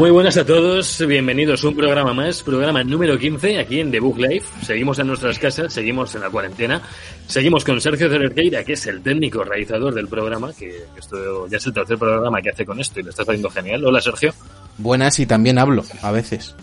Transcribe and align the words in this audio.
Muy 0.00 0.10
buenas 0.10 0.38
a 0.38 0.46
todos, 0.46 1.04
bienvenidos 1.06 1.62
a 1.62 1.68
un 1.68 1.76
programa 1.76 2.14
más, 2.14 2.42
programa 2.42 2.82
número 2.82 3.18
15 3.18 3.58
aquí 3.58 3.80
en 3.80 3.90
The 3.90 4.00
Book 4.00 4.16
Life. 4.18 4.46
Seguimos 4.64 4.98
en 4.98 5.08
nuestras 5.08 5.38
casas, 5.38 5.74
seguimos 5.74 6.14
en 6.14 6.22
la 6.22 6.30
cuarentena, 6.30 6.80
seguimos 7.26 7.66
con 7.66 7.78
Sergio 7.82 8.08
Cerqueira, 8.08 8.64
que 8.64 8.72
es 8.72 8.86
el 8.86 9.02
técnico 9.02 9.44
realizador 9.44 9.92
del 9.92 10.08
programa, 10.08 10.54
que 10.58 10.84
esto 10.98 11.46
ya 11.48 11.58
es 11.58 11.66
el 11.66 11.74
tercer 11.74 11.98
programa 11.98 12.40
que 12.40 12.48
hace 12.48 12.64
con 12.64 12.80
esto 12.80 12.98
y 12.98 13.02
lo 13.02 13.10
está 13.10 13.24
haciendo 13.24 13.50
genial. 13.50 13.84
Hola 13.84 14.00
Sergio. 14.00 14.32
Buenas 14.78 15.18
y 15.18 15.26
también 15.26 15.58
hablo, 15.58 15.84
a 16.00 16.10
veces. 16.12 16.56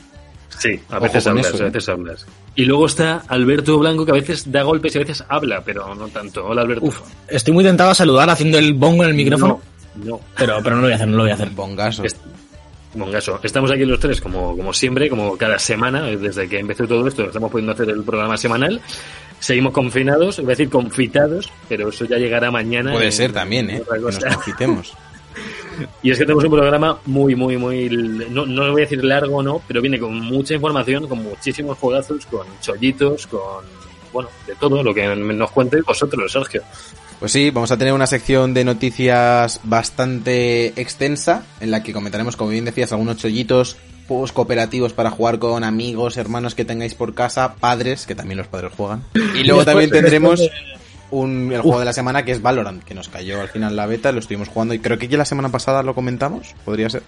Sí, 0.58 0.80
a 0.90 0.98
veces 0.98 1.28
hablas, 1.28 1.46
eso, 1.46 1.58
a 1.58 1.68
¿eh? 1.68 1.70
veces 1.70 1.90
hablas. 1.90 2.26
Y 2.56 2.66
luego 2.66 2.88
está 2.88 3.22
Alberto 3.28 3.78
Blanco, 3.78 4.04
que 4.04 4.14
a 4.14 4.16
veces 4.16 4.52
da 4.52 4.64
golpes 4.64 4.96
y 4.96 4.98
a 4.98 5.02
veces 5.02 5.24
habla, 5.30 5.62
pero 5.64 5.94
no 5.94 6.08
tanto. 6.08 6.44
Hola 6.44 6.64
Alberto. 6.64 6.88
Uf, 6.88 7.02
estoy 7.28 7.54
muy 7.54 7.64
tentado 7.64 7.92
a 7.92 7.94
saludar 7.94 8.32
haciendo 8.32 8.58
el 8.58 8.74
bongo 8.74 9.04
en 9.04 9.10
el 9.10 9.16
micrófono, 9.16 9.62
No, 9.94 10.06
no. 10.06 10.22
pero, 10.36 10.58
pero 10.64 10.78
no 10.78 10.82
lo 10.82 10.88
voy 10.88 10.94
a 10.94 10.96
hacer, 10.96 11.08
no 11.08 11.18
lo 11.18 11.22
voy 11.22 11.32
a 11.32 11.36
hacer. 11.36 11.52
Bongaso. 11.52 12.02
Mongaso. 12.98 13.40
Estamos 13.44 13.72
aquí 13.72 13.86
los 13.86 14.00
tres 14.00 14.20
como, 14.22 14.56
como 14.58 14.74
siempre, 14.74 15.10
como 15.10 15.38
cada 15.38 15.58
semana, 15.60 16.10
eh, 16.10 16.18
desde 16.18 16.48
que 16.50 16.60
empezó 16.60 16.88
todo 16.88 17.08
esto, 17.08 17.26
estamos 17.26 17.52
pudiendo 17.52 17.72
hacer 17.74 17.90
el 17.90 18.04
programa 18.04 18.38
semanal. 18.38 18.82
Seguimos 19.40 19.72
confinados, 19.74 20.40
iba 20.40 20.48
a 20.48 20.56
decir 20.56 20.70
confitados, 20.70 21.52
pero 21.70 21.90
eso 21.90 22.06
ya 22.06 22.18
llegará 22.18 22.50
mañana. 22.52 22.92
Puede 22.92 23.06
en- 23.06 23.12
ser 23.12 23.32
también, 23.34 23.70
¿eh? 23.70 23.84
Que 23.92 24.00
nos 24.00 24.20
confitemos. 24.20 24.94
Y 26.02 26.10
es 26.10 26.18
que 26.18 26.24
tenemos 26.26 26.44
un 26.44 26.50
programa 26.52 26.98
muy, 27.06 27.36
muy, 27.36 27.56
muy. 27.56 27.88
No, 28.32 28.48
no 28.48 28.72
voy 28.72 28.82
a 28.82 28.86
decir 28.86 29.04
largo, 29.06 29.44
no, 29.44 29.62
pero 29.68 29.80
viene 29.80 30.00
con 30.00 30.20
mucha 30.20 30.56
información, 30.56 31.08
con 31.08 31.20
muchísimos 31.22 31.78
juegazos, 31.78 32.26
con 32.26 32.48
chollitos, 32.62 33.28
con. 33.28 33.64
Bueno, 34.12 34.30
de 34.48 34.56
todo 34.56 34.82
lo 34.82 34.92
que 34.92 35.06
nos 35.16 35.52
cuente 35.52 35.80
vosotros, 35.82 36.32
Sergio. 36.32 36.64
Pues 37.20 37.32
sí, 37.32 37.50
vamos 37.50 37.72
a 37.72 37.78
tener 37.78 37.94
una 37.94 38.06
sección 38.06 38.54
de 38.54 38.64
noticias 38.64 39.60
bastante 39.64 40.68
extensa, 40.80 41.44
en 41.60 41.72
la 41.72 41.82
que 41.82 41.92
comentaremos, 41.94 42.36
como 42.36 42.52
bien 42.52 42.66
decías, 42.66 42.92
algunos 42.92 43.18
chollitos, 43.18 43.76
juegos 44.08 44.32
cooperativos 44.32 44.94
para 44.94 45.10
jugar 45.10 45.40
con 45.40 45.64
amigos, 45.64 46.18
hermanos 46.18 46.54
que 46.54 46.64
tengáis 46.64 46.94
por 46.94 47.16
casa, 47.16 47.56
padres, 47.56 48.06
que 48.06 48.14
también 48.14 48.38
los 48.38 48.48
padres 48.48 48.72
juegan. 48.78 49.04
Y 49.36 49.44
luego 49.44 49.64
después- 49.66 49.66
también 49.66 49.90
tendremos 49.90 50.42
un, 51.10 51.52
el 51.52 51.62
juego 51.62 51.80
de 51.80 51.86
la 51.86 51.94
semana 51.94 52.24
que 52.24 52.34
es 52.34 52.42
Valorant, 52.42 52.84
que 52.84 52.94
nos 52.94 53.10
cayó 53.10 53.42
al 53.42 53.50
final 53.50 53.76
la 53.76 53.88
beta, 53.88 54.12
lo 54.12 54.20
estuvimos 54.20 54.50
jugando 54.50 54.76
y 54.76 54.80
creo 54.80 55.00
que 55.00 55.08
ya 55.08 55.18
la 55.18 55.26
semana 55.26 55.50
pasada 55.50 55.82
lo 55.82 55.96
comentamos, 55.96 56.54
podría 56.66 56.90
ser. 56.90 57.02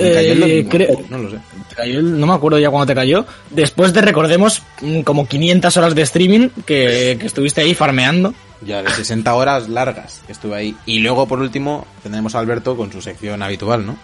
Eh, 0.00 0.66
creo- 0.70 1.04
no 1.10 1.18
lo 1.18 1.30
sé. 1.30 1.36
Te 1.68 1.74
cayó 1.74 1.98
el- 1.98 2.18
no 2.18 2.26
me 2.26 2.32
acuerdo 2.32 2.58
ya 2.58 2.70
cuándo 2.70 2.86
te 2.86 2.94
cayó. 2.94 3.26
Después 3.50 3.92
de, 3.92 4.00
recordemos, 4.00 4.62
mm, 4.80 5.00
como 5.00 5.28
500 5.28 5.76
horas 5.76 5.94
de 5.94 6.00
streaming 6.02 6.48
que, 6.64 7.18
que 7.20 7.26
estuviste 7.26 7.60
ahí 7.60 7.74
farmeando. 7.74 8.32
Ya 8.62 8.82
de 8.82 8.90
60 8.90 9.34
horas 9.34 9.68
largas 9.68 10.22
que 10.26 10.32
estuve 10.32 10.56
ahí. 10.56 10.76
Y 10.86 11.00
luego, 11.00 11.26
por 11.28 11.40
último, 11.40 11.86
tendremos 12.02 12.34
a 12.34 12.38
Alberto 12.38 12.76
con 12.76 12.90
su 12.92 13.00
sección 13.02 13.42
habitual, 13.42 13.84
¿no? 13.86 13.96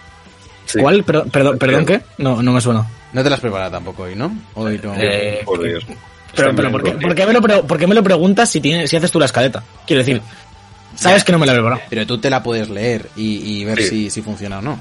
Sí. 0.67 0.79
¿Cuál? 0.81 1.03
Pero- 1.05 1.25
perdón, 1.27 1.59
¿Perdón 1.59 1.87
qué? 1.87 2.03
No, 2.19 2.43
no 2.43 2.53
me 2.53 2.61
suena. 2.61 2.87
No 3.13 3.23
te 3.23 3.31
las 3.31 3.41
preparas 3.41 3.71
tampoco 3.73 4.05
hoy, 4.05 4.15
¿no? 4.15 4.33
Hoy 4.55 4.81
no. 4.83 4.95
Eh, 4.97 5.41
Por 5.45 5.63
Dios. 5.63 5.85
Pero, 6.37 6.55
pero 6.55 6.71
¿por, 6.71 6.83
qué, 6.85 6.93
por 6.93 7.15
qué 7.15 7.27
me 7.27 7.33
lo, 7.33 7.41
por 7.67 7.79
qué 7.79 7.87
me 7.89 7.95
lo 7.95 8.03
preguntas 8.05 8.49
si, 8.49 8.61
tienes, 8.61 8.89
si 8.89 8.97
haces 8.97 9.11
tú 9.11 9.19
la 9.19 9.27
escaleta? 9.27 9.65
Quiero 9.87 9.99
decir, 10.05 10.23
sabes 10.95 11.25
que 11.25 11.33
no 11.33 11.39
me 11.41 11.47
la 11.47 11.53
he 11.53 11.57
preparado. 11.57 11.81
Pero 11.91 12.07
tú 12.07 12.19
te 12.19 12.31
la 12.31 12.41
puedes 12.43 12.69
leer 12.71 13.09
y, 13.17 13.61
y 13.61 13.65
ver 13.65 13.79
Sí. 13.83 13.89
si, 13.89 14.11
si 14.11 14.23
funciona 14.23 14.59
o 14.61 14.63
no. 14.63 14.79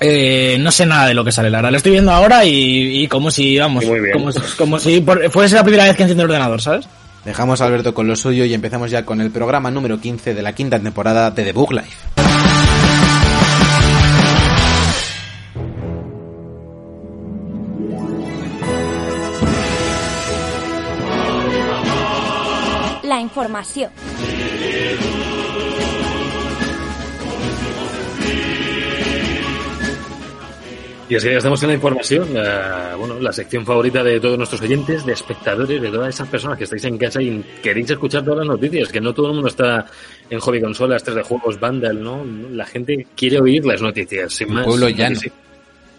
Eh, 0.00 0.56
no 0.60 0.70
sé 0.72 0.84
nada 0.84 1.06
de 1.06 1.14
lo 1.14 1.24
que 1.24 1.32
sale, 1.32 1.48
la 1.50 1.58
verdad. 1.58 1.70
Lo 1.70 1.76
estoy 1.78 1.92
viendo 1.92 2.12
ahora 2.12 2.44
y, 2.44 3.04
y 3.04 3.08
como 3.08 3.30
si, 3.30 3.58
vamos, 3.58 3.84
Y 3.84 3.86
muy 3.86 4.00
bien. 4.00 4.12
como, 4.12 4.32
si- 4.32 4.40
como 4.58 4.78
si 4.78 5.00
por- 5.00 5.30
fuese 5.30 5.54
la 5.54 5.62
primera 5.62 5.84
vez 5.84 5.96
que 5.96 6.02
enciendo 6.02 6.24
el 6.24 6.30
ordenador, 6.30 6.60
¿sabes? 6.60 6.86
Dejamos 7.24 7.60
a 7.60 7.64
Alberto 7.64 7.94
con 7.94 8.06
lo 8.06 8.16
suyo 8.16 8.44
y 8.44 8.52
empezamos 8.52 8.90
ya 8.90 9.04
con 9.06 9.20
el 9.20 9.30
programa 9.30 9.70
número 9.70 9.98
15 9.98 10.34
de 10.34 10.42
la 10.42 10.52
quinta 10.52 10.78
temporada 10.78 11.30
de 11.30 11.44
The 11.44 11.52
Book 11.52 11.72
Life. 11.72 11.96
La 23.02 23.20
información. 23.20 23.90
Y 31.08 31.16
es 31.16 31.22
que 31.22 31.32
ya 31.32 31.36
estamos 31.36 31.62
en 31.62 31.68
la 31.68 31.74
información, 31.74 32.32
la, 32.32 32.94
bueno, 32.98 33.20
la 33.20 33.30
sección 33.32 33.66
favorita 33.66 34.02
de 34.02 34.18
todos 34.20 34.38
nuestros 34.38 34.62
oyentes, 34.62 35.04
de 35.04 35.12
espectadores, 35.12 35.80
de 35.82 35.90
todas 35.90 36.14
esas 36.14 36.28
personas 36.28 36.56
que 36.56 36.64
estáis 36.64 36.84
en 36.84 36.96
casa 36.96 37.20
y 37.20 37.44
queréis 37.62 37.90
escuchar 37.90 38.24
todas 38.24 38.38
las 38.38 38.48
noticias, 38.48 38.88
que 38.90 39.00
no 39.02 39.12
todo 39.12 39.26
el 39.28 39.34
mundo 39.34 39.48
está 39.48 39.84
en 40.30 40.38
hobby 40.40 40.62
consolas, 40.62 41.04
3 41.04 41.16
de 41.16 41.22
juegos, 41.22 41.60
Vandal, 41.60 42.02
¿no? 42.02 42.24
La 42.52 42.64
gente 42.64 43.06
quiere 43.14 43.38
oír 43.38 43.64
las 43.66 43.82
noticias, 43.82 44.32
sin 44.32 44.52
más. 44.54 44.64
pueblo 44.66 44.88
¿no? 44.88 44.96
llano. 44.96 45.16
Sí. 45.16 45.30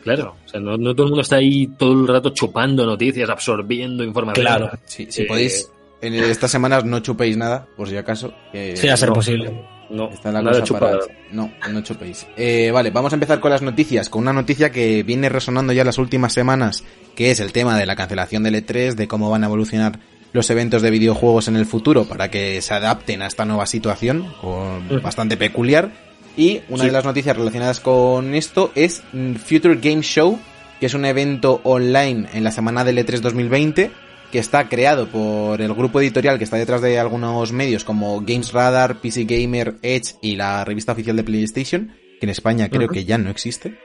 Claro, 0.04 0.36
o 0.44 0.48
sea, 0.50 0.60
no, 0.60 0.78
no 0.78 0.94
todo 0.96 1.06
el 1.08 1.10
mundo 1.12 1.22
está 1.22 1.38
ahí 1.38 1.68
todo 1.78 1.94
el 1.94 2.08
rato 2.08 2.30
chupando 2.32 2.86
noticias, 2.86 3.30
absorbiendo 3.30 4.04
información. 4.04 4.46
Claro. 4.46 4.72
Si, 4.86 5.12
si 5.12 5.24
Eh, 5.24 5.26
podéis, 5.28 5.70
en 6.02 6.14
estas 6.16 6.50
semanas 6.52 6.84
no 6.84 7.00
chupéis 7.00 7.38
nada, 7.38 7.68
por 7.76 7.88
si 7.90 7.98
acaso. 7.98 8.34
que 8.52 8.76
Sí, 8.76 8.88
a 8.88 8.98
ser 8.98 9.10
no. 9.10 9.16
posible. 9.16 9.52
No, 9.90 10.10
Está 10.10 10.32
la 10.32 10.42
nada 10.42 10.60
cosa 10.62 10.80
para... 10.80 10.98
No, 11.32 11.52
no 11.72 11.82
chupéis. 11.82 12.26
Eh, 12.38 12.72
vale, 12.72 12.92
vamos 12.92 13.14
a 13.14 13.16
empezar 13.16 13.40
con 13.40 13.52
las 13.52 13.62
noticias, 13.62 14.10
con 14.10 14.22
una 14.24 14.34
noticia 14.34 14.72
que 14.72 15.04
viene 15.04 15.30
resonando 15.30 15.74
ya 15.74 15.84
las 15.84 15.98
últimas 15.98 16.34
semanas, 16.34 16.84
que 17.16 17.32
es 17.32 17.40
el 17.40 17.52
tema 17.52 17.78
de 17.78 17.86
la 17.86 17.96
cancelación 17.96 18.44
del 18.44 18.56
E3, 18.56 18.96
de 18.96 19.08
cómo 19.08 19.30
van 19.30 19.44
a 19.44 19.48
evolucionar 19.48 20.00
los 20.34 20.50
eventos 20.50 20.82
de 20.82 20.90
videojuegos 20.92 21.48
en 21.48 21.56
el 21.56 21.66
futuro 21.66 22.06
para 22.06 22.30
que 22.30 22.62
se 22.62 22.74
adapten 22.74 23.22
a 23.22 23.28
esta 23.28 23.46
nueva 23.46 23.66
situación, 23.68 24.34
con- 24.42 25.02
bastante 25.02 25.38
peculiar. 25.38 25.92
Y 26.38 26.62
una 26.68 26.82
Sí. 26.84 26.88
de 26.88 26.92
las 26.92 27.06
noticias 27.06 27.38
relacionadas 27.38 27.80
con 27.80 28.34
esto 28.36 28.72
es 28.76 29.02
Future 29.46 29.76
Game 29.82 30.02
Show, 30.02 30.38
que 30.80 30.88
es 30.88 30.94
un 30.94 31.06
evento 31.06 31.62
online 31.64 32.28
en 32.34 32.44
la 32.44 32.52
semana 32.52 32.84
del 32.84 32.98
E3 32.98 33.22
2020 33.22 33.92
que 34.32 34.40
está 34.40 34.68
creado 34.70 35.08
por 35.08 35.62
el 35.62 35.74
grupo 35.74 36.02
editorial 36.02 36.38
que 36.38 36.44
está 36.44 36.58
detrás 36.58 36.82
de 36.82 37.00
algunos 37.00 37.52
medios 37.52 37.84
como 37.84 38.22
Games 38.22 38.52
Radar, 38.52 39.00
PC 39.02 39.26
Gamer, 39.26 39.76
Edge 39.82 40.16
y 40.22 40.36
la 40.36 40.64
revista 40.66 40.92
oficial 40.92 41.16
de 41.16 41.24
PlayStation, 41.24 41.92
que 42.20 42.26
en 42.26 42.30
España 42.30 42.70
creo 42.70 42.90
que 42.90 43.06
ya 43.06 43.18
no 43.18 43.30
existe. 43.30 43.78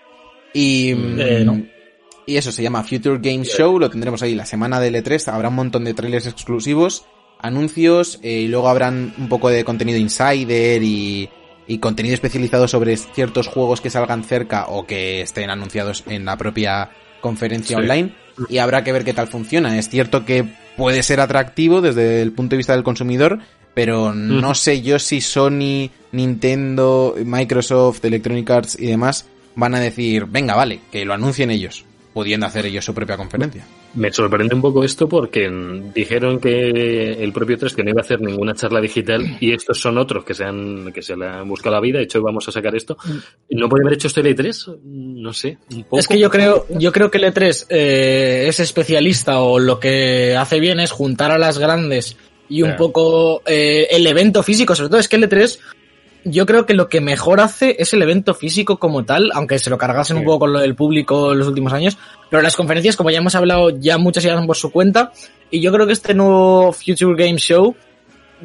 Y, 0.53 0.95
mm, 0.95 1.21
Eh, 1.21 1.43
no. 1.45 1.63
y 2.27 2.37
eso 2.37 2.51
se 2.53 2.63
llama 2.63 2.83
Future 2.83 3.19
Game 3.23 3.45
Show, 3.45 3.79
lo 3.79 3.91
tendremos 3.91 4.23
ahí 4.23 4.35
la 4.35 4.47
semana 4.47 4.81
del 4.81 4.95
E3, 4.97 5.29
habrá 5.33 5.49
un 5.49 5.55
montón 5.57 5.85
de 5.85 5.95
trailers 5.95 6.27
exclusivos, 6.27 7.05
anuncios, 7.39 8.19
eh, 8.23 8.41
y 8.43 8.49
luego 8.49 8.69
habrán 8.69 9.15
un 9.19 9.29
poco 9.29 9.49
de 9.49 9.65
contenido 9.65 9.99
insider 9.99 10.83
y, 10.83 11.29
y 11.67 11.79
contenido 11.79 12.15
especializado 12.15 12.69
sobre 12.69 12.97
ciertos 12.97 13.47
juegos 13.47 13.81
que 13.81 13.91
salgan 13.91 14.25
cerca 14.25 14.67
o 14.69 14.87
que 14.87 15.23
estén 15.23 15.51
anunciados 15.51 16.05
en 16.07 16.25
la 16.25 16.37
propia 16.37 16.91
conferencia 17.21 17.77
Sí. 17.77 17.83
online 17.83 18.13
y 18.49 18.59
habrá 18.59 18.85
que 18.85 18.93
ver 18.93 19.05
qué 19.05 19.15
tal 19.15 19.29
funciona. 19.29 19.79
Es 19.79 19.89
cierto 19.89 20.25
que 20.25 20.45
puede 20.77 21.03
ser 21.03 21.21
atractivo 21.21 21.81
desde 21.81 22.23
el 22.23 22.33
punto 22.33 22.51
de 22.51 22.59
vista 22.59 22.73
del 22.73 22.83
consumidor, 22.83 23.39
pero 23.75 24.15
no 24.15 24.55
sé 24.55 24.83
yo 24.83 24.99
si 24.99 25.21
Sony, 25.21 25.91
Nintendo, 26.13 27.15
Microsoft, 27.25 28.05
Electronic 28.05 28.51
Arts 28.51 28.77
y 28.79 28.87
demás 28.87 29.27
van 29.55 29.75
a 29.75 29.81
decir, 29.81 30.27
venga, 30.27 30.55
vale, 30.55 30.81
que 30.91 31.05
lo 31.05 31.13
anuncien 31.13 31.51
ellos, 31.51 31.85
pudiendo 32.13 32.47
hacer 32.47 32.67
ellos 32.67 32.85
su 32.85 32.93
propia 32.93 33.17
conferencia. 33.17 33.65
Me 33.95 34.13
sorprende 34.13 34.55
un 34.55 34.61
poco 34.61 34.83
esto 34.85 35.09
porque 35.09 35.49
dijeron 35.95 36.41
que 36.41 37.13
el 37.23 37.33
propio 37.33 37.57
3 37.57 37.75
que 37.75 37.85
no 37.85 37.91
iba 37.91 38.01
a 38.01 38.05
hacer 38.05 38.21
ninguna 38.21 38.55
charla 38.55 38.81
digital 38.81 39.37
y 39.41 39.53
estos 39.53 39.81
son 39.81 39.97
otros 39.99 40.25
que 40.25 40.35
se 40.35 40.45
han 40.45 40.93
que 40.93 41.03
se 41.03 41.17
le 41.17 41.27
han 41.27 41.49
buscado 41.49 41.77
la 41.77 41.81
vida, 41.81 41.99
de 41.99 42.05
hecho 42.05 42.21
vamos 42.23 42.49
a 42.49 42.53
sacar 42.53 42.75
esto. 42.75 42.97
¿No 43.51 43.69
puede 43.69 43.83
haber 43.85 43.95
hecho 43.95 44.09
esto 44.09 44.21
el 44.21 44.37
E3? 44.37 44.79
No 44.85 45.33
sé, 45.33 45.59
un 45.73 45.85
poco. 45.85 45.99
Es 45.99 46.09
que 46.09 46.19
yo 46.19 46.31
creo, 46.31 46.67
yo 46.71 46.91
creo 46.93 47.11
que 47.11 47.19
el 47.19 47.25
E3 47.33 47.67
eh, 47.69 48.47
es 48.49 48.59
especialista 48.61 49.41
o 49.41 49.59
lo 49.59 49.79
que 49.79 50.35
hace 50.37 50.59
bien 50.61 50.81
es 50.81 50.91
juntar 50.91 51.31
a 51.31 51.39
las 51.39 51.59
grandes 51.59 52.17
y 52.49 52.63
un 52.63 52.71
Claro. 52.71 52.87
poco 52.87 53.43
eh, 53.47 53.87
el 53.93 54.05
evento 54.07 54.43
físico. 54.43 54.75
Sobre 54.75 54.89
todo 54.91 54.99
es 54.99 55.09
que 55.09 55.15
el 55.17 55.29
E3 55.29 55.59
yo 56.25 56.47
creo 56.47 56.67
que 56.67 56.75
lo 56.75 56.89
que 56.89 57.01
mejor 57.01 57.41
hace 57.41 57.77
es 57.79 57.93
el 57.93 58.03
evento 58.03 58.35
físico 58.35 58.79
como 58.79 59.05
tal, 59.05 59.31
aunque 59.35 59.59
se 59.59 59.71
lo 59.71 59.79
cargasen 59.79 60.19
un 60.19 60.25
poco 60.25 60.41
con 60.41 60.53
lo 60.53 60.61
del 60.61 60.75
público 60.75 61.33
en 61.33 61.39
los 61.39 61.49
últimos 61.49 61.73
años. 61.73 61.97
Pero 62.29 62.43
las 62.43 62.57
conferencias, 62.57 62.97
como 62.97 63.11
ya 63.11 63.19
hemos 63.19 63.35
hablado, 63.35 63.71
ya 63.71 63.99
muchas 63.99 64.25
llegan 64.25 64.47
por 64.47 64.57
su 64.57 64.71
cuenta. 64.71 65.13
Y 65.51 65.61
yo 65.61 65.73
creo 65.73 65.87
que 65.87 65.93
este 65.93 66.15
nuevo 66.15 66.73
Future 66.73 67.15
Game 67.17 67.39
Show 67.39 67.75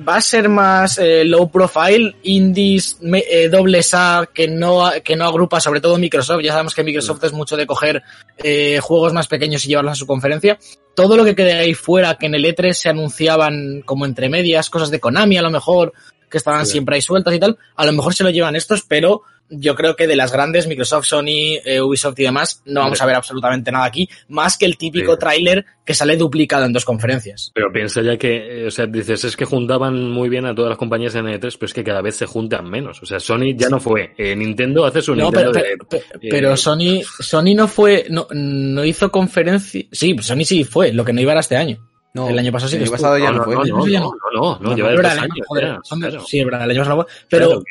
va 0.07 0.18
a 0.18 0.22
ser 0.22 0.50
más 0.50 0.98
eh, 0.98 1.24
low 1.24 1.50
profile, 1.50 2.16
indies, 2.24 2.98
eh, 3.01 3.48
dobles 3.50 3.94
A, 3.94 4.27
que 4.33 4.48
no, 4.48 4.89
que 5.04 5.16
no 5.16 5.25
agrupa 5.25 5.60
sobre 5.60 5.81
todo 5.81 5.98
Microsoft. 5.98 6.42
Ya 6.44 6.51
sabemos 6.51 6.75
que 6.75 6.83
Microsoft 6.83 7.24
es 7.24 7.33
mucho 7.33 7.56
de 7.56 7.66
coger 7.66 8.04
eh, 8.38 8.80
juegos 8.81 9.13
más 9.13 9.27
pequeños 9.27 9.63
y 9.66 9.69
llevarlos 9.69 9.94
a 9.94 9.95
su 9.95 10.07
conferencia. 10.07 10.57
Todo 10.95 11.18
lo 11.18 11.25
que 11.25 11.36
quede 11.36 11.54
ahí 11.54 11.74
fuera, 11.74 12.16
que 12.16 12.25
en 12.25 12.36
el 12.36 12.45
E3 12.45 12.74
se 12.74 12.89
anunciaban 12.89 13.81
como 13.86 14.06
entre 14.06 14.30
medias, 14.30 14.69
cosas 14.69 14.92
de 14.92 15.00
Konami 15.00 15.38
a 15.38 15.42
lo 15.42 15.51
mejor, 15.51 15.94
que 16.30 16.38
estaban 16.38 16.66
Sí. 16.66 16.74
siempre 16.74 16.95
ahí 16.95 17.01
sueltas 17.01 17.33
y 17.33 17.39
tal. 17.39 17.57
A 17.75 17.86
lo 17.86 17.94
mejor 17.94 18.13
se 18.13 18.24
lo 18.24 18.30
llevan 18.30 18.56
estos, 18.56 18.81
pero 18.83 19.22
yo 19.48 19.75
creo 19.75 19.95
que 19.95 20.07
de 20.07 20.16
las 20.16 20.31
grandes, 20.31 20.66
Microsoft, 20.66 21.06
Sony, 21.06 21.60
eh, 21.63 21.80
Ubisoft 21.80 22.18
y 22.19 22.24
demás, 22.24 22.63
no 22.66 22.80
vamos 22.81 23.00
a 23.00 23.06
ver 23.06 23.16
absolutamente 23.16 23.72
nada 23.72 23.86
aquí, 23.86 24.10
más 24.27 24.57
que 24.57 24.66
el 24.66 24.75
típico 24.75 25.12
Sí. 25.13 25.19
tráiler 25.19 25.63
que 25.86 25.94
sale 25.94 26.18
duplicado 26.18 26.66
en 26.66 26.74
dos 26.74 26.83
conferencias. 26.83 27.51
Pero 27.54 27.72
piensa 27.72 28.01
ya 28.01 28.18
que, 28.18 28.63
eh, 28.63 28.66
o 28.66 28.72
sea, 28.72 28.88
dices, 28.88 29.24
es 29.24 29.38
que 29.38 29.45
juntaban 29.45 30.10
muy 30.10 30.30
bien 30.30 30.48
a 30.48 30.56
todas 30.56 30.69
las 30.69 30.80
compañías 30.80 31.13
en 31.13 31.27
E3, 31.27 31.57
pero 31.60 31.68
es 31.68 31.74
que 31.75 31.83
cada 31.83 32.01
vez 32.01 32.16
se 32.16 32.25
juntan 32.25 32.68
menos. 32.68 33.04
O 33.04 33.06
sea, 33.06 33.19
Sony 33.19 33.56
ya 33.56 33.69
no 33.69 33.80
fue. 33.80 34.16
Eh, 34.18 34.36
Nintendo 34.36 34.83
hace 34.83 35.04
su 35.04 35.13
No, 35.16 35.25
Nintendo 35.25 35.51
pero, 35.51 35.63
de- 35.63 35.77
pero, 35.77 36.04
pero- 36.12 36.19
pero 36.31 36.57
Sony, 36.57 37.01
Sony 37.19 37.54
no 37.56 37.68
fue, 37.68 38.07
no, 38.10 38.25
no 38.31 38.83
hizo 38.83 39.12
conferencia. 39.12 39.83
Sí, 39.92 40.16
Sony 40.22 40.44
sí 40.44 40.63
fue, 40.63 40.92
lo 40.92 41.06
que 41.06 41.13
no 41.13 41.22
iba 41.22 41.33
era 41.33 41.42
este 41.42 41.56
año. 41.56 41.77
No, 42.15 42.29
El 42.29 42.39
año 42.39 42.51
pasado 42.51 42.69
sí 42.69 42.77
el 42.77 42.83
que 42.83 42.85
año 42.88 42.95
estuvo. 42.95 43.09
pasado 43.09 43.17
ya 43.19 43.31
no, 43.31 43.38
no, 43.38 43.44
fue. 43.44 43.56
no, 43.56 43.62
no, 43.62 44.12
no, 44.33 44.59
no. 44.62 44.75
lleva 44.75 44.89
dos 44.91 45.00
el 45.00 45.06
año- 45.06 45.21
años. 45.21 45.47
joder. 45.47 45.77
Sí, 46.25 46.39
es 46.39 46.45
verdad, 46.45 46.63
el 46.63 46.71
año 46.71 46.79
pasado. 46.81 47.07
Pero 47.29 47.62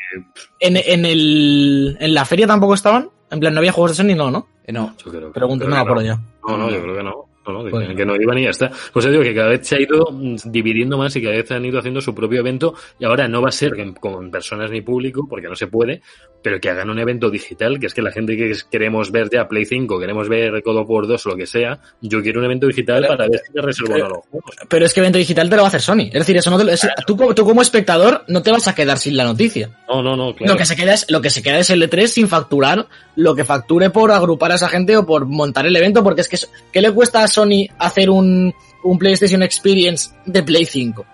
en, 0.61 0.77
en, 0.77 1.07
el, 1.07 1.97
en 1.99 2.15
la 2.15 2.25
feria 2.25 2.47
tampoco 2.47 2.75
estaban. 2.75 3.09
En 3.31 3.41
plan, 3.41 3.53
no 3.55 3.61
había 3.61 3.73
juegos 3.73 3.93
de 3.93 3.95
Sony, 3.97 4.15
no, 4.17 4.31
¿no? 4.31 4.47
Eh, 4.67 4.73
no. 4.73 4.95
yo 5.05 5.11
creo 5.11 5.29
que- 5.29 5.35
Pregunto, 5.35 5.65
que 5.67 5.75
acuerdo 5.75 6.03
ya. 6.03 6.21
No, 6.47 6.57
no, 6.59 6.71
yo 6.71 6.81
creo 6.83 6.95
que 6.97 7.03
no. 7.03 7.25
No, 7.47 7.53
no, 7.53 7.65
decían 7.65 7.85
Pues- 7.87 7.97
que 7.97 8.07
no 8.07 8.17
iban 8.17 8.39
y 8.39 8.45
ya 8.45 8.51
está. 8.51 8.71
Pues 8.93 9.05
digo 9.11 9.23
que 9.23 9.35
cada 9.35 9.49
vez 9.51 9.67
se 9.67 9.77
ha 9.77 9.81
ido 9.81 10.07
mm, 10.11 10.37
dividiendo 10.47 10.97
más 10.99 11.15
y 11.17 11.23
cada 11.23 11.35
vez 11.37 11.51
han 11.51 11.65
ido 11.65 11.79
haciendo 11.79 12.01
su 12.01 12.15
propio 12.15 12.41
evento 12.41 12.75
y 12.99 13.05
ahora 13.05 13.29
no 13.29 13.43
va 13.43 13.49
a 13.49 13.53
ser 13.53 13.73
con 14.01 14.31
personas 14.31 14.71
ni 14.71 14.81
público 14.81 15.27
porque 15.29 15.49
no 15.49 15.55
se 15.57 15.67
puede, 15.67 16.01
pero 16.43 16.61
que 16.61 16.71
hagan 16.71 16.91
un 16.91 16.99
evento 16.99 17.31
digital, 17.31 17.79
que 17.79 17.87
es 17.87 17.95
que 17.95 18.03
la 18.03 18.13
gente 18.13 18.37
que 18.37 18.53
queremos 18.71 19.11
ver 19.11 19.29
ya 19.31 19.49
Play 19.49 19.65
5, 19.65 19.99
queremos 19.99 20.29
ver 20.29 20.63
God 20.63 20.79
of 20.79 20.89
War 20.91 21.07
2 21.07 21.27
o 21.27 21.29
lo 21.31 21.37
que 21.37 21.47
sea, 21.47 21.79
yo 22.01 22.23
quiero 22.23 22.41
un 22.41 22.47
evento 22.47 22.67
digital 22.67 23.03
Pero- 23.03 23.17
para 23.17 23.29
ver 23.29 23.41
si 23.47 23.53
te 23.53 23.61
reservo 23.63 23.95
o 23.95 23.99
no 23.99 24.09
los 24.09 24.19
juegos. 24.31 24.55
Pero 24.69 24.87
es 24.87 24.93
que 24.95 25.01
evento 25.01 25.19
digital 25.19 25.49
te 25.51 25.57
lo 25.57 25.63
va 25.63 25.67
a 25.67 25.69
hacer 25.69 25.81
Sony. 25.83 26.07
Es 26.09 26.13
decir, 26.15 26.37
eso 26.37 26.51
no 26.51 26.59
te 26.59 26.65
lo- 26.65 26.73
es- 26.73 26.87
tú, 27.07 27.17
como- 27.17 27.35
tú 27.35 27.45
como 27.45 27.63
espectador 27.63 28.25
no 28.29 28.43
te 28.43 28.51
vas 28.51 28.69
a 28.69 28.75
quedar 28.75 28.99
sin 28.99 29.17
la 29.17 29.25
noticia. 29.25 29.71
No, 29.89 30.03
no, 30.03 30.17
no, 30.17 30.35
claro. 30.35 30.53
Lo 30.55 30.59
que 30.59 30.65
se 30.67 30.77
queda 30.77 30.95
es, 30.95 31.11
lo 31.11 31.21
que 31.21 31.31
se 31.31 31.43
queda 31.43 31.59
es 31.59 31.71
el 31.71 31.83
E3 31.83 32.07
sin 32.07 32.29
facturar 32.29 32.87
lo 33.17 33.35
que 33.35 33.45
facture 33.45 33.91
por 33.91 34.11
agrupar 34.11 34.53
a 34.53 34.57
esa 34.57 34.69
gente 34.69 34.97
o 34.97 35.07
por 35.07 35.25
montar 35.27 35.67
el 35.67 35.77
evento, 35.77 36.03
porque 36.03 36.21
es 36.23 36.29
que, 36.29 36.37
¿qué 36.73 36.81
le 36.81 36.91
cuesta 36.93 37.23
a 37.23 37.29
Sony 37.35 37.69
hacer 37.79 38.11
un, 38.11 38.55
un 38.85 38.99
PlayStation 38.99 39.43
Experience 39.43 40.11
de 40.25 40.43
Play 40.43 40.65
5? 40.65 41.05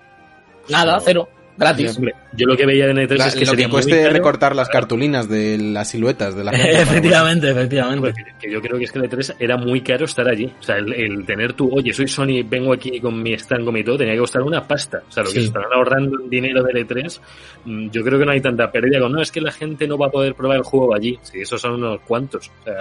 Nada, 0.69 1.01
cero, 1.01 1.29
gratis. 1.57 1.99
Yo 2.33 2.47
lo 2.47 2.57
que 2.57 2.65
veía 2.67 2.87
en 2.87 2.97
E3 2.97 3.17
La- 3.19 3.27
es 3.27 3.35
que 3.35 3.41
lo 3.41 3.47
sería 3.47 3.65
que 3.67 3.69
muy 3.69 3.73
cueste 3.83 4.01
caro. 4.03 4.13
recortar 4.13 4.55
las 4.57 4.69
cartulinas 4.69 5.29
de 5.29 5.59
las 5.59 5.89
siluetas 5.91 6.35
de 6.37 6.45
la 6.45 6.53
gente. 6.53 6.71
efectivamente, 6.83 7.51
efectivamente. 7.51 8.13
Que- 8.41 8.51
yo 8.51 8.61
creo 8.61 8.79
que 8.79 8.85
es 8.85 8.93
que 8.93 8.99
el 9.01 9.11
E3 9.11 9.35
era 9.39 9.57
muy 9.57 9.81
caro 9.81 10.05
estar 10.05 10.29
allí. 10.29 10.47
O 10.61 10.63
sea, 10.63 10.77
el, 10.77 10.93
el 10.93 11.25
tener 11.27 11.53
tu, 11.55 11.69
oye, 11.75 11.93
soy 11.93 12.09
Sony, 12.09 12.43
vengo 12.49 12.73
aquí 12.73 13.01
con 13.01 13.23
mi 13.23 13.33
stand, 13.35 13.65
con 13.65 13.75
mi 13.75 13.83
todo, 13.85 13.99
tenía 13.99 14.15
que 14.15 14.21
costar 14.21 14.43
una 14.43 14.67
pasta. 14.67 15.03
O 15.09 15.13
sea, 15.13 15.23
lo 15.25 15.29
que 15.31 15.35
Sí. 15.37 15.41
se 15.43 15.47
estarán 15.47 15.73
ahorrando 15.73 16.21
en 16.23 16.31
dinero 16.31 16.63
del 16.63 16.87
E3, 16.87 17.21
mm, 17.65 17.91
yo 17.91 18.03
creo 18.05 18.19
que 18.19 18.25
no 18.25 18.33
hay 18.33 18.41
tanta 18.41 18.71
pérdida 18.71 19.01
con, 19.01 19.13
no, 19.13 19.21
es 19.23 19.31
que 19.33 19.41
la 19.41 19.53
gente 19.53 19.87
no 19.87 19.99
va 19.99 20.07
a 20.07 20.11
poder 20.11 20.35
probar 20.35 20.59
el 20.59 20.63
juego 20.65 20.95
allí. 20.95 21.19
Sí, 21.23 21.41
esos 21.41 21.61
son 21.61 21.75
unos 21.75 22.01
cuantos. 22.03 22.51
O 22.61 22.65
sea, 22.65 22.75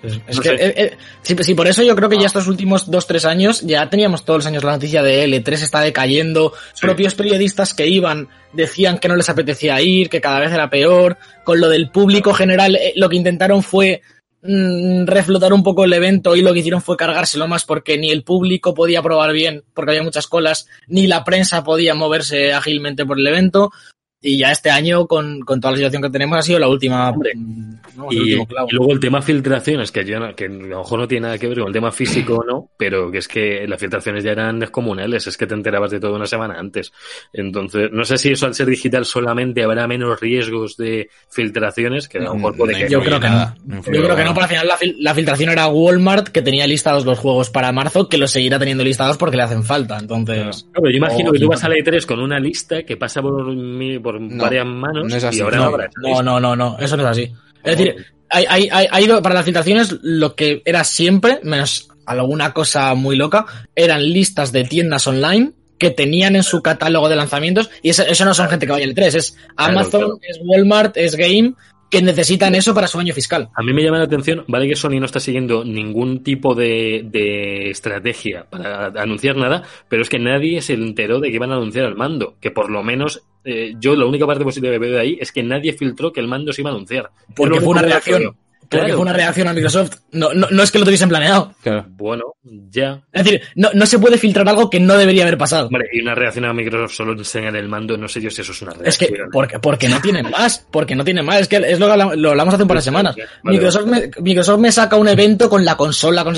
Es, 0.00 0.20
es 0.28 0.36
No 0.36 0.42
que, 0.42 0.50
eh, 0.50 0.74
eh, 0.76 0.96
sí, 1.22 1.34
sí, 1.40 1.54
por 1.56 1.66
eso 1.66 1.82
yo 1.82 1.96
creo 1.96 2.08
que 2.08 2.18
ya 2.18 2.26
estos 2.26 2.46
últimos 2.46 2.88
dos, 2.88 3.08
tres 3.08 3.24
años, 3.24 3.62
ya 3.62 3.90
teníamos 3.90 4.24
todos 4.24 4.38
los 4.38 4.46
años 4.46 4.62
la 4.62 4.70
noticia 4.72 5.02
de 5.02 5.24
L3 5.26 5.52
está 5.54 5.80
decayendo, 5.80 6.52
Sí. 6.74 6.86
propios 6.86 7.16
periodistas 7.16 7.74
que 7.74 7.88
iban 7.88 8.28
decían 8.52 8.98
que 8.98 9.08
no 9.08 9.16
les 9.16 9.28
apetecía 9.28 9.80
ir, 9.80 10.08
que 10.08 10.20
cada 10.20 10.40
vez 10.40 10.52
era 10.52 10.70
peor, 10.70 11.16
con 11.44 11.60
lo 11.60 11.68
del 11.68 11.90
público 11.90 12.32
general, 12.32 12.76
eh, 12.76 12.92
lo 12.96 13.08
que 13.08 13.16
intentaron 13.16 13.62
fue 13.62 14.02
mm, 14.42 15.06
reflotar 15.06 15.52
un 15.52 15.62
poco 15.62 15.84
el 15.84 15.92
evento 15.92 16.36
y 16.36 16.42
lo 16.42 16.52
que 16.52 16.60
hicieron 16.60 16.82
fue 16.82 16.96
cargárselo 16.96 17.46
más 17.48 17.64
porque 17.64 17.98
ni 17.98 18.10
el 18.10 18.24
público 18.24 18.74
podía 18.74 19.02
probar 19.02 19.32
bien, 19.32 19.64
porque 19.74 19.92
había 19.92 20.02
muchas 20.02 20.26
colas, 20.26 20.66
ni 20.86 21.06
la 21.06 21.24
prensa 21.24 21.64
podía 21.64 21.94
moverse 21.94 22.52
ágilmente 22.52 23.04
por 23.04 23.18
el 23.18 23.26
evento. 23.26 23.70
Y 24.20 24.36
ya 24.36 24.50
este 24.50 24.68
año, 24.68 25.06
con, 25.06 25.40
con 25.42 25.60
toda 25.60 25.70
la 25.72 25.76
situación 25.76 26.02
que 26.02 26.10
tenemos, 26.10 26.36
ha 26.36 26.42
sido 26.42 26.58
la 26.58 26.66
última. 26.68 27.08
Hombre, 27.10 27.30
mm, 27.36 27.74
el 28.10 28.16
Y, 28.16 28.18
último 28.20 28.46
clavo. 28.48 28.68
y 28.68 28.74
luego 28.74 28.92
el 28.92 28.98
tema 28.98 29.22
filtraciones, 29.22 29.92
que, 29.92 30.04
yo 30.04 30.18
no- 30.18 30.34
que 30.34 30.46
a 30.46 30.48
lo 30.48 30.78
mejor 30.78 30.98
no 30.98 31.06
tiene 31.06 31.26
nada 31.28 31.38
que 31.38 31.46
ver 31.46 31.58
con 31.58 31.68
el 31.68 31.72
tema 31.72 31.92
físico 31.92 32.34
o 32.38 32.44
no, 32.48 32.68
pero 32.76 33.12
que 33.12 33.18
es 33.18 33.28
que 33.28 33.64
las 33.68 33.78
filtraciones 33.78 34.24
ya 34.24 34.32
eran 34.32 34.58
descomunales, 34.58 35.28
es 35.28 35.36
que 35.36 35.46
te 35.46 35.54
enterabas 35.54 35.92
de 35.92 36.00
todo 36.00 36.16
una 36.16 36.26
semana 36.26 36.58
antes. 36.58 36.92
Entonces, 37.32 37.90
no 37.92 38.04
sé 38.04 38.18
si 38.18 38.30
eso 38.32 38.46
al 38.46 38.54
ser 38.56 38.66
digital 38.66 39.04
solamente 39.04 39.62
habrá 39.62 39.86
menos 39.86 40.18
riesgos 40.20 40.76
de 40.76 41.10
filtraciones, 41.30 42.08
que 42.08 42.18
a 42.18 42.22
lo 42.22 42.34
mejor 42.34 42.56
puede 42.56 42.72
No 42.72 42.78
que... 42.78 42.88
Yo 42.88 43.00
creo 43.00 43.20
que 43.20 43.28
nada, 43.28 43.54
no. 43.66 43.76
Yo 43.76 44.02
creo 44.02 44.16
que 44.16 44.24
no, 44.24 44.34
pero 44.34 44.42
al 44.44 44.48
final 44.48 44.66
la, 44.66 44.76
fil- 44.78 44.96
la 44.98 45.14
filtración 45.14 45.50
era 45.50 45.68
Walmart, 45.68 46.28
que 46.28 46.42
tenía 46.42 46.66
listados 46.66 47.04
los 47.06 47.20
juegos 47.20 47.50
para 47.50 47.70
marzo, 47.70 48.08
que 48.08 48.18
los 48.18 48.32
seguirá 48.32 48.58
teniendo 48.58 48.82
listados 48.82 49.16
porque 49.16 49.36
le 49.36 49.44
hacen 49.44 49.62
falta. 49.62 49.96
Entonces, 49.96 50.66
Claro, 50.72 50.90
yo 50.90 50.96
imagino 50.96 51.30
Oh, 51.30 51.32
que 51.32 51.38
tú 51.38 51.48
vas 51.48 51.62
a 51.62 51.68
la 51.68 51.76
E3 51.76 52.04
con 52.04 52.18
una 52.18 52.40
lista 52.40 52.82
que 52.82 52.96
pasa 52.96 53.22
por, 53.22 53.54
mi- 53.54 53.98
por 54.08 54.18
No, 54.18 54.42
varias 54.42 54.64
manos 54.64 55.06
no 55.06 55.14
es 55.14 55.22
así, 55.22 55.38
y 55.38 55.40
ahora 55.42 55.58
no. 55.58 55.70
no 55.70 55.86
no, 55.98 56.22
no, 56.22 56.40
no, 56.40 56.56
no, 56.56 56.78
eso 56.78 56.96
no 56.96 57.02
es 57.02 57.08
así. 57.10 57.32
Es 57.62 57.76
decir, 57.76 58.06
hay, 58.30 58.46
hay, 58.48 58.68
hay, 58.72 58.86
ha 58.90 59.00
ido 59.02 59.20
para 59.20 59.34
las 59.34 59.44
filtraciones 59.44 59.96
lo 60.00 60.34
que 60.34 60.62
era 60.64 60.82
siempre, 60.84 61.40
menos 61.42 61.90
alguna 62.06 62.54
cosa 62.54 62.94
muy 62.94 63.16
loca, 63.16 63.44
eran 63.74 64.02
listas 64.02 64.50
de 64.50 64.64
tiendas 64.64 65.06
online 65.06 65.52
que 65.78 65.90
tenían 65.90 66.36
en 66.36 66.42
su 66.42 66.62
catálogo 66.62 67.10
de 67.10 67.16
lanzamientos, 67.16 67.68
y 67.82 67.90
eso, 67.90 68.02
eso 68.02 68.24
no 68.24 68.32
son 68.32 68.48
gente 68.48 68.64
que 68.64 68.72
vaya 68.72 68.86
al 68.86 68.94
3, 68.94 69.14
es 69.14 69.36
Amazon, 69.56 70.00
claro. 70.00 70.18
es 70.22 70.40
Walmart, 70.42 70.96
es 70.96 71.16
Game, 71.16 71.52
que 71.90 72.02
necesitan 72.02 72.54
eso 72.54 72.74
para 72.74 72.86
su 72.86 72.98
año 72.98 73.14
fiscal. 73.14 73.48
A 73.54 73.62
mí 73.62 73.72
me 73.72 73.82
llama 73.82 73.98
la 73.98 74.04
atención, 74.04 74.44
vale 74.48 74.68
que 74.68 74.76
Sony 74.76 75.00
no 75.00 75.06
está 75.06 75.20
siguiendo 75.20 75.64
ningún 75.64 76.22
tipo 76.22 76.54
de, 76.54 77.02
de 77.04 77.70
estrategia 77.70 78.46
para 78.48 78.86
anunciar 78.86 79.36
nada, 79.36 79.62
pero 79.88 80.02
es 80.02 80.08
que 80.08 80.18
nadie 80.18 80.62
se 80.62 80.74
enteró 80.74 81.20
de 81.20 81.28
que 81.28 81.36
iban 81.36 81.52
a 81.52 81.56
anunciar 81.56 81.84
el 81.84 81.94
mando, 81.94 82.36
que 82.40 82.50
por 82.50 82.70
lo 82.70 82.82
menos 82.82 83.22
eh, 83.44 83.74
yo 83.78 83.94
la 83.96 84.04
única 84.06 84.26
parte 84.26 84.44
positiva 84.44 84.72
que 84.72 84.78
veo 84.78 84.92
de 84.92 85.00
ahí 85.00 85.18
es 85.20 85.32
que 85.32 85.42
nadie 85.42 85.72
filtró 85.72 86.12
que 86.12 86.20
el 86.20 86.28
mando 86.28 86.52
se 86.52 86.62
iba 86.62 86.70
a 86.70 86.74
anunciar. 86.74 87.10
Porque 87.34 87.60
fue 87.60 87.68
una 87.70 87.82
reacción. 87.82 88.22
Porque 88.70 88.84
Claro. 88.84 88.94
fue 88.96 89.02
una 89.02 89.12
reacción 89.14 89.48
a 89.48 89.54
Microsoft. 89.54 89.92
No, 90.12 90.34
no, 90.34 90.46
no 90.50 90.62
es 90.62 90.70
que 90.70 90.78
lo 90.78 90.84
tuviesen 90.84 91.08
planeado. 91.08 91.54
Claro. 91.62 91.86
Bueno, 91.88 92.24
ya. 92.70 93.00
Es 93.12 93.24
decir, 93.24 93.40
no, 93.54 93.70
no 93.72 93.86
se 93.86 93.98
puede 93.98 94.18
filtrar 94.18 94.46
algo 94.46 94.68
que 94.68 94.78
no 94.78 94.94
debería 94.98 95.22
haber 95.22 95.38
pasado. 95.38 95.68
Hombre, 95.68 95.86
y 95.90 96.02
una 96.02 96.14
reacción 96.14 96.44
a 96.44 96.52
Microsoft 96.52 96.92
solo 96.94 97.12
enseñar 97.12 97.56
el 97.56 97.66
mando, 97.66 97.96
no 97.96 98.08
sé 98.08 98.20
yo 98.20 98.28
si 98.28 98.42
eso 98.42 98.52
es 98.52 98.60
una 98.60 98.72
Es 98.84 98.98
que, 98.98 99.06
reacción. 99.06 99.30
porque, 99.32 99.58
porque 99.58 99.88
no 99.88 100.02
tienen 100.02 100.28
más, 100.28 100.66
porque 100.70 100.94
no 100.94 101.02
tienen 101.02 101.24
más. 101.24 101.40
Es 101.40 101.48
que 101.48 101.56
es 101.56 101.78
lo 101.80 101.90
que 101.90 102.16
lo 102.18 102.30
hablamos 102.30 102.52
hace 102.52 102.62
un 102.64 102.68
par 102.68 102.76
de 102.76 102.82
semanas. 102.82 103.16
Vale, 103.16 103.56
Microsoft 103.56 103.86
me, 103.86 104.10
Microsoft 104.20 104.60
me 104.60 104.70
saca 104.70 104.96
un 104.96 105.08
evento 105.08 105.48
con 105.48 105.64
la 105.64 105.74
consola, 105.74 106.22
con 106.22 106.34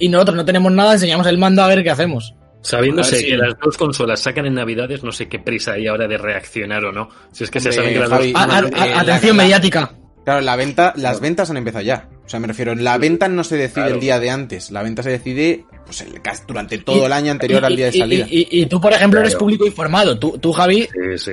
y 0.00 0.08
nosotros 0.08 0.36
no 0.36 0.44
tenemos 0.44 0.72
nada, 0.72 0.94
enseñamos 0.94 1.28
el 1.28 1.38
mando 1.38 1.62
a 1.62 1.68
ver 1.68 1.84
qué 1.84 1.90
hacemos. 1.90 2.34
Sabiéndose 2.62 3.08
A 3.08 3.12
ver 3.18 3.20
si- 3.24 3.30
que 3.30 3.36
las 3.36 3.54
dos 3.58 3.76
consolas 3.76 4.20
sacan 4.20 4.46
en 4.46 4.54
Navidades, 4.54 5.02
no 5.02 5.10
sé 5.12 5.28
qué 5.28 5.38
prisa 5.38 5.72
hay 5.72 5.86
ahora 5.88 6.06
de 6.06 6.16
reaccionar 6.16 6.84
o 6.84 6.92
no. 6.92 7.08
Si 7.32 7.44
es 7.44 7.50
que 7.50 7.58
se 7.60 7.70
Hombre, 7.70 7.82
saben 7.82 7.94
que 7.94 8.00
las 8.00 8.08
Javi, 8.10 8.32
dos... 8.32 8.40
A- 8.40 8.44
a- 8.44 8.60
no, 8.62 8.68
a- 8.76 8.86
eh, 8.88 8.94
atención 8.94 9.36
la- 9.36 9.42
mediática. 9.42 9.92
Claro, 10.24 10.40
la 10.40 10.54
venta, 10.54 10.92
las 10.96 11.20
ventas 11.20 11.50
han 11.50 11.56
empezado 11.56 11.82
ya. 11.84 12.08
O 12.24 12.28
sea, 12.28 12.38
me 12.38 12.46
refiero, 12.46 12.74
la 12.76 12.96
venta 12.98 13.26
no 13.26 13.42
se 13.42 13.56
decide 13.56 13.74
Claro. 13.82 13.94
el 13.94 14.00
día 14.00 14.20
de 14.20 14.30
antes, 14.30 14.70
la 14.70 14.82
venta 14.84 15.02
se 15.02 15.10
decide 15.10 15.64
pues, 15.84 16.00
el- 16.02 16.12
durante 16.46 16.78
todo 16.78 17.06
el 17.06 17.12
año 17.12 17.32
anterior 17.32 17.60
Y- 17.62 17.66
al 17.66 17.76
día 17.76 17.86
de 17.86 17.92
salida. 17.98 18.26
Y, 18.30 18.46
y- 18.50 18.62
y 18.62 18.66
tú, 18.66 18.80
por 18.80 18.92
ejemplo, 18.92 19.18
eres 19.18 19.32
Claro. 19.32 19.40
público 19.40 19.66
informado. 19.66 20.16
Tú, 20.20 20.38
tú 20.38 20.52
Javi, 20.52 20.82
Sí, 20.84 21.18
sí. 21.18 21.32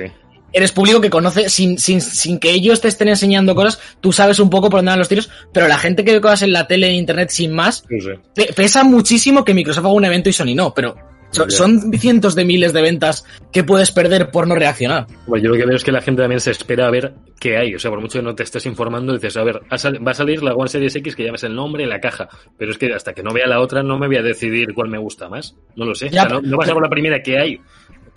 eres 0.52 0.72
público 0.72 1.00
que 1.00 1.08
conoce, 1.08 1.48
sin, 1.48 1.78
sin, 1.78 2.00
sin 2.00 2.40
que 2.40 2.50
ellos 2.50 2.80
te 2.80 2.88
estén 2.88 3.06
enseñando 3.06 3.54
cosas, 3.54 3.78
tú 4.00 4.12
sabes 4.12 4.40
un 4.40 4.50
poco 4.50 4.68
por 4.68 4.78
dónde 4.80 4.90
van 4.90 4.98
los 4.98 5.08
tiros, 5.08 5.30
pero 5.52 5.68
la 5.68 5.78
gente 5.78 6.04
que 6.04 6.12
ve 6.12 6.20
cosas 6.20 6.42
en 6.42 6.52
la 6.52 6.66
tele 6.66 6.88
e 6.88 6.94
internet 6.94 7.30
sin 7.30 7.54
más, 7.54 7.84
sí, 7.88 8.00
sí. 8.00 8.10
pe- 8.34 8.52
pesa 8.52 8.82
muchísimo 8.82 9.44
que 9.44 9.54
Microsoft 9.54 9.84
haga 9.84 9.94
un 9.94 10.04
evento 10.04 10.28
y 10.28 10.32
Sony 10.32 10.56
no, 10.56 10.74
pero 10.74 10.96
son 11.30 11.92
cientos 11.92 12.34
de 12.34 12.44
miles 12.44 12.72
de 12.72 12.82
ventas 12.82 13.24
que 13.52 13.64
puedes 13.64 13.90
perder 13.90 14.30
por 14.30 14.46
no 14.46 14.54
reaccionar. 14.54 15.06
Bueno, 15.26 15.44
yo 15.44 15.50
lo 15.50 15.56
que 15.56 15.66
veo 15.66 15.76
es 15.76 15.84
que 15.84 15.92
la 15.92 16.00
gente 16.00 16.22
también 16.22 16.40
se 16.40 16.50
espera 16.50 16.86
a 16.86 16.90
ver 16.90 17.14
qué 17.38 17.56
hay. 17.56 17.74
O 17.74 17.78
sea, 17.78 17.90
por 17.90 18.00
mucho 18.00 18.18
que 18.18 18.24
no 18.24 18.34
te 18.34 18.42
estés 18.42 18.66
informando, 18.66 19.12
dices, 19.12 19.36
a 19.36 19.44
ver, 19.44 19.60
va 19.60 20.10
a 20.10 20.14
salir 20.14 20.42
la 20.42 20.54
One 20.54 20.68
Series 20.68 20.94
X 20.96 21.16
que 21.16 21.24
llames 21.24 21.44
el 21.44 21.54
nombre, 21.54 21.86
la 21.86 22.00
caja. 22.00 22.28
Pero 22.58 22.70
es 22.72 22.78
que 22.78 22.92
hasta 22.92 23.12
que 23.12 23.22
no 23.22 23.32
vea 23.32 23.46
la 23.46 23.60
otra 23.60 23.82
no 23.82 23.98
me 23.98 24.06
voy 24.06 24.16
a 24.16 24.22
decidir 24.22 24.74
cuál 24.74 24.88
me 24.88 24.98
gusta 24.98 25.28
más. 25.28 25.56
No 25.76 25.84
lo 25.84 25.94
sé. 25.94 26.08
Ya, 26.10 26.24
O 26.24 26.28
sea, 26.28 26.34
no, 26.36 26.42
no 26.42 26.56
vas 26.56 26.68
a 26.68 26.74
por 26.74 26.82
la 26.82 26.90
primera 26.90 27.22
que 27.22 27.38
hay. 27.38 27.60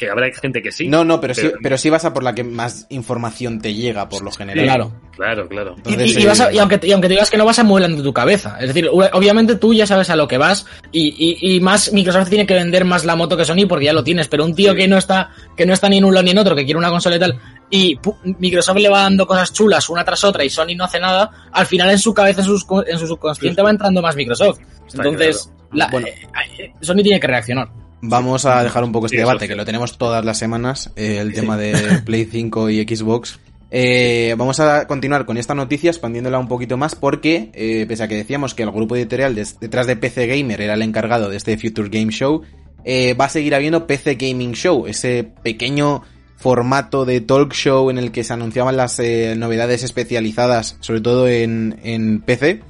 Que 0.06 0.10
habrá 0.12 0.28
gente 0.34 0.62
que 0.62 0.72
sí. 0.72 0.88
no, 0.88 1.04
no, 1.04 1.20
pero, 1.22 1.34
sí, 1.34 1.42
pero- 1.44 1.58
pero 1.62 1.78
sí 1.78 1.90
vas 1.90 2.06
a 2.06 2.14
por 2.14 2.24
la 2.24 2.34
que 2.36 2.44
más 2.44 2.86
información 2.90 3.60
te 3.62 3.74
llega, 3.74 4.08
por 4.10 4.24
lo 4.24 4.32
general. 4.32 4.66
Claro. 4.66 4.92
Claro, 5.16 5.48
claro. 5.48 5.76
Y, 5.86 5.90
Entonces, 5.94 6.18
y- 6.18 6.22
y 6.22 6.26
vas 6.26 6.40
a- 6.42 6.50
eh, 6.52 6.56
y 6.56 6.58
aunque, 6.60 6.78
te- 6.80 6.88
y 6.88 6.92
aunque 6.92 7.08
te 7.08 7.14
digas 7.14 7.30
que 7.30 7.38
no 7.38 7.46
vas 7.46 7.60
a 7.60 7.64
mover 7.64 7.88
de 7.88 8.02
tu 8.02 8.12
cabeza. 8.14 8.58
Es 8.60 8.68
decir, 8.68 8.90
obviamente 8.92 9.56
tú 9.56 9.74
ya 9.74 9.86
sabes 9.86 10.10
a 10.10 10.16
lo 10.16 10.28
que 10.28 10.38
vas 10.40 10.66
y, 10.92 11.14
y- 11.18 11.56
y 11.56 11.60
más 11.62 11.94
Microsoft 11.94 12.30
tiene 12.30 12.48
que 12.48 12.56
vender 12.56 12.84
más 12.84 13.06
la 13.06 13.16
moto 13.16 13.38
que 13.38 13.46
Sony 13.46 13.68
porque 13.70 13.86
ya 13.86 13.94
lo 13.94 14.04
tienes, 14.04 14.28
pero 14.28 14.44
un 14.44 14.56
tío 14.56 14.72
Sí. 14.72 14.78
que 14.80 14.88
no 14.88 14.98
está 14.98 15.30
que 15.56 15.66
no 15.68 15.74
está 15.74 15.88
ni 15.88 15.98
en 16.00 16.06
un 16.06 16.14
lado 16.16 16.24
ni 16.24 16.32
en 16.32 16.38
otro, 16.40 16.56
que 16.56 16.66
quiere 16.66 16.80
una 16.80 16.90
consola 16.90 17.16
y 17.18 17.20
tal, 17.20 17.40
y 17.70 18.00
Microsoft 18.40 18.78
le 18.78 18.90
va 18.90 19.02
dando 19.04 19.28
cosas 19.28 19.54
chulas 19.54 19.88
una 19.90 20.04
tras 20.04 20.24
otra 20.24 20.44
y 20.44 20.50
Sony 20.50 20.76
no 20.76 20.86
hace 20.86 21.00
nada, 21.00 21.30
al 21.52 21.66
final 21.68 21.92
en 21.92 22.00
su 22.00 22.12
cabeza, 22.14 22.42
en 22.42 22.48
su, 22.48 22.58
subcon- 22.58 22.86
en 22.88 22.98
su 22.98 23.06
subconsciente 23.06 23.62
Sí, 23.62 23.64
va 23.64 23.70
entrando 23.70 24.02
más 24.02 24.16
Microsoft. 24.16 24.60
Está 24.88 25.04
Entonces, 25.04 25.52
la- 25.72 25.88
Bueno. 25.92 26.08
eh, 26.08 26.16
eh, 26.60 26.72
Sony 26.82 27.04
tiene 27.04 27.20
que 27.20 27.28
reaccionar. 27.28 27.70
Vamos 28.06 28.44
a 28.46 28.62
dejar 28.64 28.84
un 28.84 28.92
poco 28.92 29.06
este 29.06 29.16
Sí, 29.16 29.22
debate, 29.22 29.48
que 29.48 29.56
lo 29.56 29.64
tenemos 29.64 29.98
todas 29.98 30.26
las 30.26 30.38
semanas, 30.38 30.92
eh, 30.98 31.20
el 31.22 31.34
tema 31.34 31.56
de 31.56 31.74
Play 32.06 32.26
5 32.26 32.70
y 32.70 32.84
Xbox. 32.84 33.40
Eh, 33.72 34.36
vamos 34.38 34.60
a 34.60 34.86
continuar 34.88 35.26
con 35.26 35.38
esta 35.38 35.56
noticia, 35.56 35.90
expandiéndola 35.90 36.38
un 36.38 36.50
poquito 36.50 36.76
más, 36.76 36.96
porque, 36.96 37.50
eh, 37.54 37.86
pese 37.88 38.04
a 38.04 38.08
que 38.10 38.16
decíamos 38.16 38.54
que 38.56 38.64
el 38.64 38.72
grupo 38.72 38.98
editorial 38.98 39.34
detrás 39.36 39.88
de 39.88 39.96
PC 39.96 40.28
Gamer 40.28 40.60
era 40.60 40.74
el 40.74 40.82
encargado 40.82 41.30
de 41.30 41.38
este 41.38 41.58
Future 41.58 41.88
Game 41.90 42.12
Show, 42.12 42.42
va 42.86 43.26
a 43.26 43.30
seguir 43.30 43.56
habiendo 43.56 43.88
PC 43.88 44.16
Gaming 44.16 44.52
Show, 44.52 44.86
ese 44.86 45.24
pequeño 45.42 46.04
formato 46.36 47.06
de 47.06 47.22
talk 47.22 47.54
show 47.54 47.90
en 47.90 47.98
el 47.98 48.12
que 48.12 48.26
se 48.26 48.34
anunciaban 48.34 48.76
las 48.76 49.00
novedades 49.38 49.82
especializadas, 49.84 50.76
sobre 50.82 51.00
todo 51.00 51.30
en, 51.30 51.80
en 51.84 52.20
PC. 52.22 52.62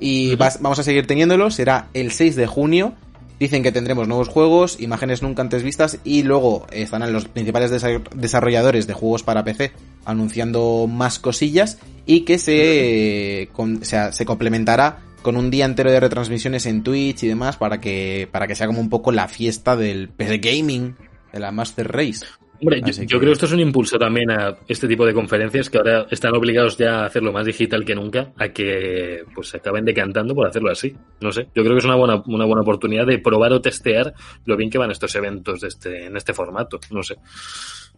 Y 0.00 0.34
vas- 0.34 0.58
vamos 0.60 0.80
a 0.80 0.82
seguir 0.82 1.06
teniéndolo, 1.06 1.50
será 1.52 1.86
el 1.94 2.10
6 2.10 2.34
de 2.34 2.46
junio. 2.48 2.94
Dicen 3.42 3.64
que 3.64 3.72
tendremos 3.72 4.06
nuevos 4.06 4.28
juegos, 4.28 4.80
imágenes 4.80 5.20
nunca 5.20 5.42
antes 5.42 5.64
vistas 5.64 5.98
y 6.04 6.22
luego 6.22 6.64
estarán 6.70 7.12
los 7.12 7.26
principales 7.26 7.72
desa- 7.72 8.00
desarrolladores 8.14 8.86
de 8.86 8.92
juegos 8.94 9.24
para 9.24 9.42
PC 9.42 9.72
anunciando 10.04 10.86
más 10.88 11.18
cosillas 11.18 11.78
y 12.06 12.20
que 12.20 12.38
se, 12.38 13.48
sea, 13.80 14.12
se 14.12 14.24
complementará 14.26 15.00
con 15.22 15.36
un 15.36 15.50
día 15.50 15.64
entero 15.64 15.90
de 15.90 15.98
retransmisiones 15.98 16.66
en 16.66 16.84
Twitch 16.84 17.24
y 17.24 17.26
demás 17.26 17.56
para 17.56 17.80
que, 17.80 18.28
para 18.30 18.46
que 18.46 18.54
sea 18.54 18.68
como 18.68 18.78
un 18.80 18.88
poco 18.88 19.10
la 19.10 19.26
fiesta 19.26 19.74
del 19.74 20.08
PC 20.08 20.38
Gaming, 20.38 20.94
de 21.32 21.40
la 21.40 21.50
Master 21.50 21.90
Race. 21.90 22.24
Hombre, 22.62 22.80
yo, 22.80 23.18
creo 23.18 23.30
que 23.30 23.32
esto 23.32 23.46
es 23.46 23.52
un 23.52 23.58
impulso 23.58 23.98
también 23.98 24.30
a 24.30 24.56
este 24.68 24.86
tipo 24.86 25.04
de 25.04 25.12
conferencias 25.12 25.68
que 25.68 25.78
ahora 25.78 26.06
están 26.08 26.32
obligados 26.36 26.78
ya 26.78 27.00
a 27.00 27.06
hacerlo 27.06 27.32
más 27.32 27.44
digital 27.44 27.84
que 27.84 27.92
nunca, 27.92 28.32
a 28.38 28.50
que 28.50 29.24
pues 29.34 29.48
se 29.48 29.56
acaben 29.56 29.84
decantando 29.84 30.32
por 30.32 30.46
hacerlo 30.46 30.70
así. 30.70 30.94
No 31.20 31.32
sé, 31.32 31.48
yo 31.56 31.64
creo 31.64 31.72
que 31.72 31.80
es 31.80 31.84
una 31.84 31.96
buena, 31.96 32.22
una 32.24 32.44
buena 32.44 32.62
oportunidad 32.62 33.04
de 33.04 33.18
probar 33.18 33.52
o 33.52 33.60
testear 33.60 34.14
lo 34.44 34.56
bien 34.56 34.70
que 34.70 34.78
van 34.78 34.92
estos 34.92 35.12
eventos 35.16 35.60
de 35.60 35.68
este, 35.68 36.06
en 36.06 36.16
este 36.16 36.34
formato. 36.34 36.78
No 36.92 37.02
sé. 37.02 37.16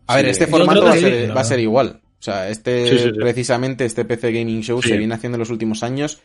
A 0.07 0.17
ver, 0.17 0.29
este 0.29 0.47
formato 0.47 0.83
va 0.83 0.93
a, 0.93 0.97
ser, 0.97 1.29
la 1.29 1.35
va 1.35 1.41
a 1.43 1.45
ser 1.45 1.61
igual. 1.61 2.01
O 2.03 2.23
sea, 2.25 2.49
este, 2.49 2.89
Sí, 2.89 2.99
sí, 3.01 3.05
sí. 3.05 3.19
precisamente, 3.19 3.85
este 3.85 4.07
PC 4.07 4.33
Gaming 4.33 4.63
Show 4.63 4.81
se 4.81 4.97
viene 4.97 5.13
haciendo 5.13 5.37
en 5.37 5.41
los 5.41 5.51
últimos 5.51 5.83
años. 5.83 6.23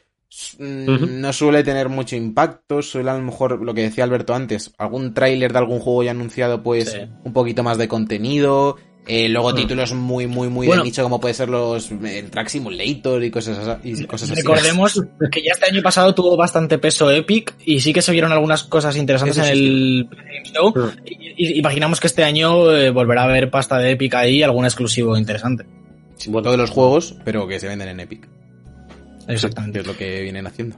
Mm. 0.59 1.21
No 1.21 1.33
suele 1.33 1.63
tener 1.63 1.89
mucho 1.89 2.15
impacto, 2.15 2.81
suele 2.81 3.09
a 3.09 3.15
lo 3.17 3.23
mejor, 3.23 3.63
lo 3.63 3.73
que 3.73 3.81
decía 3.81 4.03
Alberto 4.03 4.35
antes, 4.35 4.71
algún 4.77 5.13
tráiler 5.13 5.51
de 5.51 5.57
algún 5.59 5.79
juego 5.79 6.03
ya 6.03 6.11
anunciado, 6.11 6.61
pues 6.61 6.91
Sí. 6.91 6.99
un 7.23 7.33
poquito 7.33 7.63
más 7.63 7.77
de 7.77 7.87
contenido. 7.87 8.77
eh, 9.07 9.27
luego 9.27 9.53
Mm. 9.53 9.55
títulos 9.55 9.93
muy, 9.93 10.27
muy, 10.27 10.49
muy 10.49 10.67
Bueno. 10.67 10.83
de 10.83 10.89
nicho, 10.89 11.01
como 11.01 11.19
puede 11.19 11.33
ser 11.33 11.49
los 11.49 11.89
el 11.89 12.29
Track 12.29 12.49
Simulator 12.49 13.23
y 13.23 13.31
cosas, 13.31 13.79
y 13.83 14.03
cosas 14.05 14.29
así. 14.29 14.41
Recordemos 14.41 15.01
que 15.31 15.41
ya 15.41 15.53
este 15.53 15.65
año 15.65 15.81
pasado 15.81 16.13
tuvo 16.13 16.37
bastante 16.37 16.77
peso 16.77 17.09
Epic 17.09 17.55
y 17.65 17.79
sí 17.79 17.91
que 17.91 18.03
se 18.03 18.11
vieron 18.11 18.31
algunas 18.31 18.61
cosas 18.65 18.95
interesantes 18.97 19.37
Eso 19.37 19.47
en 19.47 19.55
sí, 19.55 19.65
el 19.65 20.09
Game 20.11 20.43
Show. 20.53 20.73
Mm. 20.75 20.89
Y, 21.05 21.47
y 21.55 21.57
imaginamos 21.57 21.99
que 21.99 22.05
este 22.05 22.23
año 22.23 22.71
eh, 22.75 22.91
volverá 22.91 23.21
a 23.21 23.25
haber 23.25 23.49
pasta 23.49 23.79
de 23.79 23.91
Epic 23.91 24.13
ahí 24.13 24.43
algún 24.43 24.65
exclusivo 24.65 25.17
interesante. 25.17 25.65
Bueno, 26.27 26.43
todos 26.43 26.57
los 26.59 26.69
juegos, 26.69 27.15
pero 27.25 27.47
que 27.47 27.59
se 27.59 27.67
venden 27.67 27.87
en 27.87 28.01
Epic, 28.01 28.27
que 29.29 29.33
Exactamente. 29.35 29.79
es 29.79 29.87
lo 29.87 29.95
que 29.95 30.21
vienen 30.21 30.47
haciendo. 30.47 30.75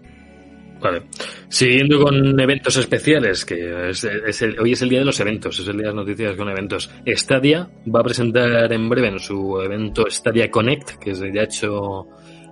Vale. 0.81 1.03
Siguiendo 1.47 2.01
con 2.03 2.39
eventos 2.39 2.75
especiales, 2.77 3.45
que 3.45 3.89
es, 3.91 4.03
es 4.03 4.41
el- 4.41 4.59
hoy 4.59 4.71
es 4.71 4.81
el 4.81 4.89
día 4.89 4.99
de 4.99 5.05
los 5.05 5.19
eventos, 5.19 5.59
es 5.59 5.67
el 5.67 5.73
día 5.77 5.89
de 5.89 5.93
las 5.93 5.95
noticias 5.95 6.35
con 6.35 6.49
eventos. 6.49 6.89
Stadia 7.05 7.69
va 7.93 7.99
a 7.99 8.03
presentar 8.03 8.73
en 8.73 8.89
breve 8.89 9.09
en 9.09 9.19
su 9.19 9.61
evento 9.61 10.05
Stadia 10.09 10.49
Connect, 10.49 10.95
que 10.97 11.11
es 11.11 11.19
ya 11.19 11.41
ha 11.41 11.43
hecho, 11.43 12.07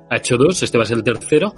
ha 0.10 0.18
hecho 0.18 0.38
dos, 0.38 0.62
este 0.64 0.78
va 0.78 0.84
a 0.84 0.88
ser 0.88 0.98
el 0.98 1.04
tercero. 1.04 1.54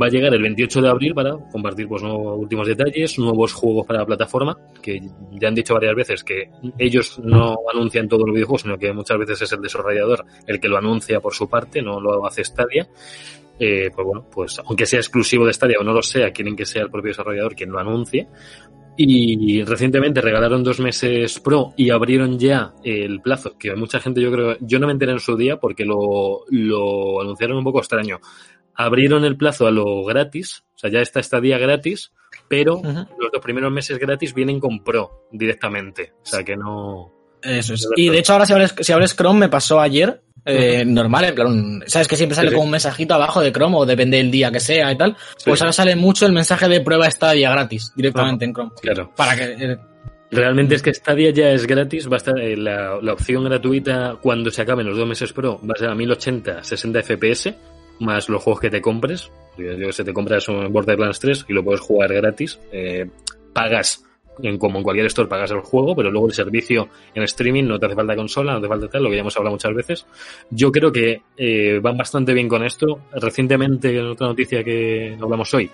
Va 0.00 0.06
a 0.06 0.08
llegar 0.08 0.32
el 0.34 0.42
28 0.42 0.80
de 0.80 0.88
abril 0.88 1.14
para 1.14 1.36
compartir 1.52 1.86
pues, 1.86 2.02
nuevos, 2.02 2.38
últimos 2.38 2.66
detalles, 2.66 3.18
nuevos 3.18 3.52
juegos 3.52 3.86
para 3.86 4.00
la 4.00 4.06
plataforma, 4.06 4.56
que 4.82 4.98
ya 5.32 5.48
han 5.48 5.54
dicho 5.54 5.74
varias 5.74 5.94
veces 5.94 6.24
que 6.24 6.50
ellos 6.78 7.18
no 7.18 7.54
anuncian 7.72 8.08
todos 8.08 8.24
los 8.26 8.34
videojuegos, 8.34 8.62
sino 8.62 8.78
que 8.78 8.92
muchas 8.92 9.18
veces 9.18 9.42
es 9.42 9.52
el 9.52 9.60
desarrollador 9.60 10.24
el 10.46 10.58
que 10.58 10.68
lo 10.68 10.78
anuncia 10.78 11.20
por 11.20 11.34
su 11.34 11.48
parte, 11.48 11.82
no 11.82 12.00
lo 12.00 12.26
hace 12.26 12.44
Stadia 12.44 12.88
eh, 13.58 13.90
pues 13.94 14.04
bueno, 14.04 14.26
pues 14.30 14.60
aunque 14.64 14.84
sea 14.84 14.98
exclusivo 14.98 15.46
de 15.46 15.52
Stadia 15.52 15.78
o 15.80 15.84
no 15.84 15.92
lo 15.92 16.02
sea, 16.02 16.32
quieren 16.32 16.56
que 16.56 16.66
sea 16.66 16.82
el 16.82 16.90
propio 16.90 17.10
desarrollador 17.10 17.54
quien 17.54 17.70
lo 17.70 17.78
anuncie. 17.78 18.26
Y 18.96 19.64
recientemente 19.64 20.20
regalaron 20.20 20.62
dos 20.62 20.78
meses 20.78 21.40
pro 21.40 21.74
y 21.76 21.90
abrieron 21.90 22.38
ya 22.38 22.74
el 22.84 23.20
plazo, 23.20 23.58
que 23.58 23.74
mucha 23.74 23.98
gente 23.98 24.20
yo 24.20 24.30
creo, 24.30 24.56
yo 24.60 24.78
no 24.78 24.86
me 24.86 24.92
enteré 24.92 25.12
en 25.12 25.20
su 25.20 25.36
día 25.36 25.56
porque 25.58 25.84
lo, 25.84 26.44
lo 26.48 27.20
anunciaron 27.20 27.58
un 27.58 27.64
poco 27.64 27.80
extraño. 27.80 28.20
Abrieron 28.76 29.24
el 29.24 29.36
plazo 29.36 29.66
a 29.66 29.72
lo 29.72 30.04
gratis, 30.04 30.64
o 30.76 30.78
sea, 30.78 30.90
ya 30.90 31.00
está 31.00 31.22
Stadia 31.22 31.58
gratis, 31.58 32.12
pero 32.48 32.80
los 32.84 33.32
dos 33.32 33.42
primeros 33.42 33.72
meses 33.72 33.98
gratis 33.98 34.32
vienen 34.32 34.60
con 34.60 34.84
pro 34.84 35.26
directamente, 35.32 36.12
o 36.22 36.26
sea 36.26 36.44
que 36.44 36.56
no... 36.56 37.12
Eso 37.42 37.74
es. 37.74 37.88
Y 37.96 38.08
de 38.08 38.18
hecho 38.18 38.32
ahora 38.32 38.46
si 38.46 38.52
abres, 38.52 38.74
si 38.80 38.92
abres 38.92 39.14
Chrome 39.14 39.40
me 39.40 39.48
pasó 39.48 39.80
ayer, 39.80 40.22
eh, 40.44 40.84
normal, 40.84 41.24
en 41.24 41.34
plan, 41.34 41.82
sabes 41.86 42.08
que 42.08 42.16
siempre 42.16 42.36
sale 42.36 42.48
Sí, 42.48 42.54
como 42.54 42.64
un 42.66 42.70
mensajito 42.70 43.14
abajo 43.14 43.40
de 43.40 43.52
Chrome 43.52 43.76
o 43.76 43.86
depende 43.86 44.18
del 44.18 44.30
día 44.30 44.50
que 44.50 44.60
sea 44.60 44.92
y 44.92 44.96
tal, 44.98 45.16
Sí. 45.36 45.44
pues 45.50 45.60
ahora 45.62 45.72
sale 45.72 45.96
mucho 45.96 46.26
el 46.26 46.32
mensaje 46.32 46.68
de 46.68 46.80
prueba 46.80 47.10
Stadia 47.10 47.50
gratis 47.50 47.92
directamente 47.96 48.44
en 48.44 48.52
Chrome. 48.52 48.70
Claro. 48.80 49.10
Para 49.16 49.36
que 49.36 49.44
eh, 49.58 49.78
Realmente 50.30 50.74
es 50.74 50.82
que 50.82 50.92
Stadia 50.92 51.30
ya 51.30 51.50
es 51.50 51.64
gratis, 51.66 52.08
va 52.08 52.14
a 52.14 52.16
estar 52.16 52.38
eh, 52.40 52.56
la, 52.56 52.98
la 53.00 53.12
opción 53.12 53.44
gratuita 53.44 54.16
cuando 54.20 54.50
se 54.50 54.62
acaben 54.62 54.86
los 54.86 54.96
dos 54.96 55.06
meses 55.06 55.32
pro 55.32 55.60
va 55.62 55.74
a 55.76 55.78
ser 55.78 55.88
a 55.90 55.94
1080 55.94 56.64
60 56.64 57.02
FPS 57.02 57.54
más 58.00 58.28
los 58.28 58.42
juegos 58.42 58.60
que 58.60 58.70
te 58.70 58.80
compres. 58.80 59.30
Yo, 59.56 59.72
yo 59.74 59.92
sé, 59.92 60.02
te 60.02 60.12
compras 60.12 60.48
un 60.48 60.72
Borderlands 60.72 61.20
3 61.20 61.44
y 61.48 61.52
lo 61.52 61.62
puedes 61.62 61.80
jugar 61.80 62.12
gratis. 62.12 62.58
Eh, 62.72 63.06
pagas 63.52 64.02
en, 64.42 64.58
como 64.58 64.78
en 64.78 64.84
cualquier 64.84 65.06
store 65.06 65.28
pagas 65.28 65.50
el 65.52 65.60
juego, 65.60 65.94
pero 65.94 66.10
luego 66.10 66.26
el 66.28 66.32
servicio 66.34 66.88
en 67.14 67.22
streaming 67.22 67.64
no 67.64 67.78
te 67.78 67.86
hace 67.86 67.94
falta 67.94 68.16
consola, 68.16 68.54
no 68.54 68.60
te 68.60 68.68
falta 68.68 68.88
tal, 68.88 69.02
lo 69.04 69.10
que 69.10 69.16
ya 69.16 69.20
hemos 69.20 69.36
hablado 69.36 69.54
muchas 69.54 69.74
veces. 69.74 70.06
Yo 70.50 70.70
creo 70.72 70.90
que 70.92 71.22
eh, 71.36 71.78
van 71.82 71.96
bastante 71.96 72.34
bien 72.34 72.48
con 72.48 72.64
esto. 72.64 73.00
Recientemente, 73.12 73.96
en 73.96 74.06
otra 74.06 74.26
noticia 74.28 74.62
que 74.64 75.16
hablamos 75.20 75.52
hoy, 75.54 75.70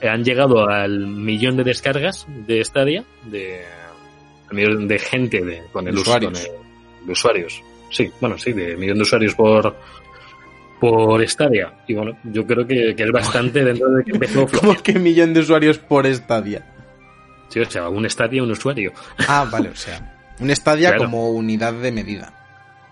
eh, 0.00 0.08
han 0.08 0.24
llegado 0.24 0.68
al 0.68 1.06
millón 1.06 1.56
de 1.56 1.64
descargas 1.64 2.26
de 2.46 2.64
Stadia, 2.64 3.04
de, 3.24 3.60
al 4.50 4.56
millón 4.56 4.88
de 4.88 4.98
gente 4.98 5.44
de, 5.44 5.62
con 5.72 5.86
el 5.88 5.94
el- 5.94 7.06
de 7.06 7.12
usuarios. 7.12 7.62
Sí, 7.90 8.10
bueno, 8.20 8.36
sí, 8.36 8.52
de 8.52 8.76
millón 8.76 8.96
de 8.98 9.02
usuarios 9.02 9.34
por 9.34 9.74
por 10.80 11.26
Stadia. 11.28 11.72
Y 11.88 11.94
bueno, 11.94 12.16
yo 12.24 12.46
creo 12.46 12.66
que, 12.66 12.94
que 12.94 13.02
es 13.02 13.10
bastante 13.10 13.64
dentro 13.64 13.88
de 13.90 14.04
que 14.04 14.12
empezó 14.12 14.46
flojo. 14.48 14.76
que 14.82 14.98
millón 14.98 15.34
de 15.34 15.40
usuarios 15.40 15.78
por 15.78 16.06
Stadia. 16.06 16.64
Sí, 17.48 17.60
o 17.60 17.70
sea, 17.70 17.88
un 17.88 18.08
Stadia, 18.08 18.42
un 18.42 18.50
usuario. 18.50 18.92
Ah, 19.26 19.48
vale, 19.50 19.70
o 19.70 19.76
sea, 19.76 20.34
un 20.40 20.54
Stadia 20.54 20.90
Claro. 20.90 21.04
como 21.04 21.30
unidad 21.30 21.72
de 21.74 21.90
medida. 21.92 22.34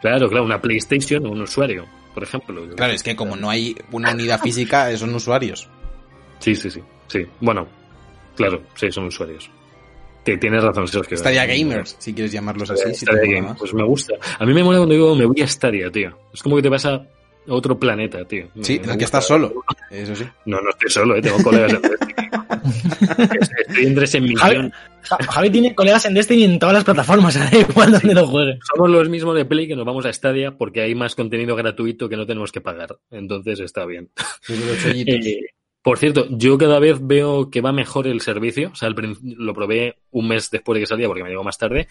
Claro, 0.01 0.29
claro, 0.29 0.45
una 0.45 0.61
PlayStation, 0.61 1.27
un 1.27 1.41
usuario, 1.43 1.87
por 2.15 2.23
ejemplo. 2.23 2.63
Claro, 2.77 2.93
es 2.93 3.03
que 3.03 3.15
como 3.17 3.37
no 3.37 3.51
hay 3.51 3.75
una 3.93 4.13
unidad 4.13 4.41
física, 4.41 4.95
son 4.97 5.15
usuarios. 5.15 5.69
Sí, 6.39 6.55
sí, 6.55 6.71
sí. 6.71 6.81
Sí, 7.09 7.27
bueno, 7.41 7.67
claro, 8.37 8.63
sí, 8.75 8.91
son 8.91 9.07
usuarios. 9.07 9.51
Te- 10.25 10.37
Tienes 10.39 10.63
razón, 10.65 10.89
Sergio. 10.89 11.17
Stadia 11.17 11.47
Gamers, 11.47 11.97
si 12.01 12.13
quieres 12.13 12.33
llamarlos 12.33 12.69
así. 12.71 12.93
si 12.95 13.05
Stadia 13.07 13.23
Game, 13.23 13.43
más. 13.43 13.59
Pues 13.59 13.73
me 13.75 13.85
gusta. 13.85 14.15
A 14.39 14.45
mí 14.45 14.53
me 14.53 14.65
mola 14.65 14.79
cuando 14.79 14.95
digo 14.95 15.15
me 15.15 15.25
voy 15.25 15.41
a 15.41 15.47
Stadia, 15.47 15.91
tío. 15.91 16.19
Es 16.35 16.43
como 16.43 16.57
que 16.57 16.63
te 16.63 16.69
vas 16.69 16.85
a 16.85 17.07
otro 17.47 17.79
planeta, 17.79 18.25
tío. 18.25 18.49
Sí, 18.61 18.81
en 18.83 18.91
el 18.91 18.99
que 18.99 19.05
estás 19.05 19.25
solo. 19.27 19.53
Eso 19.91 20.17
sí. 20.17 20.25
No, 20.47 20.61
no 20.61 20.71
estoy 20.71 20.91
solo, 20.91 21.15
eh, 21.17 21.23
tengo 21.23 21.41
colegas 21.45 21.73
en. 21.75 21.81
Estoy 22.69 23.87
entre 23.87 24.05
ese 24.05 24.21
millón. 24.21 24.39
Javi, 24.39 24.71
Ja- 25.03 25.19
Javi 25.33 25.51
tiene 25.51 25.75
colegas 25.75 26.05
en 26.07 26.15
Destiny 26.15 26.45
en 26.45 26.59
todas 26.59 26.75
las 26.75 26.85
plataformas, 26.85 27.35
da 27.53 27.59
igual 27.59 27.93
donde 27.93 28.15
lo 28.15 28.27
juegue. 28.27 28.59
Somos 28.75 28.91
los 28.91 29.09
mismos 29.09 29.35
de 29.37 29.45
Play 29.45 29.69
que 29.69 29.77
nos 29.77 29.85
vamos 29.87 30.05
a 30.07 30.13
Stadia 30.13 30.57
porque 30.57 30.81
hay 30.83 30.95
más 30.95 31.15
contenido 31.15 31.55
gratuito 31.57 32.09
que 32.09 32.17
no 32.17 32.27
tenemos 32.27 32.53
que 32.53 32.61
pagar. 32.61 32.97
Entonces 33.11 33.61
está 33.61 33.85
bien. 33.87 34.11
Eh, 34.49 35.41
por 35.83 35.99
cierto, 35.99 36.27
yo 36.31 36.59
cada 36.59 36.81
vez 36.81 36.99
veo 37.01 37.49
que 37.49 37.61
va 37.61 37.71
mejor 37.73 38.09
el 38.09 38.21
servicio. 38.21 38.71
O 38.73 38.75
sea, 38.75 38.89
lo 38.91 39.55
probé 39.55 39.97
un 40.11 40.27
mes 40.27 40.51
después 40.51 40.75
de 40.75 40.81
que 40.81 40.87
salía 40.87 41.07
porque 41.07 41.23
me 41.23 41.29
llegó 41.31 41.45
más 41.45 41.59
tarde. 41.59 41.87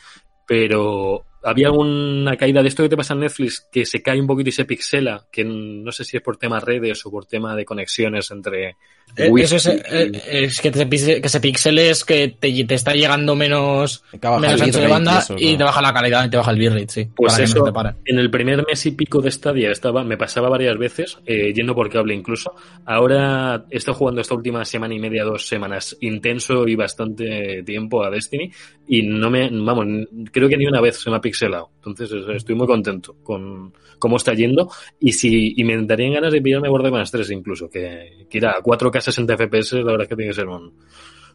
Pero 0.48 1.24
había 1.46 1.68
alguna 1.68 2.36
caída 2.36 2.62
de 2.62 2.68
esto 2.68 2.84
que 2.84 2.90
te 2.90 2.98
pasa 2.98 3.14
en 3.14 3.22
Netflix 3.22 3.68
que 3.72 3.86
se 3.86 4.02
cae 4.02 4.20
un 4.20 4.28
poquito 4.28 4.50
y 4.50 4.52
se 4.52 4.66
pixela. 4.66 5.26
Que 5.32 5.44
no 5.46 5.92
sé 5.92 6.04
si 6.04 6.18
es 6.18 6.24
por 6.24 6.38
tema 6.38 6.60
redes 6.60 7.06
o 7.06 7.12
por 7.12 7.26
tema 7.26 7.56
de 7.56 7.64
conexiones 7.64 8.32
entre. 8.32 8.76
Eh, 9.16 9.32
Eso 9.38 9.58
es, 9.58 9.68
eh, 9.68 10.12
es 10.28 10.60
que, 10.60 10.72
te, 10.72 10.90
que 10.90 11.30
se 11.30 11.40
pixele 11.40 11.92
es 11.92 12.04
que 12.04 12.36
te, 12.40 12.66
te 12.66 12.74
está 12.74 12.94
llegando 12.94 13.36
menos, 13.36 14.04
menos 14.12 14.54
el 14.54 14.62
ancho 14.64 14.80
de 14.80 14.88
banda 14.88 15.20
eso, 15.20 15.36
y 15.38 15.52
¿no? 15.52 15.58
te 15.60 15.64
baja 15.64 15.82
la 15.82 15.94
calidad 15.94 16.26
y 16.26 16.30
te 16.30 16.38
baja 16.38 16.52
el 16.52 16.58
bitrate, 16.58 16.88
sí. 16.90 17.08
Pues 17.16 17.34
para 17.34 17.46
que 17.46 17.52
eso, 17.52 17.72
no 17.72 17.96
en 18.04 18.20
el 18.20 18.32
primer 18.32 18.66
mes 18.68 18.86
y 18.88 18.92
pico 18.92 19.22
de 19.22 19.32
Stadia 19.32 19.72
estaba, 19.72 20.04
me 20.04 20.18
pasaba 20.18 20.50
varias 20.50 20.78
veces, 20.78 21.20
eh, 21.26 21.54
yendo 21.54 21.76
por 21.76 21.90
cable 21.90 22.16
incluso. 22.16 22.56
Ahora 22.84 23.64
he 23.70 23.78
estado 23.78 23.96
jugando 23.96 24.22
esta 24.22 24.34
última 24.34 24.66
semana 24.66 24.96
y 24.96 25.00
media, 25.00 25.24
dos 25.24 25.48
semanas, 25.48 25.96
intenso 26.02 26.68
y 26.68 26.76
bastante 26.76 27.62
tiempo 27.64 28.04
a 28.04 28.10
Destiny, 28.10 28.52
y 28.88 29.04
no 29.04 29.30
me, 29.30 29.50
vamos, 29.52 30.08
creo 30.32 30.50
que 30.50 30.58
ni 30.58 30.66
una 30.66 30.82
vez 30.82 30.98
se 30.98 31.10
me 31.12 31.18
ha 31.18 31.22
pixelado. 31.22 31.35
Entonces 31.44 32.12
es- 32.12 32.36
estoy 32.36 32.56
muy 32.56 32.68
contento 32.68 33.16
con 33.24 33.74
cómo 34.00 34.18
está 34.18 34.34
yendo, 34.34 34.70
y 35.00 35.14
si, 35.14 35.54
y 35.56 35.64
me 35.64 35.78
darían 35.86 36.14
ganas 36.14 36.34
de 36.34 36.42
pillarme 36.42 36.70
Borderlands 36.70 37.12
3 37.12 37.30
incluso, 37.32 37.70
que, 37.70 38.26
que 38.30 38.38
ir 38.38 38.46
a 38.46 38.62
4K 38.62 39.00
60 39.02 39.34
FPS, 39.38 39.74
la 39.78 39.84
verdad 39.92 40.02
es 40.04 40.08
que 40.10 40.16
tiene 40.16 40.32
que 40.32 40.36
ser 40.36 40.48
un... 40.48 40.74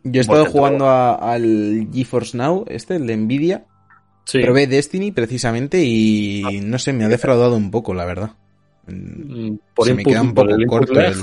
Yo 0.03 0.21
he 0.21 0.23
estado 0.23 0.47
jugando 0.47 0.87
a- 0.89 1.15
al 1.15 1.89
GeForce 1.93 2.37
Now, 2.37 2.65
este, 2.69 2.97
el 2.97 3.07
de 3.07 3.17
Nvidia. 3.17 3.67
Sí. 4.25 4.39
Probé 4.41 4.67
Destiny 4.67 5.11
precisamente 5.13 5.83
y 5.85 6.61
no 6.63 6.79
sé, 6.79 6.93
me 6.93 7.05
ha 7.05 7.09
defraudado 7.09 7.57
un 7.57 7.71
poco, 7.71 7.95
la 7.95 8.05
verdad. 8.05 8.31
Mm, 8.87 9.57
Por 9.75 9.87
se 9.87 9.95
me 9.95 10.03
input- 10.03 10.09
queda 10.09 10.23
un 10.23 10.35
poco 10.35 10.49
corto 10.67 11.01
el- 11.01 11.15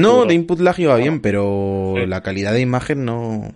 No, 0.00 0.24
de 0.24 0.34
input 0.34 0.60
lag 0.60 0.78
iba 0.78 0.96
bien, 0.96 1.20
pero 1.20 1.94
Sí. 1.96 2.06
la 2.06 2.22
calidad 2.22 2.52
de 2.52 2.60
imagen 2.60 3.04
no. 3.04 3.54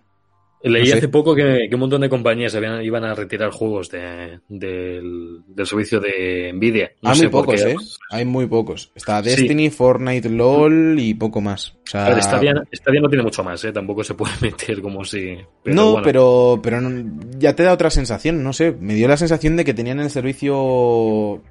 Leí 0.65 0.83
No 0.83 0.87
sé. 0.87 0.95
hace 0.99 1.09
poco 1.09 1.35
que, 1.35 1.67
que 1.69 1.75
un 1.75 1.81
montón 1.81 2.01
de 2.03 2.09
compañías 2.09 2.55
habían- 2.55 2.83
iban 2.85 3.03
a 3.05 3.15
retirar 3.15 3.51
juegos 3.51 3.91
de- 3.91 4.39
del, 4.49 5.41
del 5.47 5.67
servicio 5.67 5.99
de 6.01 6.53
Nvidia. 6.55 6.93
No 7.03 7.11
Hay 7.11 7.19
muy 7.19 7.29
pocos, 7.29 7.63
qué. 7.63 7.71
¿eh? 7.73 7.77
Hay 8.11 8.25
muy 8.25 8.47
pocos. 8.47 8.93
Está 8.95 9.23
Sí. 9.23 9.31
Destiny, 9.31 9.71
Fortnite, 9.71 10.29
LOL 10.29 10.99
y 11.01 11.15
poco 11.15 11.41
más. 11.41 11.71
O 11.71 11.91
sea, 11.91 12.09
ver, 12.11 12.23
Stadia, 12.23 12.55
Stadia 12.73 13.01
no 13.01 13.09
tiene 13.09 13.25
mucho 13.25 13.43
más, 13.43 13.65
¿eh? 13.65 13.73
Tampoco 13.73 14.05
se 14.05 14.15
puede 14.15 14.33
meter 14.41 14.81
como 14.81 15.05
si... 15.05 15.37
no, 15.65 15.93
bueno. 15.93 16.05
pero, 16.05 16.61
pero 16.63 16.81
no- 16.81 17.21
ya 17.39 17.55
te 17.57 17.65
da 17.65 17.73
otra 17.73 17.91
sensación, 17.91 18.43
no 18.43 18.53
sé. 18.53 18.73
Me 18.79 18.95
dio 18.95 19.09
la 19.09 19.17
sensación 19.17 19.57
de 19.57 19.65
que 19.65 19.75
tenían 19.75 19.99
el 20.01 20.11
servicio 20.11 21.43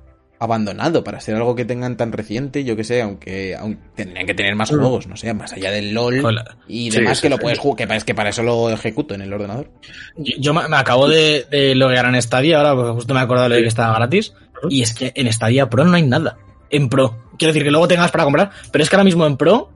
abandonado 0.41 1.03
para 1.03 1.19
ser 1.19 1.35
algo 1.35 1.55
que 1.55 1.65
tengan 1.65 1.95
tan 1.97 2.11
reciente, 2.11 2.63
yo 2.63 2.75
que 2.75 2.83
sé, 2.83 3.01
aunque, 3.03 3.55
aunque 3.55 3.79
tendrían 3.95 4.25
que 4.25 4.33
tener 4.33 4.55
más 4.55 4.69
juegos, 4.69 5.05
no 5.05 5.15
sé, 5.15 5.31
más 5.35 5.53
allá 5.53 5.69
del 5.69 5.93
LOL 5.93 6.25
Hola. 6.25 6.57
y 6.67 6.89
demás 6.89 7.19
sí, 7.19 7.21
que 7.21 7.29
lo 7.29 7.35
sí. 7.35 7.41
puedes 7.43 7.59
jugar, 7.59 7.87
que 7.87 7.95
es 7.95 8.03
que 8.03 8.15
para 8.15 8.29
eso 8.31 8.41
lo 8.41 8.69
ejecuto 8.71 9.13
en 9.13 9.21
el 9.21 9.31
ordenador. 9.31 9.69
Yo, 10.17 10.35
yo 10.39 10.53
me 10.55 10.67
me 10.67 10.77
acabo 10.77 11.07
de, 11.07 11.45
de 11.51 11.75
loguear 11.75 12.07
en 12.07 12.19
Stadia 12.19 12.57
ahora, 12.57 12.73
porque 12.75 12.91
justo 12.93 13.13
me 13.13 13.19
he 13.19 13.23
acordado 13.23 13.49
de 13.49 13.61
que 13.61 13.67
estaba 13.67 13.93
gratis. 13.95 14.33
Y 14.69 14.81
es 14.81 14.93
que 14.95 15.11
en 15.15 15.31
Stadia 15.31 15.69
Pro 15.69 15.85
no 15.85 15.93
hay 15.95 16.03
nada. 16.03 16.37
En 16.71 16.89
Pro. 16.89 17.17
Quiero 17.37 17.53
decir 17.53 17.63
que 17.63 17.71
luego 17.71 17.87
tengas 17.87 18.11
para 18.11 18.23
comprar, 18.23 18.49
pero 18.71 18.83
es 18.83 18.89
que 18.89 18.95
ahora 18.95 19.03
mismo 19.05 19.25
en 19.27 19.37
Pro 19.37 19.69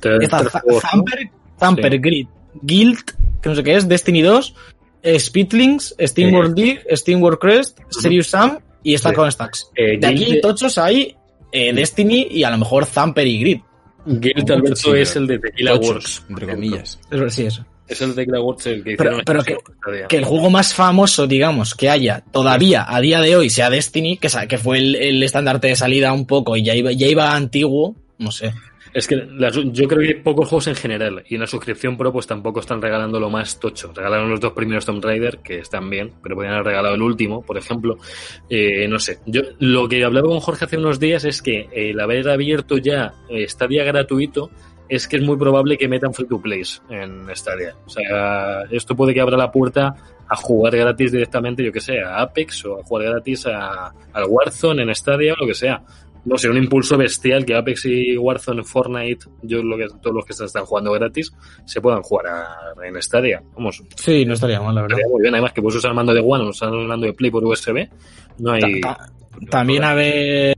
está 0.00 0.38
tres 0.38 0.52
Za- 0.52 0.60
juegos, 0.60 0.84
¿no? 0.84 0.90
Thumper, 0.90 1.30
Thumper 1.58 1.92
Sí. 1.92 1.98
Grid, 1.98 2.26
Guild, 2.62 2.98
que 3.42 3.48
no 3.48 3.54
sé 3.54 3.62
qué 3.62 3.74
es, 3.76 3.88
Destiny 3.88 4.22
2, 4.22 4.54
eh, 5.02 5.18
Speedlings, 5.20 5.94
Steam 6.00 6.28
Eh. 6.30 6.32
World 6.36 6.58
League, 6.58 6.80
Steam 6.96 7.22
World 7.22 7.38
Crest, 7.38 7.78
Serious 7.90 8.28
Sam 8.28 8.58
y 8.82 8.94
Star 8.94 9.12
Sí. 9.12 9.16
con 9.16 9.32
Stacks. 9.32 9.70
Eh, 9.74 9.98
De 9.98 10.06
aquí, 10.06 10.24
Guild- 10.24 10.40
tochos, 10.40 10.78
hay 10.78 11.14
eh, 11.52 11.72
Destiny 11.72 12.28
y 12.30 12.42
a 12.44 12.50
lo 12.50 12.58
mejor 12.58 12.86
Thumper 12.86 13.26
y 13.26 13.38
Grid. 13.40 13.60
Guild, 14.06 14.50
Alberto, 14.50 14.94
es 14.94 15.16
el 15.16 15.26
de 15.26 15.38
Tequila 15.38 15.72
Tochos, 15.72 15.90
Wars. 15.90 16.22
entre 16.30 16.46
comillas. 16.46 16.98
Es- 17.10 17.34
Sí, 17.34 17.44
eso. 17.46 17.64
Es 17.86 18.00
el 18.02 18.10
de 18.10 18.14
Tequila 18.16 18.40
Wars 18.42 18.66
el 18.66 18.84
que 18.84 18.96
Pero- 18.96 19.10
hicieron 19.20 19.24
pero 19.24 19.40
Stadia. 19.42 20.06
que 20.08 20.16
el 20.18 20.24
juego 20.24 20.50
más 20.50 20.74
famoso, 20.74 21.26
digamos, 21.26 21.74
que 21.74 21.88
haya 21.90 22.22
todavía 22.32 22.84
a 22.86 23.00
día 23.00 23.20
de 23.20 23.34
hoy 23.36 23.48
sea 23.50 23.70
Destiny, 23.70 24.18
que, 24.18 24.28
que 24.48 24.58
fue 24.58 24.78
el, 24.78 24.94
el 24.96 25.22
estandarte 25.22 25.68
de 25.68 25.76
salida 25.76 26.12
un 26.12 26.26
poco 26.26 26.56
y 26.56 26.62
ya 26.62 26.74
iba, 26.74 26.92
ya 26.92 27.06
iba 27.06 27.34
antiguo, 27.34 27.96
no 28.18 28.30
sé. 28.30 28.52
Es 28.92 29.06
que 29.06 29.28
yo 29.72 29.88
creo 29.88 30.00
que 30.00 30.14
pocos 30.16 30.48
juegos 30.48 30.66
en 30.68 30.74
general 30.74 31.24
y 31.28 31.34
en 31.34 31.40
la 31.40 31.46
suscripción 31.46 31.96
Pro 31.96 32.12
pues 32.12 32.26
tampoco 32.26 32.60
están 32.60 32.80
regalando 32.80 33.20
lo 33.20 33.30
más 33.30 33.58
tocho. 33.60 33.92
Regalaron 33.94 34.30
los 34.30 34.40
dos 34.40 34.52
primeros 34.52 34.84
Tomb 34.84 35.04
Raider 35.04 35.38
que 35.38 35.58
están 35.58 35.88
bien, 35.90 36.12
pero 36.22 36.34
podrían 36.34 36.54
haber 36.54 36.66
regalado 36.66 36.94
el 36.94 37.02
último, 37.02 37.42
por 37.42 37.58
ejemplo. 37.58 37.98
Eh, 38.48 38.88
no 38.88 38.98
sé, 38.98 39.18
yo 39.26 39.42
lo 39.58 39.88
que 39.88 40.04
hablaba 40.04 40.28
con 40.28 40.40
Jorge 40.40 40.64
hace 40.64 40.78
unos 40.78 40.98
días 40.98 41.24
es 41.24 41.42
que 41.42 41.68
el 41.72 41.98
haber 42.00 42.28
abierto 42.28 42.78
ya 42.78 43.14
eh, 43.28 43.46
Stadia 43.48 43.84
gratuito 43.84 44.50
es 44.88 45.06
que 45.06 45.16
es 45.16 45.22
muy 45.22 45.36
probable 45.36 45.76
que 45.76 45.86
metan 45.86 46.14
free 46.14 46.26
to 46.26 46.40
play 46.40 46.62
en 46.88 47.26
Stadia. 47.34 47.74
O 47.84 47.90
sea, 47.90 48.62
esto 48.70 48.96
puede 48.96 49.12
que 49.12 49.20
abra 49.20 49.36
la 49.36 49.52
puerta 49.52 49.94
a 50.26 50.36
jugar 50.36 50.76
gratis 50.76 51.12
directamente, 51.12 51.64
yo 51.64 51.72
que 51.72 51.80
sé, 51.80 52.00
a 52.00 52.20
Apex 52.20 52.64
o 52.66 52.80
a 52.80 52.84
jugar 52.84 53.10
gratis 53.10 53.46
a, 53.46 53.92
al 54.12 54.24
Warzone 54.28 54.82
en 54.82 54.94
Stadia 54.94 55.34
o 55.34 55.36
lo 55.40 55.46
que 55.46 55.54
sea 55.54 55.82
no 56.24 56.36
sé, 56.38 56.48
un 56.48 56.56
impulso 56.58 56.96
bestial 56.98 57.44
que 57.44 57.54
Apex 57.54 57.86
y 57.86 58.16
Warzone, 58.16 58.62
Fortnite, 58.64 59.26
yo 59.42 59.62
lo 59.62 59.76
que 59.76 59.86
todos 60.02 60.14
los 60.14 60.24
que 60.24 60.32
están, 60.32 60.46
están 60.46 60.64
jugando 60.64 60.92
gratis, 60.92 61.32
se 61.64 61.80
puedan 61.80 62.02
jugar 62.02 62.26
a- 62.26 62.86
en 62.86 63.00
Stadia. 63.02 63.42
Vamos, 63.54 63.82
Sí, 63.96 64.24
no 64.24 64.34
estaría 64.34 64.60
mal, 64.60 64.74
la 64.74 64.82
verdad. 64.82 64.98
estaría 64.98 65.12
muy 65.12 65.22
bien. 65.22 65.34
Además 65.34 65.52
que 65.52 65.62
puedes 65.62 65.76
usar 65.76 65.90
el 65.90 65.96
mando 65.96 66.12
de 66.14 66.20
One 66.20 66.44
o 66.44 66.48
usar 66.48 66.68
el 66.72 66.86
mando 66.86 67.06
de 67.06 67.12
Play 67.14 67.30
por 67.30 67.44
USB. 67.44 67.88
No 68.38 68.52
hay... 68.52 68.80
Ta- 68.80 68.96
ta- 68.96 69.12
También 69.50 69.84
a 69.84 69.94
ver, 69.94 70.56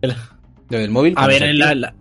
del 0.68 0.90
móvil. 0.90 1.12
a 1.16 1.22
¿cómo 1.22 1.28
ver, 1.28 1.42
en 1.42 1.58
la- 1.58 1.74
la- 1.74 1.94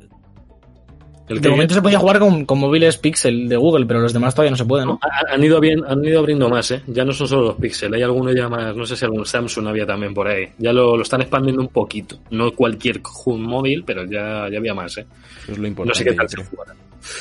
el 1.29 1.37
de 1.37 1.41
que- 1.43 1.49
momento 1.49 1.73
se 1.75 1.81
podía 1.81 1.99
jugar 1.99 2.19
con, 2.19 2.43
con 2.45 2.59
móviles 2.59 2.97
Pixel 2.97 3.47
de 3.47 3.55
Google, 3.55 3.85
pero 3.85 3.99
los 4.01 4.11
demás 4.13 4.33
todavía 4.35 4.51
no 4.51 4.57
se 4.57 4.65
puede, 4.65 4.85
¿no? 4.85 4.99
Ha- 5.01 5.33
Han 5.33 5.43
ido, 5.43 5.59
bien, 5.59 5.81
han 5.87 6.03
ido 6.03 6.19
abriendo 6.19 6.49
más, 6.49 6.71
¿eh? 6.71 6.81
Ya 6.87 7.05
no 7.05 7.13
son 7.13 7.27
solo 7.27 7.43
los 7.47 7.55
Pixel, 7.55 7.93
hay 7.93 8.01
alguno 8.01 8.31
ya 8.33 8.49
más, 8.49 8.75
no 8.75 8.85
sé 8.85 8.95
si 8.95 9.05
algún 9.05 9.25
Samsung 9.25 9.67
había 9.67 9.85
también 9.85 10.13
por 10.13 10.27
ahí. 10.27 10.47
Ya 10.57 10.73
lo, 10.73 10.97
lo 10.97 11.03
están 11.03 11.21
expandiendo 11.21 11.61
un 11.61 11.69
poquito. 11.69 12.17
No 12.31 12.51
cualquier 12.51 13.01
móvil, 13.27 13.83
pero 13.85 14.03
ya, 14.05 14.47
ya 14.51 14.57
había 14.57 14.73
más, 14.73 14.97
¿eh? 14.97 15.05
Eso 15.43 15.51
es 15.53 15.57
lo 15.57 15.61
No 15.63 15.67
importante. 15.67 15.99
sé 15.99 16.05
qué 16.05 16.13
tal 16.13 16.29
se 16.29 16.43
jugará. 16.43 16.75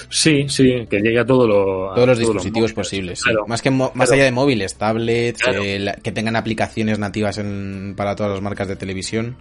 Sí, 0.09 0.47
sí, 0.49 0.87
que 0.90 0.99
llegue 1.01 1.21
a 1.21 1.25
todo 1.25 1.47
lo, 1.47 1.92
a 1.92 1.94
Todos 1.94 2.09
los 2.09 2.18
todos 2.18 2.29
dispositivos 2.35 2.73
posibles. 2.73 3.18
sí. 3.21 3.25
Claro. 3.25 3.47
Más 3.47 3.62
que 3.62 3.71
mo- 3.71 3.92
más 3.94 4.09
Claro. 4.09 4.14
allá 4.14 4.25
de 4.25 4.33
móviles, 4.33 4.75
tablets, 4.77 5.40
Claro. 5.42 5.62
eh, 5.62 5.79
la- 5.79 5.94
que 5.94 6.11
tengan 6.12 6.35
aplicaciones 6.35 6.99
nativas 6.99 7.38
en- 7.38 7.94
para 7.97 8.16
todas 8.16 8.33
las 8.33 8.42
marcas 8.42 8.66
de 8.68 8.75
televisión. 8.77 9.37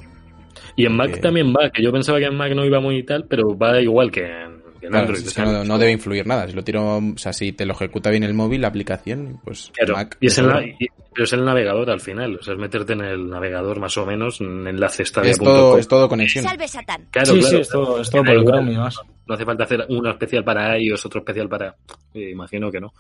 Y 0.76 0.86
en 0.86 0.96
Mac 0.96 1.20
también 1.22 1.54
va, 1.54 1.70
que 1.70 1.82
yo 1.84 1.92
pensaba 1.92 2.20
que 2.20 2.26
en 2.26 2.36
Mac 2.36 2.54
no 2.56 2.66
iba 2.66 2.80
muy 2.80 3.04
tal, 3.04 3.26
pero 3.28 3.58
va 3.58 3.80
igual 3.82 4.12
que 4.12 4.22
en, 4.26 4.58
que 4.80 4.86
en 4.88 4.92
Claro, 4.92 5.08
Android. 5.08 5.26
es 5.28 5.34
que 5.34 5.42
no, 5.42 5.64
no 5.64 5.78
debe 5.78 5.92
influir 5.92 6.26
nada. 6.28 6.48
Si 6.48 6.54
lo 6.54 6.64
tiro, 6.64 6.98
o 6.98 7.18
sea, 7.18 7.34
si 7.34 7.52
te 7.52 7.66
lo 7.66 7.74
ejecuta 7.74 8.10
bien 8.12 8.24
el 8.24 8.34
móvil, 8.34 8.62
la 8.62 8.68
aplicación, 8.68 9.40
pues 9.44 9.72
claro, 9.74 9.96
Mac. 9.96 10.18
y 10.20 10.28
es, 10.28 10.38
el, 10.38 10.76
y- 10.80 10.88
pero 11.14 11.24
es 11.26 11.34
el 11.34 11.44
navegador 11.44 11.90
al 11.90 12.00
final, 12.00 12.36
o 12.40 12.44
sea, 12.44 12.54
es 12.54 12.60
meterte 12.60 12.94
en 12.94 13.02
el 13.02 13.28
navegador 13.30 13.80
más 13.80 13.98
o 13.98 14.06
menos, 14.06 14.40
en 14.40 14.68
enlace 14.68 15.02
es 15.04 15.12
todo, 15.12 15.78
es 15.80 15.88
todo 15.88 16.08
conexión. 16.08 16.44
Salve 16.46 16.68
Satán. 16.68 17.08
Claro, 17.10 17.34
sí, 17.34 17.40
claro, 17.40 17.56
sí, 17.56 17.62
es 17.62 17.70
todo, 17.70 18.02
es 18.02 18.10
todo 18.12 18.22
Da 18.22 18.28
por 18.28 18.38
el. 18.38 18.46
Chrome 18.46 18.72
y 18.72 18.76
demás. 18.76 19.00
No 19.26 19.34
hace 19.34 19.44
falta 19.46 19.64
hacer 19.64 19.86
uno 19.90 20.10
especial 20.12 20.44
para 20.44 20.78
iOS, 20.80 21.06
otro 21.08 21.20
especial 21.22 21.50
para... 21.50 21.76
eh, 22.14 22.30
imagino 22.32 22.72
que 22.72 22.80
no. 22.80 22.94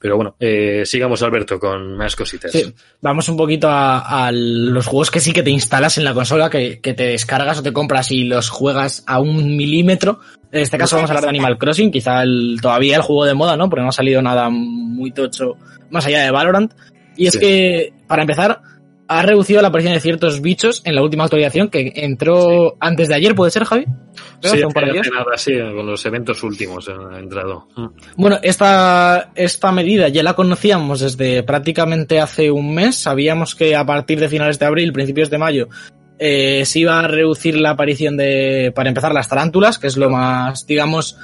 Pero 0.00 0.16
bueno, 0.16 0.36
eh, 0.38 0.82
sigamos 0.84 1.22
Alberto 1.22 1.58
con 1.58 1.96
más 1.96 2.14
cositas. 2.14 2.52
Sí, 2.52 2.72
vamos 3.00 3.28
un 3.28 3.36
poquito 3.36 3.68
a, 3.68 4.26
a 4.26 4.32
los 4.32 4.86
juegos 4.86 5.10
que 5.10 5.18
sí 5.20 5.32
que 5.32 5.42
te 5.42 5.50
instalas 5.50 5.98
en 5.98 6.04
la 6.04 6.14
consola, 6.14 6.48
que, 6.50 6.80
que 6.80 6.94
te 6.94 7.04
descargas 7.04 7.58
o 7.58 7.62
te 7.62 7.72
compras 7.72 8.12
y 8.12 8.24
los 8.24 8.48
juegas 8.48 9.02
a 9.06 9.20
un 9.20 9.56
milímetro. 9.56 10.20
En 10.52 10.62
este 10.62 10.78
caso 10.78 10.96
vamos 10.96 11.10
a 11.10 11.14
hablar 11.14 11.24
de 11.24 11.30
Animal 11.30 11.58
Crossing, 11.58 11.90
quizá 11.90 12.22
el, 12.22 12.58
todavía 12.62 12.96
el 12.96 13.02
juego 13.02 13.24
de 13.24 13.34
moda, 13.34 13.56
¿no? 13.56 13.68
Porque 13.68 13.82
no 13.82 13.88
ha 13.88 13.92
salido 13.92 14.22
nada 14.22 14.48
muy 14.50 15.10
tocho 15.10 15.56
más 15.90 16.06
allá 16.06 16.22
de 16.22 16.30
Valorant. 16.30 16.72
Y 17.16 17.26
es 17.26 17.34
Sí. 17.34 17.40
que, 17.40 17.92
para 18.06 18.22
empezar, 18.22 18.60
ha 19.08 19.22
reducido 19.22 19.62
la 19.62 19.68
aparición 19.68 19.94
de 19.94 20.00
ciertos 20.00 20.42
bichos 20.42 20.82
en 20.84 20.94
la 20.94 21.02
última 21.02 21.24
actualización 21.24 21.68
que 21.68 21.92
entró 21.96 22.76
antes 22.78 23.08
de 23.08 23.14
ayer, 23.14 23.34
¿puede 23.34 23.50
ser, 23.50 23.64
Javi? 23.64 23.86
Creo, 24.40 24.54
Sí, 24.54 24.62
un 24.62 24.72
par 24.72 24.84
de 24.84 24.90
hace 24.90 25.10
días. 25.10 25.14
nada, 25.14 25.36
sí, 25.36 25.52
con 25.74 25.86
los 25.86 26.04
eventos 26.04 26.42
últimos 26.42 26.88
ha 26.88 27.18
entrado. 27.18 27.68
Mm. 27.74 27.86
Bueno, 28.16 28.38
esta, 28.42 29.32
esta 29.34 29.72
medida 29.72 30.08
ya 30.08 30.22
la 30.22 30.34
conocíamos 30.34 31.00
desde 31.00 31.42
prácticamente 31.42 32.20
hace 32.20 32.50
un 32.50 32.74
mes. 32.74 32.96
Sabíamos 32.96 33.54
que 33.54 33.74
a 33.74 33.84
partir 33.86 34.20
de 34.20 34.28
finales 34.28 34.58
de 34.58 34.66
abril, 34.66 34.92
principios 34.92 35.30
de 35.30 35.38
mayo, 35.38 35.68
eh, 36.18 36.64
se 36.66 36.80
iba 36.80 36.98
a 36.98 37.08
reducir 37.08 37.58
la 37.58 37.70
aparición 37.70 38.16
de, 38.16 38.72
para 38.74 38.90
empezar, 38.90 39.14
las 39.14 39.28
tarántulas, 39.28 39.78
que 39.78 39.86
es 39.86 39.96
lo 39.96 40.10
más, 40.10 40.66
digamos, 40.66 41.16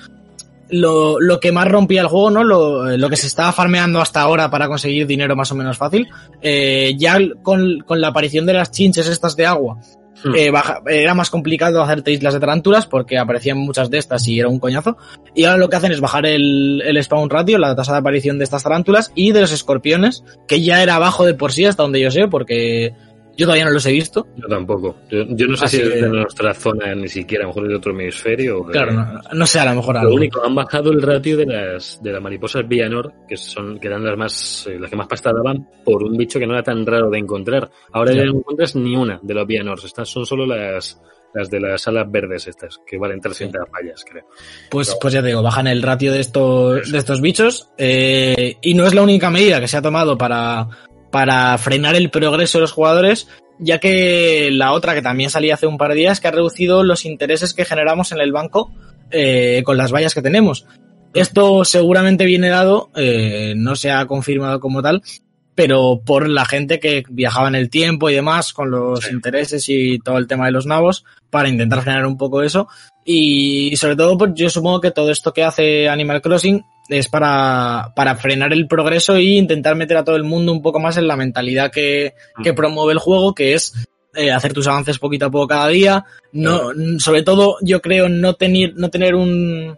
lo, 0.70 1.20
lo 1.20 1.40
que 1.40 1.52
más 1.52 1.68
rompía 1.68 2.00
el 2.00 2.06
juego, 2.08 2.30
¿no? 2.30 2.44
Lo, 2.44 2.96
lo 2.96 3.10
que 3.10 3.16
se 3.16 3.26
estaba 3.26 3.52
farmeando 3.52 4.00
hasta 4.00 4.20
ahora 4.20 4.50
para 4.50 4.68
conseguir 4.68 5.06
dinero 5.06 5.36
más 5.36 5.52
o 5.52 5.54
menos 5.54 5.76
fácil. 5.78 6.08
Eh, 6.42 6.94
ya 6.98 7.18
con, 7.42 7.80
con 7.86 8.00
la 8.00 8.08
aparición 8.08 8.46
de 8.46 8.54
las 8.54 8.70
chinches 8.70 9.08
estas 9.08 9.36
de 9.36 9.46
agua, 9.46 9.78
Hmm. 10.22 10.34
eh, 10.36 10.50
baja- 10.50 10.80
era 10.86 11.12
más 11.12 11.28
complicado 11.28 11.82
hacerte 11.82 12.12
islas 12.12 12.32
de 12.32 12.40
tarántulas 12.40 12.86
porque 12.86 13.18
aparecían 13.18 13.58
muchas 13.58 13.90
de 13.90 13.98
estas 13.98 14.26
y 14.28 14.38
era 14.38 14.48
un 14.48 14.60
coñazo. 14.60 14.96
Y 15.34 15.44
ahora 15.44 15.58
lo 15.58 15.68
que 15.68 15.76
hacen 15.76 15.92
es 15.92 16.00
bajar 16.00 16.24
el, 16.24 16.80
el 16.86 17.02
spawn 17.02 17.28
ratio, 17.28 17.58
la 17.58 17.74
tasa 17.74 17.92
de 17.92 17.98
aparición 17.98 18.38
de 18.38 18.44
estas 18.44 18.62
tarántulas 18.62 19.10
y 19.14 19.32
de 19.32 19.40
los 19.42 19.52
escorpiones, 19.52 20.24
que 20.46 20.62
ya 20.62 20.82
era 20.82 20.98
bajo 21.00 21.26
de 21.26 21.34
por 21.34 21.52
sí 21.52 21.66
hasta 21.66 21.82
donde 21.82 22.00
yo 22.00 22.10
sé, 22.12 22.28
porque 22.28 22.94
yo 23.36 23.46
todavía 23.46 23.64
no 23.64 23.70
los 23.72 23.84
he 23.86 23.92
visto. 23.92 24.26
Yo 24.36 24.46
tampoco. 24.48 24.96
Yo, 25.10 25.24
yo 25.28 25.46
no 25.46 25.56
sé 25.56 25.64
Así 25.64 25.76
si 25.78 25.82
es 25.82 26.00
de 26.00 26.08
nuestra 26.08 26.54
zona 26.54 26.94
ni 26.94 27.08
siquiera, 27.08 27.44
a 27.44 27.46
lo 27.46 27.50
mejor 27.50 27.64
es 27.64 27.68
de 27.70 27.76
otro 27.76 27.92
hemisferio. 27.92 28.60
o 28.60 28.66
de- 28.66 28.72
Claro, 28.72 28.92
no, 28.92 29.20
no 29.32 29.46
sé, 29.46 29.60
a 29.60 29.64
lo 29.66 29.74
mejor 29.76 29.94
Lo 29.94 30.00
algo. 30.02 30.14
único, 30.14 30.44
han 30.44 30.54
bajado 30.54 30.90
el 30.90 31.02
ratio 31.02 31.36
de 31.36 31.46
las 31.46 32.00
de 32.02 32.12
las 32.12 32.22
mariposas 32.22 32.66
Vianor, 32.68 33.12
que 33.28 33.36
son 33.36 33.78
que 33.78 33.86
eran 33.88 34.04
las 34.04 34.16
más 34.16 34.66
eh, 34.68 34.78
las 34.78 34.90
que 34.90 34.96
más 34.96 35.06
pasta 35.08 35.32
daban 35.32 35.68
por 35.84 36.02
un 36.02 36.16
bicho 36.16 36.38
que 36.38 36.46
no 36.46 36.54
era 36.54 36.62
tan 36.62 36.84
raro 36.86 37.10
de 37.10 37.18
encontrar. 37.18 37.70
Ahora 37.92 38.12
Ya. 38.12 38.18
ya 38.18 38.24
no 38.26 38.38
encuentras 38.38 38.76
ni 38.76 38.96
una 38.96 39.18
de 39.22 39.34
los 39.34 39.46
Vianors, 39.46 39.84
estas 39.84 40.08
son 40.08 40.24
solo 40.26 40.46
las 40.46 41.00
las 41.36 41.50
de 41.50 41.58
las 41.58 41.88
alas 41.88 42.08
verdes 42.08 42.46
estas, 42.46 42.78
que 42.86 42.96
valen 42.96 43.20
300 43.20 43.68
fallas, 43.68 44.04
creo. 44.08 44.24
Pues, 44.70 44.96
pues 45.00 45.14
ya 45.14 45.20
te 45.20 45.26
digo, 45.26 45.42
bajan 45.42 45.66
el 45.66 45.82
ratio 45.82 46.12
de 46.12 46.20
estos, 46.20 46.92
de 46.92 46.96
estos 46.98 47.20
bichos. 47.20 47.70
eh, 47.76 48.56
y 48.62 48.74
no 48.74 48.86
es 48.86 48.94
la 48.94 49.02
única 49.02 49.30
medida 49.30 49.58
que 49.60 49.66
se 49.66 49.76
ha 49.76 49.82
tomado 49.82 50.16
para, 50.16 50.68
para 51.14 51.56
frenar 51.58 51.94
el 51.94 52.10
progreso 52.10 52.58
de 52.58 52.62
los 52.62 52.72
jugadores, 52.72 53.28
ya 53.60 53.78
que 53.78 54.48
la 54.50 54.72
otra 54.72 54.94
que 54.94 55.00
también 55.00 55.30
salía 55.30 55.54
hace 55.54 55.68
un 55.68 55.78
par 55.78 55.90
de 55.90 55.98
días, 55.98 56.18
que 56.18 56.26
ha 56.26 56.32
reducido 56.32 56.82
los 56.82 57.04
intereses 57.04 57.54
que 57.54 57.64
generamos 57.64 58.10
en 58.10 58.18
el 58.18 58.32
banco 58.32 58.72
eh, 59.12 59.62
con 59.64 59.76
las 59.76 59.92
vallas 59.92 60.12
que 60.12 60.22
tenemos. 60.22 60.66
Esto 61.14 61.64
seguramente 61.64 62.24
viene 62.24 62.48
dado, 62.48 62.90
eh, 62.96 63.54
no 63.56 63.76
se 63.76 63.92
ha 63.92 64.04
confirmado 64.06 64.58
como 64.58 64.82
tal, 64.82 65.02
pero 65.54 66.00
por 66.04 66.28
la 66.28 66.46
gente 66.46 66.80
que 66.80 67.04
viajaba 67.08 67.46
en 67.46 67.54
el 67.54 67.70
tiempo 67.70 68.10
y 68.10 68.14
demás, 68.14 68.52
con 68.52 68.72
los 68.72 69.04
Sí. 69.04 69.12
intereses 69.12 69.68
y 69.68 70.00
todo 70.00 70.18
el 70.18 70.26
tema 70.26 70.46
de 70.46 70.50
los 70.50 70.66
nabos, 70.66 71.04
para 71.30 71.48
intentar 71.48 71.82
frenar 71.82 72.06
un 72.06 72.18
poco 72.18 72.42
eso. 72.42 72.66
Y 73.04 73.76
sobre 73.76 73.94
todo, 73.94 74.18
pues 74.18 74.32
yo 74.34 74.50
supongo 74.50 74.80
que 74.80 74.90
todo 74.90 75.12
esto 75.12 75.32
que 75.32 75.44
hace 75.44 75.88
Animal 75.88 76.22
Crossing 76.22 76.64
es 76.88 77.08
para, 77.08 77.92
para 77.96 78.16
frenar 78.16 78.52
el 78.52 78.66
progreso 78.66 79.16
e 79.16 79.22
intentar 79.22 79.74
meter 79.74 79.96
a 79.96 80.04
todo 80.04 80.16
el 80.16 80.24
mundo 80.24 80.52
un 80.52 80.62
poco 80.62 80.80
más 80.80 80.96
en 80.96 81.06
la 81.06 81.16
mentalidad 81.16 81.70
que, 81.70 82.14
que 82.42 82.52
Mm. 82.52 82.56
promueve 82.56 82.92
el 82.92 82.98
juego, 82.98 83.34
que 83.34 83.54
es 83.54 83.72
eh, 84.14 84.30
hacer 84.30 84.52
tus 84.52 84.66
avances 84.68 84.98
poquito 84.98 85.26
a 85.26 85.30
poco 85.30 85.48
cada 85.48 85.68
día. 85.68 86.04
No, 86.32 86.70
sobre 86.98 87.22
todo, 87.22 87.56
yo 87.62 87.80
creo 87.80 88.08
no 88.08 88.34
tener, 88.34 88.74
no 88.76 88.88
tener 88.90 89.14
un, 89.14 89.76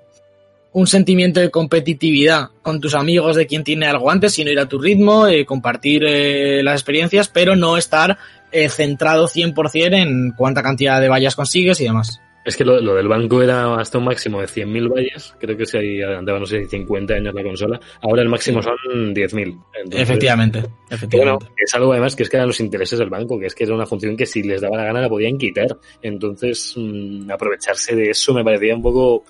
un 0.73 0.87
sentimiento 0.87 1.41
de 1.41 1.51
competitividad 1.51 2.49
con 2.61 2.81
tus 2.83 2.95
amigos 2.95 3.37
de 3.37 3.47
quien 3.47 3.65
tiene 3.65 3.87
algo 3.87 4.11
antes, 4.11 4.35
sino 4.35 4.51
ir 4.51 4.59
a 4.59 4.69
tu 4.69 4.79
ritmo, 4.79 5.27
eh, 5.27 5.47
compartir 5.47 6.05
eh, 6.05 6.63
las 6.63 6.75
experiencias, 6.75 7.29
pero 7.29 7.57
no 7.57 7.79
estar 7.79 8.19
eh, 8.53 8.69
centrado 8.69 9.27
100% 9.27 9.95
en 9.95 10.33
cuánta 10.33 10.63
cantidad 10.63 11.01
de 11.01 11.09
vallas 11.09 11.35
consigues 11.35 11.81
y 11.81 11.85
demás. 11.85 12.21
Es 12.47 12.57
que 12.57 12.65
lo, 12.65 12.81
lo 12.81 12.95
del 12.95 13.09
banco 13.09 13.43
era 13.43 13.75
hasta 13.75 13.99
un 13.99 14.05
máximo 14.05 14.41
de 14.41 14.47
100.000 14.47 14.89
vallas. 14.89 15.35
Creo 15.41 15.57
que 15.57 15.67
se 15.67 15.79
ahí 15.79 16.01
adelantaba, 16.01 16.39
no 16.39 16.47
sé, 16.47 16.65
50 16.65 17.15
años 17.15 17.35
la 17.35 17.43
consola. 17.43 17.81
Ahora 18.01 18.23
el 18.23 18.29
máximo 18.29 18.63
son 18.63 19.13
10.000. 19.15 19.59
Entonces, 19.75 20.01
Efectivamente, 20.01 20.61
Bueno, 20.61 20.77
efectivamente. 20.91 21.47
es 21.59 21.75
algo 21.75 21.93
además 21.93 22.15
que 22.17 22.23
es 22.23 22.31
que 22.31 22.37
eran 22.37 22.47
los 22.47 22.61
intereses 22.61 22.99
del 22.99 23.11
banco, 23.11 23.39
que 23.39 23.47
es 23.47 23.55
que 23.55 23.65
era 23.65 23.75
una 23.75 23.85
función 23.85 24.17
que 24.17 24.25
si 24.27 24.43
les 24.45 24.61
daba 24.61 24.77
la 24.77 24.85
gana 24.85 25.01
la 25.03 25.09
podían 25.09 25.37
quitar. 25.37 25.77
Entonces, 26.01 26.75
mm, 26.77 27.31
aprovecharse 27.31 27.97
de 27.97 28.11
eso 28.11 28.33
me 28.33 28.45
parecía 28.45 28.75
un 28.75 28.83
poco... 28.83 29.25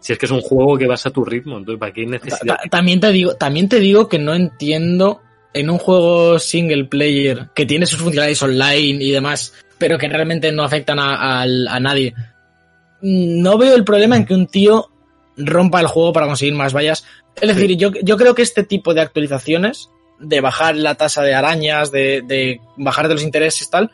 Si 0.00 0.12
es 0.12 0.18
que 0.18 0.26
es 0.26 0.32
un 0.32 0.40
juego 0.40 0.76
que 0.76 0.86
vas 0.86 1.06
a 1.06 1.10
tu 1.10 1.24
ritmo, 1.24 1.56
entonces 1.58 1.78
¿para 1.80 1.92
qué 1.92 2.04
necesidad? 2.06 2.56
ta- 2.56 2.68
también 2.70 3.00
te 3.00 3.10
digo, 3.10 3.34
también 3.36 3.68
te 3.70 3.78
digo 3.80 4.08
que 4.08 4.18
no 4.18 4.34
entiendo 4.34 5.20
en 5.54 5.70
un 5.70 5.78
juego 5.78 6.38
single 6.38 6.84
player 6.86 7.48
que 7.54 7.64
tiene 7.64 7.86
sus 7.86 8.00
funcionalidades 8.00 8.42
online 8.42 9.02
y 9.04 9.10
demás, 9.12 9.54
pero 9.78 9.96
que 9.96 10.08
realmente 10.08 10.50
no 10.52 10.62
afectan 10.62 10.98
a, 10.98 11.42
a 11.42 11.80
nadie. 11.80 12.12
No 13.06 13.58
veo 13.58 13.74
el 13.74 13.84
problema 13.84 14.16
en 14.16 14.24
que 14.24 14.32
un 14.32 14.46
tío 14.46 14.90
rompa 15.36 15.80
el 15.80 15.86
juego 15.86 16.14
para 16.14 16.26
conseguir 16.26 16.54
más 16.54 16.74
vallas. 16.74 17.04
Es 17.38 17.54
decir, 17.54 17.76
yo, 17.76 17.90
yo 18.02 18.16
creo 18.16 18.34
que 18.34 18.40
este 18.40 18.64
tipo 18.64 18.94
de 18.94 19.02
actualizaciones, 19.02 19.90
de 20.18 20.40
bajar 20.40 20.74
la 20.74 20.94
tasa 20.94 21.22
de 21.22 21.34
arañas, 21.34 21.92
de, 21.92 22.22
de 22.26 22.60
bajar 22.78 23.08
de 23.08 23.14
los 23.14 23.22
intereses 23.22 23.68
tal, 23.68 23.90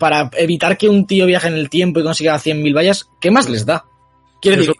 para 0.00 0.28
evitar 0.38 0.76
que 0.76 0.88
un 0.88 1.06
tío 1.06 1.24
viaje 1.26 1.46
en 1.46 1.54
el 1.54 1.70
tiempo 1.70 2.00
y 2.00 2.02
consiga 2.02 2.34
100.000 2.34 2.76
vallas, 2.76 3.08
¿qué 3.20 3.30
más 3.30 3.48
les 3.48 3.64
da? 3.64 3.84
Quiero 4.42 4.58
decir, 4.58 4.74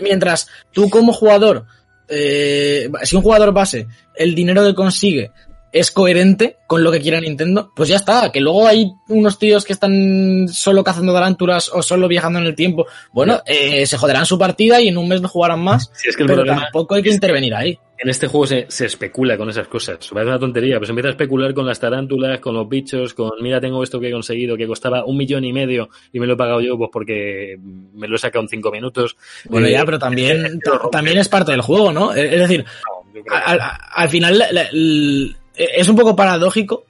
mientras 0.00 0.48
tú 0.72 0.88
como 0.88 1.12
jugador, 1.12 1.66
eh, 2.08 2.88
si 3.02 3.16
un 3.16 3.22
jugador 3.22 3.52
base, 3.52 3.88
el 4.14 4.36
dinero 4.36 4.64
que 4.64 4.74
consigue 4.74 5.32
es 5.72 5.90
coherente 5.90 6.56
con 6.66 6.82
lo 6.82 6.90
que 6.90 7.00
quiera 7.00 7.20
Nintendo, 7.20 7.70
pues 7.76 7.88
ya 7.88 7.96
está. 7.96 8.30
Que 8.32 8.40
luego 8.40 8.66
hay 8.66 8.90
unos 9.08 9.38
tíos 9.38 9.64
que 9.64 9.72
están 9.72 10.48
solo 10.48 10.82
cazando 10.82 11.12
tarántulas 11.12 11.70
o 11.72 11.82
solo 11.82 12.08
viajando 12.08 12.38
en 12.38 12.46
el 12.46 12.54
tiempo. 12.54 12.86
Bueno, 13.12 13.40
eh, 13.46 13.86
se 13.86 13.98
joderán 13.98 14.26
su 14.26 14.38
partida 14.38 14.80
y 14.80 14.88
en 14.88 14.96
un 14.98 15.08
mes 15.08 15.20
no 15.20 15.28
jugarán 15.28 15.60
más. 15.60 15.90
Si 15.94 16.08
es 16.08 16.16
que 16.16 16.22
el 16.22 16.28
pero 16.28 16.38
problema 16.42 16.62
tampoco 16.62 16.94
hay 16.94 17.02
que 17.02 17.10
intervenir 17.10 17.54
ahí. 17.54 17.78
en 17.98 18.08
este 18.10 18.26
juego 18.26 18.46
se, 18.46 18.66
se 18.68 18.86
especula 18.86 19.36
con 19.36 19.48
esas 19.50 19.68
cosas. 19.68 19.98
Parece 20.12 20.28
una 20.30 20.38
tontería, 20.38 20.76
pero 20.76 20.86
se 20.86 20.92
empieza 20.92 21.08
a 21.08 21.12
especular 21.12 21.52
con 21.54 21.66
las 21.66 21.78
tarántulas, 21.80 22.40
con 22.40 22.54
los 22.54 22.68
bichos, 22.68 23.14
con 23.14 23.30
mira, 23.40 23.60
tengo 23.60 23.82
esto 23.82 24.00
que 24.00 24.08
he 24.08 24.12
conseguido, 24.12 24.56
que 24.56 24.66
costaba 24.66 25.04
un 25.04 25.16
millón 25.16 25.44
y 25.44 25.52
medio 25.52 25.88
y 26.12 26.20
me 26.20 26.26
lo 26.26 26.34
he 26.34 26.36
pagado 26.36 26.60
yo 26.60 26.76
pues 26.78 26.90
porque 26.92 27.56
me 27.94 28.08
lo 28.08 28.16
he 28.16 28.18
sacado 28.18 28.42
en 28.42 28.48
cinco 28.48 28.70
minutos. 28.70 29.16
Bueno, 29.48 29.66
Eh, 29.66 29.72
ya, 29.72 29.84
pero 29.84 29.98
también, 29.98 30.58
también 30.92 31.18
es 31.18 31.28
parte 31.28 31.52
del 31.52 31.60
juego, 31.60 31.92
¿no? 31.92 32.12
Es 32.14 32.30
decir, 32.30 32.64
No, 32.64 33.34
al, 33.34 33.60
al- 33.60 33.70
al 33.94 34.08
final 34.08 34.38
la- 34.38 34.52
la- 34.52 34.62
el- 34.72 35.36
es 35.56 35.88
un 35.88 35.96
poco 35.96 36.14
paradójico 36.16 36.84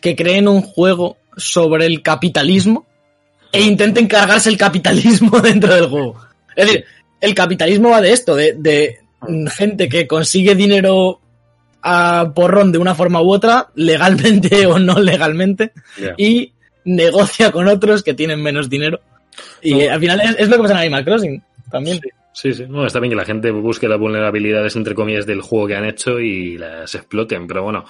que 0.00 0.14
creen 0.16 0.48
un 0.48 0.62
juego 0.62 1.16
sobre 1.36 1.86
el 1.86 2.02
capitalismo 2.02 2.86
e 3.52 3.62
intenten 3.62 4.06
cargarse 4.06 4.48
el 4.48 4.56
capitalismo 4.56 5.40
dentro 5.42 5.74
del 5.74 5.86
juego. 5.86 6.16
Es 6.56 6.66
decir, 6.66 6.84
el 7.20 7.34
capitalismo 7.34 7.90
va 7.90 8.00
de 8.00 8.12
esto, 8.12 8.34
de, 8.34 8.54
de 8.54 8.98
gente 9.56 9.88
que 9.88 10.06
consigue 10.06 10.54
dinero 10.54 11.20
a 11.82 12.32
porrón 12.34 12.70
de 12.72 12.78
una 12.78 12.94
forma 12.94 13.20
u 13.22 13.32
otra, 13.32 13.68
legalmente 13.74 14.66
o 14.66 14.78
no 14.78 14.98
legalmente, 15.00 15.72
y 16.16 16.52
negocia 16.84 17.50
con 17.52 17.68
otros 17.68 18.02
que 18.02 18.14
tienen 18.14 18.42
menos 18.42 18.68
dinero. 18.68 19.00
Y 19.62 19.72
No. 19.72 19.80
eh, 19.80 19.90
al 19.90 20.00
final 20.00 20.20
es, 20.20 20.36
es 20.38 20.48
lo 20.48 20.56
que 20.56 20.62
pasa 20.62 20.74
en 20.74 20.80
Animal 20.80 21.04
Crossing 21.04 21.42
también. 21.70 22.00
Sí, 22.02 22.08
sí. 22.32 22.50
No, 22.68 22.86
está 22.86 22.98
bien 23.00 23.10
que 23.10 23.16
la 23.16 23.24
gente 23.24 23.50
busque 23.50 23.88
las 23.88 23.98
vulnerabilidades, 23.98 24.74
entre 24.76 24.94
comillas, 24.94 25.26
del 25.26 25.40
juego 25.42 25.66
que 25.66 25.76
han 25.76 25.84
hecho 25.84 26.18
y 26.20 26.58
las 26.58 26.94
exploten, 26.94 27.46
pero 27.46 27.62
bueno, 27.62 27.84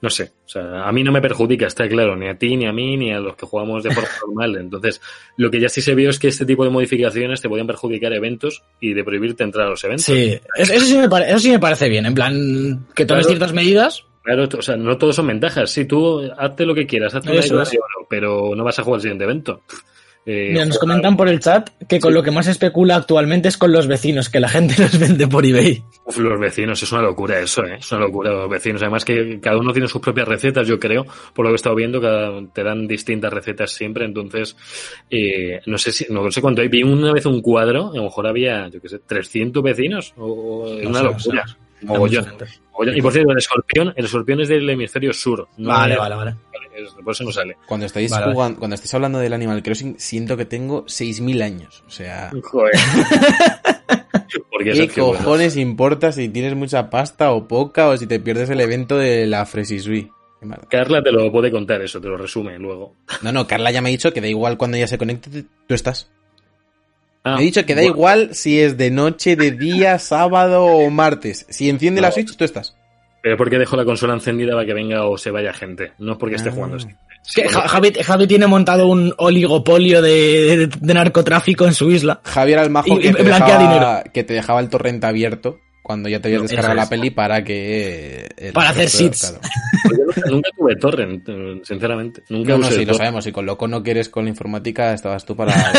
no 0.00 0.10
sé. 0.10 0.32
O 0.46 0.48
sea, 0.48 0.84
a 0.88 0.92
mí 0.92 1.02
no 1.04 1.12
me 1.12 1.20
perjudica, 1.20 1.66
está 1.66 1.88
claro, 1.88 2.16
ni 2.16 2.28
a 2.28 2.38
ti, 2.38 2.56
ni 2.56 2.66
a 2.66 2.72
mí, 2.72 2.96
ni 2.96 3.12
a 3.12 3.20
los 3.20 3.36
que 3.36 3.44
jugamos 3.46 3.82
de 3.82 3.90
forma 3.90 4.08
normal. 4.26 4.56
Entonces, 4.56 5.00
lo 5.36 5.50
que 5.50 5.60
ya 5.60 5.68
sí 5.68 5.80
se 5.82 5.94
vio 5.94 6.10
es 6.10 6.18
que 6.18 6.28
este 6.28 6.46
tipo 6.46 6.64
de 6.64 6.70
modificaciones 6.70 7.40
te 7.42 7.48
podían 7.48 7.66
perjudicar 7.66 8.12
eventos 8.12 8.62
y 8.80 8.94
de 8.94 9.04
prohibirte 9.04 9.44
entrar 9.44 9.66
a 9.66 9.70
los 9.70 9.84
eventos. 9.84 10.06
Sí, 10.06 10.38
eso, 10.56 10.80
sí 10.80 10.96
me 10.96 11.08
pare- 11.08 11.28
eso 11.28 11.38
sí 11.40 11.50
me 11.50 11.58
parece 11.58 11.88
bien. 11.88 12.06
En 12.06 12.14
plan, 12.14 12.86
que 12.94 13.04
tomes 13.04 13.26
Claro. 13.26 13.36
ciertas 13.38 13.52
medidas. 13.52 14.04
Claro, 14.22 14.46
o 14.58 14.62
sea, 14.62 14.76
no 14.76 14.98
todos 14.98 15.16
son 15.16 15.26
ventajas. 15.26 15.70
Sí, 15.70 15.86
tú 15.86 16.20
hazte 16.36 16.66
lo 16.66 16.74
que 16.74 16.86
quieras, 16.86 17.14
hazte 17.14 17.30
una 17.30 17.40
pero 18.10 18.54
no 18.54 18.62
vas 18.64 18.78
a 18.78 18.82
jugar 18.82 18.98
al 18.98 19.02
siguiente 19.02 19.24
evento. 19.24 19.62
Eh, 20.30 20.50
Mira, 20.52 20.66
nos 20.66 20.78
comentan 20.78 21.16
por 21.16 21.26
el 21.26 21.40
chat 21.40 21.70
que 21.88 21.98
con 22.00 22.10
Sí. 22.12 22.14
lo 22.16 22.22
que 22.22 22.30
más 22.30 22.44
se 22.44 22.50
especula 22.50 22.96
actualmente 22.96 23.48
es 23.48 23.56
con 23.56 23.72
los 23.72 23.86
vecinos, 23.86 24.28
que 24.28 24.40
la 24.40 24.48
gente 24.50 24.74
los 24.78 24.98
vende 24.98 25.26
por 25.26 25.46
eBay. 25.46 25.82
Uf, 26.04 26.18
los 26.18 26.38
vecinos, 26.38 26.82
es 26.82 26.92
una 26.92 27.00
locura 27.00 27.38
eso, 27.40 27.64
¿eh? 27.64 27.76
Es 27.78 27.90
una 27.92 28.02
locura 28.02 28.30
los 28.32 28.50
vecinos. 28.50 28.82
Además 28.82 29.06
que 29.06 29.40
cada 29.40 29.56
uno 29.56 29.72
tiene 29.72 29.88
sus 29.88 30.02
propias 30.02 30.28
recetas, 30.28 30.68
yo 30.68 30.78
creo, 30.78 31.06
por 31.32 31.46
lo 31.46 31.50
que 31.50 31.54
he 31.54 31.56
estado 31.56 31.74
viendo, 31.76 31.98
cada, 31.98 32.30
te 32.52 32.62
dan 32.62 32.86
distintas 32.86 33.32
recetas 33.32 33.70
siempre, 33.72 34.04
entonces, 34.04 34.54
eh, 35.08 35.60
no 35.64 35.78
sé 35.78 35.92
si, 35.92 36.04
no 36.10 36.30
sé 36.30 36.42
cuánto 36.42 36.60
hay. 36.60 36.68
Vi 36.68 36.82
una 36.82 37.12
vez 37.14 37.24
un 37.24 37.40
cuadro, 37.40 37.90
a 37.92 37.96
lo 37.96 38.02
mejor 38.02 38.26
había, 38.26 38.68
yo 38.68 38.82
qué 38.82 38.88
sé, 38.90 38.98
300 38.98 39.62
vecinos, 39.62 40.12
o, 40.18 40.26
o- 40.26 40.76
es 40.78 40.84
No 40.84 40.90
una 40.90 40.98
sé, 40.98 41.04
locura. 41.06 41.42
no 41.46 41.48
sé. 41.52 41.58
Mogollón. 41.82 42.26
Y 42.94 43.02
por 43.02 43.12
cierto, 43.12 43.32
el 43.32 43.38
escorpión, 43.38 43.92
el 43.96 44.04
escorpión 44.04 44.40
es 44.40 44.48
del 44.48 44.68
hemisferio 44.70 45.12
sur. 45.12 45.48
no 45.56 45.68
Vale, 45.70 45.96
vale, 45.96 46.14
vale. 46.14 46.34
es- 46.76 46.90
por 47.02 47.12
eso 47.12 47.24
no 47.24 47.32
sale. 47.32 47.56
Cuando 47.66 47.86
estáis 47.86 48.10
Vale, 48.10 48.22
vale. 48.26 48.34
jugando, 48.34 48.58
cuando 48.60 48.74
estáis 48.74 48.94
hablando 48.94 49.18
del 49.18 49.32
Animal 49.32 49.62
Crossing, 49.62 49.96
siento 49.98 50.36
que 50.36 50.44
tengo 50.44 50.84
6.000 50.86 51.42
años. 51.42 51.82
O 51.86 51.90
sea, 51.90 52.30
Joder. 52.42 52.74
Porque 54.50 54.72
¿qué 54.72 55.00
bueno, 55.00 55.18
cojones 55.18 55.56
importa 55.56 56.12
si 56.12 56.28
tienes 56.28 56.54
mucha 56.54 56.90
pasta 56.90 57.30
o 57.32 57.48
poca 57.48 57.88
o 57.88 57.96
si 57.96 58.06
te 58.06 58.20
pierdes 58.20 58.50
el 58.50 58.60
evento 58.60 58.96
de 58.98 59.26
la 59.26 59.46
Fresisui? 59.46 60.10
Carla 60.68 61.02
te 61.02 61.10
lo 61.10 61.32
puede 61.32 61.50
contar 61.50 61.80
eso, 61.82 62.00
te 62.00 62.06
lo 62.08 62.16
resume 62.16 62.58
luego. 62.58 62.94
No, 63.22 63.32
no, 63.32 63.46
Carla 63.46 63.70
ya 63.72 63.80
me 63.82 63.88
ha 63.88 63.90
dicho 63.90 64.12
que 64.12 64.20
da 64.20 64.28
igual 64.28 64.56
cuando 64.56 64.76
ella 64.76 64.86
se 64.86 64.98
conecte, 64.98 65.44
tú 65.66 65.74
estás. 65.74 66.10
Ah, 67.28 67.36
Me 67.36 67.42
ha 67.42 67.44
dicho 67.44 67.64
que 67.66 67.74
da 67.74 67.82
bueno. 67.82 67.94
igual 67.96 68.28
si 68.34 68.60
es 68.60 68.76
de 68.76 68.90
noche, 68.90 69.36
de 69.36 69.50
día, 69.52 69.98
sábado 69.98 70.64
o 70.64 70.90
martes. 70.90 71.46
Si 71.48 71.68
enciende 71.68 72.00
la 72.00 72.08
No. 72.08 72.14
Switch, 72.14 72.36
tú 72.36 72.44
estás. 72.44 72.74
Pero 73.22 73.36
porque 73.36 73.58
dejo 73.58 73.76
la 73.76 73.84
consola 73.84 74.14
encendida 74.14 74.52
para 74.54 74.64
que 74.66 74.74
venga 74.74 75.04
o 75.06 75.18
se 75.18 75.30
vaya 75.30 75.52
gente. 75.52 75.92
No 75.98 76.12
es 76.12 76.18
porque 76.18 76.36
esté 76.36 76.48
Ah. 76.50 76.52
jugando 76.52 76.76
así. 76.76 76.86
Es 77.26 77.34
que 77.34 77.48
Ja- 77.48 77.68
Javi, 77.68 77.92
Javi 77.92 78.26
tiene 78.26 78.46
montado 78.46 78.86
un 78.86 79.12
oligopolio 79.18 80.00
de, 80.00 80.56
de- 80.56 80.66
de 80.80 80.94
narcotráfico 80.94 81.66
en 81.66 81.74
su 81.74 81.90
isla. 81.90 82.20
Javier 82.24 82.60
Almajo 82.60 82.96
Y- 82.96 83.00
que, 83.00 83.08
y 83.08 83.12
te 83.12 83.22
blanquea 83.22 83.58
dejaba, 83.58 84.02
que 84.04 84.24
te 84.24 84.34
dejaba 84.34 84.60
el 84.60 84.68
torrente 84.68 85.06
abierto 85.06 85.58
cuando 85.88 86.08
ya 86.10 86.20
te 86.20 86.28
habías 86.28 86.42
No, 86.42 86.46
descargado 86.48 86.74
la 86.76 86.82
es. 86.82 86.88
peli 86.90 87.08
para 87.10 87.42
que... 87.42 88.28
el 88.36 88.52
Para 88.52 88.68
hacer 88.70 88.90
seeds. 88.90 89.20
claro. 89.32 89.40
Pues 89.84 89.96
yo 89.98 90.04
nunca, 90.04 90.20
nunca 90.30 90.50
tuve 90.56 90.76
torrent, 90.76 91.28
sinceramente. 91.64 92.22
Nunca 92.28 92.52
No, 92.52 92.58
no, 92.58 92.64
sí, 92.66 92.72
lo 92.80 92.80
torrent. 92.82 92.98
sabemos. 92.98 93.26
Y 93.26 93.32
con 93.32 93.46
loco 93.46 93.66
no 93.66 93.82
quieres 93.82 94.10
con 94.10 94.24
la 94.24 94.30
informática, 94.30 94.92
estabas 94.92 95.24
tú 95.24 95.34
para... 95.34 95.54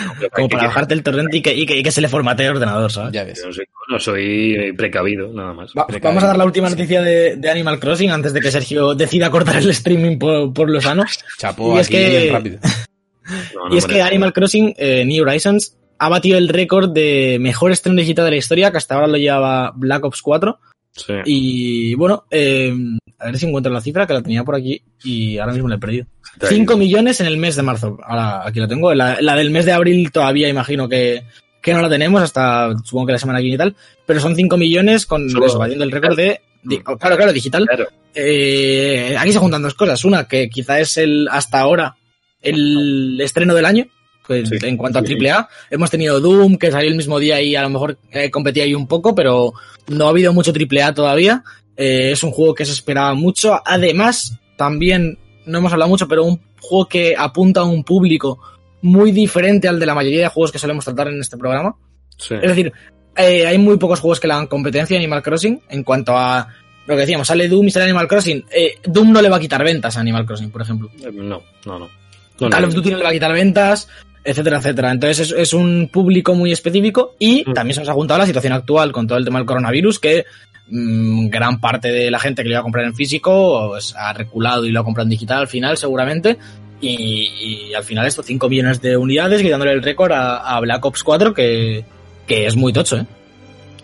Como 0.32 0.48
para 0.48 0.68
bajarte 0.68 0.94
el 0.94 1.02
torrente 1.02 1.36
y 1.38 1.42
que, 1.42 1.52
y 1.54 1.66
que, 1.66 1.76
y 1.78 1.82
que 1.82 1.90
se 1.90 2.00
le 2.00 2.08
formatee 2.08 2.46
el 2.46 2.52
ordenador, 2.52 2.92
¿sabes? 2.92 3.12
ya 3.12 3.24
ves. 3.24 3.40
Soy, 3.40 3.64
no 3.90 3.98
soy 3.98 4.72
precavido, 4.76 5.32
nada 5.32 5.52
más. 5.52 5.72
Va- 5.76 5.86
Precavido. 5.86 6.08
vamos 6.10 6.22
a 6.22 6.26
dar 6.28 6.38
la 6.38 6.44
última 6.44 6.70
noticia 6.70 7.02
de, 7.02 7.34
de 7.36 7.50
Animal 7.50 7.80
Crossing 7.80 8.10
antes 8.10 8.32
de 8.32 8.40
que 8.40 8.50
Sergio 8.52 8.94
decida 8.94 9.30
cortar 9.30 9.56
el 9.56 9.70
streaming 9.70 10.16
por, 10.18 10.52
por 10.54 10.70
lo 10.70 10.80
sano. 10.80 11.04
Chapo, 11.38 11.76
Y 11.76 11.80
es 11.80 11.86
aquí 11.88 11.96
que- 11.96 12.08
bien 12.20 12.32
rápido. 12.32 12.58
No, 13.54 13.68
no 13.68 13.74
Y 13.74 13.78
es 13.78 13.86
que. 13.86 14.00
Animal 14.00 14.32
Crossing 14.32 14.74
eh, 14.76 15.04
New 15.04 15.22
Horizons 15.22 15.76
ha 16.00 16.08
batido 16.08 16.38
el 16.38 16.48
récord 16.48 16.90
de 16.90 17.36
mejor 17.38 17.72
estreno 17.72 18.00
digital 18.00 18.24
de 18.24 18.30
la 18.30 18.36
historia, 18.38 18.70
que 18.70 18.78
hasta 18.78 18.94
ahora 18.94 19.06
lo 19.06 19.18
llevaba 19.18 19.72
Black 19.76 20.02
Ops 20.02 20.22
4. 20.22 20.58
Sí. 20.92 21.12
Y 21.26 21.94
bueno, 21.94 22.24
eh, 22.30 22.74
a 23.18 23.26
ver 23.26 23.38
si 23.38 23.46
encuentro 23.46 23.70
la 23.70 23.82
cifra, 23.82 24.06
que 24.06 24.14
la 24.14 24.22
tenía 24.22 24.42
por 24.42 24.54
aquí 24.54 24.82
y 25.04 25.36
ahora 25.36 25.52
mismo 25.52 25.68
la 25.68 25.74
he 25.74 25.78
perdido. 25.78 26.06
Está 26.32 26.48
ahí. 26.48 26.56
5 26.56 26.76
millones 26.78 27.20
en 27.20 27.26
el 27.26 27.36
mes 27.36 27.54
de 27.54 27.62
marzo. 27.62 27.98
Ahora 28.02 28.48
aquí 28.48 28.60
la 28.60 28.66
tengo. 28.66 28.94
La, 28.94 29.20
la 29.20 29.36
del 29.36 29.50
mes 29.50 29.66
de 29.66 29.72
abril 29.72 30.10
todavía 30.10 30.48
imagino 30.48 30.88
que, 30.88 31.24
que 31.60 31.74
no 31.74 31.82
la 31.82 31.90
tenemos, 31.90 32.22
hasta 32.22 32.74
supongo 32.82 33.08
que 33.08 33.12
la 33.12 33.18
semana 33.18 33.40
que 33.40 33.44
viene 33.44 33.56
y 33.56 33.58
tal. 33.58 33.76
Pero 34.06 34.20
son 34.20 34.34
5 34.34 34.56
millones 34.56 35.04
con 35.04 35.28
eso, 35.28 35.58
batiendo 35.58 35.84
el 35.84 35.92
récord 35.92 36.16
de. 36.16 36.40
oh, 36.86 36.96
claro, 36.96 37.16
claro, 37.18 37.32
digital. 37.34 37.66
Claro. 37.66 37.88
Eh, 38.14 39.16
aquí 39.18 39.32
se 39.32 39.38
juntan 39.38 39.60
dos 39.60 39.74
cosas. 39.74 40.02
Una, 40.06 40.26
que 40.26 40.48
quizá 40.48 40.80
es 40.80 40.96
el 40.96 41.28
hasta 41.30 41.60
ahora 41.60 41.98
el 42.40 43.20
estreno 43.20 43.54
del 43.54 43.66
año. 43.66 43.86
Pues, 44.30 44.48
Sí. 44.48 44.58
En 44.62 44.76
cuanto 44.76 45.00
a. 45.00 45.02
AAA, 45.02 45.48
hemos 45.70 45.90
tenido 45.90 46.20
Doom, 46.20 46.56
que 46.56 46.70
salió 46.70 46.88
el 46.88 46.96
mismo 46.96 47.18
día 47.18 47.42
y 47.42 47.56
a 47.56 47.62
lo 47.62 47.70
mejor 47.70 47.98
eh, 48.12 48.30
competía 48.30 48.62
ahí 48.62 48.74
un 48.74 48.86
poco, 48.86 49.12
pero 49.12 49.52
no 49.88 50.06
ha 50.06 50.10
habido 50.10 50.32
mucho 50.32 50.52
AAA 50.52 50.94
todavía. 50.94 51.42
Eh, 51.76 52.12
es 52.12 52.22
un 52.22 52.30
juego 52.30 52.54
que 52.54 52.64
se 52.64 52.70
esperaba 52.70 53.12
mucho. 53.14 53.60
Además, 53.64 54.38
también, 54.56 55.18
no 55.46 55.58
hemos 55.58 55.72
hablado 55.72 55.88
mucho, 55.88 56.06
pero 56.06 56.22
un 56.22 56.40
juego 56.60 56.86
que 56.86 57.16
apunta 57.18 57.62
a 57.62 57.64
un 57.64 57.82
público 57.82 58.38
muy 58.82 59.10
diferente 59.10 59.66
al 59.66 59.80
de 59.80 59.86
la 59.86 59.96
mayoría 59.96 60.20
de 60.20 60.28
juegos 60.28 60.52
que 60.52 60.60
solemos 60.60 60.84
tratar 60.84 61.08
en 61.08 61.20
este 61.20 61.36
programa. 61.36 61.74
Sí. 62.16 62.34
Es 62.34 62.50
decir, 62.50 62.72
eh, 63.16 63.48
hay 63.48 63.58
muy 63.58 63.78
pocos 63.78 63.98
juegos 63.98 64.20
que 64.20 64.28
le 64.28 64.34
dan 64.34 64.46
competencia 64.46 64.96
a 64.96 65.00
Animal 65.00 65.24
Crossing 65.24 65.60
en 65.70 65.82
cuanto 65.82 66.16
a 66.16 66.46
lo 66.86 66.94
que 66.94 67.00
decíamos, 67.00 67.26
sale 67.26 67.48
Doom 67.48 67.66
y 67.66 67.70
sale 67.72 67.86
Animal 67.86 68.06
Crossing. 68.06 68.44
Eh, 68.52 68.78
Doom 68.84 69.10
no 69.10 69.20
le 69.22 69.28
va 69.28 69.38
a 69.38 69.40
quitar 69.40 69.64
ventas 69.64 69.96
a 69.96 70.00
Animal 70.00 70.24
Crossing, 70.24 70.50
por 70.50 70.62
ejemplo. 70.62 70.88
No, 71.12 71.42
no, 71.66 71.78
no. 71.80 72.00
No, 72.40 72.48
Call 72.48 72.64
of 72.64 72.74
Duty 72.74 72.90
no 72.90 72.96
le 72.96 73.04
va 73.04 73.10
a 73.10 73.12
quitar 73.12 73.32
ventas. 73.32 73.88
Etcétera, 74.24 74.58
etcétera. 74.58 74.90
Entonces 74.92 75.30
es, 75.30 75.38
es 75.38 75.52
un 75.54 75.88
público 75.92 76.34
muy 76.34 76.52
específico 76.52 77.14
y 77.18 77.44
Mm. 77.46 77.52
también 77.52 77.74
se 77.74 77.80
nos 77.80 77.88
ha 77.88 77.94
juntado 77.94 78.18
la 78.18 78.26
situación 78.26 78.52
actual 78.52 78.92
con 78.92 79.06
todo 79.06 79.18
el 79.18 79.24
tema 79.24 79.38
del 79.38 79.46
coronavirus 79.46 79.98
que 79.98 80.24
mm, 80.68 81.28
gran 81.28 81.60
parte 81.60 81.90
de 81.90 82.10
la 82.10 82.18
gente 82.18 82.42
que 82.42 82.48
lo 82.48 82.54
iba 82.54 82.60
a 82.60 82.62
comprar 82.64 82.84
en 82.84 82.94
físico 82.94 83.68
pues, 83.70 83.94
ha 83.96 84.12
reculado 84.12 84.64
y 84.66 84.70
lo 84.70 84.80
ha 84.80 84.84
comprado 84.84 85.06
en 85.06 85.10
digital 85.10 85.38
al 85.40 85.48
final 85.48 85.76
seguramente 85.76 86.36
y, 86.80 87.68
y 87.70 87.74
al 87.74 87.82
final 87.84 88.06
esto 88.06 88.22
5 88.22 88.48
millones 88.48 88.80
de 88.80 88.96
unidades 88.96 89.42
quitándole 89.42 89.72
el 89.72 89.82
récord 89.82 90.12
a, 90.12 90.36
a 90.38 90.60
Black 90.60 90.84
Ops 90.84 91.02
4 91.02 91.34
que, 91.34 91.84
que 92.26 92.46
es 92.46 92.56
muy 92.56 92.72
tocho, 92.72 92.96
¿eh? 92.98 93.06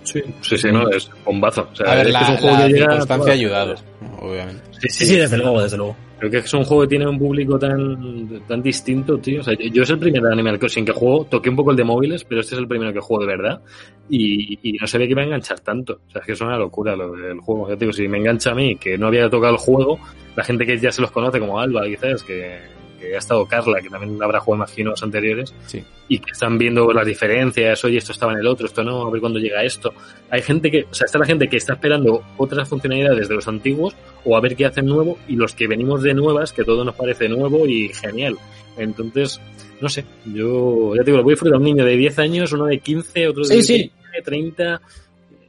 Sí, 0.06 0.22
sí, 0.40 0.56
sí, 0.56 0.68
no, 0.72 0.88
es 0.90 1.10
bombazo. 1.24 1.68
O 1.72 1.76
sea, 1.76 1.92
A 1.92 1.94
ver, 1.96 2.06
es 2.06 2.06
que 2.06 2.12
la, 2.12 2.20
es 2.20 2.28
un 2.30 2.36
juego 2.36 2.56
la 2.56 2.66
que 2.66 2.72
llega- 2.72 2.86
circunstancia 2.90 3.30
ha 3.32 3.34
ayudado, 3.34 3.74
obviamente. 4.20 4.62
Sí, 4.80 4.88
Sí, 4.88 5.06
sí, 5.06 5.16
desde 5.16 5.36
luego, 5.38 5.62
desde 5.62 5.76
luego. 5.76 5.96
Creo 6.18 6.30
que 6.30 6.38
es 6.38 6.54
un 6.54 6.64
juego 6.64 6.82
que 6.84 6.88
tiene 6.88 7.06
un 7.06 7.18
público 7.18 7.58
tan, 7.58 8.40
tan 8.48 8.62
distinto, 8.62 9.18
tío. 9.18 9.40
O 9.40 9.44
sea, 9.44 9.54
yo 9.54 9.82
es 9.82 9.90
el 9.90 9.98
primer 9.98 10.24
Animal 10.32 10.58
Crossing 10.58 10.84
que 10.86 10.92
juego. 10.92 11.26
Toqué 11.26 11.50
un 11.50 11.56
poco 11.56 11.72
el 11.72 11.76
de 11.76 11.84
móviles, 11.84 12.24
pero 12.24 12.40
este 12.40 12.54
es 12.54 12.60
el 12.60 12.66
primero 12.66 12.90
que 12.92 13.00
juego 13.00 13.26
de 13.26 13.36
verdad. 13.36 13.60
Y, 14.08 14.58
y 14.62 14.72
no 14.78 14.86
sabía 14.86 15.06
que 15.06 15.10
iba 15.12 15.20
a 15.20 15.26
enganchar 15.26 15.60
tanto. 15.60 16.00
O 16.08 16.10
sea, 16.10 16.20
es 16.20 16.26
que 16.26 16.32
es 16.32 16.40
una 16.40 16.56
locura 16.56 16.96
lo 16.96 17.12
del 17.12 17.38
juego. 17.40 17.68
Ya 17.68 17.74
te 17.74 17.80
digo, 17.84 17.92
si 17.92 18.08
me 18.08 18.16
engancha 18.16 18.52
a 18.52 18.54
mí, 18.54 18.76
que 18.76 18.96
no 18.96 19.08
había 19.08 19.28
tocado 19.28 19.52
el 19.54 19.58
juego, 19.58 19.98
la 20.36 20.42
gente 20.44 20.64
que 20.64 20.78
ya 20.78 20.90
se 20.90 21.02
los 21.02 21.10
conoce 21.10 21.38
como 21.38 21.60
Alba, 21.60 21.84
quizás, 21.84 22.22
que, 22.22 22.60
que 22.96 23.14
ha 23.14 23.18
estado 23.18 23.46
Carla, 23.46 23.80
que 23.80 23.88
también 23.90 24.22
habrá 24.22 24.40
jugado, 24.40 24.64
imagino, 24.64 24.90
los 24.90 25.02
anteriores, 25.02 25.54
Sí. 25.66 25.82
y 26.08 26.18
que 26.18 26.30
están 26.32 26.58
viendo 26.58 26.92
las 26.92 27.06
diferencias, 27.06 27.84
oye, 27.84 27.98
esto 27.98 28.12
estaba 28.12 28.32
en 28.32 28.38
el 28.40 28.46
otro, 28.46 28.66
esto 28.66 28.82
no, 28.82 29.06
a 29.06 29.10
ver 29.10 29.20
cuándo 29.20 29.38
llega 29.38 29.62
esto. 29.64 29.92
Hay 30.30 30.42
gente 30.42 30.70
que, 30.70 30.86
o 30.90 30.94
sea, 30.94 31.04
está 31.06 31.18
la 31.18 31.26
gente 31.26 31.48
que 31.48 31.56
está 31.56 31.74
esperando 31.74 32.22
otras 32.36 32.68
funcionalidades 32.68 33.28
de 33.28 33.34
los 33.34 33.46
antiguos 33.48 33.94
o 34.24 34.36
a 34.36 34.40
ver 34.40 34.56
qué 34.56 34.66
hacen 34.66 34.86
nuevo 34.86 35.18
y 35.28 35.36
los 35.36 35.54
que 35.54 35.66
venimos 35.68 36.02
de 36.02 36.14
nuevas, 36.14 36.52
que 36.52 36.64
todo 36.64 36.84
nos 36.84 36.94
parece 36.94 37.28
nuevo 37.28 37.66
y 37.66 37.88
genial. 37.90 38.36
Entonces, 38.76 39.40
no 39.80 39.88
sé, 39.88 40.04
yo 40.26 40.94
ya 40.94 41.00
te 41.02 41.06
digo, 41.06 41.18
lo 41.18 41.22
voy 41.24 41.32
a 41.32 41.34
disfrutar 41.34 41.58
un 41.58 41.64
niño 41.64 41.84
de 41.84 41.96
10 41.96 42.18
años, 42.18 42.52
uno 42.52 42.66
de 42.66 42.78
15, 42.78 43.28
otro 43.28 43.42
de 43.46 43.54
Sí, 43.56 43.62
sí. 43.62 43.90
20, 44.12 44.22
30. 44.24 44.80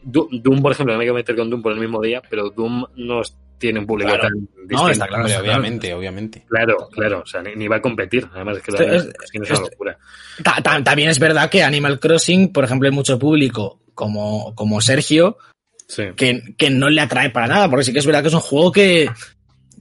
Du- 0.03 0.29
Doom, 0.31 0.61
por 0.61 0.71
ejemplo, 0.71 0.93
no 0.93 0.99
me 0.99 1.03
quiero 1.03 1.15
meter 1.15 1.35
con 1.35 1.49
Doom 1.49 1.61
por 1.61 1.73
el 1.73 1.79
mismo 1.79 2.01
día, 2.01 2.21
pero 2.29 2.49
Doom 2.49 2.85
no 2.95 3.21
tiene 3.57 3.79
un 3.79 3.87
público 3.87 4.09
Claro. 4.11 4.29
tan 4.29 4.39
distinto. 4.67 4.89
está 4.89 5.07
claro. 5.07 5.25
Obviamente, 5.41 5.93
obviamente. 5.93 6.45
Claro, 6.47 6.89
claro, 6.91 7.21
o 7.21 7.25
sea, 7.25 7.41
ni, 7.41 7.55
ni 7.55 7.67
va 7.67 7.77
a 7.77 7.81
competir. 7.81 8.27
Además, 8.33 8.57
es 8.57 8.63
que 8.63 8.71
la 8.71 8.77
Este- 8.79 8.91
verdad 8.91 9.07
es 9.23 9.31
que 9.31 9.39
no 9.39 9.43
es 9.45 9.49
una 9.51 9.59
este- 9.59 9.71
locura. 9.71 9.97
Ta- 10.43 10.61
ta- 10.61 10.83
También 10.83 11.09
es 11.09 11.19
verdad 11.19 11.49
que 11.49 11.63
Animal 11.63 11.99
Crossing, 11.99 12.51
por 12.53 12.63
ejemplo, 12.63 12.87
hay 12.87 12.93
mucho 12.95 13.17
público 13.17 13.79
como, 13.95 14.53
como 14.55 14.79
Sergio 14.81 15.37
Sí. 15.87 16.03
que, 16.15 16.41
que 16.57 16.69
no 16.69 16.89
le 16.89 17.01
atrae 17.01 17.29
para 17.29 17.47
nada, 17.47 17.69
porque 17.69 17.85
sí 17.85 17.93
que 17.93 17.99
es 17.99 18.05
verdad 18.05 18.21
que 18.21 18.27
es 18.27 18.33
un 18.33 18.41
juego 18.41 18.71
que, 18.71 19.09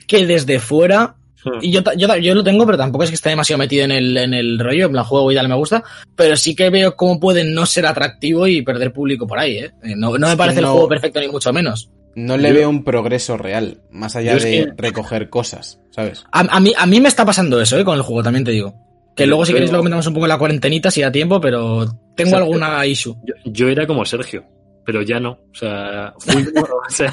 que 0.07 0.25
desde 0.27 0.59
fuera, 0.61 1.17
y 1.61 1.71
yo, 1.71 1.81
yo, 1.97 2.17
yo 2.17 2.35
lo 2.35 2.43
tengo, 2.43 2.65
pero 2.67 2.79
tampoco 2.79 3.05
es 3.05 3.11
que 3.11 3.15
esté 3.17 3.29
demasiado 3.31 3.59
metido 3.59 3.85
en 3.85 3.93
el, 3.93 4.17
en 4.17 4.35
el 4.35 4.59
rollo, 4.59 4.87
en 4.87 4.93
plan 4.93 5.05
juego 5.05 5.31
y 5.31 5.35
tal, 5.37 5.49
me 5.49 5.55
gusta, 5.57 5.83
pero 6.17 6.37
sí 6.37 6.55
que 6.57 6.71
veo 6.71 6.97
cómo 6.97 7.21
puede 7.21 7.45
no 7.45 7.67
ser 7.67 7.87
atractivo 7.87 8.47
y 8.47 8.63
perder 8.63 8.93
público 8.93 9.27
por 9.27 9.39
ahí, 9.39 9.59
¿eh? 9.59 9.71
No, 9.97 10.17
no 10.19 10.29
me 10.29 10.37
parece 10.37 10.61
no- 10.61 10.69
el 10.69 10.73
juego 10.73 10.89
perfecto 10.89 11.21
ni 11.21 11.29
mucho 11.29 11.53
menos. 11.53 11.91
No 12.17 12.37
le 12.37 12.49
Yo- 12.49 12.55
veo 12.55 12.71
un 12.71 12.83
progreso 12.83 13.37
real, 13.37 13.83
más 13.91 14.17
allá 14.17 14.35
de 14.35 14.41
que- 14.41 14.73
recoger 14.77 15.29
cosas, 15.31 15.79
¿sabes? 15.91 16.25
A, 16.33 16.41
a 16.41 16.59
mí, 16.61 16.73
a 16.77 16.87
mí 16.87 17.01
me 17.01 17.09
está 17.09 17.25
pasando 17.25 17.61
eso, 17.61 17.79
¿eh? 17.79 17.85
Con 17.85 17.95
el 17.97 18.03
juego, 18.03 18.23
también 18.25 18.45
te 18.45 18.51
digo. 18.51 18.75
Que 19.15 19.25
Yo 19.25 19.29
luego 19.29 19.47
si 19.47 19.53
queréis 19.53 19.71
lo 19.71 19.79
comentamos 19.79 20.07
un 20.09 20.15
poco 20.15 20.27
en 20.27 20.31
la 20.31 20.39
cuarentenita 20.39 20.91
si 20.91 21.03
da 21.03 21.13
tiempo, 21.13 21.41
pero 21.41 21.87
tengo 22.17 22.37
alguna 22.37 22.85
issue. 22.87 23.15
Yo, 23.23 23.35
yo 23.45 23.69
era 23.69 23.87
como 23.87 24.05
Sergio, 24.05 24.45
pero 24.87 25.03
ya 25.03 25.19
no. 25.21 25.33
O 25.33 25.55
sea, 25.55 26.15
fui 26.19 26.43
o 26.57 26.91
sea, 26.91 27.13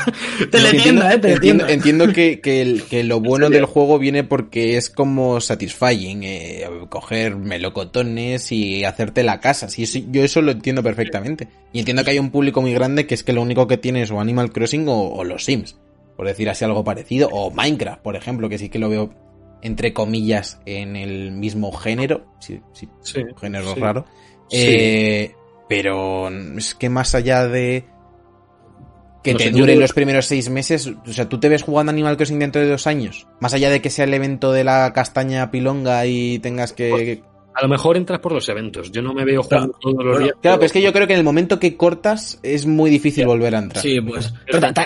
Te 0.52 0.60
le 0.62 0.70
entiendo, 0.70 1.02
eh, 1.10 1.18
te 1.18 1.34
entiendo, 1.34 1.64
entiendo. 1.66 1.68
entiendo 1.68 2.08
que, 2.14 2.40
que, 2.40 2.62
el- 2.62 2.84
que 2.90 3.04
lo 3.04 3.20
bueno 3.20 3.50
del 3.50 3.66
juego 3.66 4.00
viene 4.00 4.24
porque 4.24 4.78
es 4.78 4.90
como 4.90 5.42
satisfying, 5.42 6.24
eh, 6.24 6.66
coger 6.90 7.36
melocotones 7.36 8.52
y 8.52 8.84
hacerte 8.86 9.24
la 9.24 9.40
casa. 9.40 9.68
Sí, 9.70 9.86
sí, 9.88 10.08
yo 10.12 10.24
eso 10.24 10.42
lo 10.42 10.52
entiendo 10.52 10.84
perfectamente. 10.84 11.48
Y 11.74 11.80
entiendo 11.80 12.04
que 12.04 12.12
hay 12.12 12.20
un 12.20 12.30
público 12.32 12.62
muy 12.62 12.74
grande 12.74 13.08
que 13.08 13.16
es 13.16 13.24
que 13.24 13.34
lo 13.34 13.42
único 13.42 13.68
que 13.68 13.78
tiene 13.78 14.04
es 14.04 14.12
o 14.12 14.20
Animal 14.22 14.52
Crossing 14.54 14.88
o, 14.88 15.10
o 15.10 15.24
los 15.24 15.44
Sims, 15.44 15.78
por 16.16 16.28
decir 16.28 16.48
así 16.50 16.64
algo 16.64 16.84
parecido, 16.84 17.28
o 17.32 17.50
Minecraft, 17.52 18.02
por 18.02 18.16
ejemplo, 18.16 18.48
que 18.48 18.58
sí 18.60 18.70
que 18.70 18.78
lo 18.80 18.88
veo 18.90 19.14
entre 19.64 19.94
comillas 19.94 20.60
en 20.66 20.96
el 20.96 21.32
mismo 21.32 21.72
género, 21.72 22.26
sí, 22.40 22.60
sí, 22.74 22.88
sí, 23.02 23.22
género 23.40 23.74
sí. 23.74 23.80
raro. 23.80 24.06
Sí. 24.50 24.58
Eh, 24.60 25.36
pero 25.76 26.30
es 26.58 26.76
que 26.76 26.90
más 26.90 27.16
allá 27.16 27.48
de 27.48 27.86
que 29.24 29.32
No 29.32 29.38
te 29.38 29.46
sé, 29.46 29.52
yo 29.52 29.58
dure 29.60 29.72
creo- 29.74 29.82
los 29.82 29.94
primeros 29.94 30.26
seis 30.26 30.50
meses, 30.50 30.86
o 31.08 31.14
sea, 31.14 31.28
¿tú 31.30 31.40
te 31.40 31.48
ves 31.50 31.64
jugando 31.64 31.92
Animal 31.92 32.18
Crossing 32.18 32.40
dentro 32.40 32.62
de 32.62 32.70
dos 32.70 32.86
años? 32.88 33.26
Más 33.40 33.54
allá 33.54 33.70
de 33.70 33.82
que 33.82 33.90
sea 33.90 34.06
el 34.06 34.14
evento 34.14 34.52
de 34.52 34.64
la 34.66 34.92
castaña 34.94 35.50
pilonga 35.50 36.06
y 36.06 36.40
tengas 36.40 36.74
que... 36.74 37.24
A 37.56 37.62
lo 37.62 37.70
mejor 37.70 37.98
entras 37.98 38.20
por 38.20 38.34
los 38.34 38.50
eventos. 38.50 38.92
Yo 38.92 39.02
no 39.02 39.14
me 39.14 39.24
veo 39.26 39.42
jugando 39.44 39.78
todos 39.80 40.04
los 40.04 40.20
días. 40.20 40.34
Claro, 40.42 40.58
pero 40.58 40.66
es 40.66 40.74
que 40.74 40.82
yo 40.82 40.92
creo 40.92 41.06
que 41.08 41.14
en 41.14 41.20
el 41.20 41.26
momento 41.26 41.60
que 41.60 41.78
cortas 41.78 42.40
es 42.44 42.66
muy 42.66 42.90
difícil 42.90 43.26
volver 43.28 43.56
a 43.56 43.60
entrar. 43.60 43.82
Sí, 43.82 44.02
pues. 44.02 44.34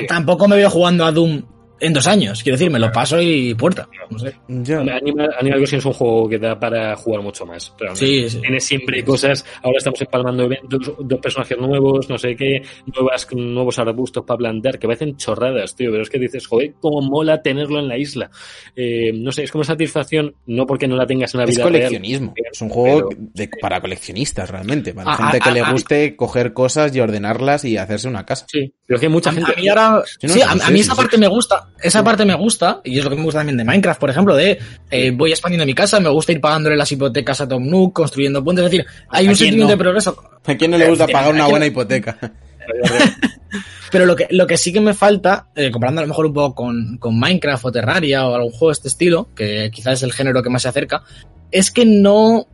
Tampoco 0.07 0.47
me 0.47 0.57
veo 0.57 0.69
jugando 0.69 1.05
a 1.05 1.11
Doom 1.11 1.43
en 1.79 1.93
dos 1.93 2.07
años. 2.07 2.41
Quiero 2.43 2.57
decir, 2.57 2.71
me 2.71 2.79
lo 2.79 2.91
paso 2.91 3.21
y 3.21 3.53
puerta. 3.53 3.87
No 4.09 4.19
sé. 4.19 4.35
Ya. 4.47 4.79
Animal, 4.79 5.29
Animal 5.39 5.59
Crossing 5.59 5.79
es 5.79 5.85
un 5.85 5.93
juego 5.93 6.29
que 6.29 6.37
da 6.39 6.59
para 6.59 6.95
jugar 6.95 7.21
mucho 7.21 7.45
más. 7.45 7.73
realmente. 7.79 8.05
Sí, 8.05 8.29
sí. 8.29 8.39
Tiene 8.41 8.59
siempre 8.59 9.03
cosas. 9.03 9.45
Ahora 9.63 9.77
estamos 9.77 10.01
empalmando 10.01 10.43
eventos, 10.43 10.91
dos 10.99 11.19
personajes 11.19 11.57
nuevos, 11.57 12.09
no 12.09 12.17
sé 12.17 12.35
qué, 12.35 12.61
nuevas, 12.95 13.27
nuevos 13.33 13.79
arbustos 13.79 14.23
para 14.25 14.37
plantar, 14.37 14.79
que 14.79 14.87
parecen 14.87 15.17
chorradas, 15.17 15.75
tío. 15.75 15.91
Pero 15.91 16.03
es 16.03 16.09
que 16.09 16.19
dices, 16.19 16.45
joder, 16.47 16.73
cómo 16.79 17.01
mola 17.01 17.41
tenerlo 17.41 17.79
en 17.79 17.87
la 17.87 17.97
isla. 17.97 18.29
Eh, 18.75 19.11
no 19.13 19.31
sé, 19.31 19.43
es 19.43 19.51
como 19.51 19.63
satisfacción, 19.63 20.35
no 20.45 20.65
porque 20.65 20.87
no 20.87 20.95
la 20.95 21.05
tengas 21.05 21.33
en 21.33 21.39
la 21.39 21.43
Es 21.45 21.51
vida 21.55 21.63
coleccionismo. 21.63 22.33
real. 22.35 22.51
Es 22.53 22.61
un 22.61 22.69
juego 22.69 23.09
Pero- 23.09 23.21
de- 23.33 23.49
para 23.61 23.81
coleccionistas, 23.81 24.49
realmente. 24.49 24.93
Para 24.93 25.11
Ah, 25.11 25.17
gente 25.17 25.37
ah, 25.37 25.39
que 25.43 25.49
ah, 25.49 25.53
le 25.53 25.59
ah. 25.61 25.71
guste 25.71 26.15
coger 26.15 26.53
cosas 26.53 26.95
y 26.95 26.99
ordenarlas 26.99 27.65
y 27.65 27.77
hacerse 27.77 28.07
una 28.07 28.25
casa. 28.25 28.45
Sí, 28.49 28.73
pero 28.85 28.95
es 28.95 29.01
que 29.01 29.09
mucha 29.09 29.29
A, 29.29 29.33
gente. 29.33 29.51
a 29.51 29.55
mí 29.59 29.67
ahora, 29.67 30.03
Sí, 30.05 30.27
no, 30.27 30.33
sí, 30.33 30.39
sí, 30.39 30.45
a, 30.45 30.51
a 30.51 30.55
mí 30.71 30.77
sí, 30.77 30.79
esa 30.81 30.91
sí. 30.93 30.97
parte 30.97 31.17
me 31.17 31.27
gusta, 31.27 31.66
esa 31.81 32.03
parte 32.03 32.25
me 32.25 32.33
gusta, 32.35 32.81
y 32.83 32.97
es 32.97 33.03
lo 33.03 33.09
que 33.09 33.15
me 33.15 33.23
gusta 33.23 33.39
también 33.39 33.57
de 33.57 33.63
Minecraft, 33.63 33.99
por 33.99 34.09
ejemplo, 34.09 34.35
de 34.35 34.57
eh, 34.89 35.11
voy 35.11 35.31
expandiendo 35.31 35.65
mi 35.65 35.73
casa, 35.73 35.99
me 35.99 36.09
gusta 36.09 36.31
ir 36.31 36.41
pagándole 36.41 36.75
las 36.75 36.91
hipotecas 36.91 37.41
a 37.41 37.47
Tom 37.47 37.67
Nook, 37.67 37.93
construyendo 37.93 38.43
puentes, 38.43 38.65
es 38.65 38.71
decir, 38.71 38.85
hay 39.09 39.27
¿A 39.27 39.29
un 39.29 39.35
sentimiento 39.35 39.65
no? 39.65 39.71
de 39.71 39.77
progreso. 39.77 40.17
¿A 40.45 40.55
quién 40.55 40.71
no 40.71 40.77
le 40.77 40.89
gusta 40.89 41.05
Eh, 41.05 41.11
pagar 41.11 41.31
una 41.33 41.43
¿a 41.43 41.45
quién- 41.45 41.51
buena 41.51 41.65
hipoteca? 41.67 42.17
Pero 43.91 44.05
lo 44.05 44.15
que, 44.15 44.27
lo 44.31 44.45
que 44.47 44.57
sí 44.57 44.73
que 44.73 44.81
me 44.81 44.93
falta, 44.93 45.47
eh, 45.55 45.71
comparando 45.71 46.01
a 46.01 46.03
lo 46.03 46.09
mejor 46.09 46.25
un 46.25 46.33
poco 46.33 46.55
con, 46.55 46.97
con 46.97 47.17
Minecraft 47.17 47.65
o 47.65 47.71
Terraria 47.71 48.27
o 48.27 48.35
algún 48.35 48.51
juego 48.51 48.67
de 48.67 48.73
este 48.73 48.87
estilo, 48.89 49.29
que 49.35 49.71
quizás 49.73 49.93
es 49.99 50.03
el 50.03 50.11
género 50.11 50.43
que 50.43 50.49
más 50.49 50.63
se 50.63 50.67
acerca, 50.67 51.03
es 51.51 51.71
que 51.71 51.85
no. 51.85 52.45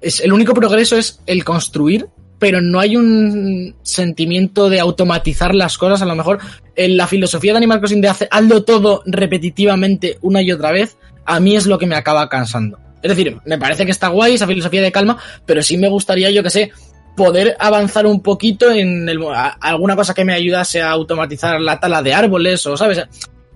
Es, 0.00 0.20
el 0.20 0.32
único 0.32 0.54
progreso 0.54 0.96
es 0.96 1.20
el 1.26 1.44
construir, 1.44 2.06
pero 2.38 2.60
no 2.60 2.78
hay 2.80 2.96
un 2.96 3.74
sentimiento 3.82 4.68
de 4.70 4.80
automatizar 4.80 5.54
las 5.54 5.76
cosas. 5.78 6.02
A 6.02 6.06
lo 6.06 6.14
mejor 6.14 6.38
en 6.76 6.96
la 6.96 7.06
filosofía 7.06 7.52
de 7.52 7.58
Animal 7.58 7.80
Crossing 7.80 8.00
de 8.00 8.08
hacer, 8.08 8.28
hazlo 8.30 8.62
todo 8.64 9.02
repetitivamente 9.06 10.18
una 10.22 10.42
y 10.42 10.52
otra 10.52 10.72
vez, 10.72 10.96
a 11.24 11.40
mí 11.40 11.56
es 11.56 11.66
lo 11.66 11.78
que 11.78 11.86
me 11.86 11.96
acaba 11.96 12.28
cansando. 12.28 12.78
Es 13.02 13.10
decir, 13.10 13.36
me 13.44 13.58
parece 13.58 13.84
que 13.84 13.90
está 13.92 14.08
guay 14.08 14.34
esa 14.34 14.46
filosofía 14.46 14.82
de 14.82 14.90
calma, 14.92 15.18
pero 15.46 15.62
sí 15.62 15.76
me 15.78 15.88
gustaría, 15.88 16.30
yo 16.30 16.42
que 16.42 16.50
sé, 16.50 16.72
poder 17.16 17.56
avanzar 17.58 18.06
un 18.06 18.22
poquito 18.22 18.70
en 18.70 19.08
el, 19.08 19.20
a- 19.34 19.56
alguna 19.60 19.96
cosa 19.96 20.14
que 20.14 20.24
me 20.24 20.32
ayudase 20.34 20.80
a 20.82 20.90
automatizar 20.90 21.60
la 21.60 21.78
tala 21.80 22.02
de 22.02 22.14
árboles 22.14 22.64
o, 22.66 22.76
¿sabes? 22.76 23.02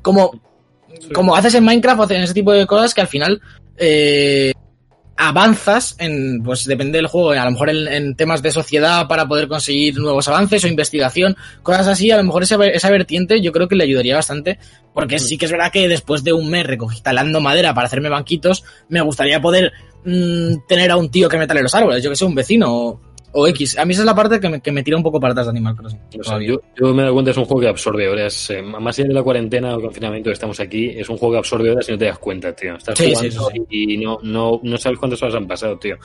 Como, 0.01 0.41
como 1.13 1.35
haces 1.37 1.55
en 1.55 1.65
Minecraft 1.65 2.01
o 2.01 2.03
haces 2.05 2.17
en 2.19 2.23
ese 2.25 2.35
tipo 2.35 2.53
de 2.53 2.67
cosas 2.67 2.95
que 2.95 3.01
al 3.01 3.09
final 3.09 3.41
eh, 3.77 4.53
avanzas 5.17 5.95
en, 5.99 6.43
pues 6.43 6.65
depende 6.65 6.99
del 6.99 7.07
juego, 7.07 7.31
a 7.31 7.45
lo 7.45 7.51
mejor 7.51 7.71
en, 7.71 7.89
en 7.89 8.15
temas 8.17 8.43
de 8.43 8.51
sociedad 8.51 9.07
para 9.09 9.27
poder 9.27 9.49
conseguir 9.49 9.99
nuevos 9.99 10.27
avances 10.29 10.65
o 10.65 10.69
investigación, 10.69 11.37
cosas 11.63 11.87
así, 11.87 12.11
a 12.11 12.17
lo 12.17 12.25
mejor 12.25 12.43
esa, 12.43 12.65
esa 12.67 12.91
vertiente 12.91 13.41
yo 13.41 13.53
creo 13.53 13.69
que 13.69 13.77
le 13.77 13.85
ayudaría 13.85 14.17
bastante, 14.17 14.59
porque 14.95 15.19
sí. 15.19 15.37
que 15.37 15.45
es 15.45 15.53
verdad 15.53 15.73
que 15.73 15.89
después 15.89 16.25
de 16.25 16.33
un 16.33 16.49
mes 16.51 16.67
recogí 16.67 17.01
talando 17.01 17.41
madera 17.41 17.75
para 17.75 17.87
hacerme 17.87 18.09
banquitos, 18.09 18.65
me 18.89 19.01
gustaría 19.01 19.41
poder 19.41 19.73
mm, 20.05 20.67
tener 20.67 20.91
a 20.91 20.97
un 20.97 21.11
tío 21.11 21.29
que 21.29 21.39
me 21.39 21.47
tale 21.47 21.63
los 21.63 21.75
árboles, 21.75 22.03
yo 22.03 22.11
que 22.11 22.17
sé, 22.17 22.25
un 22.25 22.35
vecino 22.35 23.01
o, 23.33 23.47
X. 23.49 23.79
A 23.79 23.85
mí 23.85 23.93
esa 23.93 24.03
es 24.03 24.07
la 24.07 24.15
parte 24.15 24.39
que 24.41 24.49
me, 24.49 24.61
que 24.61 24.71
me 24.73 24.83
tira 24.83 24.97
un 24.97 25.03
poco 25.03 25.19
para 25.21 25.33
atrás 25.33 25.47
de 25.47 25.51
Animal 25.51 25.75
Crossing. 25.77 25.99
O 25.99 26.13
sea, 26.13 26.23
todavía. 26.23 26.49
yo, 26.51 26.61
yo 26.77 26.95
me 26.95 27.01
he 27.01 27.05
dado 27.05 27.15
cuenta 27.15 27.31
es 27.31 27.37
un 27.37 27.45
juego 27.45 27.61
que 27.61 27.69
absorbe 27.69 28.09
horas. 28.09 28.51
eh, 28.51 28.63
más 28.63 28.99
allá 28.99 29.09
de 29.09 29.15
la 29.15 29.23
cuarentena 29.23 29.77
o 29.77 29.81
confinamiento 29.81 30.29
que 30.31 30.35
estamos 30.35 30.59
aquí, 30.61 30.91
es 30.91 31.09
un 31.09 31.17
juego 31.17 31.33
que 31.33 31.39
absorbe 31.39 31.71
horas 31.71 31.89
y 31.89 31.93
no 31.93 31.99
te 31.99 32.05
das 32.07 32.19
cuenta, 32.19 32.55
tío. 32.55 32.77
Estás 32.77 32.99
Sí, 32.99 33.13
jugando 33.15 33.51
sí, 33.51 33.63
y 33.71 33.97
no, 33.99 34.19
no, 34.23 34.61
no 34.63 34.77
sabes 34.79 34.99
cuántas 34.99 35.23
horas 35.23 35.35
han 35.37 35.47
pasado, 35.47 35.79
tío. 35.79 35.97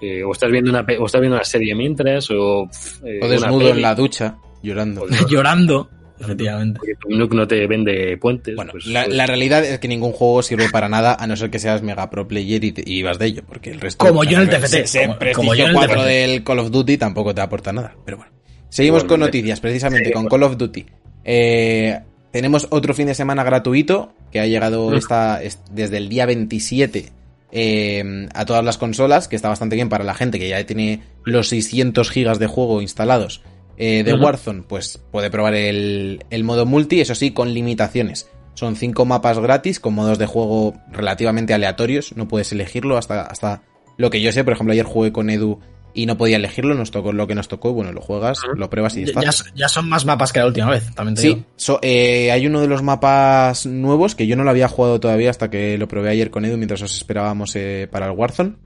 Eh, 0.00 0.22
o 0.22 0.32
estás 0.32 0.50
viendo 0.50 0.70
una 0.70 0.84
pe- 0.86 0.98
o 0.98 1.06
estás 1.06 1.20
viendo 1.20 1.36
una 1.36 1.44
serie 1.44 1.74
mientras, 1.74 2.30
o, 2.30 2.68
eh, 3.04 3.20
O 3.22 3.28
desnudo 3.28 3.68
en 3.70 3.82
la 3.82 3.94
ducha, 3.94 4.36
llorando. 4.62 5.06
Llorando, 5.28 5.88
efectivamente. 6.20 6.80
porque 7.02 7.34
no 7.36 7.46
te 7.48 7.66
vende 7.66 8.16
puentes. 8.18 8.54
Bueno, 8.56 8.72
pues, 8.72 8.86
la, 8.86 9.04
pues, 9.04 9.14
la 9.16 9.26
realidad 9.26 9.64
es 9.64 9.78
que 9.78 9.88
ningún 9.88 10.12
juego 10.12 10.42
sirve 10.42 10.68
para 10.70 10.88
nada 10.88 11.16
a 11.18 11.26
no 11.26 11.36
ser 11.36 11.50
que 11.50 11.58
seas 11.58 11.82
mega 11.82 12.08
pro 12.10 12.26
player 12.28 12.62
y, 12.64 12.72
te- 12.72 12.82
y 12.90 13.02
vas 13.02 13.18
de 13.18 13.26
ello, 13.26 13.42
porque 13.46 13.70
el 13.70 13.80
resto... 13.80 14.04
Como 14.06 14.24
yo 14.24 14.40
en 14.40 14.48
el 14.48 14.50
TFT, 14.50 14.86
Se, 14.86 15.08
como- 15.34 15.54
yo 15.54 15.64
en 15.64 15.70
el 15.70 15.74
4 15.74 15.94
TFT. 15.96 16.06
del 16.08 16.44
Call 16.44 16.58
of 16.60 16.70
Duty 16.70 16.96
tampoco 16.98 17.34
te 17.34 17.40
aporta 17.40 17.72
nada, 17.72 17.94
pero 18.04 18.18
bueno. 18.18 18.32
Seguimos 18.68 19.04
con 19.04 19.16
Igualmente. 19.18 19.38
noticias, 19.38 19.60
precisamente, 19.60 20.06
Sí, 20.06 20.12
con 20.12 20.22
bueno. 20.24 20.30
Call 20.30 20.42
of 20.52 20.56
Duty. 20.58 20.86
Eh, 21.24 22.00
tenemos 22.30 22.66
otro 22.70 22.94
fin 22.94 23.06
de 23.06 23.14
semana 23.14 23.42
gratuito 23.44 24.12
que 24.30 24.40
ha 24.40 24.46
llegado 24.46 24.90
Mm. 24.90 24.94
esta, 24.94 25.42
es- 25.42 25.60
desde 25.70 25.96
el 25.98 26.08
día 26.08 26.26
27 26.26 27.10
eh, 27.52 28.28
a 28.34 28.44
todas 28.44 28.64
las 28.64 28.76
consolas, 28.76 29.28
que 29.28 29.36
está 29.36 29.48
bastante 29.48 29.76
bien 29.76 29.88
para 29.88 30.04
la 30.04 30.14
gente 30.14 30.38
que 30.38 30.48
ya 30.48 30.64
tiene 30.66 31.00
los 31.24 31.48
600 31.48 32.10
gigas 32.10 32.38
de 32.38 32.46
juego 32.48 32.82
instalados 32.82 33.40
eh, 33.76 34.02
de. 34.04 34.14
Warzone, 34.14 34.62
pues 34.62 34.98
puede 35.10 35.30
probar 35.30 35.54
el, 35.54 36.24
el 36.30 36.44
modo 36.44 36.66
multi, 36.66 37.00
eso 37.00 37.14
sí, 37.14 37.32
con 37.32 37.52
limitaciones. 37.54 38.28
Son 38.54 38.74
cinco 38.76 39.04
mapas 39.04 39.38
gratis 39.38 39.80
con 39.80 39.94
modos 39.94 40.18
de 40.18 40.26
juego 40.26 40.74
relativamente 40.90 41.52
aleatorios, 41.54 42.16
no 42.16 42.26
puedes 42.26 42.52
elegirlo 42.52 42.96
hasta, 42.96 43.22
hasta 43.22 43.62
lo 43.98 44.08
que 44.10 44.20
yo 44.22 44.32
sé. 44.32 44.44
Por 44.44 44.54
ejemplo, 44.54 44.72
ayer 44.72 44.86
jugué 44.86 45.12
con 45.12 45.28
Edu 45.28 45.60
y 45.92 46.06
no 46.06 46.16
podía 46.18 46.36
elegirlo, 46.36 46.74
nos 46.74 46.90
tocó 46.90 47.12
lo 47.12 47.26
que 47.26 47.34
nos 47.34 47.48
tocó, 47.48 47.72
bueno, 47.72 47.92
lo 47.92 48.00
juegas, 48.02 48.38
lo 48.54 48.68
pruebas 48.70 48.96
y 48.96 49.02
está. 49.04 49.22
ya- 49.22 49.30
ya 49.54 49.68
son 49.68 49.88
más 49.88 50.04
mapas 50.04 50.30
que 50.32 50.40
la 50.40 50.46
última 50.46 50.68
vez, 50.70 50.94
también 50.94 51.14
te 51.16 51.20
Sí, 51.22 51.28
digo. 51.28 51.40
so- 51.56 51.78
eh, 51.82 52.30
hay 52.32 52.46
uno 52.46 52.60
de 52.60 52.66
los 52.68 52.82
mapas 52.82 53.64
nuevos 53.66 54.14
que 54.14 54.26
yo 54.26 54.36
no 54.36 54.44
lo 54.44 54.50
había 54.50 54.68
jugado 54.68 55.00
todavía 55.00 55.30
hasta 55.30 55.48
que 55.50 55.76
lo 55.78 55.88
probé 55.88 56.10
ayer 56.10 56.30
con 56.30 56.44
Edu 56.44 56.56
mientras 56.58 56.82
os 56.82 56.94
esperábamos 56.96 57.56
eh, 57.56 57.88
para 57.90 58.06
el 58.06 58.12
Warzone. 58.12 58.56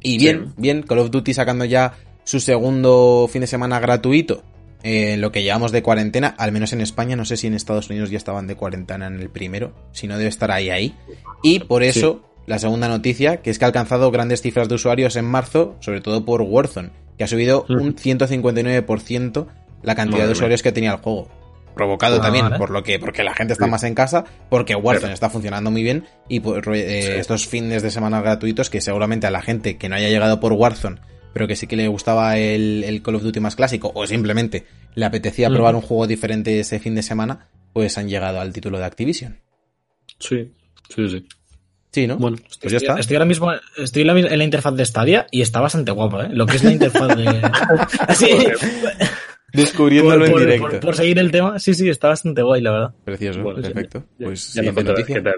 Y 0.00 0.18
bien, 0.18 0.46
Sí. 0.48 0.52
bien, 0.58 0.82
Call 0.82 0.98
of 0.98 1.10
Duty 1.10 1.34
sacando 1.34 1.64
ya 1.64 1.94
su 2.24 2.40
segundo 2.40 3.28
fin 3.30 3.40
de 3.42 3.46
semana 3.46 3.80
gratuito 3.80 4.42
eh, 4.82 5.14
en 5.14 5.20
lo 5.20 5.32
que 5.32 5.42
llevamos 5.42 5.72
de 5.72 5.82
cuarentena, 5.82 6.34
al 6.38 6.52
menos 6.52 6.72
en 6.72 6.80
España, 6.80 7.16
no 7.16 7.24
sé 7.24 7.36
si 7.36 7.46
en 7.46 7.54
Estados 7.54 7.88
Unidos 7.90 8.10
ya 8.10 8.18
estaban 8.18 8.46
de 8.46 8.54
cuarentena 8.56 9.06
en 9.06 9.20
el 9.20 9.30
primero, 9.30 9.72
si 9.92 10.06
no 10.06 10.16
debe 10.18 10.28
estar 10.28 10.50
ahí 10.50 10.68
ahí. 10.70 10.94
Y 11.42 11.60
por 11.60 11.82
eso, 11.82 12.22
la 12.46 12.58
segunda 12.58 12.88
noticia, 12.88 13.38
que 13.38 13.50
es 13.50 13.58
que 13.58 13.64
ha 13.64 13.68
alcanzado 13.68 14.10
grandes 14.10 14.42
cifras 14.42 14.68
de 14.68 14.74
usuarios 14.74 15.16
en 15.16 15.24
marzo, 15.24 15.76
sobre 15.80 16.00
todo 16.02 16.24
por 16.26 16.42
Warzone, 16.42 16.90
que 17.16 17.24
ha 17.24 17.28
subido 17.28 17.62
Ujú. 17.68 17.74
un 17.82 17.94
159% 17.96 19.46
la 19.82 19.94
cantidad 19.94 20.18
Madre 20.18 20.22
de 20.22 20.26
mía. 20.28 20.32
usuarios 20.32 20.62
que 20.62 20.72
tenía 20.72 20.92
el 20.92 20.98
juego. 20.98 21.28
Provocado 21.74 22.16
Ah, 22.18 22.20
también 22.22 22.46
por 22.56 22.70
lo 22.70 22.82
que, 22.84 22.98
porque 23.00 23.24
la 23.24 23.34
gente 23.34 23.52
está 23.52 23.64
Sí. 23.64 23.70
más 23.70 23.82
en 23.82 23.94
casa, 23.94 24.24
porque 24.48 24.74
Warzone 24.76 25.12
está 25.12 25.28
funcionando 25.28 25.70
muy 25.72 25.82
bien 25.82 26.04
y 26.28 26.40
por 26.40 26.62
eh, 26.74 27.02
Sí. 27.02 27.10
estos 27.12 27.48
fines 27.48 27.82
de 27.82 27.90
semana 27.90 28.20
gratuitos 28.20 28.70
que 28.70 28.80
seguramente 28.80 29.26
a 29.26 29.30
la 29.30 29.42
gente 29.42 29.76
que 29.76 29.88
no 29.88 29.96
haya 29.96 30.08
llegado 30.08 30.38
por 30.40 30.52
Warzone, 30.52 31.00
pero 31.34 31.46
que 31.46 31.56
sí 31.56 31.66
que 31.66 31.76
le 31.76 31.88
gustaba 31.88 32.38
el, 32.38 32.82
el 32.84 33.02
Call 33.02 33.16
of 33.16 33.22
Duty 33.22 33.40
más 33.40 33.56
clásico, 33.56 33.92
o 33.94 34.06
simplemente 34.06 34.64
le 34.94 35.04
apetecía 35.04 35.50
probar 35.50 35.74
un 35.74 35.82
juego 35.82 36.06
diferente 36.06 36.58
ese 36.58 36.78
fin 36.78 36.94
de 36.94 37.02
semana, 37.02 37.48
pues 37.74 37.98
han 37.98 38.08
llegado 38.08 38.40
al 38.40 38.52
título 38.54 38.78
de 38.78 38.84
Activision. 38.84 39.40
Sí, 40.18 40.52
sí, 40.88 41.08
sí. 41.10 41.26
Sí, 41.90 42.06
¿no? 42.08 42.16
Bueno, 42.16 42.38
pues 42.38 42.58
ya 42.72 42.76
Estoy, 42.78 42.88
está. 42.88 42.98
estoy 42.98 43.16
ahora 43.16 43.26
mismo 43.26 43.52
estoy 43.76 44.02
en 44.02 44.08
la, 44.08 44.18
en 44.18 44.38
la 44.38 44.44
interfaz 44.44 44.74
de 44.74 44.84
Stadia 44.84 45.26
y 45.30 45.42
está 45.42 45.60
bastante 45.60 45.92
guapo, 45.92 46.22
¿eh? 46.22 46.28
Lo 46.30 46.44
que 46.46 46.56
es 46.56 46.64
la 46.64 46.72
interfaz 46.72 47.16
de... 47.16 47.24
Así, 48.08 48.26
Descubriéndolo 49.54 50.24
por, 50.24 50.30
por- 50.32 50.40
en 50.42 50.46
directo. 50.46 50.68
por- 50.70 50.80
por 50.80 50.94
seguir 50.96 51.18
el 51.18 51.30
tema, 51.30 51.58
sí, 51.58 51.74
sí, 51.74 51.88
está 51.88 52.08
bastante 52.08 52.42
guay, 52.42 52.60
la 52.62 52.70
verdad. 52.72 52.94
Precioso, 53.04 53.42
Bueno, 53.42 53.62
perfecto. 53.62 54.04
Ya- 54.18 54.26
Pues 54.26 54.52
ya 54.54 54.62
noticia. 54.62 55.14
qué 55.16 55.20
tal 55.22 55.34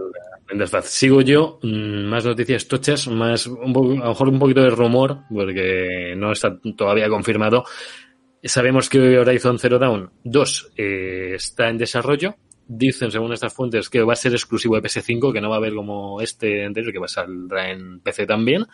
interfaz. 0.52 0.86
Sigo 0.86 1.22
yo, 1.22 1.58
mm, 1.62 2.04
más 2.08 2.24
noticias 2.24 2.66
tochas, 2.68 3.08
más 3.08 3.46
un 3.46 3.72
poco- 3.72 3.92
a 3.92 3.96
lo 3.96 4.08
mejor 4.08 4.28
un 4.28 4.38
poquito 4.38 4.62
de 4.62 4.70
rumor, 4.70 5.18
porque 5.32 6.14
no 6.16 6.32
está 6.32 6.56
todavía 6.76 7.08
confirmado. 7.08 7.64
Sabemos 8.44 8.88
que 8.88 9.18
Horizon 9.18 9.58
Zero 9.58 9.78
Dawn 9.78 10.10
2 10.22 10.70
eh, 10.76 11.32
está 11.34 11.68
en 11.68 11.78
desarrollo. 11.78 12.36
Dicen, 12.68 13.10
según 13.12 13.32
estas 13.32 13.52
fuentes, 13.52 13.88
que 13.88 14.02
va 14.02 14.12
a 14.12 14.16
ser 14.16 14.32
exclusivo 14.32 14.74
de 14.76 14.82
PS5, 14.82 15.32
que 15.32 15.40
no 15.40 15.48
va 15.48 15.56
a 15.56 15.58
haber 15.58 15.74
como 15.74 16.20
este 16.20 16.64
anterior, 16.64 16.92
que 16.92 16.98
va 16.98 17.04
a 17.06 17.08
salir 17.08 17.46
en 17.68 18.00
PC 18.00 18.26
también. 18.26 18.66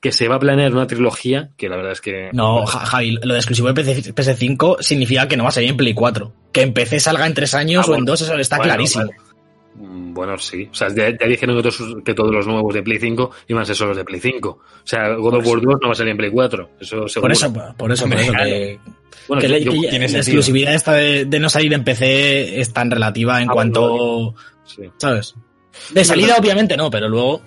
Que 0.00 0.12
se 0.12 0.28
va 0.28 0.36
a 0.36 0.38
planear 0.38 0.72
una 0.72 0.86
trilogía, 0.86 1.50
que 1.56 1.68
la 1.68 1.76
verdad 1.76 1.92
es 1.92 2.00
que... 2.00 2.28
No, 2.32 2.66
Ja- 2.66 2.80
Javi, 2.86 3.12
lo 3.22 3.32
de 3.32 3.38
exclusivo 3.40 3.68
de 3.72 3.74
PC 3.74 4.14
PS5 4.14 4.80
significa 4.80 5.26
que 5.26 5.36
no 5.36 5.44
va 5.44 5.48
a 5.48 5.52
salir 5.52 5.70
en 5.70 5.76
Play 5.76 5.94
4. 5.94 6.32
Que 6.52 6.62
en 6.62 6.72
PC 6.74 7.00
salga 7.00 7.26
en 7.26 7.34
tres 7.34 7.54
años 7.54 7.84
Ah, 7.86 7.90
o 7.90 7.94
en 7.94 8.00
bueno. 8.00 8.12
dos, 8.12 8.20
eso 8.20 8.34
está 8.36 8.56
Bueno, 8.58 8.72
clarísimo. 8.74 9.06
vale. 9.06 9.16
Mm, 9.74 10.14
Bueno, 10.14 10.38
sí. 10.38 10.68
O 10.70 10.74
sea, 10.74 10.88
ya, 10.88 11.10
ya 11.18 11.26
dijeron 11.26 11.56
que 11.56 11.62
todos, 11.62 11.96
que 12.04 12.14
todos 12.14 12.30
los 12.34 12.46
nuevos 12.46 12.72
de 12.74 12.82
Play 12.82 12.98
5 12.98 13.30
iban 13.48 13.62
a 13.62 13.66
ser 13.66 13.76
solo 13.76 13.94
de 13.94 14.04
Play 14.04 14.20
5. 14.20 14.48
O 14.48 14.60
sea, 14.84 15.14
God 15.14 15.34
of 15.36 15.46
War 15.46 15.60
2 15.60 15.74
no 15.82 15.88
va 15.88 15.92
a 15.92 15.94
salir 15.94 16.12
en 16.12 16.16
Play 16.18 16.30
4. 16.30 16.70
Eso 16.80 17.08
seguro. 17.08 17.20
Por 17.22 17.32
eso, 17.32 17.52
por 17.52 17.92
eso, 17.92 18.04
por 18.08 18.18
eso 18.18 18.32
que, 18.32 18.78
Bueno, 19.28 19.40
que 19.40 19.48
yo- 19.64 19.72
la- 19.72 19.90
que 19.90 19.96
exclusividad 20.04 20.74
esta 20.74 20.92
de, 20.92 21.24
de 21.24 21.40
no 21.40 21.48
salir 21.50 21.72
en 21.72 21.84
PC 21.84 22.60
es 22.60 22.72
tan 22.72 22.90
relativa 22.90 23.42
en 23.42 23.50
Ah, 23.50 23.52
cuanto, 23.52 24.34
sí. 24.64 24.82
¿sabes? 24.98 25.34
De 25.90 26.04
salida 26.04 26.36
obviamente 26.38 26.76
no, 26.76 26.90
pero 26.90 27.08
luego 27.08 27.42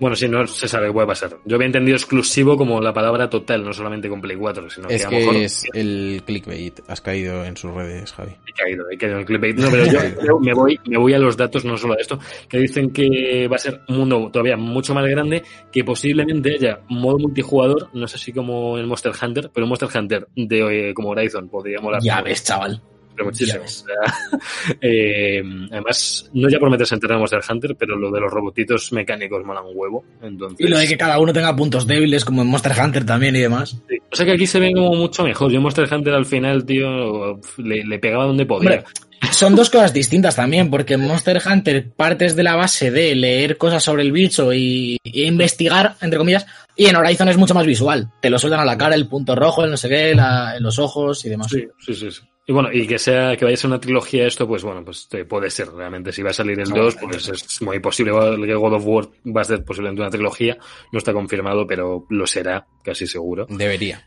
Bueno, 0.00 0.16
sí, 0.16 0.28
no 0.28 0.46
se 0.46 0.68
sabe 0.68 0.88
qué 0.88 0.92
puede 0.92 1.06
pasar. 1.06 1.36
Yo 1.44 1.56
había 1.56 1.66
entendido 1.66 1.96
exclusivo 1.96 2.56
como 2.56 2.80
la 2.80 2.92
palabra 2.92 3.30
total, 3.30 3.64
no 3.64 3.72
solamente 3.72 4.08
con 4.08 4.20
Play 4.20 4.36
4, 4.36 4.70
sino 4.70 4.88
Es 4.88 5.06
que 5.06 5.06
a 5.06 5.10
lo 5.10 5.18
mejor 5.18 5.36
es 5.36 5.64
el 5.72 6.22
clickbait. 6.26 6.80
Has 6.88 7.00
caído 7.00 7.44
en 7.44 7.56
sus 7.56 7.72
redes, 7.72 8.12
Javi. 8.12 8.32
he 8.46 8.52
caído, 8.52 8.84
he 8.90 8.98
caído 8.98 9.14
en 9.16 9.20
el 9.20 9.26
clickbait. 9.26 9.56
No, 9.56 9.70
pero 9.70 9.86
yo, 9.86 10.00
yo 10.26 10.38
me 10.40 10.52
voy, 10.52 10.80
me 10.86 10.98
voy 10.98 11.14
a 11.14 11.18
los 11.18 11.36
datos, 11.36 11.64
no 11.64 11.76
solo 11.76 11.94
a 11.94 11.96
esto, 11.96 12.18
que 12.48 12.58
dicen 12.58 12.90
que 12.90 13.48
va 13.48 13.56
a 13.56 13.60
ser 13.60 13.82
un 13.88 13.98
mundo 13.98 14.30
todavía 14.32 14.56
mucho 14.56 14.94
más 14.94 15.06
grande, 15.06 15.42
que 15.70 15.84
posiblemente 15.84 16.54
haya 16.54 16.80
modo 16.88 17.18
multijugador, 17.18 17.90
no 17.94 18.08
sé 18.08 18.18
si 18.18 18.32
como 18.32 18.78
en 18.78 18.86
Monster 18.86 19.12
Hunter, 19.20 19.50
pero 19.54 19.66
Monster 19.66 19.88
Hunter 19.94 20.28
de 20.34 20.90
eh, 20.90 20.94
como 20.94 21.10
Horizon 21.10 21.48
podría 21.48 21.80
molar. 21.80 22.02
ya 22.02 22.20
ves, 22.20 22.44
chaval. 22.44 22.82
Pero 23.14 23.26
muchísimo. 23.26 23.64
O 23.64 23.68
sea, 23.68 23.94
eh, 24.80 25.42
además, 25.70 26.30
no 26.32 26.48
ya 26.48 26.58
por 26.58 26.70
meterse 26.70 26.94
en 26.94 27.00
terreno 27.00 27.20
Monster 27.20 27.40
Hunter, 27.48 27.76
pero 27.78 27.96
lo 27.96 28.10
de 28.10 28.20
los 28.20 28.30
robotitos 28.30 28.92
mecánicos 28.92 29.44
mola 29.44 29.62
un 29.62 29.72
huevo. 29.76 30.04
Entonces, 30.22 30.60
Y 30.60 30.68
lo 30.68 30.78
de 30.78 30.86
que 30.88 30.96
cada 30.96 31.18
uno 31.18 31.32
tenga 31.32 31.54
puntos 31.54 31.86
débiles 31.86 32.24
como 32.24 32.42
en 32.42 32.48
Monster 32.48 32.72
Hunter 32.82 33.04
también 33.04 33.36
y 33.36 33.40
demás. 33.40 33.76
sí. 33.88 33.98
O 34.12 34.16
sea 34.16 34.26
que 34.26 34.32
aquí 34.32 34.46
se 34.46 34.60
ve 34.60 34.72
como 34.72 34.94
mucho 34.94 35.24
mejor. 35.24 35.50
Yo 35.50 35.56
en 35.56 35.62
Monster 35.62 35.92
Hunter 35.92 36.14
al 36.14 36.26
final, 36.26 36.64
tío, 36.64 37.40
le, 37.58 37.84
le 37.84 37.98
pegaba 37.98 38.26
donde 38.26 38.46
podía. 38.46 38.70
Hombre, 38.70 38.84
son 39.32 39.56
dos 39.56 39.70
cosas 39.70 39.92
distintas 39.92 40.36
también, 40.36 40.70
porque 40.70 40.94
en 40.94 41.00
Monster 41.00 41.40
Hunter 41.44 41.90
partes 41.90 42.36
de 42.36 42.42
la 42.42 42.54
base 42.56 42.90
de 42.90 43.14
leer 43.14 43.56
cosas 43.56 43.82
sobre 43.82 44.02
el 44.02 44.12
bicho 44.12 44.52
y, 44.52 44.98
y 45.02 45.24
investigar, 45.24 45.96
entre 46.00 46.18
comillas, 46.18 46.46
y 46.76 46.86
en 46.86 46.94
Horizon 46.96 47.28
es 47.28 47.36
mucho 47.36 47.54
más 47.54 47.66
visual. 47.66 48.08
Te 48.20 48.30
lo 48.30 48.38
sueltan 48.38 48.60
a 48.60 48.64
la 48.64 48.76
cara, 48.78 48.94
el 48.94 49.08
punto 49.08 49.34
rojo, 49.34 49.64
el 49.64 49.70
no 49.70 49.76
sé 49.76 49.88
qué, 49.88 50.14
la- 50.14 50.58
los 50.60 50.78
ojos 50.78 51.24
y 51.24 51.30
demás. 51.30 51.48
Sí, 51.50 51.64
sí, 51.80 51.94
sí, 51.94 52.10
sí. 52.10 52.20
Y 52.46 52.52
bueno, 52.52 52.70
y 52.70 52.86
que 52.86 52.98
sea, 52.98 53.36
que 53.36 53.44
vaya 53.44 53.54
a 53.54 53.56
ser 53.56 53.68
una 53.68 53.80
trilogía 53.80 54.26
esto, 54.26 54.46
pues 54.46 54.62
bueno, 54.62 54.84
pues 54.84 55.08
eh, 55.12 55.24
puede 55.24 55.48
ser 55.50 55.68
realmente. 55.72 56.12
Si 56.12 56.22
va 56.22 56.30
a 56.30 56.34
salir 56.34 56.60
el 56.60 56.68
2, 56.68 56.96
pues 56.96 57.28
es 57.28 57.62
muy 57.62 57.78
posible 57.78 58.12
que 58.46 58.54
God 58.54 58.74
of 58.74 58.86
War 58.86 59.08
va 59.24 59.40
a 59.40 59.44
ser 59.44 59.64
posiblemente 59.64 60.02
una 60.02 60.10
trilogía. 60.10 60.58
No 60.92 60.98
está 60.98 61.14
confirmado, 61.14 61.66
pero 61.66 62.04
lo 62.10 62.26
será, 62.26 62.66
casi 62.82 63.06
seguro. 63.06 63.46
Debería. 63.48 64.06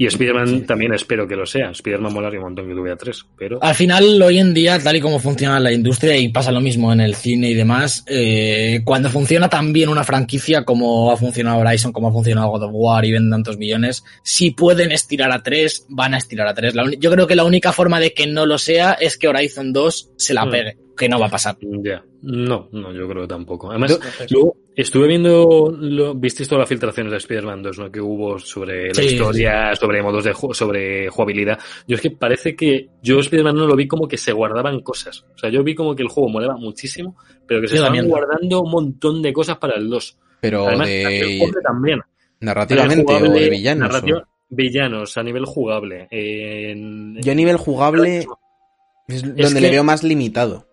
Y 0.00 0.06
Spider-Man 0.06 0.64
también 0.64 0.94
espero 0.94 1.28
que 1.28 1.36
lo 1.36 1.44
sea. 1.44 1.72
Spider-Man 1.72 2.14
molaría 2.14 2.38
un 2.38 2.46
montón 2.46 2.66
que 2.66 2.72
tuviera 2.74 2.96
tres, 2.96 3.22
pero... 3.36 3.62
Al 3.62 3.74
final, 3.74 4.22
hoy 4.22 4.38
en 4.38 4.54
día, 4.54 4.78
tal 4.78 4.96
y 4.96 5.00
como 5.02 5.18
funciona 5.18 5.60
la 5.60 5.72
industria, 5.74 6.16
y 6.16 6.30
pasa 6.30 6.50
lo 6.50 6.62
mismo 6.62 6.90
en 6.90 7.02
el 7.02 7.14
cine 7.14 7.50
y 7.50 7.54
demás, 7.54 8.02
eh, 8.06 8.80
cuando 8.82 9.10
funciona 9.10 9.50
tan 9.50 9.74
bien 9.74 9.90
una 9.90 10.02
franquicia 10.02 10.64
como 10.64 11.12
ha 11.12 11.18
funcionado 11.18 11.58
Horizon, 11.58 11.92
como 11.92 12.08
ha 12.08 12.12
funcionado 12.12 12.48
God 12.48 12.62
of 12.62 12.70
War 12.72 13.04
y 13.04 13.12
venden 13.12 13.30
tantos 13.30 13.58
millones, 13.58 14.02
si 14.22 14.52
pueden 14.52 14.90
estirar 14.90 15.30
a 15.32 15.42
tres, 15.42 15.84
van 15.90 16.14
a 16.14 16.16
estirar 16.16 16.48
a 16.48 16.54
tres. 16.54 16.74
La 16.74 16.90
Yo 16.98 17.10
creo 17.10 17.26
que 17.26 17.36
la 17.36 17.44
única 17.44 17.70
forma 17.70 18.00
de 18.00 18.14
que 18.14 18.26
no 18.26 18.46
lo 18.46 18.56
sea 18.56 18.94
es 18.94 19.18
que 19.18 19.28
Horizon 19.28 19.70
2 19.74 20.12
se 20.16 20.32
la 20.32 20.46
Mm. 20.46 20.50
pegue, 20.50 20.76
que 21.00 21.08
no 21.08 21.18
va 21.18 21.26
a 21.26 21.30
pasar. 21.30 21.56
Ya, 21.60 22.04
no, 22.22 22.68
no, 22.72 22.92
yo 22.92 23.08
creo 23.08 23.22
que 23.22 23.28
tampoco. 23.28 23.70
Además, 23.70 23.98
luego 24.30 24.56
estuve 24.76 25.08
viendo, 25.08 25.74
lo, 25.80 26.14
visteis 26.14 26.48
todas 26.48 26.60
las 26.60 26.68
filtraciones 26.68 27.10
de 27.10 27.16
Spider-Man 27.18 27.62
2, 27.62 27.78
¿no? 27.78 27.90
Que 27.90 28.00
hubo 28.00 28.38
sobre 28.38 28.88
la 28.88 28.94
Sí, 28.94 29.06
historia, 29.06 29.74
sobre 29.74 30.02
modos 30.02 30.24
de 30.24 30.32
ju- 30.32 30.54
sobre 30.54 31.08
jugabilidad. 31.08 31.58
Yo 31.88 31.96
es 31.96 32.02
que 32.02 32.10
parece 32.12 32.54
que 32.54 32.88
yo 33.02 33.18
Spider-Man 33.18 33.56
no 33.56 33.66
lo 33.66 33.74
vi 33.74 33.88
como 33.88 34.06
que 34.06 34.16
se 34.18 34.32
guardaban 34.32 34.80
cosas. 34.82 35.24
O 35.34 35.38
sea, 35.38 35.50
yo 35.50 35.64
vi 35.64 35.74
como 35.74 35.96
que 35.96 36.02
el 36.02 36.08
juego 36.08 36.28
molaba 36.28 36.56
muchísimo, 36.56 37.16
pero 37.46 37.60
que 37.60 37.68
se 37.68 37.76
estaban 37.76 38.06
guardando 38.06 38.60
un 38.62 38.70
montón 38.70 39.22
de 39.22 39.32
cosas 39.32 39.56
para 39.58 39.76
el 39.76 39.88
2. 39.90 40.18
Pero 40.40 40.68
Además, 40.68 40.86
de 40.88 41.18
el 41.42 41.52
también. 41.62 42.00
narrativamente 42.40 43.12
o 43.12 43.20
de 43.32 43.50
villanos. 43.50 44.02
o- 44.02 44.22
Villanos 44.52 45.16
a 45.16 45.22
nivel 45.22 45.44
jugable. 45.44 46.08
en- 46.10 47.20
Yo 47.22 47.32
a 47.32 47.34
nivel 47.36 47.56
jugable 47.56 48.26
es 49.06 49.22
donde 49.22 49.54
que- 49.54 49.60
le 49.60 49.70
veo 49.70 49.84
más 49.84 50.02
limitado. 50.02 50.66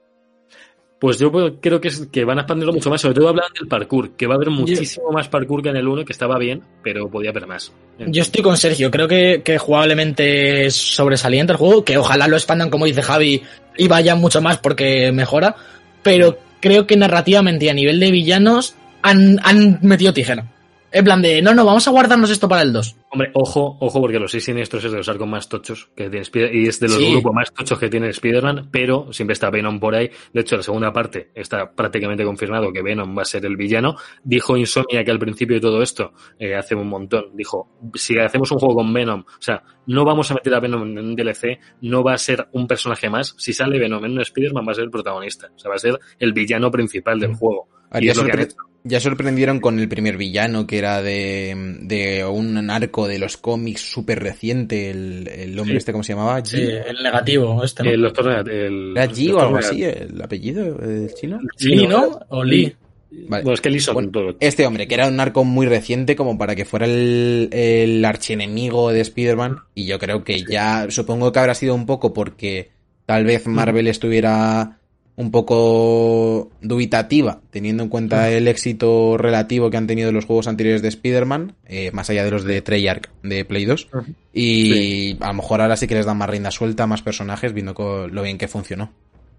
Pues 0.99 1.19
yo 1.19 1.31
creo 1.59 1.79
que, 1.79 1.89
es, 1.89 2.07
que 2.11 2.25
van 2.25 2.39
a 2.39 2.41
expandirlo 2.41 2.73
mucho 2.73 2.89
más. 2.89 3.01
Sobre 3.01 3.13
todo 3.13 3.29
hablan 3.29 3.51
del 3.57 3.67
parkour, 3.67 4.11
que 4.11 4.25
va 4.25 4.33
a 4.33 4.37
haber 4.37 4.49
muchísimo 4.49 5.11
más 5.11 5.27
parkour 5.27 5.61
que 5.61 5.69
en 5.69 5.77
el 5.77 5.87
1, 5.87 6.05
que 6.05 6.13
estaba 6.13 6.39
bien, 6.39 6.63
pero 6.83 7.07
podía 7.09 7.29
haber 7.29 7.45
más. 7.45 7.71
Yo 7.99 8.21
estoy 8.21 8.41
con 8.41 8.57
Sergio, 8.57 8.89
creo 8.89 9.07
que, 9.07 9.41
que 9.43 9.59
jugablemente 9.59 10.65
es 10.65 10.75
sobresaliente 10.75 11.53
el 11.53 11.57
juego, 11.57 11.83
que 11.83 11.97
ojalá 11.97 12.27
lo 12.27 12.35
expandan 12.35 12.69
como 12.69 12.85
dice 12.85 13.01
Javi 13.01 13.43
y 13.77 13.87
vaya 13.87 14.15
mucho 14.15 14.41
más 14.41 14.57
porque 14.57 15.11
mejora, 15.11 15.55
pero 16.01 16.39
creo 16.59 16.87
que 16.87 16.97
narrativamente 16.97 17.65
y 17.65 17.69
a 17.69 17.73
nivel 17.73 17.99
de 17.99 18.11
villanos 18.11 18.75
han, 19.01 19.39
han 19.43 19.79
metido 19.81 20.13
tijera. 20.13 20.45
En 20.91 21.03
plan 21.03 21.21
de, 21.21 21.41
no, 21.41 21.53
no, 21.53 21.65
vamos 21.65 21.87
a 21.87 21.91
guardarnos 21.91 22.29
esto 22.29 22.47
para 22.47 22.61
el 22.61 22.73
2. 22.73 22.95
Hombre, 23.17 23.31
ojo, 23.33 23.77
ojo, 23.81 23.99
porque 23.99 24.19
los 24.19 24.29
seis 24.29 24.43
siniestros 24.43 24.83
es 24.85 24.91
de 24.91 24.97
los 24.97 25.09
arcos 25.09 25.27
más 25.27 25.49
tochos 25.49 25.89
que 25.95 26.03
tiene 26.09 26.21
Spider 26.21 26.53
y 26.55 26.67
es 26.67 26.79
de 26.79 26.87
los 26.87 26.97
Sí. 26.97 27.11
grupos 27.11 27.33
más 27.33 27.51
tochos 27.51 27.79
que 27.79 27.89
tiene 27.89 28.09
Spider-Man, 28.09 28.69
pero 28.71 29.11
siempre 29.11 29.33
está 29.33 29.49
Venom 29.49 29.79
por 29.79 29.95
ahí. 29.95 30.09
De 30.33 30.41
hecho, 30.41 30.55
la 30.57 30.61
segunda 30.61 30.93
parte 30.93 31.31
está 31.33 31.71
prácticamente 31.73 32.23
confirmado 32.23 32.71
que 32.71 32.83
Venom 32.83 33.17
va 33.17 33.23
a 33.23 33.25
ser 33.25 33.43
el 33.45 33.57
villano. 33.57 33.95
Dijo 34.23 34.55
Insomnia 34.55 35.03
que 35.03 35.09
al 35.11 35.17
principio 35.17 35.55
de 35.55 35.61
todo 35.61 35.81
esto, 35.81 36.13
eh, 36.37 36.53
hace 36.55 36.75
un 36.75 36.87
montón, 36.87 37.35
dijo, 37.35 37.69
si 37.95 38.19
hacemos 38.19 38.51
un 38.51 38.59
juego 38.59 38.75
con 38.75 38.93
Venom, 38.93 39.21
o 39.21 39.41
sea, 39.41 39.63
no 39.87 40.05
vamos 40.05 40.29
a 40.29 40.35
meter 40.35 40.53
a 40.53 40.59
Venom 40.59 40.83
en 40.83 40.99
un 40.99 41.15
DLC, 41.15 41.59
no 41.81 42.03
va 42.03 42.13
a 42.13 42.17
ser 42.19 42.47
un 42.51 42.67
personaje 42.67 43.09
más. 43.09 43.33
Si 43.37 43.51
sale 43.51 43.79
Venom 43.79 44.05
en 44.05 44.11
un 44.11 44.21
Spider-Man 44.21 44.65
va 44.67 44.73
a 44.73 44.75
ser 44.75 44.83
el 44.83 44.91
protagonista, 44.91 45.49
o 45.55 45.57
sea, 45.57 45.69
va 45.69 45.75
a 45.75 45.79
ser 45.79 45.97
el 46.19 46.33
villano 46.33 46.69
principal 46.69 47.19
del 47.19 47.33
juego. 47.33 47.67
Y 47.93 47.97
Haría 47.97 48.11
es 48.11 48.17
lo 48.17 48.25
que 48.25 48.31
han 48.31 48.37
sorpre- 48.39 48.43
hecho. 48.43 48.57
ya 48.83 48.99
sorprendieron 48.99 49.59
con 49.61 49.79
el 49.79 49.87
primer 49.87 50.17
villano, 50.17 50.67
que 50.67 50.77
era 50.77 51.01
de, 51.01 51.77
de 51.83 52.25
un 52.25 52.69
de 53.07 53.19
los 53.19 53.37
cómics 53.37 53.81
súper 53.81 54.21
reciente, 54.21 54.89
el, 54.89 55.27
el 55.27 55.57
hombre 55.59 55.73
Sí. 55.73 55.77
este, 55.77 55.91
¿cómo 55.91 56.03
se 56.03 56.13
llamaba? 56.13 56.43
Sí, 56.43 56.61
el 56.61 57.03
negativo, 57.03 57.63
este, 57.63 57.83
¿no? 57.83 57.89
El 57.91 58.01
doctor. 58.01 58.49
El, 58.49 58.91
¿Era 58.95 59.07
G 59.07 59.33
o 59.33 59.39
algo 59.39 59.57
así, 59.57 59.83
el 59.83 60.21
apellido 60.21 60.75
del 60.75 61.13
chino? 61.13 61.39
Lee, 61.59 61.87
¿no? 61.87 62.19
O 62.29 62.43
Lee. 62.43 62.75
Vale. 63.09 63.43
Bueno, 63.43 63.53
es 63.53 63.61
que 63.61 63.69
Lee 63.69 63.79
son 63.79 63.93
Bueno, 63.95 64.11
todo. 64.11 64.35
Este 64.39 64.67
hombre, 64.67 64.87
que 64.87 64.95
era 64.95 65.07
un 65.07 65.19
arco 65.19 65.43
muy 65.45 65.65
reciente 65.65 66.15
como 66.15 66.37
para 66.37 66.55
que 66.55 66.65
fuera 66.65 66.85
el, 66.85 67.49
el 67.53 68.03
archienemigo 68.03 68.91
de 68.91 69.01
Spider-Man, 69.01 69.59
y 69.73 69.85
yo 69.85 69.97
creo 69.97 70.23
que 70.23 70.43
ya, 70.43 70.87
supongo 70.89 71.31
que 71.31 71.39
habrá 71.39 71.55
sido 71.55 71.73
un 71.73 71.85
poco 71.85 72.13
porque 72.13 72.69
tal 73.05 73.23
vez 73.23 73.47
Marvel 73.47 73.87
estuviera 73.87 74.76
un 75.17 75.31
poco 75.31 76.49
dubitativa, 76.61 77.41
teniendo 77.49 77.81
en 77.83 77.89
cuenta 77.89 78.29
el 78.31 78.47
éxito 78.47 79.17
relativo 79.17 79.69
que 79.71 79.77
han 79.77 79.87
tenido 79.87 80.11
los 80.11 80.25
juegos 80.25 80.47
anteriores 80.47 80.81
de 80.83 80.87
Spider-Man, 80.89 81.53
eh, 81.65 81.89
más 81.91 82.09
allá 82.09 82.23
de 82.23 82.31
los 82.31 82.43
de 82.43 82.61
Treyarch 82.61 83.09
de 83.23 83.43
Play 83.43 83.65
2, 83.65 83.87
y 84.33 85.17
a 85.19 85.27
lo 85.27 85.33
mejor 85.33 85.61
ahora 85.61 85.75
sí 85.75 85.87
que 85.87 85.95
les 85.95 86.05
dan 86.05 86.17
más 86.17 86.29
rienda 86.29 86.51
suelta, 86.51 86.85
más 86.87 87.01
personajes, 87.01 87.51
viendo 87.53 87.73
lo 88.11 88.21
bien 88.21 88.37
que 88.37 88.47
funcionó 88.47 88.91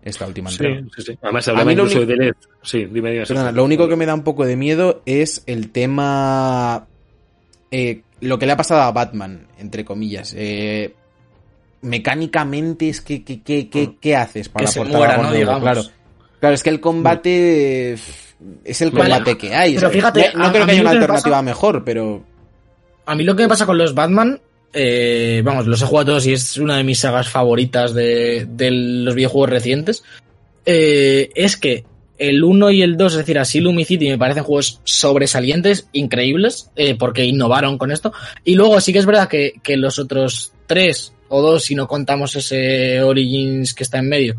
esta 0.03 0.27
última 0.27 0.51
entrega. 0.51 0.81
sí, 0.97 1.03
sí. 1.03 1.19
Además, 1.23 1.47
A 1.49 1.53
mí 1.53 1.65
lo 1.65 1.71
incluso 1.85 1.99
único- 1.99 2.11
de 2.13 2.17
Led. 2.17 2.33
Sí, 2.63 2.79
dime, 2.87 3.13
dime. 3.13 3.27
Perdona, 3.27 3.53
lo 3.53 3.65
único 3.65 3.89
que 3.89 3.97
me 3.97 4.07
da 4.07 4.15
un 4.15 4.23
poco 4.25 4.45
de 4.45 4.57
miedo 4.57 5.03
es 5.07 5.43
el 5.47 5.71
tema. 5.71 6.87
eh, 7.71 8.01
lo 8.21 8.39
que 8.39 8.47
le 8.47 8.53
ha 8.53 8.57
pasado 8.57 8.81
a 8.83 8.91
Batman, 8.93 9.47
entre 9.59 9.85
comillas. 9.85 10.35
Eh, 10.37 10.95
mecánicamente 11.83 12.89
es 12.89 13.01
que, 13.01 13.23
que, 13.25 13.43
que, 13.43 13.69
que- 13.69 13.97
¿qué 14.01 14.17
haces 14.17 14.49
para 14.49 14.67
Que 14.67 14.73
se 14.73 14.81
aportar 14.81 14.99
muera, 14.99 15.13
algo 15.15 15.23
¿no? 15.25 15.29
nuevo? 15.31 15.45
Digamos. 15.45 15.63
Claro. 15.63 15.83
Claro, 16.41 16.55
es 16.55 16.63
que 16.63 16.71
el 16.71 16.81
combate 16.81 17.93
es 18.65 18.81
el 18.83 18.91
Vale. 18.91 19.11
combate 19.11 19.37
que 19.39 19.55
hay. 19.55 19.75
Pero 19.75 19.91
fíjate, 19.91 20.31
no, 20.35 20.39
no 20.41 20.45
a- 20.47 20.51
creo 20.53 20.63
a 20.63 20.67
que 20.67 20.73
haya 20.73 20.81
una 20.83 20.91
alternativa 20.91 21.31
pasa- 21.37 21.43
mejor, 21.43 21.85
pero 21.85 22.25
A 23.07 23.15
mí 23.15 23.25
lo 23.25 23.35
que 23.35 23.43
me 23.43 23.49
pasa 23.49 23.67
con 23.67 23.79
los 23.79 23.95
Batman, 23.95 24.41
eh, 24.73 25.41
vamos, 25.45 25.67
los 25.67 25.81
he 25.83 25.87
jugado 25.87 26.07
todos 26.13 26.27
y 26.27 26.35
es 26.35 26.59
una 26.59 26.77
de 26.77 26.85
mis 26.85 27.01
sagas 27.01 27.29
favoritas 27.29 27.95
de, 27.95 28.47
de 28.49 28.71
los 28.71 29.15
videojuegos 29.15 29.49
recientes, 29.51 30.05
eh, 30.67 31.31
es 31.35 31.57
que 31.57 31.85
el 32.19 32.45
1 32.45 32.71
y 32.73 32.83
el 32.83 32.97
2, 32.97 33.13
es 33.13 33.19
decir, 33.19 33.39
Asylum 33.39 33.79
y 33.79 33.85
City, 33.85 34.09
me 34.09 34.19
parecen 34.19 34.43
juegos 34.45 34.81
sobresalientes, 34.85 35.89
increíbles, 35.93 36.71
eh, 36.77 36.97
porque 36.97 37.25
innovaron 37.25 37.79
con 37.79 37.91
esto. 37.93 38.13
Y 38.45 38.57
luego 38.57 38.81
sí 38.81 38.93
que 38.93 38.99
es 38.99 39.07
verdad 39.07 39.29
que, 39.29 39.55
que 39.63 39.77
los 39.77 39.99
otros 39.99 40.53
tres 40.67 41.13
o 41.29 41.43
dos, 41.43 41.65
si 41.65 41.75
no 41.75 41.87
contamos 41.87 42.35
ese 42.37 43.03
Origins 43.03 43.75
que 43.75 43.85
está 43.85 43.99
en 43.99 44.09
medio, 44.09 44.37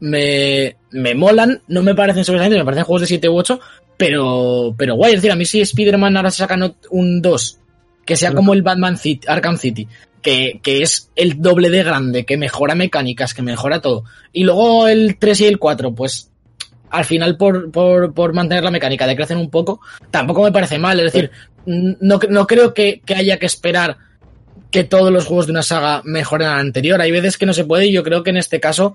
me, 0.00 0.76
me 0.90 1.14
molan, 1.14 1.62
no 1.68 1.82
me 1.82 1.94
parecen 1.94 2.24
sobresalientes, 2.24 2.60
me 2.60 2.64
parecen 2.64 2.84
juegos 2.84 3.02
de 3.02 3.06
7 3.08 3.28
u 3.28 3.36
8, 3.36 3.60
pero, 3.96 4.74
pero 4.76 4.94
guay, 4.94 5.12
es 5.12 5.18
decir, 5.18 5.32
a 5.32 5.36
mí 5.36 5.44
si 5.44 5.60
Spider-Man 5.60 6.16
ahora 6.16 6.30
se 6.30 6.38
sacan 6.38 6.76
un 6.90 7.22
2, 7.22 7.58
que 8.04 8.16
sea 8.16 8.32
como 8.32 8.54
el 8.54 8.62
Batman 8.62 8.96
City, 8.96 9.26
Arkham 9.28 9.56
City, 9.56 9.88
que, 10.22 10.60
que 10.62 10.82
es 10.82 11.10
el 11.16 11.40
doble 11.40 11.70
de 11.70 11.82
grande, 11.82 12.24
que 12.24 12.36
mejora 12.36 12.74
mecánicas, 12.74 13.34
que 13.34 13.42
mejora 13.42 13.80
todo, 13.80 14.04
y 14.32 14.44
luego 14.44 14.88
el 14.88 15.18
3 15.18 15.40
y 15.42 15.46
el 15.46 15.58
4, 15.58 15.94
pues 15.94 16.30
al 16.90 17.04
final 17.04 17.36
por, 17.36 17.70
por, 17.70 18.14
por 18.14 18.32
mantener 18.32 18.64
la 18.64 18.70
mecánica 18.70 19.06
de 19.06 19.16
crecer 19.16 19.36
un 19.36 19.50
poco, 19.50 19.80
tampoco 20.10 20.42
me 20.42 20.52
parece 20.52 20.78
mal, 20.78 20.98
es 21.00 21.12
decir, 21.12 21.30
no, 21.66 22.18
no 22.30 22.46
creo 22.46 22.72
que, 22.72 23.02
que 23.04 23.14
haya 23.14 23.38
que 23.38 23.46
esperar 23.46 23.98
que 24.70 24.84
todos 24.84 25.10
los 25.12 25.24
juegos 25.24 25.46
de 25.46 25.52
una 25.52 25.62
saga 25.62 26.02
mejoren 26.04 26.48
al 26.48 26.60
anterior. 26.60 27.00
Hay 27.00 27.10
veces 27.10 27.38
que 27.38 27.46
no 27.46 27.52
se 27.54 27.64
puede 27.64 27.86
y 27.86 27.92
yo 27.92 28.02
creo 28.02 28.22
que 28.22 28.30
en 28.30 28.36
este 28.36 28.60
caso 28.60 28.94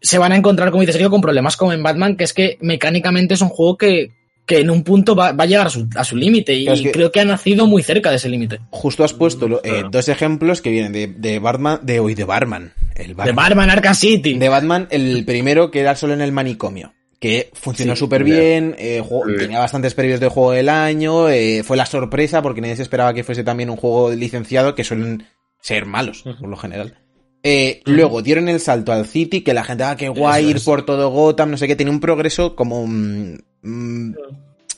se 0.00 0.18
van 0.18 0.32
a 0.32 0.36
encontrar, 0.36 0.70
como 0.70 0.80
dice 0.82 0.92
Sergio, 0.92 1.10
con 1.10 1.20
problemas 1.20 1.56
como 1.56 1.72
en 1.72 1.82
Batman, 1.82 2.16
que 2.16 2.24
es 2.24 2.32
que 2.32 2.58
mecánicamente 2.60 3.34
es 3.34 3.40
un 3.40 3.48
juego 3.48 3.76
que, 3.78 4.12
que 4.46 4.58
en 4.60 4.68
un 4.70 4.84
punto 4.84 5.14
va, 5.16 5.32
va 5.32 5.44
a 5.44 5.46
llegar 5.46 5.66
a 5.66 5.70
su, 5.70 5.88
a 5.96 6.04
su 6.04 6.16
límite 6.16 6.52
y 6.54 6.64
Claro, 6.64 6.76
es 6.78 6.82
que- 6.82 6.92
creo 6.92 7.10
que 7.12 7.20
ha 7.20 7.24
nacido 7.24 7.66
muy 7.66 7.82
cerca 7.82 8.10
de 8.10 8.16
ese 8.16 8.28
límite. 8.28 8.60
justo 8.70 9.02
has 9.04 9.12
puesto 9.14 9.48
lo- 9.48 9.58
eh, 9.64 9.68
Claro. 9.70 9.88
dos 9.90 10.08
ejemplos 10.08 10.60
que 10.60 10.70
vienen 10.70 10.92
de, 10.92 11.06
de 11.06 11.38
Batman, 11.38 11.80
de 11.82 12.00
hoy 12.00 12.14
de 12.14 12.24
Batman. 12.24 12.72
El 12.94 13.08
De 13.08 13.14
Batman. 13.14 13.36
Batman 13.36 13.70
Arkham 13.70 13.94
City. 13.94 14.34
De 14.38 14.48
Batman, 14.48 14.86
el 14.90 15.24
primero 15.24 15.70
que 15.70 15.80
era 15.80 15.96
solo 15.96 16.12
en 16.14 16.20
el 16.20 16.32
manicomio. 16.32 16.92
Que 17.24 17.48
funcionó 17.54 17.96
súper 17.96 18.22
bien, 18.22 18.76
eh, 18.78 19.00
juego- 19.00 19.24
Sí. 19.30 19.36
tenía 19.38 19.58
bastantes 19.58 19.94
previos 19.94 20.20
de 20.20 20.28
juego 20.28 20.50
del 20.52 20.68
año, 20.68 21.30
eh, 21.30 21.62
fue 21.64 21.74
la 21.78 21.86
sorpresa 21.86 22.42
porque 22.42 22.60
nadie 22.60 22.76
se 22.76 22.82
esperaba 22.82 23.14
que 23.14 23.24
fuese 23.24 23.42
también 23.42 23.70
un 23.70 23.78
juego 23.78 24.10
licenciado 24.10 24.74
que 24.74 24.84
suelen 24.84 25.26
ser 25.62 25.86
malos, 25.86 26.22
por 26.22 26.50
lo 26.50 26.56
general. 26.58 26.98
Eh, 27.42 27.80
Luego 27.86 28.20
dieron 28.20 28.50
el 28.50 28.60
salto 28.60 28.92
al 28.92 29.06
City, 29.06 29.40
que 29.40 29.54
la 29.54 29.64
gente, 29.64 29.84
ah, 29.84 29.96
qué 29.96 30.10
guay, 30.10 30.50
ir 30.50 30.56
es. 30.56 30.64
por 30.64 30.84
todo 30.84 31.08
Gotham, 31.08 31.52
no 31.52 31.56
sé 31.56 31.66
qué, 31.66 31.76
tiene 31.76 31.92
un 31.92 32.00
progreso 32.00 32.54
como 32.54 32.86
mm, 32.86 33.38
mm, 33.62 34.14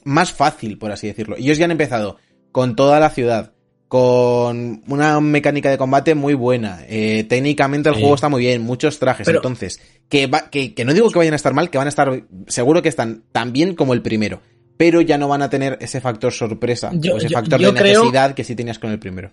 más 0.05 0.31
fácil, 0.31 0.79
por 0.79 0.93
así 0.93 1.09
decirlo. 1.09 1.35
Ellos 1.37 1.59
ya 1.59 1.65
han 1.65 1.73
empezado 1.73 2.17
con 2.53 2.77
toda 2.77 3.01
la 3.01 3.11
ciudad, 3.11 3.55
con 3.89 4.83
una 4.89 5.21
mecánica 5.21 5.71
de 5.71 5.79
combate 5.79 6.15
muy 6.15 6.35
buena. 6.35 6.81
eh, 6.89 7.25
técnicamente 7.29 7.89
el 7.89 7.95
Sí. 7.95 8.01
juego 8.01 8.15
está 8.17 8.29
muy 8.29 8.43
bien, 8.43 8.63
muchos 8.63 8.99
trajes. 8.99 9.25
Pero- 9.25 9.39
Entonces, 9.39 9.81
que, 10.09 10.27
va- 10.27 10.51
que, 10.51 10.75
que 10.75 10.85
no 10.85 10.93
digo 10.93 11.09
que 11.11 11.19
vayan 11.19 11.33
a 11.35 11.37
estar 11.37 11.55
mal, 11.55 11.71
que 11.71 11.79
van 11.79 11.87
a 11.87 11.91
estar, 11.91 12.23
seguro 12.49 12.83
que 12.83 12.89
están 12.89 13.23
tan 13.33 13.53
bien 13.53 13.75
como 13.75 13.95
el 13.95 14.03
primero. 14.03 14.41
Pero 14.77 15.01
ya 15.01 15.17
no 15.19 15.29
van 15.29 15.43
a 15.43 15.49
tener 15.51 15.79
ese 15.81 16.01
factor 16.01 16.33
sorpresa, 16.33 16.91
Yo- 16.95 17.15
o 17.15 17.17
ese 17.19 17.29
yo- 17.29 17.35
factor 17.39 17.61
yo 17.61 17.73
de 17.73 17.79
creo- 17.81 18.01
necesidad 18.01 18.35
que 18.35 18.45
sí 18.45 18.55
tenías 18.55 18.79
con 18.79 18.91
el 18.91 18.99
primero. 18.99 19.31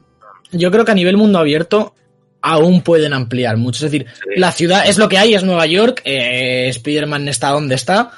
Yo 0.52 0.70
creo 0.72 0.86
que 0.86 0.92
a 0.92 0.96
nivel 0.96 1.18
mundo 1.18 1.40
abierto 1.40 1.96
aún 2.42 2.82
pueden 2.82 3.14
ampliar 3.14 3.58
mucho. 3.58 3.86
Es 3.86 3.92
decir, 3.92 4.06
Sí. 4.14 4.40
la 4.40 4.52
ciudad 4.52 4.88
es 4.88 4.98
lo 4.98 5.10
que 5.10 5.18
hay, 5.18 5.34
es 5.34 5.44
Nueva 5.44 5.66
York, 5.66 6.02
eh, 6.06 6.68
Spider-Man 6.70 7.28
está 7.28 7.50
donde 7.50 7.76
está, 7.76 8.12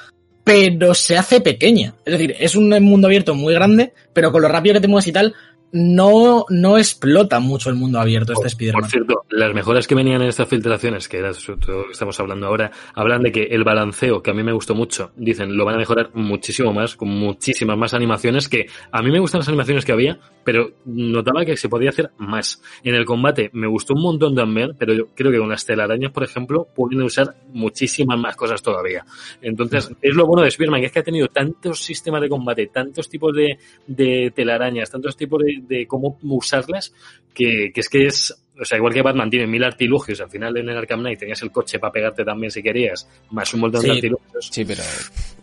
pero 0.43 0.93
se 0.93 1.17
hace 1.17 1.41
pequeña. 1.41 1.95
Es 2.05 2.11
decir, 2.13 2.35
es 2.39 2.55
un 2.55 2.69
mundo 2.83 3.07
abierto 3.07 3.33
muy 3.35 3.53
grande, 3.53 3.93
pero 4.13 4.31
con 4.31 4.41
lo 4.41 4.47
rápido 4.47 4.73
que 4.75 4.81
te 4.81 4.87
mueves 4.87 5.07
y 5.07 5.11
tal, 5.11 5.33
no, 5.75 6.45
no 6.49 6.77
explota 6.77 7.41
mucho 7.41 7.69
el 7.69 7.75
mundo 7.75 7.99
abierto 7.99 8.31
este 8.31 8.43
Por 8.43 8.47
Spider-Man. 8.47 8.89
cierto, 8.89 9.25
las 9.29 9.53
mejoras 9.53 9.87
que 9.87 9.93
venían 9.93 10.21
en 10.21 10.29
estas 10.29 10.47
filtraciones, 10.47 11.09
que 11.09 11.17
era 11.17 11.33
sobre 11.33 11.59
todo 11.59 11.77
lo 11.79 11.85
que 11.87 11.91
estamos 11.91 12.17
hablando 12.17 12.47
ahora, 12.47 12.71
hablan 12.93 13.21
de 13.23 13.33
que 13.33 13.43
el 13.43 13.65
balanceo, 13.65 14.23
que 14.23 14.31
a 14.31 14.33
mí 14.33 14.41
me 14.41 14.53
gustó 14.53 14.73
mucho, 14.73 15.11
dicen, 15.17 15.57
lo 15.57 15.65
van 15.65 15.75
a 15.75 15.77
mejorar 15.77 16.11
muchísimo 16.13 16.71
más, 16.71 16.95
con 16.95 17.09
muchísimas 17.09 17.77
más 17.77 17.93
animaciones, 17.93 18.47
que 18.47 18.67
a 18.89 19.01
mí 19.01 19.11
me 19.11 19.19
gustan 19.19 19.39
las 19.39 19.49
animaciones 19.49 19.83
que 19.83 19.91
había, 19.91 20.17
pero 20.45 20.71
notaba 20.85 21.43
que 21.43 21.57
se 21.57 21.67
podía 21.67 21.89
hacer 21.89 22.11
más. 22.19 22.61
En 22.81 22.95
el 22.95 23.03
combate 23.03 23.49
me 23.51 23.67
gustó 23.67 23.95
un 23.95 24.01
montón 24.03 24.33
también, 24.33 24.77
pero 24.79 24.93
yo 24.93 25.07
creo 25.13 25.29
que 25.29 25.39
con 25.39 25.49
las 25.49 25.65
telarañas, 25.65 26.13
por 26.13 26.23
ejemplo, 26.23 26.69
pueden 26.73 27.01
usar 27.01 27.35
muchísimas 27.51 28.17
más 28.17 28.37
cosas 28.37 28.61
todavía. 28.61 29.05
Entonces, 29.41 29.91
es 30.01 30.15
lo 30.15 30.25
bueno 30.25 30.43
de 30.43 30.47
Spider-Man, 30.47 30.79
que 30.79 30.85
es 30.85 30.91
que 30.93 30.99
ha 30.99 31.03
tenido 31.03 31.27
tantos 31.27 31.83
sistemas 31.83 32.21
de 32.21 32.29
combate, 32.29 32.67
tantos 32.67 33.09
tipos 33.09 33.35
de, 33.35 33.57
de 33.87 34.31
telarañas, 34.33 34.89
tantos 34.89 35.17
tipos 35.17 35.41
de, 35.43 35.64
de 35.67 35.87
cómo 35.87 36.17
usarlas, 36.23 36.93
que, 37.33 37.71
que 37.73 37.81
es 37.81 37.89
que 37.89 38.05
es, 38.07 38.33
o 38.59 38.63
sea, 38.63 38.77
igual 38.77 38.93
que 38.93 39.01
Batman 39.01 39.29
tiene 39.29 39.45
mil 39.47 39.63
artilugios, 39.63 40.21
al 40.21 40.29
final 40.29 40.55
en 40.57 40.69
el 40.69 40.77
Arkham 40.77 41.01
Knight 41.01 41.19
tenías 41.19 41.41
el 41.41 41.51
coche 41.51 41.79
para 41.79 41.91
pegarte 41.91 42.23
también 42.23 42.49
si 42.51 42.63
querías, 42.63 43.07
más 43.31 43.53
un 43.53 43.59
montón 43.61 43.81
Sí. 43.81 43.87
de 43.87 43.93
artilugios. 43.93 44.49
Sí, 44.51 44.63
pero. 44.65 44.83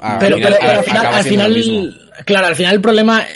ah, 0.01 0.17
pero, 0.19 0.37
al 0.37 0.43
pero- 0.43 0.57
final- 0.57 0.59
pero 0.61 0.79
al 0.79 0.85
final, 0.85 1.01
acaba 1.03 1.17
al 1.19 1.23
siendo 1.25 1.49
lo 1.49 1.55
final- 1.55 1.75
mismo. 1.91 1.95
claro, 2.25 2.47
al 2.47 2.57
final 2.57 2.75
el 2.75 2.81
problema, 2.81 3.27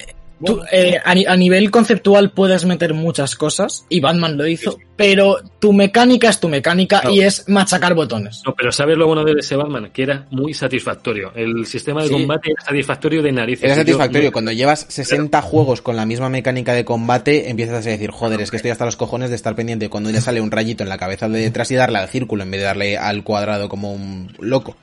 tú, 0.44 0.60
eh, 0.72 0.96
a, 1.04 1.10
a 1.32 1.36
nivel 1.36 1.70
conceptual 1.70 2.30
puedes 2.32 2.64
meter 2.64 2.94
muchas 2.94 3.36
cosas, 3.36 3.84
y 3.90 4.00
Batman 4.00 4.38
lo 4.38 4.46
hizo, 4.46 4.78
pero 4.96 5.38
tu 5.58 5.72
mecánica 5.72 6.28
es 6.30 6.40
tu 6.40 6.48
mecánica 6.48 7.02
y 7.10 7.20
es 7.20 7.48
machacar 7.48 7.94
botones. 7.94 8.42
No, 8.46 8.54
pero 8.54 8.72
¿sabes 8.72 8.96
lo 8.96 9.06
bueno 9.06 9.24
de 9.24 9.32
ese 9.38 9.54
Batman? 9.56 9.90
Que 9.92 10.02
era 10.04 10.26
muy 10.30 10.54
satisfactorio. 10.54 11.32
El 11.34 11.66
sistema 11.66 12.02
de 12.02 12.08
Sí. 12.08 12.14
combate 12.14 12.50
era 12.52 12.64
satisfactorio 12.64 13.22
de 13.22 13.32
narices. 13.32 13.64
Era 13.64 13.74
yo- 13.74 13.80
satisfactorio. 13.82 14.32
Cuando 14.32 14.52
llevas 14.52 14.86
60 14.88 15.42
juegos 15.42 15.82
con 15.82 15.96
la 15.96 16.06
misma 16.06 16.28
mecánica 16.28 16.72
de 16.72 16.84
combate, 16.84 17.50
empiezas 17.50 17.86
a 17.86 17.90
decir, 17.90 18.10
joder, 18.10 18.40
es 18.40 18.50
que 18.50 18.56
estoy 18.56 18.70
hasta 18.70 18.84
los 18.86 18.96
cojones 18.96 19.30
de 19.30 19.36
estar 19.36 19.54
pendiente 19.54 19.88
cuando 19.90 20.10
ya 20.10 20.20
sale 20.20 20.40
un 20.40 20.50
rayito 20.50 20.82
en 20.82 20.88
la 20.88 20.98
cabeza 20.98 21.28
de 21.28 21.40
detrás 21.40 21.70
y 21.70 21.74
darle 21.74 21.98
al 21.98 22.08
círculo 22.08 22.42
en 22.42 22.50
vez 22.50 22.60
de 22.60 22.66
darle 22.66 22.96
al 22.96 23.22
cuadrado 23.22 23.68
como 23.68 23.92
un 23.92 24.32
loco. 24.40 24.76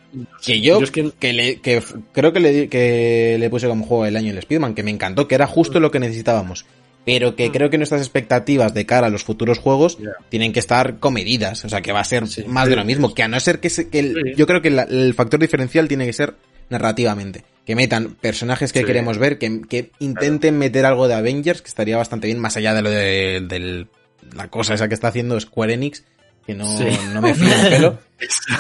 Que 0.46 0.62
yo, 0.62 0.78
Yo 0.80 0.84
es 0.84 0.92
que- 0.92 1.12
que 1.20 1.34
le, 1.34 1.60
que 1.60 1.82
creo 2.12 2.32
que 2.34 2.40
le, 2.40 2.68
que 2.70 3.38
le 3.40 3.50
puse 3.50 3.68
como 3.68 3.84
juego 3.86 4.04
del 4.06 4.16
año 4.16 4.32
el 4.32 4.40
Speedman, 4.42 4.76
que 4.76 4.84
me 4.84 4.92
encantó, 4.92 5.28
que 5.28 5.34
era 5.34 5.48
justo 5.48 5.80
lo 5.80 5.90
que 5.90 6.00
necesitábamos. 6.00 6.66
Pero 7.06 7.36
que 7.36 7.52
creo 7.52 7.70
que 7.70 7.78
nuestras 7.78 8.00
expectativas 8.02 8.74
de 8.74 8.86
cara 8.86 9.08
a 9.08 9.10
los 9.10 9.24
futuros 9.26 9.60
juegos 9.60 9.98
tienen 10.30 10.54
que 10.54 10.60
estar 10.60 11.00
comedidas. 11.00 11.66
O 11.66 11.70
sea, 11.70 11.82
que 11.82 11.92
va 11.92 12.00
a 12.00 12.06
ser 12.06 12.28
Sí. 12.28 12.44
más 12.48 12.70
de 12.70 12.76
lo 12.78 12.86
mismo. 12.86 13.14
Que 13.14 13.24
a 13.24 13.28
no 13.28 13.40
ser 13.42 13.60
que, 13.60 13.70
se- 13.70 13.90
que 13.90 14.00
el- 14.00 14.36
yo 14.38 14.48
creo 14.48 14.62
que 14.62 14.70
la- 14.70 14.84
el 14.84 15.14
factor 15.14 15.40
diferencial 15.40 15.88
tiene 15.90 16.06
que 16.06 16.14
ser 16.14 16.36
narrativamente. 16.70 17.44
Que 17.66 17.76
metan 17.76 18.16
personajes 18.16 18.74
que 18.74 18.84
queremos 18.84 19.18
ver, 19.18 19.38
que, 19.38 19.62
que 19.70 19.92
intenten 20.00 20.58
meter 20.58 20.86
algo 20.86 21.08
de 21.08 21.14
Avengers, 21.14 21.62
que 21.62 21.68
estaría 21.68 21.98
bastante 21.98 22.28
bien, 22.28 22.40
más 22.40 22.58
allá 22.58 22.74
de 22.74 22.82
lo 22.82 22.90
de 22.90 23.88
la 24.36 24.48
cosa 24.50 24.74
esa 24.74 24.88
que 24.88 24.94
está 24.94 25.10
haciendo 25.10 25.40
Square 25.40 25.74
Enix, 25.74 26.04
que 26.46 26.54
no, 26.56 26.66
Sí. 26.78 26.86
no 27.14 27.22
me 27.22 27.34
fío 27.34 27.48
un 27.48 27.70
pelo. 27.70 28.00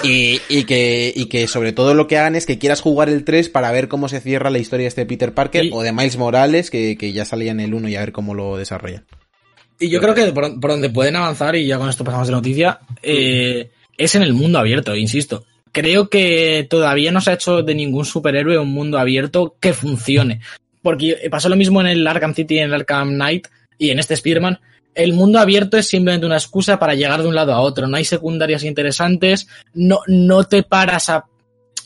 Y, 0.03 0.41
y 0.49 0.65
que, 0.65 1.13
y 1.15 1.27
que 1.27 1.47
sobre 1.47 1.71
todo 1.71 1.93
lo 1.93 2.05
que 2.07 2.17
hagan 2.17 2.35
es 2.35 2.45
que 2.45 2.59
quieras 2.59 2.81
jugar 2.81 3.07
el 3.07 3.23
3 3.23 3.47
para 3.47 3.71
ver 3.71 3.87
cómo 3.87 4.09
se 4.09 4.19
cierra 4.19 4.49
la 4.49 4.57
historia 4.59 4.83
de 4.83 4.87
este 4.89 5.05
Peter 5.05 5.33
Parker 5.33 5.63
Y- 5.65 5.71
o 5.71 5.81
de 5.81 5.93
Miles 5.93 6.17
Morales, 6.17 6.69
que, 6.69 6.97
que 6.97 7.13
ya 7.13 7.23
salía 7.23 7.51
en 7.51 7.61
el 7.61 7.73
1 7.73 7.87
y 7.87 7.95
a 7.95 8.01
ver 8.01 8.11
cómo 8.11 8.33
lo 8.33 8.57
desarrollan. 8.57 9.05
Y 9.79 9.89
yo 9.89 10.01
creo 10.01 10.13
que 10.15 10.25
por, 10.33 10.59
por 10.59 10.71
donde 10.71 10.89
pueden 10.89 11.15
avanzar, 11.15 11.55
y 11.55 11.65
ya 11.65 11.77
con 11.77 11.87
esto 11.89 12.03
pasamos 12.03 12.27
de 12.27 12.33
noticia, 12.33 12.79
eh, 13.01 13.69
es 13.97 14.15
en 14.15 14.23
el 14.23 14.33
mundo 14.33 14.59
abierto, 14.59 14.95
insisto. 14.97 15.45
creo 15.71 16.09
que 16.09 16.67
todavía 16.69 17.11
no 17.13 17.21
se 17.21 17.31
ha 17.31 17.35
hecho 17.35 17.61
de 17.63 17.73
ningún 17.75 18.03
superhéroe 18.05 18.57
un 18.57 18.69
mundo 18.73 18.99
abierto 18.99 19.55
que 19.61 19.71
funcione. 19.73 20.41
Porque 20.81 21.17
pasó 21.31 21.47
lo 21.47 21.55
mismo 21.55 21.79
en 21.79 21.87
el 21.87 22.05
Arkham 22.05 22.33
City, 22.33 22.57
en 22.59 22.65
el 22.65 22.73
Arkham 22.73 23.13
Knight 23.13 23.47
y 23.77 23.91
en 23.91 23.99
este 23.99 24.13
Spider-Man. 24.15 24.59
El 24.95 25.13
mundo 25.13 25.39
abierto 25.39 25.77
es 25.77 25.87
simplemente 25.87 26.25
una 26.25 26.37
excusa 26.37 26.77
para 26.79 26.93
llegar 26.93 27.21
de 27.21 27.27
un 27.27 27.35
lado 27.35 27.53
a 27.53 27.59
otro. 27.61 27.87
No 27.87 27.97
hay 27.97 28.05
secundarias 28.05 28.63
interesantes, 28.63 29.47
no, 29.73 29.99
no 30.07 30.43
te 30.43 30.63
paras 30.63 31.09
a, 31.09 31.25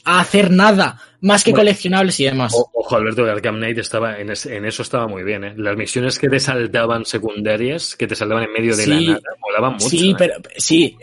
a 0.03 0.19
hacer 0.19 0.51
nada 0.51 0.99
más 1.21 1.43
que 1.43 1.51
Bueno, 1.51 1.61
coleccionables 1.61 2.19
y 2.19 2.25
demás. 2.25 2.53
Ojo, 2.55 2.95
Alberto, 2.95 3.23
el 3.23 3.29
Arkham 3.31 3.57
Knight 3.57 3.77
estaba 3.79 4.19
en, 4.19 4.29
ese- 4.31 4.55
en 4.55 4.65
eso 4.65 4.81
estaba 4.83 5.07
muy 5.07 5.23
bien, 5.23 5.43
¿eh? 5.43 5.53
Las 5.57 5.75
misiones 5.77 6.19
que 6.19 6.29
te 6.29 6.39
saltaban 6.39 7.05
secundarias, 7.05 7.95
que 7.95 8.07
te 8.07 8.15
saltaban 8.15 8.43
en 8.43 8.53
medio 8.53 8.75
de 8.75 8.83
Sí. 8.83 8.89
la 8.89 8.99
nada, 9.13 9.21
molaban 9.41 9.73
mucho. 9.73 9.89
Sí, 9.89 10.11
¿eh? 10.11 10.15
pero 10.17 10.33
sí, 10.57 10.97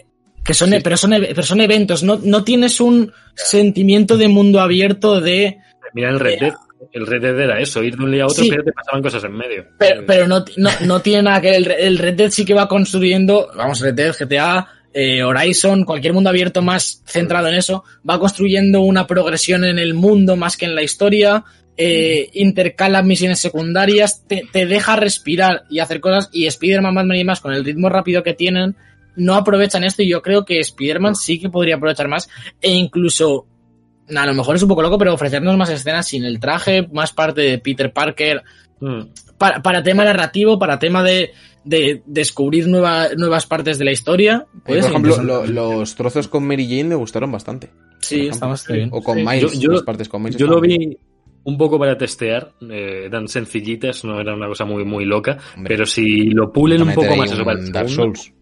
que 0.45 0.55
son, 0.55 0.71
Sí. 0.71 0.79
Pero, 0.85 0.97
son, 0.97 1.13
e- 1.15 1.21
pero 1.35 1.43
son 1.43 1.61
eventos, 1.63 2.03
no, 2.03 2.21
no 2.23 2.45
tienes 2.45 2.81
un 2.81 3.13
sentimiento 3.35 4.17
de 4.17 4.29
mundo 4.29 4.61
abierto 4.61 5.21
de... 5.21 5.59
Mira 5.95 6.11
el 6.11 6.21
Red 6.21 6.41
Dead. 6.41 6.55
El 6.93 7.07
Red 7.07 7.23
Dead 7.23 7.39
era 7.41 7.61
eso, 7.61 7.83
ir 7.83 7.97
de 7.97 8.05
un 8.05 8.13
día 8.13 8.25
a 8.25 8.27
otro, 8.27 8.43
Sí. 8.43 8.51
pero 8.51 8.65
te 8.65 8.73
pasaban 8.73 9.03
cosas 9.03 9.25
en 9.25 9.33
medio. 9.33 9.67
Pero, 9.79 10.05
pero 10.07 10.27
no, 10.27 10.45
no, 10.57 10.71
no 10.87 11.01
tiene 11.01 11.23
nada 11.23 11.41
que 11.41 11.51
ver. 11.51 11.57
El, 11.63 11.71
el 11.71 11.99
Red 11.99 12.15
Dead 12.15 12.31
sí 12.31 12.45
que 12.45 12.55
va 12.55 12.69
construyendo, 12.69 13.51
vamos, 13.57 13.81
Red 13.81 13.95
Dead, 13.95 14.15
GTA, 14.19 14.67
eh, 14.93 15.23
Horizon, 15.23 15.85
cualquier 15.85 16.13
mundo 16.13 16.31
abierto 16.31 16.63
más 16.63 17.03
centrado 17.05 17.49
en 17.49 17.55
eso, 17.55 17.85
va 18.09 18.19
construyendo 18.19 18.81
una 18.83 19.07
progresión 19.07 19.65
en 19.65 19.79
el 19.79 19.95
mundo 19.95 20.37
más 20.37 20.57
que 20.57 20.67
en 20.67 20.75
la 20.75 20.83
historia, 20.83 21.45
eh, 21.77 22.31
intercala 22.35 23.03
misiones 23.03 23.41
secundarias, 23.41 24.23
te, 24.29 24.45
te 24.53 24.67
deja 24.67 24.95
respirar 24.95 25.65
y 25.69 25.81
hacer 25.81 25.99
cosas, 26.01 26.31
y 26.33 26.47
Spider-Man, 26.47 26.95
Batman 26.95 27.17
y 27.17 27.25
más, 27.25 27.41
con 27.41 27.53
el 27.53 27.65
ritmo 27.65 27.89
rápido 27.89 28.23
que 28.23 28.35
tienen, 28.35 28.77
no 29.17 29.35
aprovechan 29.35 29.83
esto 29.83 30.03
y 30.03 30.09
yo 30.09 30.23
creo 30.23 30.45
que 30.45 30.61
Spider-Man 30.61 31.17
sí 31.17 31.41
que 31.41 31.49
podría 31.49 31.77
aprovechar 31.77 32.07
más 32.09 32.29
e 32.61 32.71
incluso, 32.73 33.47
a 34.15 34.27
lo 34.27 34.35
mejor 34.35 34.57
es 34.57 34.63
un 34.63 34.69
poco 34.69 34.83
loco, 34.83 34.99
pero 34.99 35.15
ofrecernos 35.15 35.57
más 35.57 35.71
escenas 35.71 36.07
sin 36.07 36.25
el 36.25 36.39
traje, 36.41 36.87
más 36.93 37.13
parte 37.13 37.41
de 37.43 37.59
Peter 37.59 37.93
Parker, 37.93 38.43
Mm. 38.81 39.03
para, 39.39 39.63
para 39.63 39.83
tema 39.83 40.05
narrativo, 40.05 40.59
para 40.59 40.79
tema 40.79 41.03
de, 41.03 41.31
de 41.65 42.03
descubrir 42.07 42.67
nueva- 42.67 43.09
nuevas 43.17 43.47
partes 43.47 43.79
de 43.79 43.85
la 43.85 43.93
historia. 43.93 44.47
Por 44.67 44.77
ejemplo, 44.77 45.23
lo- 45.23 45.47
los 45.47 45.95
trozos 45.95 46.29
con 46.29 46.47
Mary 46.47 46.67
Jane 46.69 46.85
me 46.85 46.95
gustaron 46.97 47.31
bastante. 47.33 47.71
sí, 48.01 48.27
está 48.27 48.47
bastante 48.47 48.79
bien. 48.79 48.91
O 48.93 49.03
con 49.03 49.17
Sí. 49.17 49.25
Miles, 49.25 49.53
Yo- 49.55 49.61
yo- 49.61 49.71
las 49.73 49.83
partes 49.83 50.09
con 50.09 50.23
Miles. 50.23 50.37
Yo 50.37 50.47
lo 50.47 50.61
bien. 50.61 50.79
vi 50.91 50.99
un 51.45 51.57
poco 51.57 51.79
para 51.79 51.97
testear, 51.97 52.53
eh, 52.71 53.05
eran 53.07 53.29
sencillitas, 53.29 54.05
no 54.05 54.21
era 54.21 54.35
una 54.35 54.49
cosa 54.49 54.65
muy, 54.67 54.85
muy 54.85 55.05
loca, 55.07 55.39
Hombre, 55.57 55.75
pero 55.75 55.87
si 55.87 56.31
lo 56.31 56.53
pulen 56.53 56.83
un 56.83 56.93
poco 56.95 57.17
más 57.17 57.31
eso 57.33 57.45
para 57.45 57.59
el 57.61 57.67
un 57.67 57.73
Dark 57.73 57.89
segundo- 57.89 58.17
Souls. 58.19 58.35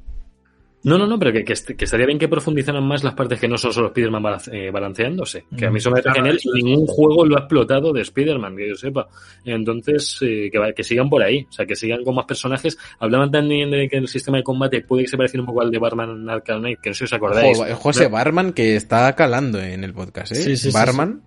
No, 0.84 0.98
no, 0.98 1.06
no, 1.06 1.16
pero 1.18 1.32
que, 1.32 1.44
que, 1.44 1.52
est- 1.52 1.70
que 1.76 1.84
estaría 1.84 2.06
bien 2.06 2.18
que 2.18 2.26
profundizaran 2.26 2.82
más 2.84 3.04
las 3.04 3.14
partes 3.14 3.38
que 3.38 3.46
no 3.46 3.56
son 3.56 3.72
solo 3.72 3.86
Spider-Man 3.88 4.38
eh, 4.52 4.70
balanceándose. 4.72 5.44
Que 5.56 5.66
a 5.66 5.70
mí 5.70 5.78
eso 5.78 5.90
me 5.90 6.02
parece 6.02 6.18
genial 6.18 6.38
y 6.42 6.62
ningún 6.62 6.86
juego 6.86 7.24
lo 7.24 7.36
ha 7.36 7.40
explotado 7.40 7.92
de 7.92 8.00
Spider-Man, 8.02 8.56
que 8.56 8.68
yo 8.68 8.74
sepa. 8.74 9.06
Entonces, 9.44 10.18
eh, 10.22 10.48
que, 10.50 10.58
va- 10.58 10.72
que 10.72 10.82
sigan 10.82 11.08
por 11.08 11.22
ahí, 11.22 11.46
o 11.48 11.52
sea, 11.52 11.66
que 11.66 11.76
sigan 11.76 12.02
con 12.04 12.14
más 12.14 12.26
personajes. 12.26 12.76
Hablaban 12.98 13.30
también 13.30 13.70
de 13.70 13.88
que 13.88 13.96
el 13.98 14.08
sistema 14.08 14.38
de 14.38 14.42
combate 14.44 14.80
puede 14.82 15.04
que 15.04 15.08
se 15.10 15.16
pareciera 15.16 15.42
un 15.42 15.46
poco 15.46 15.60
al 15.62 15.70
de 15.70 15.78
Barman 15.78 16.28
Arkham 16.28 16.60
Knight, 16.60 16.80
que 16.80 16.90
no 16.90 16.94
sé 16.94 16.98
si 16.98 17.04
os 17.04 17.12
acordáis. 17.12 17.58
Ojo, 17.60 17.74
José 17.76 18.04
No, 18.04 18.10
Barman 18.10 18.52
que 18.52 18.76
está 18.76 19.12
calando 19.14 19.60
en 19.60 19.84
el 19.84 19.92
podcast, 19.94 20.32
¿eh? 20.32 20.36
Sí, 20.36 20.56
sí, 20.56 20.70
sí, 20.70 20.72
Barman. 20.72 21.22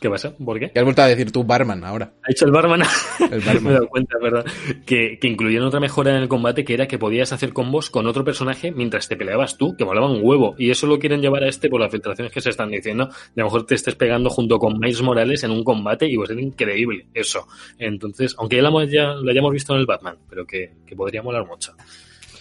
¿Qué 0.00 0.08
pasa? 0.08 0.32
¿Por 0.42 0.58
qué? 0.58 0.70
Que 0.70 0.78
has 0.78 0.84
vuelto 0.84 1.02
a 1.02 1.06
decir 1.08 1.30
tú 1.30 1.44
Barman 1.44 1.84
ahora. 1.84 2.14
Ha 2.22 2.32
hecho 2.32 2.46
el 2.46 2.52
Barman. 2.52 2.80
El 3.20 3.28
Me 3.30 3.36
he 3.36 3.40
Barman. 3.54 3.72
dado 3.74 3.88
cuenta, 3.88 4.16
perdón. 4.18 4.44
Que, 4.86 5.18
que 5.20 5.28
incluyeron 5.28 5.68
otra 5.68 5.78
mejora 5.78 6.10
en 6.16 6.22
el 6.22 6.28
combate 6.28 6.64
que 6.64 6.72
era 6.72 6.88
que 6.88 6.98
podías 6.98 7.32
hacer 7.32 7.52
combos 7.52 7.90
con 7.90 8.06
otro 8.06 8.24
personaje 8.24 8.72
mientras 8.72 9.08
te 9.08 9.16
peleabas 9.16 9.58
tú, 9.58 9.76
que 9.76 9.84
molaba 9.84 10.10
un 10.10 10.20
huevo. 10.22 10.54
Y 10.56 10.70
eso 10.70 10.86
lo 10.86 10.98
quieren 10.98 11.20
llevar 11.20 11.42
a 11.44 11.48
este 11.48 11.68
por 11.68 11.80
las 11.82 11.90
filtraciones 11.92 12.32
que 12.32 12.40
se 12.40 12.48
están 12.48 12.70
diciendo. 12.70 13.06
De 13.34 13.42
a 13.42 13.44
lo 13.44 13.44
mejor 13.44 13.66
te 13.66 13.74
estés 13.74 13.94
pegando 13.94 14.30
junto 14.30 14.58
con 14.58 14.78
Miles 14.78 15.02
Morales 15.02 15.44
en 15.44 15.50
un 15.50 15.62
combate 15.62 16.06
y 16.06 16.16
va 16.16 16.24
a 16.24 16.28
ser 16.28 16.40
increíble 16.40 17.06
eso. 17.12 17.46
Entonces, 17.78 18.34
aunque 18.38 18.56
ya 18.56 18.62
lo, 18.62 18.68
hemos- 18.68 18.90
ya 18.90 19.12
lo 19.12 19.30
hayamos 19.30 19.52
visto 19.52 19.74
en 19.74 19.80
el 19.80 19.86
Batman, 19.86 20.16
pero 20.30 20.46
que, 20.46 20.72
que 20.86 20.96
podría 20.96 21.22
molar 21.22 21.46
mucho. 21.46 21.74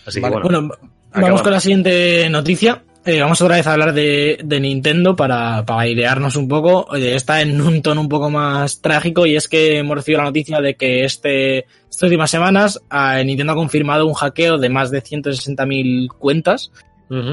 Así 0.06 0.22
Vale. 0.22 0.36
que 0.38 0.42
bueno, 0.44 0.60
Bueno, 0.62 0.74
acabamos. 1.10 1.30
vamos 1.30 1.42
con 1.42 1.52
la 1.52 1.60
siguiente 1.60 2.30
noticia. 2.30 2.84
Eh, 3.10 3.20
vamos 3.20 3.42
otra 3.42 3.56
vez 3.56 3.66
a 3.66 3.74
hablar 3.74 3.92
de, 3.92 4.40
de 4.44 4.60
Nintendo 4.60 5.16
para, 5.16 5.66
para 5.66 5.82
airearnos 5.82 6.36
un 6.36 6.48
poco. 6.48 6.86
Oye, 6.92 7.16
está 7.16 7.42
en 7.42 7.60
un 7.60 7.82
tono 7.82 8.02
un 8.02 8.08
poco 8.08 8.30
más 8.30 8.84
trágico 8.84 9.26
y 9.26 9.36
es 9.36 9.48
que 9.48 9.80
hemos 9.80 9.98
recibido 9.98 10.20
la 10.20 10.28
noticia 10.28 10.62
de 10.62 10.76
que 10.76 11.06
este, 11.06 11.66
estas 11.90 12.04
últimas 12.04 12.30
semanas 12.30 12.80
eh, 12.92 13.24
Nintendo 13.26 13.54
ha 13.54 13.56
confirmado 13.56 14.06
un 14.06 14.14
hackeo 14.14 14.60
de 14.60 14.70
más 14.70 14.92
de 14.92 15.02
160.000 15.02 16.10
cuentas 16.20 16.72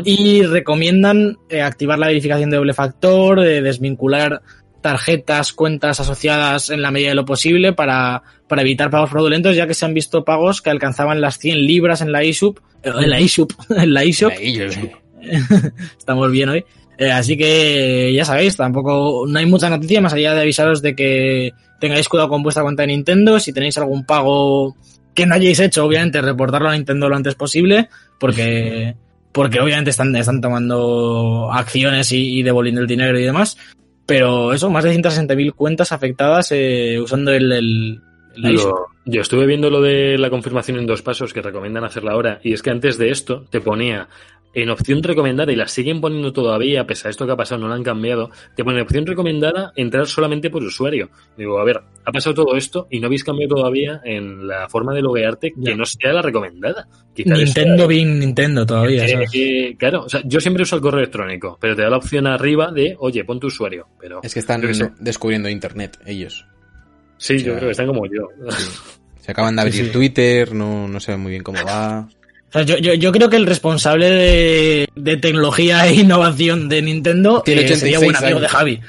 y 0.05 0.43
recomiendan 0.45 1.37
eh, 1.51 1.61
activar 1.61 1.99
la 1.99 2.07
verificación 2.07 2.49
de 2.49 2.57
doble 2.57 2.73
factor, 2.73 3.41
eh, 3.41 3.61
desvincular 3.61 4.41
tarjetas, 4.81 5.53
cuentas 5.53 6.01
asociadas 6.01 6.71
en 6.71 6.81
la 6.81 6.91
medida 6.91 7.11
de 7.11 7.17
lo 7.17 7.27
posible 7.27 7.75
para, 7.75 8.23
para 8.49 8.63
evitar 8.63 8.89
pagos 8.89 9.11
fraudulentos, 9.11 9.55
ya 9.55 9.67
que 9.67 9.75
se 9.75 9.85
han 9.85 9.93
visto 9.93 10.25
pagos 10.25 10.63
que 10.63 10.71
alcanzaban 10.71 11.21
las 11.21 11.39
100 11.39 11.67
libras 11.67 12.01
en 12.01 12.13
la 12.13 12.23
eShop, 12.23 12.61
eh, 12.83 12.93
en 12.99 13.11
la 13.11 13.19
eShop, 13.19 13.53
en 13.77 13.93
la 13.93 14.05
eShop, 14.05 14.33
estamos 15.99 16.31
bien 16.31 16.49
hoy. 16.49 16.65
Eh, 16.99 17.11
así 17.11 17.37
que 17.37 18.13
ya 18.15 18.25
sabéis, 18.25 18.57
tampoco 18.57 19.27
no 19.29 19.39
hay 19.39 19.47
mucha 19.47 19.69
noticia 19.69 20.01
más 20.01 20.15
allá 20.15 20.35
de 20.35 20.41
avisaros 20.41 20.81
de 20.81 20.95
que 20.97 21.53
tengáis 21.79 22.09
cuidado 22.09 22.31
con 22.31 22.43
vuestra 22.43 22.63
cuenta 22.63 22.83
de 22.83 22.89
Nintendo. 22.89 23.39
Si 23.39 23.53
tenéis 23.53 23.77
algún 23.79 24.05
pago 24.05 24.75
que 25.15 25.27
no 25.27 25.35
hayáis 25.35 25.61
hecho, 25.61 25.85
obviamente 25.85 26.23
reportarlo 26.23 26.69
a 26.69 26.73
Nintendo 26.75 27.09
lo 27.09 27.17
antes 27.17 27.35
posible, 27.35 27.89
porque 28.19 28.95
porque 29.33 29.61
obviamente 29.61 29.91
están, 29.91 30.17
están 30.17 30.41
tomando 30.41 31.53
acciones 31.53 32.11
y, 32.13 32.39
y 32.39 32.43
devolviendo 32.43 32.81
el 32.81 32.87
dinero 32.87 33.19
y 33.19 33.25
demás. 33.25 33.59
Pero 34.07 34.53
eso, 34.55 34.71
más 34.71 34.85
de 34.85 34.97
160.000 34.97 35.53
cuentas 35.55 35.93
afectadas 35.93 36.53
eh, 36.53 36.99
usando 36.99 37.33
el, 37.33 38.01
yo 39.05 39.21
estuve 39.21 39.47
viendo 39.47 39.71
lo 39.71 39.81
de 39.81 40.19
la 40.19 40.31
confirmación 40.31 40.79
en 40.79 40.87
dos 40.87 41.03
pasos 41.03 41.33
que 41.33 41.43
recomiendan 41.43 41.85
hacerla 41.85 42.13
ahora 42.13 42.41
y 42.43 42.53
es 42.53 42.63
que 42.63 42.71
antes 42.71 42.99
de 42.99 43.11
esto 43.11 43.45
te 43.51 43.61
ponía 43.61 44.09
en 44.59 44.71
opción 44.71 45.03
recomendada 45.03 45.53
y 45.53 45.57
la 45.57 45.69
siguen 45.69 46.01
poniendo 46.01 46.33
todavía, 46.33 46.87
pese 46.87 47.09
a 47.09 47.11
esto 47.11 47.27
que 47.27 47.33
ha 47.33 47.37
pasado, 47.37 47.61
no 47.61 47.69
la 47.69 47.75
han 47.75 47.83
cambiado, 47.85 48.31
te 48.55 48.65
pone 48.65 48.79
en 48.79 48.85
opción 48.85 49.05
recomendada 49.05 49.71
entrar 49.77 50.07
solamente 50.07 50.49
por 50.49 50.63
usuario. 50.63 51.11
Digo, 51.37 51.59
a 51.61 51.65
ver, 51.65 51.83
ha 52.07 52.11
pasado 52.11 52.35
todo 52.35 52.57
esto 52.57 52.87
y 52.91 52.99
no 52.99 53.07
habéis 53.09 53.23
cambiado 53.23 53.55
todavía 53.57 54.01
en 54.03 54.49
la 54.49 54.67
forma 54.71 54.95
de 54.95 55.03
loguearte 55.03 55.51
que 55.53 55.71
Ya. 55.73 55.77
no 55.77 55.85
sea 55.85 56.13
la 56.15 56.23
recomendada. 56.23 56.89
Quizá 57.15 57.35
Nintendo 57.35 57.87
bien 57.87 58.19
Nintendo 58.19 58.65
todavía. 58.65 59.05
Eh, 59.05 59.09
¿sabes? 59.11 59.31
eh, 59.35 59.77
claro, 59.79 60.05
o 60.05 60.09
sea, 60.09 60.23
yo 60.25 60.41
siempre 60.41 60.63
uso 60.63 60.77
el 60.77 60.81
correo 60.83 61.01
electrónico, 61.01 61.59
pero 61.61 61.77
te 61.77 61.83
da 61.83 61.91
la 61.91 61.99
opción 61.99 62.27
arriba 62.27 62.73
de, 62.73 62.97
oye, 62.99 63.25
pon 63.25 63.39
tu 63.39 63.49
usuario. 63.49 63.87
Pero 64.01 64.21
Es 64.23 64.33
que 64.33 64.41
están 64.41 64.63
descubriendo 65.01 65.51
Internet, 65.51 65.99
ellos. 66.07 66.47
sí, 67.19 67.35
o 67.35 67.39
sea, 67.41 67.47
yo 67.49 67.53
creo 67.57 67.67
que 67.69 67.71
están 67.73 67.87
como 67.89 68.07
yo. 68.07 68.29
Se 69.21 69.33
acaban 69.33 69.57
de 69.57 69.63
abrir 69.63 69.75
Sí, 69.75 69.85
sí. 69.87 69.91
Twitter, 69.91 70.55
no, 70.55 70.87
no 70.89 70.99
sé 71.01 71.17
muy 71.17 71.33
bien 71.33 71.43
cómo 71.43 71.59
va. 71.63 72.09
O 72.49 72.53
sea, 72.53 72.63
yo, 72.63 72.77
yo, 72.79 72.95
yo 72.95 73.13
creo 73.13 73.29
que 73.29 73.37
el 73.37 73.47
responsable 73.47 74.09
de, 74.11 74.89
de 74.95 75.17
tecnología 75.17 75.87
e 75.87 75.95
innovación 75.97 76.69
de 76.69 76.81
Nintendo 76.83 77.43
eh, 77.47 77.67
sería 77.77 77.99
86 77.99 78.03
buen 78.05 78.17
amigo 78.17 78.41
de. 78.41 78.49
Javi. 78.49 78.81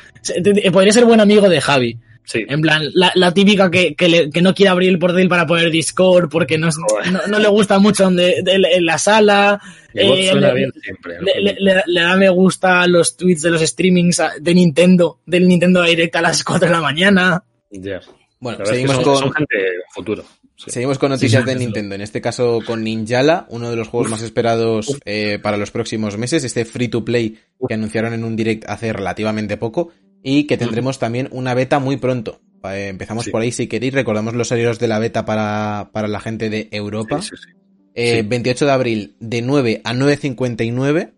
Podría 0.71 0.93
ser 0.93 1.05
buen 1.05 1.19
amigo 1.19 1.49
de 1.49 1.59
Javi. 1.61 1.97
Sí. 2.23 2.45
En 2.49 2.59
plan, 2.61 2.83
la, 2.93 3.09
la 3.15 3.33
típica 3.33 3.71
que, 3.71 3.95
que, 3.95 4.09
le- 4.09 4.29
que 4.29 4.41
no 4.41 4.53
quiere 4.53 4.69
abrir 4.69 4.89
el 4.89 4.99
portátil 4.99 5.29
para 5.29 5.47
poner 5.47 5.71
Discord 5.71 6.29
porque 6.29 6.57
no, 6.57 6.67
es- 6.69 6.77
no, 6.77 7.19
no 7.27 7.39
le 7.39 7.47
gusta 7.47 7.79
mucho 7.79 8.03
donde, 8.03 8.41
de- 8.43 8.55
en 8.73 8.85
la 8.85 8.97
sala. 8.97 9.61
Eh, 9.93 10.27
suena 10.31 10.49
le- 10.49 10.53
bien 10.53 10.71
siempre. 10.83 11.15
Le, 11.21 11.41
le- 11.41 11.55
le- 11.59 11.83
le 11.87 12.01
da 12.01 12.17
me 12.17 12.29
gusta 12.29 12.81
a 12.81 12.87
los 12.87 13.15
tweets 13.15 13.41
de 13.43 13.51
los 13.51 13.61
streamings 13.61 14.21
de 14.41 14.53
Nintendo, 14.53 15.19
del 15.25 15.47
Nintendo 15.47 15.81
Direct 15.83 16.15
a 16.17 16.21
las 16.21 16.43
4 16.43 16.67
de 16.67 16.73
la 16.73 16.81
mañana. 16.81 17.43
Ya. 17.71 18.01
Bueno, 18.39 18.59
es 18.63 18.69
que 18.69 18.75
seguimos 18.75 18.95
son, 18.95 19.03
con, 19.03 19.17
son 19.17 19.33
gente 19.33 19.55
futuro. 19.93 20.23
Sí. 20.55 20.71
seguimos 20.71 20.97
con 20.99 21.09
noticias 21.11 21.43
Sí, 21.43 21.49
sí, 21.49 21.53
de. 21.55 21.59
Nintendo. 21.59 21.95
En 21.95 22.01
este 22.01 22.21
caso 22.21 22.59
con 22.65 22.83
Ninjala, 22.83 23.45
uno 23.49 23.69
de 23.69 23.75
los 23.75 23.87
juegos 23.87 24.09
más 24.09 24.21
esperados 24.21 24.97
eh, 25.05 25.39
para 25.41 25.57
los 25.57 25.71
próximos 25.71 26.17
meses. 26.17 26.43
Este 26.43 26.65
free 26.65 26.87
to 26.87 27.03
play 27.05 27.37
que 27.67 27.73
anunciaron 27.73 28.13
en 28.13 28.23
un 28.23 28.35
direct 28.35 28.67
hace 28.69 28.93
relativamente 28.93 29.57
poco. 29.57 29.91
Y 30.23 30.45
que 30.45 30.57
tendremos 30.57 30.99
también 30.99 31.29
una 31.31 31.53
beta 31.53 31.79
muy 31.79 31.97
pronto. 31.97 32.41
Eh, 32.63 32.87
empezamos 32.89 33.25
Sí. 33.25 33.31
por 33.31 33.41
ahí 33.41 33.51
si 33.51 33.67
queréis. 33.67 33.93
Recordamos 33.93 34.33
los 34.33 34.51
horarios 34.51 34.79
de 34.79 34.87
la 34.87 34.99
beta 34.99 35.25
para, 35.25 35.89
para 35.93 36.07
la 36.07 36.19
gente 36.19 36.49
de 36.49 36.67
Europa. 36.71 37.21
Sí, 37.21 37.29
sí, 37.29 37.35
sí. 37.43 37.57
Eh, 37.93 38.21
Sí. 38.21 38.27
28 38.27 38.65
de 38.65 38.71
abril 38.71 39.15
de 39.19 39.41
9 39.41 39.81
a 39.83 39.93
9.59. 39.93 41.13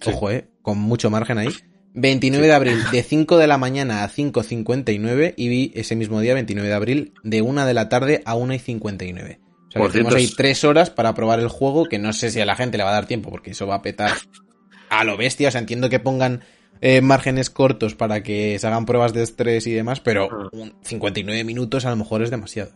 Sí. 0.00 0.10
Ojo, 0.10 0.30
eh, 0.30 0.48
con 0.62 0.78
mucho 0.78 1.10
margen 1.10 1.38
ahí. 1.38 1.48
29 1.96 2.46
de 2.46 2.52
abril 2.52 2.78
de 2.92 3.02
5 3.02 3.36
de 3.38 3.46
la 3.46 3.58
mañana 3.58 4.04
a 4.04 4.08
5.59 4.08 5.34
y 5.36 5.48
vi 5.48 5.72
ese 5.74 5.96
mismo 5.96 6.20
día, 6.20 6.34
29 6.34 6.68
de 6.68 6.74
abril, 6.74 7.12
de 7.24 7.42
1 7.42 7.66
de 7.66 7.74
la 7.74 7.88
tarde 7.88 8.22
a 8.24 8.36
1.59. 8.36 9.38
O 9.68 9.70
sea, 9.70 9.80
Por 9.82 9.88
que 9.90 9.92
tenemos 9.98 10.14
ahí 10.14 10.24
es- 10.24 10.36
tres 10.36 10.62
horas 10.64 10.90
para 10.90 11.14
probar 11.14 11.40
el 11.40 11.48
juego, 11.48 11.86
que 11.86 11.98
no 11.98 12.12
sé 12.12 12.30
si 12.30 12.40
a 12.40 12.46
la 12.46 12.54
gente 12.54 12.78
le 12.78 12.84
va 12.84 12.90
a 12.90 12.94
dar 12.94 13.06
tiempo, 13.06 13.30
porque 13.30 13.50
eso 13.50 13.66
va 13.66 13.76
a 13.76 13.82
petar 13.82 14.12
a 14.90 15.04
lo 15.04 15.16
bestia. 15.16 15.48
O 15.48 15.50
sea, 15.50 15.60
entiendo 15.60 15.88
que 15.90 15.98
pongan 15.98 16.42
eh, 16.82 17.00
márgenes 17.00 17.48
cortos 17.50 17.94
para 17.94 18.22
que 18.22 18.58
se 18.58 18.66
hagan 18.66 18.84
pruebas 18.86 19.12
de 19.14 19.22
estrés 19.22 19.66
y 19.66 19.72
demás, 19.72 20.00
pero 20.00 20.26
Ajá. 20.26 20.48
un 20.52 20.74
59 20.82 21.42
minutos 21.44 21.86
a 21.86 21.90
lo 21.90 21.96
mejor 21.96 22.22
es 22.22 22.30
demasiado. 22.30 22.72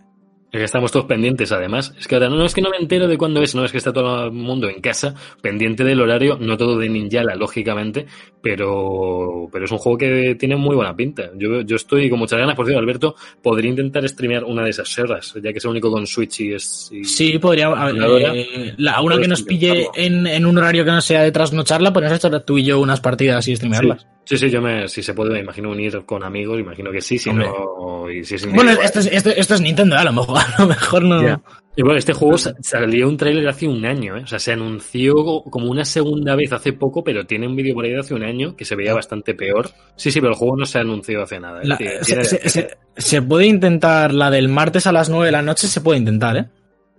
Es 0.52 0.58
que 0.58 0.64
estamos 0.64 0.90
todos 0.90 1.06
pendientes, 1.06 1.52
además. 1.52 1.94
Es 1.96 2.08
que 2.08 2.16
ahora 2.16 2.28
no, 2.28 2.34
no 2.34 2.44
es 2.44 2.54
que 2.54 2.60
no 2.60 2.70
me 2.70 2.78
entero 2.78 3.06
de 3.06 3.16
cuándo 3.16 3.40
es, 3.40 3.54
no 3.54 3.64
es 3.64 3.70
que 3.70 3.78
está 3.78 3.92
todo 3.92 4.24
el 4.24 4.32
mundo 4.32 4.68
en 4.68 4.80
casa, 4.80 5.14
pendiente 5.42 5.84
del 5.84 6.00
horario, 6.00 6.38
no 6.40 6.56
todo 6.56 6.76
de 6.76 6.88
Ninjala, 6.88 7.36
lógicamente, 7.36 8.06
pero, 8.42 9.48
pero 9.52 9.64
es 9.64 9.70
un 9.70 9.78
juego 9.78 9.98
que 9.98 10.34
tiene 10.38 10.56
muy 10.56 10.74
buena 10.76 10.94
pinta. 10.94 11.30
Yo, 11.36 11.62
yo 11.62 11.76
estoy 11.76 12.08
con 12.10 12.18
muchas 12.18 12.38
ganas, 12.38 12.54
por 12.54 12.66
cierto, 12.66 12.80
Alberto, 12.80 13.14
podría 13.42 13.70
intentar 13.70 14.08
streamear 14.08 14.44
una 14.44 14.64
de 14.64 14.70
esas 14.70 14.88
serras, 14.88 15.34
ya 15.42 15.52
que 15.52 15.58
es 15.58 15.64
el 15.64 15.70
único 15.70 15.90
con 15.90 16.06
Switch 16.06 16.40
y 16.40 16.54
es... 16.54 16.90
y- 16.92 17.04
Sí, 17.04 17.38
podría. 17.38 17.68
a 17.68 17.90
eh, 17.90 18.74
la, 18.78 19.00
una 19.02 19.18
que 19.18 19.28
nos 19.28 19.42
pille 19.42 19.88
en, 19.94 20.26
en 20.26 20.46
un 20.46 20.58
horario 20.58 20.84
que 20.84 20.90
no 20.90 21.00
sea 21.00 21.22
de 21.22 21.32
trasnocharla, 21.32 21.90
nos 21.90 22.12
echar 22.12 22.40
tú 22.44 22.58
y 22.58 22.64
yo 22.64 22.80
unas 22.80 23.00
partidas 23.00 23.46
y 23.48 23.56
streamearlas. 23.56 24.06
Sí, 24.24 24.36
sí, 24.36 24.48
yo 24.50 24.60
me, 24.60 24.86
si 24.86 25.02
se 25.02 25.12
puede, 25.14 25.32
me 25.32 25.40
imagino 25.40 25.70
unir 25.70 26.04
con 26.04 26.22
amigos, 26.22 26.60
imagino 26.60 26.92
que 26.92 27.00
sí, 27.00 27.18
si 27.18 27.30
Hombre. 27.30 27.48
no, 27.48 28.08
y 28.10 28.22
si 28.24 28.36
es 28.36 28.52
Bueno, 28.52 28.70
esto 28.70 29.00
es, 29.00 29.06
esto, 29.06 29.30
esto 29.30 29.54
es 29.54 29.60
Nintendo, 29.60 29.96
a 29.96 30.04
lo 30.04 30.12
mejor, 30.12 30.38
a 30.56 30.62
lo 30.62 30.68
mejor 30.68 31.02
no. 31.02 31.42
Y 31.76 31.82
bueno, 31.82 31.98
este 31.98 32.12
juego 32.12 32.36
sa- 32.38 32.54
salió 32.60 33.08
un 33.08 33.16
tráiler 33.16 33.48
hace 33.48 33.66
un 33.66 33.84
año, 33.84 34.16
¿eh? 34.16 34.22
O 34.22 34.26
sea, 34.26 34.38
se 34.38 34.52
anunció 34.52 35.14
como 35.50 35.68
una 35.70 35.84
segunda 35.84 36.36
vez 36.36 36.52
hace 36.52 36.72
poco, 36.72 37.02
pero 37.02 37.24
tiene 37.26 37.46
un 37.46 37.56
vídeo 37.56 37.74
por 37.74 37.84
ahí 37.84 37.92
de 37.92 38.00
hace 38.00 38.14
un 38.14 38.22
año 38.22 38.29
que 38.56 38.64
se 38.64 38.76
veía 38.76 38.94
bastante 38.94 39.34
peor. 39.34 39.70
Sí, 39.96 40.10
sí, 40.10 40.20
pero 40.20 40.32
el 40.32 40.38
juego 40.38 40.56
no 40.56 40.66
se 40.66 40.78
anunció 40.78 41.22
hace 41.22 41.38
nada. 41.40 41.60
¿eh? 41.62 41.66
La- 41.66 41.76
se, 41.76 41.98
tiene- 42.04 42.24
se- 42.24 42.48
se- 42.48 42.78
se 42.96 43.22
puede 43.22 43.46
intentar 43.46 44.12
la 44.14 44.30
del 44.30 44.48
martes 44.48 44.86
a 44.86 44.92
las 44.92 45.08
9 45.08 45.26
de 45.26 45.32
la 45.32 45.42
noche, 45.42 45.66
se 45.68 45.80
puede 45.80 45.98
intentar, 45.98 46.36
¿eh? 46.36 46.46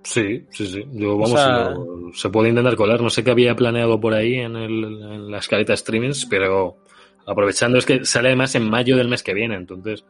Sí, 0.04 0.46
sí, 0.50 0.66
sí. 0.68 0.84
Yo, 0.94 1.18
vamos, 1.18 1.34
O 1.34 1.38
sea- 1.38 1.70
lo- 1.72 2.12
se 2.14 2.30
puede 2.30 2.50
intentar 2.50 2.76
colar. 2.76 3.02
No 3.02 3.10
sé 3.10 3.24
qué 3.24 3.32
había 3.32 3.56
planeado 3.56 4.00
por 4.00 4.14
ahí 4.14 4.36
en, 4.36 4.56
el, 4.56 4.84
en 4.84 5.32
la 5.32 5.38
escaleta 5.38 5.76
streamings, 5.78 6.26
pero 6.26 6.78
aprovechando 7.26 7.78
es 7.78 7.86
que 7.86 8.04
sale 8.04 8.30
además 8.30 8.56
en 8.56 8.70
mayo 8.70 8.98
del 8.98 9.08
mes 9.08 9.22
que 9.24 9.34
viene, 9.34 9.56
entonces. 9.56 10.04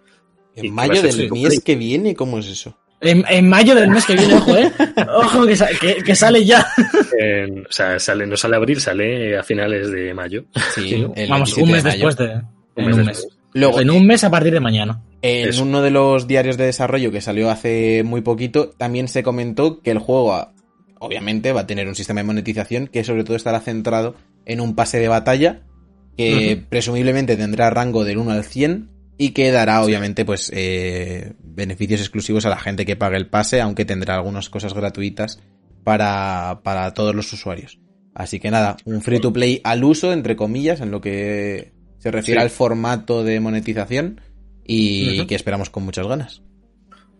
En 0.55 0.73
mayo 0.73 1.01
del 1.01 1.29
mes 1.31 1.61
que 1.61 1.75
viene, 1.75 2.15
¿cómo 2.15 2.39
es 2.39 2.47
eso? 2.47 2.77
En, 3.01 3.23
en 3.29 3.49
mayo 3.49 3.73
del 3.75 3.89
mes 3.89 4.05
que 4.05 4.15
viene, 4.15 4.35
ojo, 4.35 4.55
¿eh? 4.55 4.71
Ojo, 5.15 5.45
que, 5.47 5.55
sa- 5.55 5.69
que, 5.79 5.95
que 5.95 6.15
sale 6.15 6.45
ya. 6.45 6.65
En- 7.19 7.61
o 7.65 7.71
sea, 7.71 7.97
sale, 7.99 8.27
no 8.27 8.37
sale 8.37 8.55
abril, 8.57 8.79
sale 8.79 9.37
a 9.37 9.43
finales 9.43 9.91
de 9.91 10.13
mayo. 10.13 10.45
Sí, 10.75 10.93
el 11.15 11.29
Vamos, 11.29 11.55
27 11.55 11.63
un 11.63 11.71
mes 11.71 11.83
después 11.83 12.15
de. 12.17 12.25
Un 12.25 12.43
en 12.75 12.85
mes 12.85 12.95
un 12.97 13.05
después. 13.05 13.25
mes. 13.25 13.37
Luego, 13.53 13.81
En 13.81 13.89
un 13.89 14.05
mes 14.07 14.23
a 14.23 14.29
partir 14.29 14.53
de 14.53 14.59
mañana. 14.61 15.01
En 15.23 15.49
Eso. 15.49 15.63
uno 15.63 15.81
de 15.81 15.91
los 15.91 16.25
diarios 16.27 16.57
de 16.57 16.65
desarrollo 16.65 17.11
que 17.11 17.21
salió 17.21 17.49
hace 17.51 18.01
muy 18.03 18.21
poquito, 18.21 18.69
también 18.69 19.07
se 19.07 19.23
comentó 19.23 19.81
que 19.81 19.91
el 19.91 19.99
juego, 19.99 20.33
ah, 20.33 20.53
obviamente, 20.99 21.51
va 21.51 21.61
a 21.61 21.67
tener 21.67 21.87
un 21.87 21.95
sistema 21.95 22.21
de 22.21 22.27
monetización 22.27 22.87
que 22.87 23.03
sobre 23.03 23.23
todo 23.23 23.35
estará 23.35 23.59
centrado 23.59 24.15
en 24.45 24.61
un 24.61 24.73
pase 24.75 24.99
de 24.99 25.07
batalla 25.09 25.61
que 26.17 26.63
presumiblemente 26.69 27.35
tendrá 27.35 27.69
rango 27.71 28.03
del 28.03 28.17
1 28.19 28.31
al 28.31 28.43
100 28.43 28.89
y 29.23 29.31
que 29.31 29.51
dará, 29.51 29.83
obviamente, 29.83 30.25
pues 30.25 30.51
eh, 30.53 31.33
beneficios 31.43 31.99
exclusivos 32.01 32.45
a 32.45 32.49
la 32.49 32.57
gente 32.57 32.85
que 32.85 32.95
pague 32.95 33.17
el 33.17 33.27
pase, 33.27 33.61
aunque 33.61 33.85
tendrá 33.85 34.15
algunas 34.15 34.49
cosas 34.49 34.73
gratuitas 34.73 35.39
para, 35.83 36.61
para 36.63 36.93
todos 36.93 37.13
los 37.13 37.31
usuarios. 37.33 37.79
Así 38.15 38.39
que 38.39 38.49
nada, 38.51 38.77
un 38.85 39.01
free 39.01 39.19
to 39.19 39.31
play 39.31 39.61
al 39.63 39.83
uso, 39.83 40.11
entre 40.11 40.35
comillas, 40.35 40.81
en 40.81 40.91
lo 40.91 41.01
que 41.01 41.71
se 41.99 42.09
refiere 42.11 42.39
Sí. 42.39 42.43
al 42.43 42.49
formato 42.49 43.23
de 43.23 43.39
monetización 43.39 44.21
y 44.65 45.25
que 45.27 45.35
esperamos 45.35 45.69
con 45.69 45.83
muchas 45.83 46.07
ganas. 46.07 46.41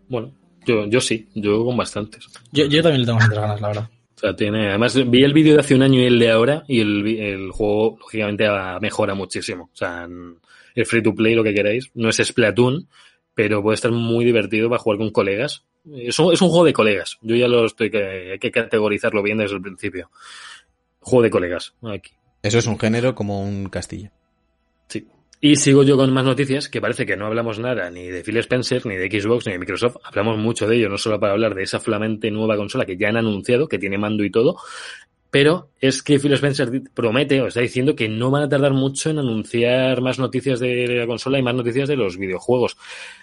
Bueno, 0.10 0.34
yo, 0.66 0.88
yo 0.88 1.00
sí, 1.02 1.28
yo 1.36 1.64
con 1.66 1.78
bastantes. 1.78 2.26
Yo, 2.52 2.66
yo 2.66 2.82
también 2.82 3.02
le 3.02 3.06
tengo 3.06 3.20
bastantes 3.20 3.42
ganas, 3.42 3.62
la 3.62 3.68
verdad. 3.68 3.90
O 4.16 4.20
sea, 4.20 4.36
tiene, 4.36 4.70
además 4.70 4.96
vi 5.10 5.24
el 5.24 5.34
vídeo 5.34 5.54
de 5.54 5.60
hace 5.62 5.76
un 5.76 5.82
año 5.82 6.00
y 6.00 6.06
el 6.06 6.20
de 6.20 6.30
ahora 6.32 6.64
y 6.68 6.80
el, 6.80 7.04
vi- 7.04 7.20
el 7.20 7.52
juego 7.52 7.98
lógicamente 8.00 8.46
ha- 8.48 8.80
mejora 8.80 9.14
muchísimo. 9.16 9.66
O 9.74 9.76
sea, 9.76 10.04
en- 10.04 10.36
el 10.76 10.86
free 10.86 11.04
to 11.04 11.14
play, 11.14 11.36
lo 11.36 11.44
que 11.44 11.54
queráis, 11.54 11.92
no 11.94 12.10
es 12.10 12.18
Splatoon, 12.18 12.88
pero 13.34 13.62
puede 13.62 13.76
estar 13.76 13.92
muy 13.92 14.26
divertido 14.26 14.70
para 14.70 14.80
jugar 14.82 15.00
con 15.00 15.12
colegas. 15.12 15.66
Es 15.94 16.20
un, 16.20 16.34
es 16.34 16.42
un 16.42 16.50
juego 16.50 16.66
de 16.66 16.74
colegas. 16.74 17.18
Yo 17.22 17.36
ya 17.36 17.48
lo 17.48 17.66
estoy 17.66 17.90
que 17.90 18.32
hay 18.34 18.40
que 18.40 18.52
categorizarlo 18.52 19.24
bien 19.24 19.38
desde 19.38 19.56
el 19.56 19.62
principio. 19.62 20.12
Juego 21.00 21.24
de 21.24 21.30
colegas, 21.30 21.74
aquí. 21.84 22.12
Eso 22.44 22.60
es 22.60 22.68
un 22.68 22.80
género 22.80 23.16
como 23.16 23.44
un 23.44 23.70
castillo. 23.70 24.10
Sí. 24.88 25.08
Y 25.40 25.56
sigo 25.56 25.84
yo 25.84 25.98
con 25.98 26.14
más 26.14 26.24
noticias, 26.24 26.70
que 26.70 26.82
parece 26.82 27.06
que 27.06 27.18
no 27.18 27.26
hablamos 27.26 27.58
nada 27.58 27.90
ni 27.90 28.08
de 28.08 28.24
Phil 28.24 28.38
Spencer, 28.38 28.86
ni 28.86 28.96
de 28.96 29.10
Xbox, 29.10 29.48
ni 29.48 29.54
de 29.54 29.60
Microsoft. 29.60 29.98
Hablamos 30.04 30.38
mucho 30.38 30.68
de 30.68 30.76
ello, 30.76 30.90
no 30.90 31.00
solo 31.00 31.20
para 31.20 31.34
hablar 31.34 31.56
de 31.56 31.64
esa 31.64 31.80
flamante 31.80 32.30
nueva 32.30 32.58
consola 32.58 32.86
que 32.86 32.98
ya 32.98 33.10
han 33.10 33.18
anunciado, 33.18 33.68
que 33.68 33.80
tiene 33.80 33.98
mando 33.98 34.24
y 34.24 34.30
todo, 34.30 34.58
pero 35.32 35.70
es 35.80 36.04
que 36.04 36.20
Phil 36.20 36.34
Spencer 36.34 36.70
promete 36.94 37.42
o 37.42 37.48
está 37.48 37.62
diciendo 37.62 37.96
que 37.96 38.10
no 38.10 38.30
van 38.30 38.44
a 38.44 38.50
tardar 38.50 38.74
mucho 38.74 39.10
en 39.10 39.18
anunciar 39.18 40.02
más 40.02 40.20
noticias 40.20 40.60
de 40.60 40.88
la 40.88 41.08
consola 41.08 41.40
y 41.40 41.42
más 41.42 41.56
noticias 41.56 41.88
de 41.88 41.96
los 41.96 42.18
videojuegos. 42.18 42.78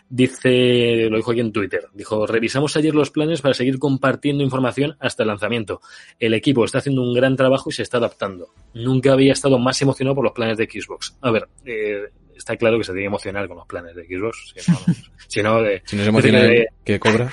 Dice, 0.08 1.08
lo 1.10 1.18
dijo 1.18 1.32
aquí 1.32 1.40
en 1.40 1.52
Twitter, 1.52 1.86
dijo, 1.92 2.26
revisamos 2.26 2.74
ayer 2.78 2.94
los 2.94 3.10
planes 3.10 3.42
para 3.42 3.52
seguir 3.52 3.78
compartiendo 3.78 4.42
información 4.42 4.96
hasta 5.00 5.22
el 5.22 5.28
lanzamiento. 5.28 5.82
El 6.18 6.32
equipo 6.32 6.64
está 6.64 6.78
haciendo 6.78 7.02
un 7.02 7.12
gran 7.12 7.36
trabajo 7.36 7.68
y 7.68 7.74
se 7.74 7.82
está 7.82 7.98
adaptando. 7.98 8.54
Nunca 8.72 9.12
había 9.12 9.34
estado 9.34 9.58
más 9.58 9.80
emocionado 9.82 10.14
por 10.14 10.24
los 10.24 10.32
planes 10.32 10.56
de 10.56 10.64
Xbox. 10.64 11.14
A 11.20 11.30
ver, 11.30 11.46
eh, 11.66 12.04
está 12.34 12.56
claro 12.56 12.78
que 12.78 12.84
se 12.84 12.92
tiene 12.92 13.02
que 13.02 13.08
emocionar 13.08 13.46
con 13.48 13.58
los 13.58 13.66
planes 13.66 13.94
de 13.94 14.06
Xbox. 14.06 14.54
Si 14.56 14.70
no, 14.72 14.78
si 15.28 15.42
no, 15.42 15.66
eh, 15.66 15.82
Si 15.84 15.94
nos 15.94 16.06
emociona 16.06 16.48
que 16.82 16.98
cobra. 16.98 17.30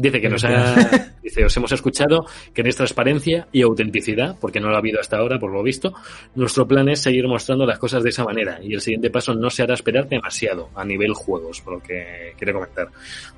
Dice 0.00 0.18
que 0.18 0.30
nos 0.30 0.42
ha, 0.44 0.74
dice, 1.22 1.44
os 1.44 1.54
hemos 1.58 1.70
escuchado, 1.72 2.24
queréis 2.54 2.76
transparencia 2.76 3.46
y 3.52 3.60
autenticidad, 3.60 4.36
porque 4.40 4.58
no 4.58 4.70
lo 4.70 4.76
ha 4.76 4.78
habido 4.78 4.98
hasta 4.98 5.18
ahora, 5.18 5.38
por 5.38 5.52
lo 5.52 5.62
visto. 5.62 5.92
Nuestro 6.34 6.66
plan 6.66 6.88
es 6.88 7.00
seguir 7.00 7.28
mostrando 7.28 7.66
las 7.66 7.78
cosas 7.78 8.02
de 8.02 8.08
esa 8.08 8.24
manera 8.24 8.60
y 8.62 8.72
el 8.72 8.80
siguiente 8.80 9.10
paso 9.10 9.34
no 9.34 9.50
se 9.50 9.62
hará 9.62 9.74
esperar 9.74 10.08
demasiado 10.08 10.70
a 10.74 10.86
nivel 10.86 11.12
juegos, 11.12 11.60
por 11.60 11.74
lo 11.74 11.82
que 11.82 12.32
quiere 12.38 12.54
comentar. 12.54 12.88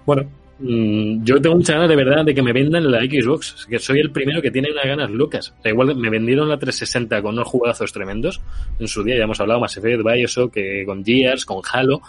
Bueno, 0.06 0.30
mm, 0.60 1.24
yo 1.24 1.40
tengo 1.40 1.56
muchas 1.56 1.74
ganas 1.74 1.88
de 1.88 1.96
verdad 1.96 2.24
de 2.24 2.32
que 2.32 2.42
me 2.42 2.52
vendan 2.52 2.88
la 2.88 3.00
Xbox, 3.00 3.66
que 3.68 3.80
soy 3.80 3.98
el 3.98 4.12
primero 4.12 4.40
que 4.40 4.52
tiene 4.52 4.70
unas 4.70 4.84
ganas 4.84 5.10
locas. 5.10 5.52
O 5.58 5.62
sea, 5.62 5.72
igual 5.72 5.96
me 5.96 6.10
vendieron 6.10 6.48
la 6.48 6.58
360 6.58 7.20
con 7.22 7.34
unos 7.34 7.48
jugadazos 7.48 7.92
tremendos 7.92 8.40
en 8.78 8.86
su 8.86 9.02
día, 9.02 9.16
ya 9.16 9.24
hemos 9.24 9.40
hablado 9.40 9.58
más 9.58 9.76
Effect, 9.76 10.04
Bioshock, 10.04 10.52
que 10.54 10.84
con 10.86 11.04
Gears, 11.04 11.44
con 11.44 11.60
Halo. 11.72 12.02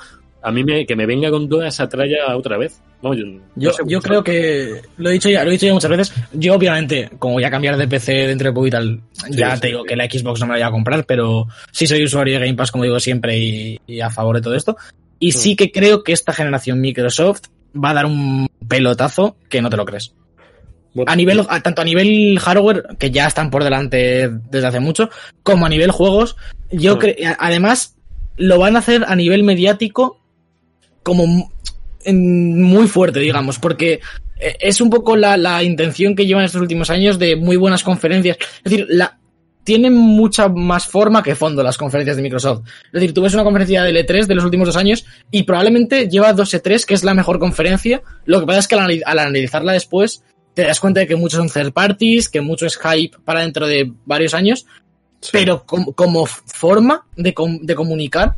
A 0.44 0.52
mí 0.52 0.64
me, 0.64 0.86
que 0.86 0.96
me 0.96 1.06
venga 1.06 1.32
con 1.32 1.48
toda 1.48 1.68
esa 1.68 1.88
tralla 1.88 2.36
otra 2.36 2.58
vez. 2.58 2.82
Yo, 3.02 3.14
Yo, 3.14 3.26
no 3.56 3.74
sé, 3.74 3.84
yo 3.88 4.02
creo 4.02 4.24
que 4.24 4.82
lo 4.98 5.10
he 5.10 5.14
dicho 5.14 5.30
ya, 5.30 5.44
lo 5.44 5.50
he 5.50 5.54
dicho 5.54 5.66
ya 5.66 5.74
muchas 5.74 5.90
veces. 5.92 6.14
Yo, 6.34 6.54
obviamente, 6.56 7.10
como 7.20 7.34
voy 7.36 7.44
a 7.44 7.50
cambiar 7.52 7.76
de 7.78 7.88
PC 7.88 8.28
dentro 8.28 8.48
de 8.50 8.54
poco 8.54 8.68
y 8.68 8.72
tal, 8.72 9.02
ya 9.30 9.56
sí, 9.56 9.62
te 9.62 9.68
digo 9.68 9.82
sí. 9.82 9.88
que 9.90 9.96
la 9.96 10.06
Xbox 10.06 10.40
no 10.42 10.48
me 10.48 10.54
la 10.54 10.66
voy 10.66 10.68
a 10.70 10.72
comprar, 10.72 11.06
pero 11.06 11.48
sí 11.72 11.88
soy 11.88 12.04
usuario 12.04 12.36
de 12.40 12.46
Game 12.46 12.58
Pass, 12.58 12.72
como 12.72 12.84
digo 12.86 13.00
siempre, 13.00 13.38
y, 13.38 13.80
y 13.88 14.00
a 14.02 14.10
favor 14.10 14.36
de 14.38 14.42
todo 14.42 14.56
esto. 14.56 14.78
Y 15.20 15.32
sí 15.34 15.56
que 15.56 15.72
creo 15.72 16.04
que 16.04 16.12
esta 16.14 16.34
generación 16.34 16.80
Microsoft 16.82 17.42
va 17.82 17.90
a 17.92 17.94
dar 17.94 18.06
un 18.06 18.48
pelotazo 18.68 19.36
que 19.50 19.62
no 19.62 19.70
te 19.70 19.78
lo 19.78 19.86
crees. 19.86 20.14
A 21.08 21.16
nivel, 21.16 21.42
a- 21.50 21.62
tanto 21.62 21.82
a 21.82 21.86
nivel 21.86 22.38
hardware, 22.40 22.84
que 23.00 23.12
ya 23.12 23.26
están 23.28 23.50
por 23.50 23.64
delante 23.64 24.30
desde 24.52 24.68
hace 24.68 24.80
mucho, 24.80 25.10
como 25.42 25.66
a 25.66 25.70
nivel 25.70 25.92
juegos, 25.92 26.36
yo 26.72 26.96
Mm. 26.96 27.00
creo, 27.00 27.16
además, 27.40 27.96
lo 28.38 28.60
van 28.60 28.76
a 28.76 28.80
hacer 28.80 29.04
a 29.08 29.16
nivel 29.16 29.44
mediático 29.44 30.20
como 31.04 31.52
muy 32.06 32.88
fuerte, 32.88 33.20
digamos, 33.20 33.60
porque 33.60 34.00
eh, 34.40 34.56
es 34.60 34.82
un 34.82 34.90
poco 34.90 35.16
la, 35.16 35.38
la 35.38 35.64
intención 35.64 36.16
que 36.16 36.26
llevan 36.26 36.44
estos 36.46 36.62
últimos 36.62 36.90
años 36.90 37.20
de 37.20 37.36
muy 37.36 37.56
buenas 37.58 37.84
conferencias. 37.84 38.38
Es 38.58 38.64
decir, 38.72 38.86
la, 38.90 39.18
tienen 39.64 39.94
mucha 39.94 40.50
más 40.50 40.88
forma 40.88 41.24
que 41.24 41.36
fondo 41.36 41.64
las 41.64 41.78
conferencias 41.78 42.18
de 42.18 42.24
Microsoft. 42.24 42.68
Es 42.88 42.92
decir, 42.92 43.14
tú 43.14 43.22
ves 43.22 43.34
una 43.34 43.44
conferencia 43.46 43.84
del 43.84 43.96
E3 43.96 44.26
de 44.26 44.36
los 44.36 44.44
últimos 44.44 44.68
dos 44.68 44.76
años 44.76 45.06
y 45.32 45.44
probablemente 45.44 46.10
lleva 46.10 46.34
dos 46.34 46.54
E3, 46.54 46.84
que 46.86 46.94
es 46.94 47.04
la 47.04 47.14
mejor 47.14 47.40
conferencia. 47.40 48.02
Lo 48.26 48.40
que 48.42 48.46
pasa 48.46 48.60
es 48.60 48.68
que 48.68 48.76
al, 48.76 48.82
anali- 48.90 49.04
al 49.06 49.20
analizarla 49.20 49.72
después 49.74 50.24
te 50.54 50.64
das 50.64 50.80
cuenta 50.80 51.00
de 51.00 51.08
que 51.08 51.16
muchos 51.16 51.38
son 51.38 51.50
third 51.50 51.72
parties, 51.74 52.28
que 52.30 52.42
mucho 52.42 52.66
es 52.66 52.78
hype 52.78 53.18
para 53.24 53.40
dentro 53.42 53.66
de 53.66 53.92
varios 54.06 54.34
años, 54.34 54.66
sí. 55.22 55.30
pero 55.32 55.66
com- 55.66 55.94
como 55.96 56.26
forma 56.28 57.08
de, 57.16 57.34
com- 57.34 57.60
de 57.62 57.74
comunicar, 57.76 58.36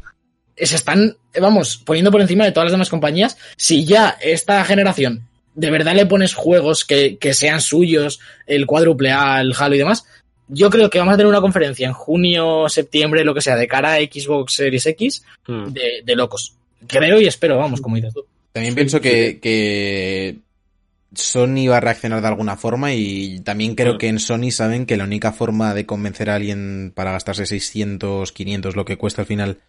se 0.57 0.75
están, 0.75 1.17
vamos, 1.39 1.77
poniendo 1.77 2.11
por 2.11 2.21
encima 2.21 2.45
de 2.45 2.51
todas 2.51 2.65
las 2.65 2.71
demás 2.73 2.89
compañías. 2.89 3.37
Si 3.57 3.85
ya 3.85 4.17
esta 4.21 4.63
generación 4.65 5.27
de 5.55 5.71
verdad 5.71 5.95
le 5.95 6.05
pones 6.05 6.33
juegos 6.33 6.83
que, 6.83 7.17
que 7.17 7.33
sean 7.33 7.61
suyos, 7.61 8.19
el 8.45 8.65
cuádruple 8.65 9.11
A, 9.11 9.39
el 9.39 9.53
Halo 9.57 9.75
y 9.75 9.77
demás, 9.79 10.05
yo 10.49 10.69
creo 10.69 10.89
que 10.89 10.99
vamos 10.99 11.13
a 11.13 11.17
tener 11.17 11.29
una 11.29 11.39
conferencia 11.41 11.87
en 11.87 11.93
junio, 11.93 12.67
septiembre, 12.69 13.23
lo 13.23 13.33
que 13.33 13.39
sea, 13.41 13.55
de 13.55 13.67
cara 13.67 13.93
a 13.93 13.97
Xbox 13.99 14.53
Series 14.55 14.85
X, 14.85 15.23
Mm. 15.47 15.67
de, 15.73 16.01
de 16.03 16.15
locos. 16.15 16.53
Creo 16.87 17.19
y 17.21 17.27
espero, 17.27 17.57
vamos, 17.57 17.79
como 17.81 17.95
dices 17.95 18.13
tú. 18.13 18.25
También 18.51 18.73
Sí, 18.73 18.75
pienso 18.75 18.97
sí. 18.97 19.03
que, 19.03 19.39
que 19.41 20.35
Sony 21.13 21.67
va 21.69 21.77
a 21.77 21.81
reaccionar 21.81 22.21
de 22.21 22.27
alguna 22.27 22.57
forma 22.57 22.93
y 22.93 23.39
también 23.39 23.75
creo 23.75 23.95
Mm. 23.95 23.97
que 23.97 24.07
en 24.09 24.19
Sony 24.19 24.51
saben 24.51 24.85
que 24.85 24.97
la 24.97 25.05
única 25.05 25.31
forma 25.31 25.73
de 25.73 25.85
convencer 25.85 26.29
a 26.29 26.35
alguien 26.35 26.91
para 26.93 27.11
gastarse 27.13 27.45
600, 27.45 28.31
500, 28.33 28.75
lo 28.75 28.83
que 28.85 28.97
cuesta 28.97 29.21
al 29.21 29.27
final. 29.27 29.59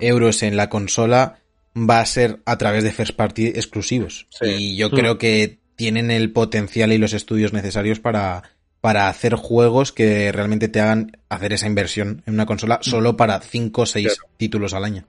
Euros 0.00 0.42
en 0.42 0.56
la 0.56 0.68
consola 0.68 1.38
va 1.76 2.00
a 2.00 2.06
ser 2.06 2.40
a 2.46 2.56
través 2.58 2.84
de 2.84 2.90
first 2.92 3.14
party 3.16 3.46
exclusivos. 3.48 4.26
Sí. 4.30 4.46
Y 4.46 4.76
yo 4.76 4.88
Mm. 4.88 4.94
creo 4.94 5.18
que 5.18 5.58
tienen 5.76 6.10
el 6.10 6.32
potencial 6.32 6.92
y 6.92 6.98
los 6.98 7.12
estudios 7.12 7.52
necesarios 7.52 8.00
para, 8.00 8.42
para 8.80 9.08
hacer 9.08 9.34
juegos 9.34 9.92
que 9.92 10.32
realmente 10.32 10.68
te 10.68 10.80
hagan 10.80 11.18
hacer 11.28 11.52
esa 11.52 11.66
inversión 11.66 12.22
en 12.26 12.34
una 12.34 12.46
consola 12.46 12.78
solo 12.82 13.16
para 13.16 13.40
5 13.40 13.82
o 13.82 13.86
6 13.86 14.06
Claro. 14.06 14.30
títulos 14.38 14.72
al 14.72 14.84
año. 14.84 15.06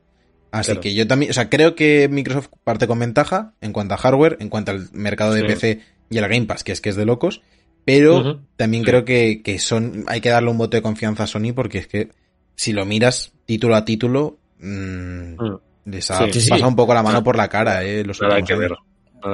Así 0.52 0.68
Claro. 0.72 0.82
que 0.82 0.94
yo 0.94 1.08
también, 1.08 1.32
o 1.32 1.34
sea, 1.34 1.50
creo 1.50 1.76
que 1.76 2.08
Microsoft 2.10 2.50
parte 2.64 2.88
con 2.88 3.00
ventaja 3.00 3.54
en 3.62 3.72
cuanto 3.74 3.94
a 3.94 3.98
hardware, 3.98 4.38
en 4.40 4.50
cuanto 4.50 4.72
al 4.72 4.90
mercado 4.94 5.34
de 5.34 5.42
Sí. 5.42 5.48
PC 5.48 5.80
y 6.10 6.18
al 6.18 6.28
Game 6.28 6.46
Pass, 6.48 6.64
que 6.64 6.72
es 6.74 6.82
que 6.82 6.90
es 6.90 6.96
de 6.96 7.06
locos, 7.06 7.42
pero 7.86 8.42
también 8.58 8.84
Sí. 8.84 8.90
creo 8.90 9.06
que, 9.06 9.42
que 9.44 9.60
son, 9.60 10.04
hay 10.08 10.20
que 10.20 10.30
darle 10.30 10.50
un 10.50 10.58
voto 10.58 10.76
de 10.76 10.82
confianza 10.82 11.24
a 11.24 11.28
Sony 11.28 11.54
porque 11.56 11.78
es 11.78 11.88
que 11.88 12.10
si 12.56 12.74
lo 12.74 12.86
miras 12.86 13.32
título 13.46 13.76
a 13.76 13.86
título, 13.86 14.38
mmm, 14.60 15.36
Mm. 15.40 15.60
les 15.86 16.12
ha 16.12 16.30
Sí, 16.32 16.42
sí. 16.42 16.50
pasado 16.50 16.70
un 16.70 16.76
poco 16.76 16.94
la 16.94 17.04
mano 17.04 17.24
por 17.24 17.36
la 17.38 17.48
cara, 17.48 17.84
eh, 17.84 18.04
los 18.04 18.22
Nada 18.22 18.42
que 18.42 18.56
ver. 18.56 18.72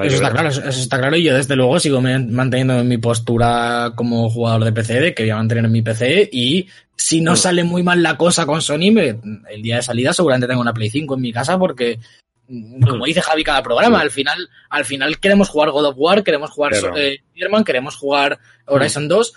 Eso 0.03 0.15
está 0.15 0.27
ver. 0.27 0.31
claro, 0.33 0.49
eso 0.49 0.61
eso 0.61 0.79
está 0.79 0.97
claro 0.97 1.15
y 1.17 1.23
yo 1.23 1.35
desde 1.35 1.55
luego 1.55 1.79
sigo 1.79 2.01
manteniendo 2.01 2.83
mi 2.83 2.97
postura 2.97 3.91
como 3.95 4.29
jugador 4.29 4.63
de 4.63 4.71
PC 4.71 4.99
de 5.01 5.13
que 5.13 5.23
voy 5.23 5.29
a 5.31 5.35
mantener 5.35 5.67
mi 5.69 5.81
PC 5.81 6.29
y 6.31 6.67
si 6.95 7.21
no 7.21 7.33
Mm. 7.33 7.37
sale 7.37 7.63
muy 7.63 7.83
mal 7.83 8.01
la 8.01 8.15
cosa 8.17 8.45
con 8.45 8.61
Sony, 8.61 8.91
me- 8.93 9.19
el 9.49 9.61
día 9.61 9.77
de 9.77 9.81
salida 9.81 10.13
seguramente 10.13 10.47
tengo 10.47 10.61
una 10.61 10.73
Play 10.73 10.89
5 10.89 11.15
en 11.15 11.21
mi 11.21 11.33
casa 11.33 11.57
porque 11.59 11.99
mm, 12.47 12.81
como 12.87 13.05
dice 13.05 13.21
Javi 13.21 13.43
cada 13.43 13.61
programa, 13.61 13.97
Sí. 13.99 14.03
al 14.03 14.11
final 14.11 14.49
al 14.69 14.85
final 14.85 15.19
queremos 15.19 15.49
jugar 15.49 15.71
God 15.71 15.85
of 15.87 15.95
War, 15.97 16.23
queremos 16.23 16.49
jugar 16.51 16.73
eh, 16.95 17.19
Spider-Man, 17.33 17.63
queremos 17.65 17.95
jugar 17.95 18.39
Horizon 18.67 19.07
2 19.09 19.33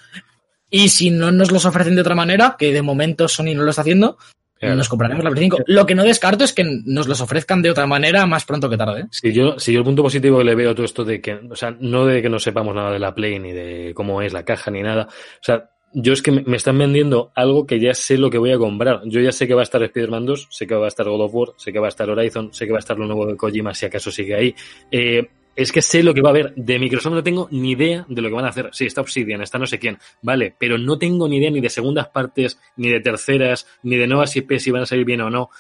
y 0.71 0.89
si 0.91 1.11
no 1.11 1.33
nos 1.33 1.51
los 1.51 1.65
ofrecen 1.67 1.95
de 1.97 2.01
otra 2.03 2.15
manera, 2.15 2.57
que 2.59 2.73
de 2.73 2.83
momento 2.83 3.27
Sony 3.29 3.55
no 3.55 3.63
lo 3.65 3.71
está 3.71 3.83
haciendo, 3.83 4.17
Claro. 4.59 4.77
nos 4.77 4.89
compraremos 4.89 5.23
la 5.23 5.31
Play 5.31 5.45
5. 5.45 5.59
Lo 5.67 5.85
que 5.85 5.95
no 5.95 6.03
descarto 6.05 6.45
es 6.45 6.53
que 6.53 6.65
nos 6.65 7.07
los 7.07 7.21
ofrezcan 7.21 7.63
de 7.63 7.71
otra 7.71 7.87
manera 7.87 8.27
más 8.27 8.45
pronto 8.45 8.71
que 8.71 8.77
tarde. 8.77 9.03
¿eh? 9.03 9.07
Si 9.11 9.33
yo, 9.33 9.59
si 9.59 9.73
yo 9.73 9.81
el 9.81 9.85
punto 9.85 10.03
positivo 10.03 10.39
que 10.39 10.45
le 10.45 10.55
veo 10.55 10.71
a 10.71 10.75
todo 10.75 10.87
esto 10.87 11.05
de 11.05 11.21
que, 11.21 11.35
o 11.35 11.57
sea, 11.57 11.77
no 11.79 12.07
de 12.07 12.23
que 12.23 12.29
no 12.29 12.39
sepamos 12.39 12.75
nada 12.75 12.91
de 12.91 12.99
la 12.99 13.15
Play 13.15 13.39
ni 13.39 13.53
de 13.53 13.93
cómo 13.95 14.23
es 14.23 14.33
la 14.33 14.45
caja 14.45 14.71
ni 14.71 14.83
nada, 14.83 15.09
o 15.09 15.43
sea, 15.43 15.71
yo 15.93 16.13
es 16.13 16.23
que 16.23 16.31
me, 16.31 16.43
me 16.43 16.57
están 16.57 16.77
vendiendo 16.79 17.33
algo 17.35 17.67
que 17.67 17.81
ya 17.81 17.95
sé 17.95 18.19
lo 18.19 18.31
que 18.31 18.39
voy 18.39 18.53
a 18.53 18.59
comprar. 18.59 19.01
Yo 19.05 19.21
ya 19.21 19.33
sé 19.33 19.47
que 19.47 19.55
va 19.55 19.63
a 19.63 19.65
estar 19.65 19.83
Spider-Man 19.83 20.27
2, 20.27 20.49
sé 20.51 20.67
que 20.67 20.75
va 20.75 20.87
a 20.87 20.89
estar 20.89 21.09
God 21.09 21.23
of 21.23 21.35
War, 21.35 21.49
sé 21.57 21.73
que 21.73 21.79
va 21.79 21.87
a 21.87 21.89
estar 21.89 22.09
Horizon, 22.09 22.53
sé 22.53 22.67
que 22.67 22.73
va 22.73 22.79
a 22.79 22.81
estar 22.81 22.99
lo 22.99 23.07
nuevo 23.07 23.27
de 23.27 23.37
Kojima 23.37 23.75
si 23.75 23.87
acaso 23.87 24.11
sigue 24.11 24.35
ahí. 24.35 24.55
Eh, 24.91 25.27
es 25.57 25.73
que 25.73 25.83
sé 25.83 26.03
lo 26.03 26.15
que 26.15 26.21
va 26.21 26.29
a 26.29 26.33
haber. 26.33 26.55
De 26.55 26.79
Microsoft 26.79 27.15
no 27.15 27.23
tengo 27.25 27.49
ni 27.51 27.73
idea 27.73 28.05
de 28.09 28.23
lo 28.23 28.29
que 28.29 28.35
van 28.35 28.45
a 28.45 28.51
hacer. 28.51 28.69
Sí, 28.73 28.87
está 28.87 29.01
Obsidian, 29.01 29.41
está 29.43 29.59
no 29.59 29.67
sé 29.67 29.79
quién, 29.79 29.99
vale, 30.23 30.55
pero 30.59 30.79
no 30.79 30.99
tengo 30.99 31.27
ni 31.29 31.39
idea 31.39 31.51
ni 31.51 31.61
de 31.61 31.71
segundas 31.71 32.09
partes, 32.09 32.59
ni 32.77 32.89
de 32.91 33.01
terceras, 33.01 33.67
ni 33.83 33.97
de 33.97 34.07
nuevas 34.07 34.37
IP 34.37 34.59
si 34.59 34.71
van 34.71 34.83
a 34.83 34.87
salir 34.87 35.05
bien 35.05 35.23
o 35.23 35.31
no. 35.31 35.51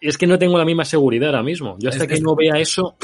Es 0.00 0.16
que 0.16 0.26
no 0.28 0.38
tengo 0.38 0.56
la 0.58 0.64
misma 0.64 0.84
seguridad 0.84 1.30
ahora 1.30 1.42
mismo. 1.42 1.76
Yo 1.80 1.88
hasta 1.88 2.04
Es- 2.04 2.10
que 2.10 2.20
no 2.20 2.36
vea 2.36 2.58
eso, 2.58 2.96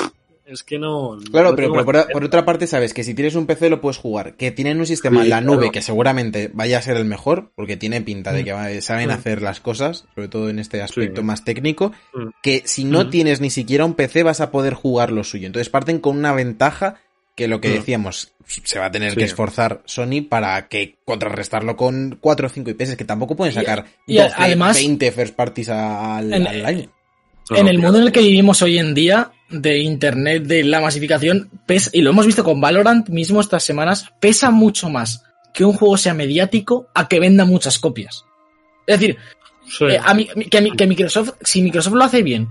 es 0.46 0.62
que 0.62 0.78
no. 0.78 1.18
Claro, 1.30 1.50
no 1.50 1.56
pero, 1.56 1.72
por, 1.84 2.12
por 2.12 2.24
otra 2.24 2.44
parte 2.44 2.66
sabes 2.66 2.92
que 2.94 3.02
si 3.04 3.14
tienes 3.14 3.34
un 3.34 3.46
PC 3.46 3.70
lo 3.70 3.80
puedes 3.80 3.96
jugar, 3.98 4.34
que 4.34 4.50
tienen 4.50 4.78
un 4.78 4.86
sistema 4.86 5.20
Sí, 5.20 5.24
en 5.26 5.30
la 5.30 5.40
nube 5.40 5.56
claro. 5.58 5.72
que 5.72 5.82
seguramente 5.82 6.50
vaya 6.52 6.78
a 6.78 6.82
ser 6.82 6.96
el 6.96 7.04
mejor, 7.04 7.50
porque 7.54 7.76
tiene 7.76 8.00
pinta 8.02 8.32
de 8.32 8.42
Mm. 8.42 8.44
que 8.44 8.52
va- 8.52 8.80
saben 8.80 9.08
Mm. 9.08 9.12
hacer 9.12 9.42
las 9.42 9.60
cosas, 9.60 10.04
sobre 10.14 10.28
todo 10.28 10.50
en 10.50 10.58
este 10.58 10.82
aspecto 10.82 11.20
Sí. 11.22 11.26
más 11.26 11.44
técnico, 11.44 11.92
Mm. 12.12 12.28
que 12.42 12.62
si 12.66 12.84
no 12.84 13.04
Mm. 13.04 13.10
tienes 13.10 13.40
ni 13.40 13.50
siquiera 13.50 13.84
un 13.84 13.94
PC 13.94 14.22
vas 14.22 14.40
a 14.40 14.50
poder 14.50 14.74
jugar 14.74 15.10
lo 15.12 15.24
suyo. 15.24 15.46
Entonces 15.46 15.68
parten 15.70 15.98
con 15.98 16.16
una 16.18 16.32
ventaja 16.32 16.96
que 17.36 17.48
lo 17.48 17.60
que 17.60 17.68
Mm. 17.70 17.72
decíamos, 17.72 18.32
se 18.46 18.78
va 18.78 18.86
a 18.86 18.90
tener 18.92 19.10
Sí. 19.12 19.16
que 19.16 19.24
esforzar 19.24 19.82
Sony 19.86 20.22
para 20.28 20.68
que 20.68 20.98
contrarrestarlo 21.04 21.76
con 21.76 22.16
4 22.20 22.46
o 22.46 22.50
5 22.50 22.70
IPs, 22.70 22.94
que 22.96 23.04
tampoco 23.04 23.34
pueden 23.34 23.52
sacar 23.54 23.86
y 24.06 24.18
12, 24.18 24.34
además- 24.36 24.76
20 24.76 25.10
first 25.10 25.34
parties 25.34 25.68
al, 25.70 26.32
En- 26.32 26.46
al 26.46 26.64
año. 26.66 26.90
En 27.50 27.68
el 27.68 27.78
mundo 27.78 27.98
en 27.98 28.04
el 28.04 28.12
que 28.12 28.20
vivimos 28.20 28.62
hoy 28.62 28.78
en 28.78 28.94
día, 28.94 29.32
de 29.50 29.78
internet, 29.78 30.44
de 30.44 30.64
la 30.64 30.80
masificación, 30.80 31.50
pesa, 31.66 31.90
y 31.92 32.00
lo 32.02 32.10
hemos 32.10 32.26
visto 32.26 32.42
con 32.44 32.60
Valorant 32.60 33.08
mismo 33.10 33.40
estas 33.40 33.62
semanas, 33.64 34.10
pesa 34.20 34.50
mucho 34.50 34.88
más 34.88 35.24
que 35.52 35.64
un 35.64 35.74
juego 35.74 35.96
sea 35.96 36.14
mediático 36.14 36.88
a 36.94 37.06
que 37.08 37.20
venda 37.20 37.44
muchas 37.44 37.78
copias. 37.78 38.24
Es 38.86 38.98
decir, 38.98 39.18
Sí. 39.68 39.84
eh, 39.84 39.98
a 40.02 40.14
que, 40.50 40.60
mi- 40.60 40.72
que 40.76 40.86
Microsoft, 40.86 41.32
si 41.42 41.62
Microsoft 41.62 41.94
lo 41.94 42.04
hace 42.04 42.22
bien 42.22 42.48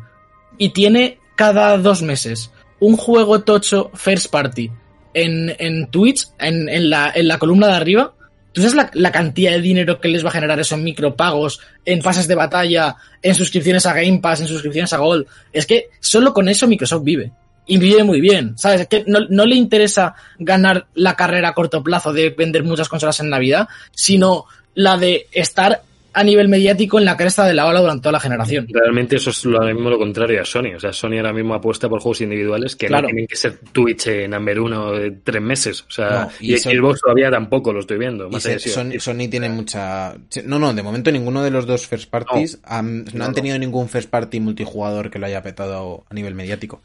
y 0.58 0.70
tiene 0.70 1.20
cada 1.36 1.78
dos 1.78 2.02
meses 2.02 2.52
un 2.80 2.96
juego 2.98 3.42
tocho 3.42 3.92
first 3.94 4.32
party 4.32 4.72
en, 5.14 5.56
en 5.60 5.88
Twitch, 5.92 6.28
en, 6.40 6.70
en 6.70 6.90
la, 6.90 7.12
en 7.14 7.28
la 7.28 7.38
columna 7.40 7.68
de 7.68 7.74
arriba, 7.74 8.14
¿tú 8.54 8.62
sabes 8.62 8.76
la, 8.76 8.90
la 8.94 9.12
cantidad 9.12 9.52
de 9.52 9.62
dinero 9.62 10.00
que 10.00 10.08
les 10.08 10.24
va 10.24 10.30
a 10.30 10.34
generar 10.34 10.60
eso 10.60 10.76
en 10.76 10.84
micropagos, 10.84 11.60
en 11.84 12.02
pases 12.02 12.28
de 12.28 12.36
batalla, 12.36 12.96
en 13.22 13.36
suscripciones 13.36 13.86
a 13.86 13.94
Game 13.94 14.20
Pass, 14.20 14.42
en 14.42 14.48
suscripciones 14.48 14.94
a 14.94 14.98
Gold? 14.98 15.26
Es 15.52 15.66
que 15.66 15.90
solo 16.00 16.34
con 16.34 16.48
eso 16.48 16.68
Microsoft 16.68 17.04
vive. 17.04 17.32
Y 17.66 17.78
vive 17.78 18.04
muy 18.04 18.20
bien, 18.20 18.58
¿sabes? 18.58 18.82
Es 18.82 18.88
que 18.88 19.06
no, 19.08 19.20
no 19.30 19.46
le 19.46 19.56
interesa 19.56 20.16
ganar 20.38 20.88
la 20.96 21.16
carrera 21.16 21.50
a 21.50 21.54
corto 21.54 21.82
plazo 21.82 22.12
de 22.12 22.30
vender 22.30 22.64
muchas 22.64 22.90
consolas 22.90 23.22
en 23.22 23.30
Navidad, 23.30 23.70
sino 23.92 24.46
la 24.76 24.98
de 24.98 25.28
estar 25.32 25.82
a 26.14 26.24
nivel 26.24 26.48
mediático 26.48 27.00
en 27.00 27.06
la 27.06 27.18
cresta 27.18 27.46
de 27.46 27.54
la 27.54 27.66
ola 27.68 27.80
durante 27.82 28.04
toda 28.04 28.14
la 28.14 28.20
generación. 28.20 28.68
Realmente 28.70 29.16
eso 29.16 29.32
es 29.32 29.44
lo 29.46 29.60
mismo 29.62 29.90
lo 29.90 29.98
contrario 29.98 30.42
a 30.42 30.46
Sony. 30.46 30.76
O 30.76 30.80
sea, 30.80 30.94
Sony 30.94 31.18
ahora 31.18 31.34
mismo 31.34 31.54
apuesta 31.56 31.90
por 31.90 32.00
juegos 32.00 32.22
individuales 32.22 32.76
que 32.76 32.88
Claro. 32.88 33.04
no 33.04 33.08
tienen 33.08 33.28
que 33.28 33.36
ser 33.36 33.58
Twitch 33.72 34.08
eh, 34.08 34.28
number 34.28 34.60
uno 34.60 34.92
de 34.94 35.12
tres 35.12 35.42
meses. 35.42 35.82
O 35.88 35.92
sea, 35.92 36.10
No, 36.26 36.32
y 36.40 36.54
y, 36.54 36.58
Xbox 36.58 37.02
todavía 37.02 37.32
tampoco 37.32 37.74
lo 37.74 37.80
estoy 37.80 37.98
viendo. 37.98 38.30
Más 38.30 38.44
Sony, 38.44 39.00
Sony 39.00 39.28
tiene 39.30 39.50
mucha... 39.50 40.16
No, 40.46 40.60
no, 40.60 40.74
de 40.74 40.84
momento 40.84 41.12
ninguno 41.12 41.44
de 41.44 41.52
los 41.52 41.66
dos 41.66 41.88
first 41.88 42.10
parties 42.10 42.60
han- 42.64 43.06
no, 43.06 43.12
No, 43.14 43.24
han 43.26 43.32
no. 43.32 43.36
tenido 43.36 43.58
ningún 43.58 43.90
first 43.90 44.10
party 44.10 44.40
multijugador 44.40 45.10
que 45.10 45.20
lo 45.20 45.26
haya 45.26 45.42
petado 45.44 46.06
a 46.10 46.14
nivel 46.14 46.36
mediático. 46.36 46.82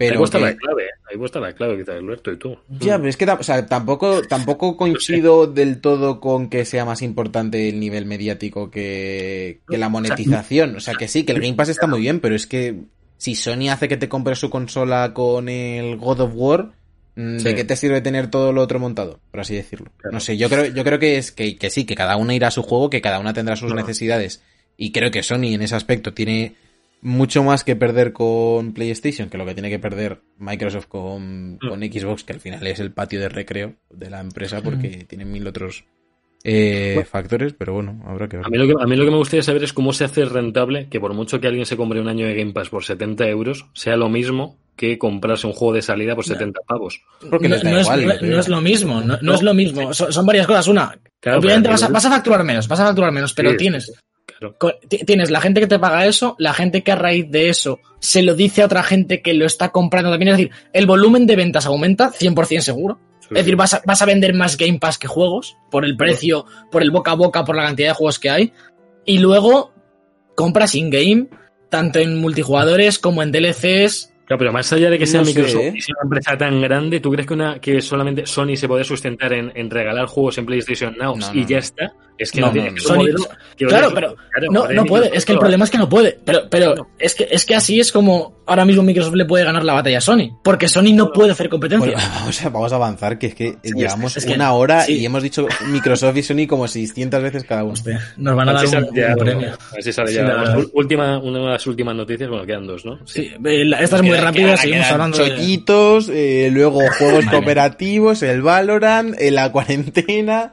Ahí 0.00 0.08
Pero 0.08 0.24
está 0.24 0.38
que- 0.38 0.44
la 0.44 0.56
clave. 0.56 0.82
Ahí 1.10 1.24
está 1.24 1.40
la 1.40 1.52
clave, 1.52 1.76
quizás, 1.78 1.96
Alberto, 1.96 2.32
y 2.32 2.38
tú. 2.38 2.56
Ya, 2.80 2.96
pero 2.96 3.10
es 3.10 3.16
que 3.18 3.26
o 3.26 3.42
sea, 3.42 3.66
tampoco, 3.66 4.22
tampoco 4.28 4.76
coincido 4.76 5.46
del 5.46 5.80
todo 5.82 6.20
con 6.20 6.48
que 6.48 6.64
sea 6.64 6.84
más 6.86 7.02
importante 7.02 7.68
el 7.68 7.78
nivel 7.78 8.06
mediático 8.06 8.70
que, 8.70 9.60
que 9.68 9.76
la 9.78 9.88
monetización. 9.90 10.76
O 10.76 10.80
sea, 10.80 10.94
que 10.94 11.06
sí, 11.06 11.24
que 11.24 11.32
el 11.32 11.40
Game 11.40 11.54
Pass 11.54 11.68
está 11.68 11.86
muy 11.86 12.00
bien, 12.00 12.20
pero 12.20 12.34
es 12.34 12.46
que 12.46 12.76
si 13.18 13.34
Sony 13.34 13.68
hace 13.70 13.88
que 13.88 13.98
te 13.98 14.08
compres 14.08 14.38
su 14.38 14.48
consola 14.48 15.12
con 15.12 15.48
el 15.50 15.98
God 15.98 16.20
of 16.20 16.32
War, 16.34 16.70
mm, 17.16 17.36
¿de 17.36 17.50
Sí. 17.50 17.54
qué 17.54 17.64
te 17.64 17.76
sirve 17.76 18.00
tener 18.00 18.28
todo 18.30 18.52
lo 18.54 18.62
otro 18.62 18.78
montado? 18.78 19.20
Por 19.30 19.40
así 19.40 19.54
decirlo. 19.54 19.90
Claro. 19.98 20.14
No 20.14 20.20
sé, 20.20 20.38
yo 20.38 20.48
creo, 20.48 20.64
yo 20.66 20.82
creo 20.82 20.98
que 20.98 21.18
es 21.18 21.30
que, 21.30 21.56
que 21.58 21.68
sí, 21.68 21.84
que 21.84 21.94
cada 21.94 22.16
una 22.16 22.34
irá 22.34 22.48
a 22.48 22.52
su 22.52 22.62
juego, 22.62 22.88
que 22.88 23.02
cada 23.02 23.18
una 23.18 23.34
tendrá 23.34 23.54
sus 23.56 23.68
No. 23.70 23.76
necesidades. 23.76 24.42
Y 24.78 24.92
creo 24.92 25.10
que 25.10 25.22
Sony 25.22 25.52
en 25.52 25.60
ese 25.60 25.74
aspecto 25.76 26.14
tiene 26.14 26.54
mucho 27.02 27.42
más 27.42 27.64
que 27.64 27.76
perder 27.76 28.12
con 28.12 28.72
PlayStation 28.74 29.28
que 29.30 29.38
lo 29.38 29.46
que 29.46 29.54
tiene 29.54 29.70
que 29.70 29.78
perder 29.78 30.20
Microsoft 30.38 30.86
con, 30.86 31.58
con 31.58 31.80
Xbox, 31.80 32.24
que 32.24 32.32
al 32.34 32.40
final 32.40 32.66
es 32.66 32.78
el 32.80 32.92
patio 32.92 33.20
de 33.20 33.28
recreo 33.28 33.74
de 33.90 34.10
la 34.10 34.20
empresa 34.20 34.60
porque 34.62 35.04
tiene 35.08 35.24
mil 35.24 35.46
otros 35.46 35.84
eh, 36.44 36.92
Bueno. 36.94 37.08
factores, 37.10 37.52
pero 37.52 37.74
bueno, 37.74 38.02
habrá 38.06 38.28
que 38.28 38.36
ver. 38.38 38.46
A 38.46 38.48
mí, 38.48 38.56
lo 38.58 38.66
que, 38.66 38.82
a 38.82 38.86
mí 38.86 38.96
lo 38.96 39.04
que 39.04 39.10
me 39.10 39.16
gustaría 39.18 39.42
saber 39.42 39.62
es 39.64 39.72
cómo 39.72 39.92
se 39.92 40.04
hace 40.04 40.24
rentable 40.24 40.88
que 40.88 40.98
por 41.00 41.12
mucho 41.14 41.40
que 41.40 41.46
alguien 41.46 41.66
se 41.66 41.76
compre 41.76 42.00
un 42.00 42.08
año 42.08 42.26
de 42.26 42.34
Game 42.34 42.52
Pass 42.52 42.70
por 42.70 42.84
70 42.84 43.28
euros, 43.28 43.66
sea 43.74 43.96
lo 43.96 44.08
mismo 44.08 44.58
que 44.76 44.96
comprarse 44.98 45.46
un 45.46 45.52
juego 45.52 45.74
de 45.74 45.82
salida 45.82 46.14
por 46.16 46.24
70 46.24 46.60
pavos. 46.66 47.02
Porque 47.30 47.48
no, 47.50 47.56
es, 47.56 47.62
yo 47.62 47.68
no- 47.70 48.16
creo. 48.18 48.30
no 48.34 48.40
es 48.40 48.48
lo 48.48 48.60
mismo, 48.62 49.00
no, 49.02 49.34
es 49.34 49.42
lo 49.42 49.52
mismo. 49.52 49.92
Son, 49.92 50.10
son 50.10 50.24
varias 50.26 50.46
cosas. 50.46 50.68
Una, 50.68 50.98
Claro, 51.20 51.38
obviamente 51.40 51.68
vas 51.68 51.82
a, 51.82 51.88
vas 51.88 52.04
a 52.06 52.10
facturar 52.10 52.42
menos, 52.44 52.66
vas 52.66 52.80
a 52.80 52.86
facturar 52.86 53.12
menos, 53.12 53.34
pero 53.34 53.50
Sí, 53.50 53.56
tienes, 53.58 53.92
claro. 54.40 54.56
tienes 55.06 55.30
la 55.30 55.40
gente 55.40 55.60
que 55.60 55.66
te 55.66 55.78
paga 55.78 56.06
eso, 56.06 56.34
la 56.38 56.52
gente 56.52 56.82
que 56.82 56.92
a 56.92 56.96
raíz 56.96 57.30
de 57.30 57.48
eso 57.48 57.78
se 58.00 58.22
lo 58.22 58.34
dice 58.34 58.62
a 58.62 58.66
otra 58.66 58.82
gente 58.82 59.22
que 59.22 59.34
lo 59.34 59.46
está 59.46 59.68
comprando 59.68 60.10
también. 60.10 60.30
Es 60.30 60.38
decir, 60.38 60.50
el 60.72 60.86
volumen 60.86 61.26
de 61.26 61.36
ventas 61.36 61.66
aumenta 61.66 62.10
100% 62.10 62.60
seguro. 62.60 62.98
Es 63.22 63.28
decir, 63.36 63.54
vas 63.54 63.74
a, 63.74 63.82
vas 63.86 64.02
a 64.02 64.06
vender 64.06 64.34
más 64.34 64.56
Game 64.56 64.80
Pass 64.80 64.98
que 64.98 65.06
juegos, 65.06 65.56
por 65.70 65.84
el 65.84 65.96
precio, 65.96 66.46
por 66.72 66.82
el 66.82 66.90
boca 66.90 67.12
a 67.12 67.14
boca, 67.14 67.44
por 67.44 67.54
la 67.54 67.64
cantidad 67.64 67.90
de 67.90 67.94
juegos 67.94 68.18
que 68.18 68.28
hay. 68.28 68.52
Y 69.04 69.18
luego 69.18 69.72
compras 70.34 70.74
in-game, 70.74 71.28
tanto 71.68 72.00
en 72.00 72.18
multijugadores 72.18 72.98
como 72.98 73.22
en 73.22 73.30
DLCs. 73.30 74.12
Claro, 74.26 74.38
pero 74.38 74.52
más 74.52 74.72
allá 74.72 74.90
de 74.90 74.98
que 74.98 75.06
sea 75.06 75.20
No 75.20 75.26
sé, 75.26 75.34
Microsoft 75.34 75.62
¿eh? 75.62 75.72
y 75.76 75.80
sea 75.80 75.94
una 76.00 76.06
empresa 76.06 76.38
tan 76.38 76.60
grande, 76.60 77.00
¿tú 77.00 77.10
crees 77.10 77.26
que 77.26 77.34
una 77.34 77.60
que 77.60 77.80
solamente 77.80 78.26
Sony 78.26 78.56
se 78.56 78.68
puede 78.68 78.84
sustentar 78.84 79.32
en, 79.32 79.52
en 79.54 79.70
regalar 79.70 80.06
juegos 80.06 80.38
en 80.38 80.46
PlayStation 80.46 80.96
Now 80.96 81.16
No, 81.16 81.34
y 81.34 81.42
no, 81.42 81.48
ya 81.48 81.56
no. 81.56 81.62
está? 81.62 81.92
Es 82.20 82.30
que 82.32 82.40
No, 82.40 82.48
no, 82.48 82.52
tiene 82.52 82.68
no, 82.70 82.74
que 82.76 82.82
no. 82.82 82.88
Sony- 82.88 82.96
modelo 82.98 83.28
que 83.56 83.66
Claro, 83.66 83.90
pero 83.94 84.16
claro, 84.30 84.52
no, 84.52 84.68
no 84.68 84.84
puede. 84.84 85.10
Es 85.16 85.24
que 85.24 85.32
el 85.32 85.38
problema 85.38 85.64
es 85.64 85.70
que 85.70 85.78
no 85.78 85.88
puede. 85.88 86.18
Pero, 86.24 86.48
pero 86.50 86.88
es 86.98 87.14
que 87.14 87.26
es 87.30 87.44
que 87.46 87.54
así 87.54 87.80
es 87.80 87.92
como 87.92 88.40
ahora 88.46 88.64
mismo 88.64 88.82
Microsoft 88.82 89.14
le 89.14 89.24
puede 89.26 89.44
ganar 89.44 89.64
la 89.64 89.72
batalla 89.74 89.98
a 89.98 90.00
Sony. 90.00 90.38
Porque 90.42 90.68
Sony 90.68 90.92
no 90.94 91.12
puede 91.12 91.32
hacer 91.32 91.48
competencia. 91.48 91.92
Bueno, 91.92 92.08
vamos, 92.14 92.42
a, 92.44 92.48
vamos 92.50 92.72
a 92.72 92.76
avanzar, 92.76 93.18
que 93.18 93.26
es 93.28 93.34
que 93.34 93.56
Sí, 93.62 93.72
llevamos 93.74 94.16
es 94.16 94.24
que- 94.26 94.32
una 94.34 94.52
hora 94.52 94.82
sí. 94.82 94.98
y 94.98 95.04
hemos 95.06 95.22
dicho 95.22 95.46
Microsoft 95.68 96.16
y 96.18 96.22
Sony 96.22 96.46
como 96.46 96.68
600 96.68 97.22
veces 97.22 97.44
cada 97.44 97.64
uno. 97.64 97.72
Hostia, 97.72 98.00
nos 98.18 98.36
van 98.36 98.48
a 98.48 98.52
A 98.52 98.54
dar 98.54 98.66
si 98.68 98.76
un, 98.76 98.84
un 98.84 98.90
premio. 99.18 99.48
A 99.70 99.74
ver 99.74 99.82
si 99.82 99.92
sale 99.92 100.08
Sí, 100.10 100.16
ya. 100.16 100.22
la 100.24 100.58
última, 100.74 101.18
una 101.18 101.38
de 101.38 101.44
las 101.46 101.66
últimas 101.66 101.94
noticias, 101.94 102.28
bueno, 102.28 102.44
quedan 102.46 102.66
dos, 102.66 102.84
¿no? 102.84 102.98
Sí, 103.06 103.30
esta 103.78 103.96
es 103.96 104.02
muy 104.02 104.16
rápida, 104.16 104.56
seguimos 104.56 104.86
hablando. 104.90 105.18
de- 105.18 105.30
Chollitos, 105.30 106.08
eh, 106.10 106.48
luego 106.52 106.80
juegos 106.98 107.24
cooperativos, 107.26 108.22
el 108.22 108.42
Valorant, 108.42 109.14
eh, 109.20 109.30
la 109.30 109.50
cuarentena. 109.52 110.52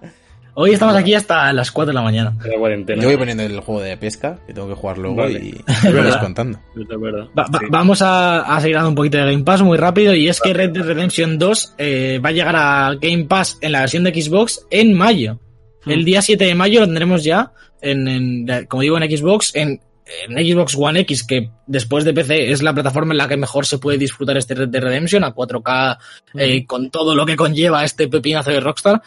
Hoy 0.59 0.71
estamos 0.71 0.95
aquí 0.95 1.13
hasta 1.13 1.53
las 1.53 1.71
4 1.71 1.89
de 1.91 1.93
la 1.93 2.01
mañana. 2.01 2.35
La 2.43 2.57
cuarentena. 2.57 2.99
Yo 2.99 3.09
voy 3.09 3.17
poniendo 3.17 3.43
el 3.43 3.59
juego 3.59 3.79
de 3.79 3.95
pesca, 3.95 4.39
que 4.47 4.55
tengo 4.55 4.67
que 4.67 4.73
jugar 4.73 4.97
luego 4.97 5.17
Vale. 5.17 5.39
y 5.39 5.51
verdad. 5.83 6.03
vais 6.05 6.17
contando. 6.17 6.59
Es 6.75 6.99
verdad. 6.99 7.27
Va- 7.37 7.43
va- 7.53 7.59
Sí. 7.59 7.65
Vamos 7.69 8.01
a, 8.01 8.39
a 8.39 8.59
seguir 8.59 8.75
dando 8.75 8.89
un 8.89 8.95
poquito 8.95 9.17
de 9.19 9.25
Game 9.31 9.43
Pass 9.43 9.61
muy 9.61 9.77
rápido 9.77 10.15
y 10.15 10.27
es 10.27 10.41
que 10.41 10.55
Red 10.55 10.71
Dead 10.71 10.83
Redemption 10.83 11.37
2 11.37 11.75
eh, 11.77 12.19
va 12.25 12.29
a 12.29 12.31
llegar 12.31 12.55
a 12.55 12.95
Game 12.99 13.25
Pass 13.25 13.59
en 13.61 13.71
la 13.71 13.81
versión 13.81 14.03
de 14.03 14.19
Xbox 14.19 14.65
en 14.71 14.95
mayo. 14.95 15.39
Mm. 15.85 15.91
El 15.91 16.05
día 16.05 16.23
7 16.23 16.43
de 16.45 16.55
mayo 16.55 16.79
lo 16.79 16.85
tendremos 16.87 17.23
ya, 17.23 17.51
en, 17.79 18.07
en- 18.07 18.65
como 18.67 18.81
digo, 18.81 18.97
en 18.99 19.15
Xbox, 19.15 19.55
en, 19.55 19.79
en 20.27 20.37
Xbox 20.53 20.75
One 20.75 21.01
X, 21.01 21.23
que 21.23 21.51
después 21.67 22.03
de 22.03 22.13
PC 22.15 22.51
es 22.51 22.63
la 22.63 22.73
plataforma 22.73 23.13
en 23.13 23.19
la 23.19 23.27
que 23.27 23.37
mejor 23.37 23.67
se 23.67 23.77
puede 23.77 23.99
disfrutar 23.99 24.35
este 24.37 24.55
Red 24.55 24.69
Dead 24.69 24.81
Redemption 24.81 25.23
a 25.23 25.35
4K, 25.35 25.97
eh, 26.33 26.65
con 26.65 26.89
todo 26.89 27.13
lo 27.13 27.27
que 27.27 27.35
conlleva 27.35 27.83
este 27.85 28.07
pepinazo 28.07 28.49
de 28.49 28.59
Rockstar. 28.59 29.03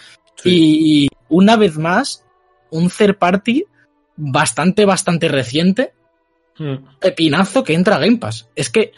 Y 0.49 1.09
una 1.29 1.57
vez 1.57 1.77
más, 1.79 2.25
un 2.71 2.89
third 2.91 3.17
party 3.19 3.65
bastante, 4.17 4.85
bastante 4.85 5.29
reciente, 5.29 5.93
Mm. 6.59 6.99
pepinazo 7.01 7.65
que 7.65 7.73
entra 7.75 7.97
a 7.97 7.99
Game 8.01 8.19
Pass. 8.19 8.51
Es 8.55 8.69
que 8.71 8.93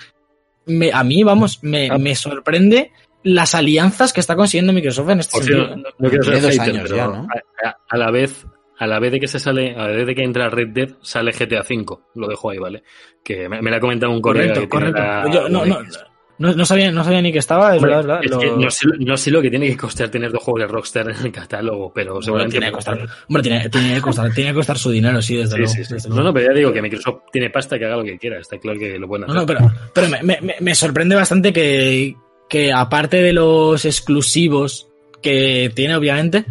me- 0.66 0.92
a 0.92 1.04
mí, 1.04 1.22
vamos, 1.22 1.62
me, 1.62 1.90
Ah. 1.90 1.98
me 1.98 2.14
sorprende 2.16 2.90
las 3.22 3.54
alianzas 3.54 4.12
que 4.12 4.18
está 4.20 4.34
consiguiendo 4.34 4.72
Microsoft 4.72 5.10
en 5.10 5.20
este 5.20 5.36
sentido. 5.38 5.66
cierto, 5.66 5.76
no, 5.76 5.88
no 5.96 6.08
quiero 6.08 6.24
ser 6.24 6.32
Tiene 6.34 6.46
dos 6.48 6.50
hater, 6.58 6.74
años 6.74 6.82
pero 6.84 6.96
ya, 6.96 7.06
¿no? 7.06 7.28
a, 7.88 7.96
la 7.96 8.10
vez, 8.10 8.46
a 8.78 8.86
la 8.88 8.98
vez 8.98 9.12
de 9.12 9.20
que 9.20 9.28
se 9.28 9.38
sale, 9.38 9.76
a 9.76 9.86
la 9.86 9.92
vez 9.92 10.06
de 10.08 10.14
que 10.16 10.24
entra 10.24 10.50
Red 10.50 10.68
Dead, 10.70 10.88
sale 11.02 11.30
GTA 11.32 11.60
V. 11.60 11.98
Lo 12.16 12.26
dejo 12.26 12.50
ahí, 12.50 12.58
¿vale? 12.58 12.82
Que 13.22 13.48
me, 13.48 13.62
me 13.62 13.70
lo 13.70 13.76
ha 13.76 13.80
comentado 13.80 14.10
un 14.12 14.20
colega. 14.20 14.66
Correcto, 14.68 14.98
la- 15.00 15.30
Yo 15.32 15.48
no, 15.48 15.64
no, 15.64 15.78
no, 16.38 16.54
no 16.54 16.64
sabía, 16.64 16.90
no 16.90 17.04
sabía 17.04 17.22
ni 17.22 17.32
que 17.32 17.38
estaba, 17.38 17.76
es 17.76 17.82
Hombre, 17.82 17.96
verdad, 17.96 18.18
es 18.20 18.24
es 18.26 18.30
verdad. 18.30 18.40
que 18.42 18.46
lo- 18.50 18.56
no, 18.64 18.70
sé, 18.70 18.86
no 18.98 19.16
sé 19.16 19.30
lo 19.30 19.42
que 19.42 19.50
tiene 19.50 19.66
que 19.68 19.76
costar 19.76 20.08
tener 20.08 20.32
dos 20.32 20.42
juegos 20.42 20.60
de 20.62 20.66
Rockstar 20.66 21.10
en 21.10 21.26
el 21.26 21.32
catálogo, 21.32 21.92
pero 21.94 22.20
seguramente 22.22 22.54
tiene 22.58 22.66
que 22.66 22.72
costar, 22.72 23.06
hombre, 23.28 23.42
tiene, 23.42 23.68
tiene 23.68 23.94
que 23.94 24.00
costar, 24.00 24.32
tiene 24.34 24.50
que 24.50 24.56
costar 24.56 24.78
su 24.78 24.90
dinero, 24.90 25.20
sí, 25.22 25.36
desde 25.36 25.50
Sí, 25.52 25.58
luego. 25.58 25.72
sí, 25.74 25.84
sí. 25.84 25.94
desde 25.94 26.08
No, 26.08 26.14
luego. 26.16 26.28
no, 26.28 26.34
pero 26.34 26.48
ya 26.48 26.58
digo 26.58 26.72
que 26.72 26.82
Microsoft 26.82 27.20
tiene 27.32 27.50
pasta 27.50 27.78
que 27.78 27.84
haga 27.84 27.96
lo 27.96 28.04
que 28.04 28.18
quiera. 28.18 28.38
Está 28.40 28.58
claro 28.58 28.78
que 28.78 28.98
lo 28.98 29.06
pueden 29.08 29.26
No, 29.26 29.32
hacer. 29.34 29.40
no, 29.40 29.46
pero, 29.46 29.72
pero 29.94 30.08
me, 30.08 30.22
me- 30.22 30.40
me- 30.40 30.56
me 30.60 30.74
sorprende 30.74 31.14
bastante 31.14 31.52
que, 31.52 32.16
que 32.48 32.72
aparte 32.72 33.22
de 33.22 33.32
los 33.32 33.84
exclusivos 33.84 34.88
que 35.22 35.70
tiene, 35.74 35.94
obviamente, 35.96 36.44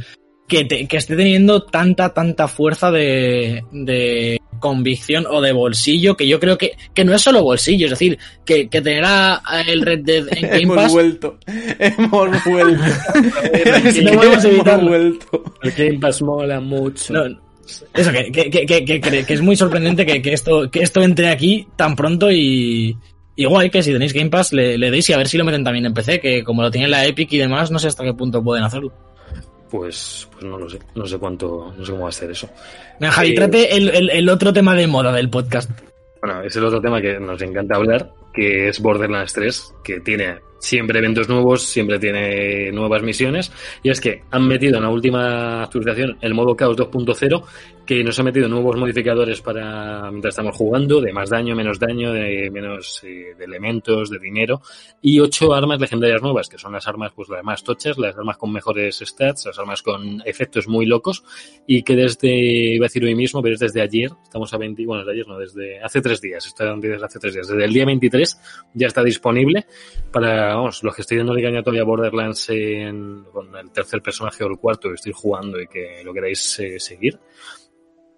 que, 0.48 0.66
te- 0.66 0.88
que 0.88 0.98
esté 0.98 1.16
teniendo 1.16 1.64
tanta, 1.64 2.14
tanta 2.14 2.48
fuerza 2.48 2.92
de, 2.92 3.64
de 3.72 4.41
convicción 4.62 5.26
o 5.30 5.42
de 5.42 5.52
bolsillo, 5.52 6.16
que 6.16 6.26
yo 6.26 6.40
creo 6.40 6.58
que, 6.58 6.78
que 6.94 7.04
no 7.04 7.14
es 7.14 7.22
solo 7.22 7.44
bolsillo, 7.44 7.88
es 7.88 7.92
decir, 7.92 8.18
que, 8.46 8.70
que 8.70 8.82
tener 8.82 9.04
a, 9.06 9.42
el 9.68 9.82
Red 9.82 10.00
Dead 10.06 10.26
en 10.32 10.42
Game 10.50 10.62
Hemos 10.64 10.76
Pass 10.78 10.92
vuelto. 10.94 11.38
Hemos 11.78 12.44
vuelto. 12.46 12.84
No 14.04 14.12
podemos 14.14 14.44
evitarlo. 14.46 14.90
Vuelto. 14.90 15.44
El 15.64 15.72
Game 15.74 16.00
Pass 16.00 16.22
mola 16.22 16.60
mucho. 16.62 17.14
No, 17.14 17.26
eso, 17.94 18.12
que, 18.12 18.32
que, 18.32 18.50
que, 18.50 18.66
que, 18.86 19.02
que- 19.02 19.24
que 19.26 19.34
es 19.34 19.42
muy 19.42 19.56
sorprendente 19.56 20.06
que, 20.06 20.22
que 20.22 20.34
esto, 20.34 20.70
que 20.70 20.82
esto 20.82 21.02
entre 21.02 21.30
aquí 21.30 21.68
tan 21.76 21.96
pronto 21.96 22.32
y, 22.32 22.98
guay 23.38 23.70
que 23.70 23.82
si 23.82 23.92
tenéis 23.92 24.14
Game 24.14 24.30
Pass 24.30 24.54
le, 24.54 24.78
le 24.78 24.92
deis 24.92 25.10
y 25.10 25.14
a 25.14 25.18
ver 25.18 25.28
si 25.28 25.38
lo 25.38 25.44
meten 25.46 25.64
también 25.64 25.86
en 25.86 25.94
PC, 25.94 26.20
que 26.20 26.44
como 26.44 26.62
lo 26.62 26.70
tiene 26.72 26.88
la 26.88 27.06
Epic 27.06 27.32
y 27.34 27.38
demás, 27.38 27.72
no 27.72 27.80
sé 27.80 27.88
hasta 27.88 28.04
qué 28.04 28.14
punto 28.14 28.44
pueden 28.44 28.64
hacerlo. 28.64 28.92
Pues, 29.72 30.28
pues 30.34 30.44
no 30.44 30.58
lo 30.60 30.70
sé. 30.70 30.80
No 30.96 31.06
sé 31.08 31.18
cuánto, 31.18 31.74
no 31.78 31.86
sé 31.86 31.92
cómo 31.92 32.04
va 32.04 32.10
a 32.10 32.12
ser 32.12 32.30
eso. 32.32 32.50
Venga, 33.00 33.14
Javi, 33.14 33.30
Sí. 33.30 33.36
trate 33.36 33.76
el, 33.78 33.90
el, 33.90 34.10
el 34.10 34.30
otro 34.30 34.52
tema 34.52 34.76
de 34.76 34.86
moda 34.86 35.14
del 35.14 35.30
podcast. 35.30 35.72
Bueno, 36.22 36.44
es 36.44 36.56
el 36.58 36.66
otro 36.66 36.82
tema 36.82 37.02
que 37.02 37.20
nos 37.20 37.42
encanta 37.42 37.78
hablar, 37.78 38.12
que 38.34 38.68
es 38.68 38.80
Borderlands 38.82 39.32
3, 39.34 39.74
que 39.84 40.02
tiene 40.02 40.36
siempre 40.62 41.00
eventos 41.00 41.28
nuevos, 41.28 41.64
siempre 41.64 41.98
tiene 42.00 42.72
nuevas 42.72 43.02
misiones, 43.02 43.52
y 43.82 43.90
es 43.90 44.00
que 44.00 44.24
han 44.30 44.48
metido 44.48 44.78
en 44.78 44.84
la 44.84 44.90
última 44.90 45.64
actualización 45.64 46.18
el 46.22 46.34
modo 46.34 46.56
Chaos 46.56 46.78
2.0, 46.78 47.44
que 47.86 48.04
nos 48.04 48.18
ha 48.20 48.24
metido 48.24 48.48
nuevos 48.48 48.78
modificadores 48.78 49.42
para 49.42 50.10
mientras 50.12 50.34
estamos 50.34 50.56
jugando, 50.56 51.02
de 51.02 51.12
más 51.12 51.30
daño, 51.30 51.56
menos 51.56 51.80
daño, 51.80 52.14
de 52.14 52.50
menos 52.52 53.04
eh, 53.04 53.36
elementos, 53.40 54.10
de 54.12 54.20
dinero, 54.20 54.62
y 55.02 55.20
ocho 55.20 55.54
armas 55.54 55.80
legendarias 55.80 56.22
nuevas, 56.22 56.48
que 56.48 56.60
son 56.60 56.74
las 56.74 56.88
armas 56.88 57.12
pues 57.16 57.28
las 57.28 57.44
más 57.44 57.64
tochas, 57.64 57.98
las 57.98 58.16
armas 58.16 58.38
con 58.38 58.54
mejores 58.54 59.02
stats, 59.04 59.48
las 59.48 59.58
armas 59.58 59.82
con 59.82 60.22
efectos 60.26 60.68
muy 60.68 60.86
locos, 60.86 61.24
y 61.66 61.82
que 61.82 61.96
desde, 61.96 62.76
iba 62.76 62.86
a 62.86 62.88
decir 62.88 63.04
hoy 63.04 63.16
mismo, 63.16 63.42
pero 63.42 63.56
es 63.56 63.60
desde 63.60 63.82
ayer, 63.82 64.12
estamos 64.24 64.54
a 64.54 64.58
20, 64.58 64.86
bueno, 64.86 65.04
desde 65.04 65.14
ayer 65.14 65.28
no, 65.28 65.40
desde 65.40 65.82
hace 65.84 66.02
tres 66.02 66.22
días, 66.22 66.54
desde 66.78 67.04
hace 67.04 67.20
tres 67.20 67.34
días, 67.34 67.48
desde 67.48 67.66
el 67.66 67.74
día 67.74 67.86
23 67.86 68.40
ya 68.76 68.88
está 68.88 69.04
disponible 69.04 69.66
para, 70.12 70.51
los 70.56 70.96
que 70.96 71.02
estoy 71.02 71.18
dándole 71.18 71.42
caña 71.42 71.64
todavía 71.64 71.84
Borderlands 71.84 72.50
en, 72.50 73.24
con 73.32 73.56
el 73.56 73.72
tercer 73.72 74.02
personaje 74.02 74.44
o 74.44 74.48
el 74.48 74.58
cuarto 74.58 74.90
que 74.90 74.96
estoy 74.96 75.14
jugando 75.14 75.60
y 75.60 75.68
que 75.68 76.02
lo 76.04 76.14
queráis 76.14 76.60
eh, 76.60 76.80
seguir. 76.80 77.20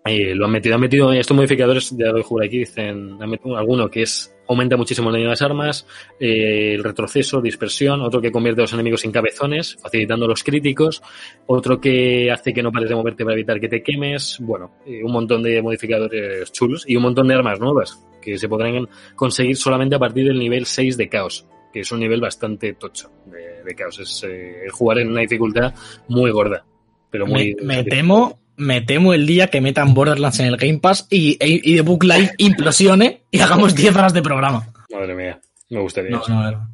Eh, 0.06 0.36
lo 0.36 0.46
han 0.46 0.52
metido, 0.52 0.76
han 0.76 0.82
metido 0.82 1.14
estos 1.14 1.36
modificadores, 1.36 1.96
ya 1.98 2.08
lo 2.08 2.22
por 2.24 2.44
aquí, 2.44 2.60
dicen, 2.60 3.18
han 3.22 3.30
metido 3.30 3.56
alguno 3.56 3.90
que 3.90 4.02
es, 4.02 4.36
aumenta 4.50 4.76
muchísimo 4.76 5.10
el 5.10 5.14
daño 5.14 5.26
de 5.26 5.30
las 5.30 5.42
armas, 5.42 5.88
eh, 6.20 6.74
el 6.76 6.84
retroceso, 6.84 7.40
dispersión, 7.40 8.02
otro 8.02 8.20
que 8.20 8.30
convierte 8.30 8.60
a 8.60 8.64
los 8.64 8.74
enemigos 8.74 9.06
en 9.06 9.14
cabezones, 9.14 9.78
facilitando 9.82 10.28
los 10.28 10.44
críticos, 10.44 11.02
otro 11.46 11.80
que 11.80 12.30
hace 12.30 12.54
que 12.54 12.62
no 12.62 12.70
pares 12.70 12.90
de 12.90 12.96
moverte 12.96 13.24
para 13.24 13.36
evitar 13.36 13.62
que 13.62 13.70
te 13.70 13.82
quemes, 13.82 14.40
bueno, 14.42 14.72
eh, 14.86 15.02
un 15.02 15.12
montón 15.14 15.42
de 15.42 15.62
modificadores 15.62 16.52
chulos 16.52 16.84
y 16.86 16.98
un 16.98 17.04
montón 17.04 17.30
de 17.30 17.36
armas 17.36 17.62
nuevas 17.62 18.06
que 18.22 18.38
se 18.38 18.50
podrán 18.50 18.90
conseguir 19.16 19.56
solamente 19.56 19.96
a 19.96 20.00
partir 20.00 20.28
del 20.28 20.40
nivel 20.40 20.66
6 20.66 20.98
de 20.98 21.08
caos, 21.08 21.48
que 21.74 21.80
es 21.80 21.92
un 21.92 22.00
nivel 22.00 22.22
bastante 22.22 22.74
tocho. 22.74 23.12
De, 23.26 23.64
de 23.64 23.76
caos, 23.76 24.00
es 24.00 24.24
eh, 24.30 24.68
jugar 24.72 25.00
en 25.00 25.10
una 25.10 25.22
dificultad 25.22 25.74
muy 26.08 26.32
gorda, 26.32 26.64
pero 27.10 27.26
muy... 27.26 27.56
Me, 27.56 27.78
me 27.78 27.84
temo, 27.84 28.40
me 28.56 28.82
temo 28.82 29.14
el 29.14 29.26
día 29.26 29.48
que 29.48 29.60
metan 29.60 29.94
Borderlands 29.94 30.40
en 30.40 30.46
el 30.46 30.58
Game 30.58 30.80
Pass 30.80 31.08
y, 31.10 31.32
y, 31.32 31.74
y 31.74 31.76
The 31.76 31.82
Book 31.82 32.04
Live 32.04 32.32
implosione 32.38 33.24
y 33.32 33.40
hagamos 33.40 33.76
10 33.76 33.96
horas 33.96 34.14
de 34.14 34.22
programa. 34.22 34.72
Madre 34.92 35.16
mía, 35.16 35.42
me 35.74 35.82
gustaría 35.82 36.12
No, 36.12 36.22
eso. 36.22 36.32
no, 36.34 36.52
no. 36.52 36.70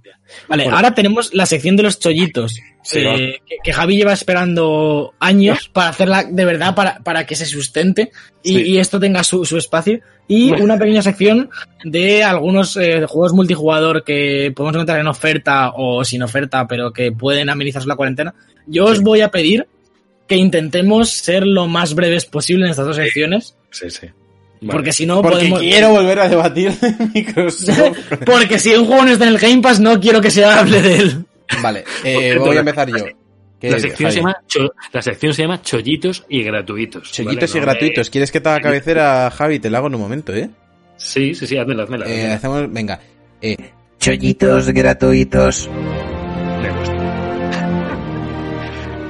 Vale, 0.48 0.64
Bueno. 0.66 0.76
ahora 0.78 0.94
tenemos 0.94 1.34
la 1.34 1.46
sección 1.48 1.76
de 1.76 1.84
los 1.84 2.00
chollitos. 2.00 2.60
Sí, 2.84 3.00
eh, 3.00 3.40
que, 3.48 3.56
que 3.64 3.74
Javi 3.74 3.98
lleva 3.98 4.14
esperando 4.14 5.14
años 5.20 5.70
para 5.70 5.90
hacerla 5.90 6.24
de 6.24 6.46
verdad, 6.46 6.76
para, 6.76 7.00
para 7.00 7.26
que 7.26 7.36
se 7.36 7.46
sustente 7.46 8.12
y, 8.44 8.54
Sí. 8.56 8.62
y 8.72 8.78
esto 8.78 9.00
tenga 9.00 9.24
su, 9.24 9.44
su 9.46 9.58
espacio. 9.58 10.00
Y 10.28 10.52
una 10.52 10.78
pequeña 10.78 11.02
sección 11.02 11.50
de 11.84 12.24
algunos 12.24 12.78
eh, 12.78 13.06
juegos 13.08 13.34
multijugador 13.34 14.04
que 14.04 14.54
podemos 14.56 14.76
encontrar 14.76 15.00
en 15.00 15.08
oferta 15.08 15.72
o 15.76 16.04
sin 16.06 16.22
oferta, 16.22 16.68
pero 16.68 16.94
que 16.94 17.12
pueden 17.12 17.50
amenizar 17.50 17.84
la 17.88 17.96
cuarentena. 17.96 18.36
Yo 18.68 18.86
os 18.86 19.02
voy 19.02 19.22
a 19.22 19.30
pedir 19.32 19.68
que 20.28 20.36
intentemos 20.36 21.10
ser 21.10 21.48
lo 21.48 21.68
más 21.68 21.96
breves 21.96 22.26
posible 22.26 22.66
en 22.66 22.72
estas 22.72 22.86
dos 22.86 22.96
secciones, 22.98 23.56
Sí, 23.72 23.90
sí. 23.90 24.08
Vale. 24.62 24.72
porque 24.74 24.92
si 24.94 25.06
no 25.06 25.22
Porque 25.22 25.38
podemos... 25.38 25.60
quiero 25.62 25.90
volver 25.90 26.20
a 26.20 26.28
debatir 26.30 26.72
de 26.74 26.94
Microsoft. 27.14 27.98
Porque 28.26 28.60
si 28.60 28.76
un 28.76 28.86
juego 28.86 29.06
no 29.06 29.12
está 29.12 29.26
en 29.26 29.34
el 29.34 29.40
Game 29.40 29.62
Pass, 29.62 29.80
no 29.80 30.00
quiero 30.00 30.20
que 30.20 30.30
se 30.32 30.44
hable 30.44 30.82
de 30.82 30.96
él. 30.98 31.26
Vale, 31.62 31.84
eh, 32.04 32.36
voy 32.38 32.58
a 32.58 32.60
empezar 32.60 32.90
yo. 32.90 33.06
¿Qué 33.60 33.72
La 33.72 33.80
sección, 33.80 34.10
se 34.12 34.18
llama 34.20 34.36
cho- 34.48 34.72
la 34.94 35.02
sección 35.02 35.34
se 35.34 35.42
llama 35.42 35.62
Chollitos 35.62 36.26
y 36.30 36.44
Gratuitos. 36.44 37.12
Chollitos 37.12 37.50
¿vale? 37.50 37.58
y 37.58 37.60
No, 37.60 37.66
gratuitos. 37.72 38.10
¿Quieres 38.10 38.32
que 38.32 38.40
te 38.42 38.50
haga 38.50 38.62
cabecera, 38.62 39.30
Javi? 39.32 39.60
Te 39.60 39.70
la 39.70 39.80
hago 39.80 39.88
en 39.88 39.96
un 39.96 40.02
momento, 40.02 40.34
¿eh? 40.34 40.50
sí, 40.98 41.34
sí, 41.36 41.46
sí, 41.48 41.58
házmela, 41.58 41.84
házmela. 41.84 42.06
Eh, 42.06 42.12
házmela. 42.14 42.36
hacemos, 42.36 42.72
venga. 42.74 43.00
Eh, 43.42 43.58
Chollitos 44.00 44.70
gratuitos. 44.70 45.70
Me 46.62 46.70
gusta. 46.70 46.94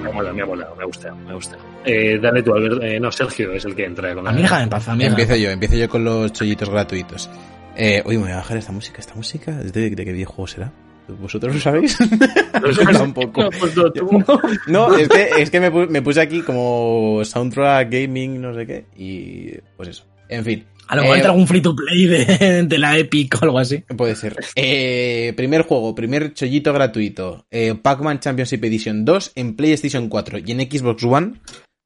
Me 0.04 0.12
mola, 0.14 0.34
me 0.34 0.42
ha 0.42 0.46
molado, 0.46 0.76
me 0.76 0.86
gusta, 0.86 1.14
me 1.14 1.34
gusta. 1.36 1.58
Eh, 1.90 2.20
dale 2.22 2.44
tú, 2.44 2.54
Alberto. 2.54 2.82
Eh, 2.84 3.00
no, 3.00 3.12
Sergio 3.12 3.52
es 3.54 3.66
el 3.66 3.76
que 3.76 3.86
entra 3.86 4.14
con 4.14 4.24
la... 4.24 4.30
A 4.30 4.34
mí 4.34 4.42
déjame 4.42 4.64
en 4.64 4.70
paz, 4.70 4.88
a 4.88 4.96
mí 4.96 5.04
empiezo 5.06 5.36
yo, 5.36 5.50
empiezo 5.50 5.76
yo 5.76 5.90
con 5.90 6.04
los 6.04 6.32
chollitos 6.34 6.70
gratuitos. 6.70 7.30
Eh, 7.76 8.02
oye, 8.06 8.18
me 8.18 8.24
voy 8.26 8.34
a 8.34 8.38
bajar 8.38 8.58
esta 8.58 8.72
música. 8.72 9.00
¿Esta 9.00 9.16
música? 9.16 9.52
¿De, 9.52 9.90
de 9.90 10.06
qué 10.06 10.12
videojuego 10.14 10.48
será? 10.48 10.72
¿Vosotros 11.20 11.56
lo 11.56 11.60
sabéis? 11.62 11.98
Yo 12.78 12.92
tampoco. 12.94 13.42
No, 13.44 13.50
pues 13.60 13.76
no, 13.76 13.92
tú. 13.92 14.24
No, 14.68 14.96
es 14.96 15.08
que, 15.10 15.30
es 15.40 15.50
que 15.50 15.60
me, 15.60 15.72
pu- 15.72 15.88
me 15.90 16.02
puse 16.04 16.22
aquí 16.22 16.42
como 16.42 17.22
soundtrack 17.24 17.90
gaming, 17.92 18.40
no 18.42 18.54
sé 18.54 18.68
qué, 18.68 18.86
y 18.96 19.52
pues 19.76 19.90
eso. 19.90 20.06
En 20.28 20.46
fin, 20.46 20.66
A 20.88 20.96
lo 20.96 21.02
mejor 21.02 21.16
Eh, 21.16 21.20
entra 21.20 21.32
algún 21.32 21.48
free 21.48 21.62
to 21.62 21.76
play 21.76 22.06
de, 22.06 22.64
de 22.68 22.78
la 22.78 22.96
Epic 23.00 23.36
o 23.42 23.46
algo 23.46 23.58
así. 23.58 23.80
puede 23.98 24.14
ser. 24.16 24.36
Eh, 24.56 25.34
primer 25.36 25.64
juego, 25.64 25.96
primer 25.96 26.34
chollito 26.36 26.72
gratuito. 26.74 27.48
Eh, 27.50 27.74
Pac-Man 27.82 28.20
Championship 28.20 28.64
Edition 28.66 29.04
2 29.06 29.32
en 29.34 29.56
PlayStation 29.56 30.08
4 30.10 30.38
y 30.46 30.52
en 30.52 30.60
Xbox 30.70 31.04
One. 31.04 31.34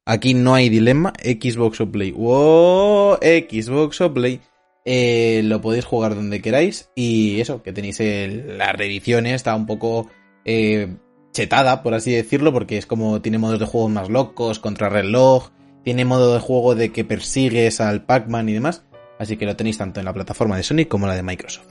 Aquí 0.06 0.34
no 0.34 0.54
hay 0.54 0.68
dilema, 0.68 1.12
Xbox 1.22 1.80
o 1.80 1.90
Play. 1.90 2.12
¡Wow! 2.12 3.16
Xbox 3.22 4.00
o 4.02 4.12
Play. 4.12 4.40
Eh, 4.84 5.40
lo 5.44 5.60
podéis 5.62 5.84
jugar 5.86 6.14
donde 6.14 6.42
queráis. 6.42 6.90
Y 6.94 7.40
eso, 7.40 7.62
que 7.62 7.72
tenéis 7.72 8.00
el- 8.00 8.58
la 8.58 8.72
reedición 8.72 9.26
está 9.26 9.54
un 9.54 9.66
poco 9.66 10.10
eh, 10.44 10.88
chetada, 11.32 11.82
por 11.82 11.94
así 11.94 12.12
decirlo, 12.12 12.52
porque 12.52 12.76
es 12.76 12.84
como 12.84 13.22
tiene 13.22 13.38
modos 13.38 13.58
de 13.58 13.64
juego 13.64 13.88
más 13.88 14.10
locos, 14.10 14.58
contrarreloj, 14.58 15.50
tiene 15.82 16.04
modo 16.04 16.34
de 16.34 16.40
juego 16.40 16.74
de 16.74 16.92
que 16.92 17.04
persigues 17.04 17.80
al 17.80 18.04
Pac-Man 18.04 18.48
y 18.50 18.52
demás. 18.52 18.84
Así 19.18 19.36
que 19.38 19.46
lo 19.46 19.56
tenéis 19.56 19.78
tanto 19.78 20.00
en 20.00 20.06
la 20.06 20.12
plataforma 20.12 20.56
de 20.58 20.64
Sony 20.64 20.84
como 20.86 21.06
la 21.06 21.14
de 21.14 21.22
Microsoft. 21.22 21.68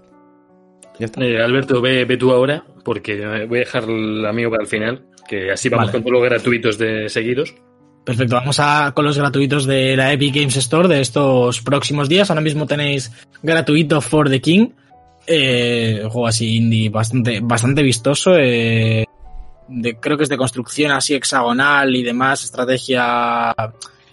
Ya 1.00 1.06
está. 1.06 1.24
Eh, 1.24 1.40
Alberto, 1.42 1.82
ve, 1.82 2.04
ve 2.06 2.18
tú 2.18 2.32
ahora, 2.32 2.66
porque 2.84 3.46
voy 3.48 3.58
a 3.58 3.62
dejar 3.62 3.88
la 3.88 4.34
mío 4.34 4.50
para 4.50 4.64
el 4.64 4.68
final, 4.70 5.06
que 5.28 5.52
así 5.52 5.70
vamos 5.70 5.88
Vale. 5.88 5.92
con 5.92 6.02
todos 6.04 6.14
los 6.22 6.24
gratuitos 6.30 6.78
de 6.80 7.10
seguidos. 7.10 7.54
Perfecto, 8.04 8.36
vamos 8.36 8.60
a 8.60 8.92
con 8.94 9.06
los 9.06 9.18
gratuitos 9.18 9.66
de 9.66 9.96
la 9.96 10.12
Epic 10.12 10.36
Games 10.36 10.58
Store 10.58 10.90
de 10.90 11.00
estos 11.00 11.62
próximos 11.62 12.10
días. 12.10 12.30
Ahora 12.30 12.42
mismo 12.42 12.66
tenéis 12.66 13.12
gratuito 13.42 14.02
For 14.02 14.30
the 14.30 14.42
King. 14.42 14.70
Eh, 15.26 16.02
un 16.04 16.10
juego 16.10 16.28
así 16.28 16.58
indie 16.58 16.90
bastante, 16.90 17.40
bastante 17.42 17.82
vistoso. 17.82 18.36
eh, 18.38 19.06
de, 19.70 19.96
creo 19.96 20.18
que 20.18 20.24
es 20.24 20.30
de 20.30 20.38
construcción 20.38 20.92
así 20.92 21.14
hexagonal 21.14 21.96
y 21.96 22.04
demás, 22.04 22.44
estrategia, 22.44 23.54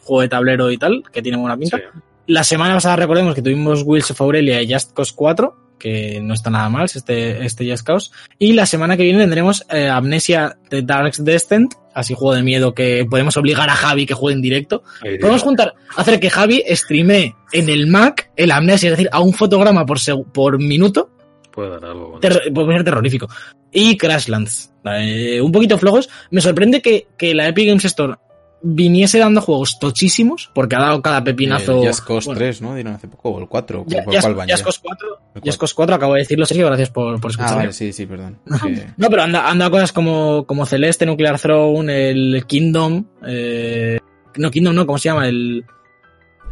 juego 0.04 0.22
de 0.22 0.28
tablero 0.28 0.70
y 0.70 0.78
tal, 0.78 1.02
que 1.12 1.22
tiene 1.22 1.38
buena 1.38 1.56
pinta. 1.56 1.78
Sí. 1.78 1.82
La 2.26 2.44
semana 2.44 2.74
pasada 2.74 2.96
recordemos 2.96 3.34
que 3.34 3.42
tuvimos 3.42 3.82
Wheels 3.82 4.12
of 4.12 4.20
Aurelia 4.20 4.62
y 4.62 4.72
Just 4.72 4.92
Cause 4.92 5.12
4, 5.16 5.74
que 5.80 6.20
no 6.22 6.34
está 6.34 6.50
nada 6.50 6.68
mal 6.68 6.84
este, 6.84 7.44
este 7.44 7.68
Just 7.68 7.84
Cause. 7.84 8.12
Y 8.38 8.52
la 8.52 8.66
semana 8.66 8.96
que 8.96 9.02
viene 9.02 9.18
tendremos 9.18 9.66
eh, 9.68 9.88
Amnesia 9.88 10.56
The 10.68 10.82
Dark 10.82 11.14
Descent 11.18 11.74
así 11.94 12.14
juego 12.14 12.34
de 12.34 12.42
miedo 12.42 12.74
que 12.74 13.06
podemos 13.08 13.36
obligar 13.36 13.68
a 13.70 13.74
Javi 13.74 14.06
que 14.06 14.14
juegue 14.14 14.36
en 14.36 14.42
directo. 14.42 14.82
Podemos 15.20 15.42
juntar, 15.42 15.74
hacer 15.96 16.20
que 16.20 16.30
Javi 16.30 16.62
streame 16.68 17.34
en 17.52 17.68
el 17.68 17.86
Mac 17.86 18.30
el 18.36 18.50
Amnesia, 18.52 18.88
es 18.88 18.92
decir, 18.96 19.08
a 19.12 19.20
un 19.20 19.32
fotograma 19.34 19.84
por, 19.86 19.98
por 20.32 20.58
minuto, 20.58 21.10
Puede 21.52 21.70
dar 21.70 21.84
algo. 21.86 22.18
ter- 22.20 22.52
puede 22.54 22.72
ser 22.74 22.84
terrorífico. 22.84 23.28
Y 23.72 23.96
Crashlands, 23.96 24.72
eh, 24.84 25.40
un 25.40 25.50
poquito 25.52 25.78
flojos. 25.78 26.08
Me 26.30 26.40
sorprende 26.40 26.80
que, 26.80 27.08
que 27.18 27.34
la 27.34 27.48
Epic 27.48 27.66
Games 27.68 27.84
Store 27.84 28.14
viniese 28.62 29.18
dando 29.18 29.40
juegos 29.40 29.78
tochísimos, 29.78 30.50
porque 30.54 30.76
ha 30.76 30.80
dado 30.80 31.00
cada 31.02 31.24
pepinazo. 31.24 31.80
El 31.82 31.88
Just 31.88 32.04
Cause 32.06 32.26
bueno, 32.26 32.38
3, 32.38 32.62
¿no? 32.62 32.74
Dieron 32.74 32.94
hace 32.94 33.08
poco, 33.08 33.30
o 33.30 33.40
el 33.40 33.48
4. 33.48 33.84
Ya- 33.86 34.02
¿Por 34.04 34.12
ya- 34.14 34.20
cuál 34.20 34.34
Just 34.34 34.48
ya? 34.48 34.64
Cause 34.64 34.80
4, 34.82 35.18
El 35.36 35.42
Just 35.42 35.58
Cause 35.60 35.74
4, 35.74 35.94
acabo 35.96 36.14
de 36.14 36.20
decirlo, 36.20 36.46
Sergio, 36.46 36.66
gracias 36.66 36.90
por, 36.90 37.20
por 37.20 37.32
Ah, 37.38 37.54
vale, 37.54 37.72
sí, 37.72 37.92
sí, 37.92 38.06
perdón. 38.06 38.38
No, 38.96 39.08
pero 39.08 39.22
anda, 39.22 39.48
anda 39.48 39.70
cosas 39.70 39.92
como, 39.92 40.44
como 40.46 40.66
Celeste, 40.66 41.06
Nuclear 41.06 41.38
Throne, 41.38 42.10
el 42.10 42.44
Kingdom, 42.46 43.04
eh, 43.26 43.98
no 44.36 44.50
Kingdom, 44.50 44.74
no, 44.74 44.86
¿cómo 44.86 44.98
se 44.98 45.08
llama? 45.08 45.26
El, 45.28 45.64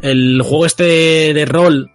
el 0.01 0.41
juego 0.41 0.65
este 0.65 1.33
de, 1.33 1.45
rol 1.45 1.91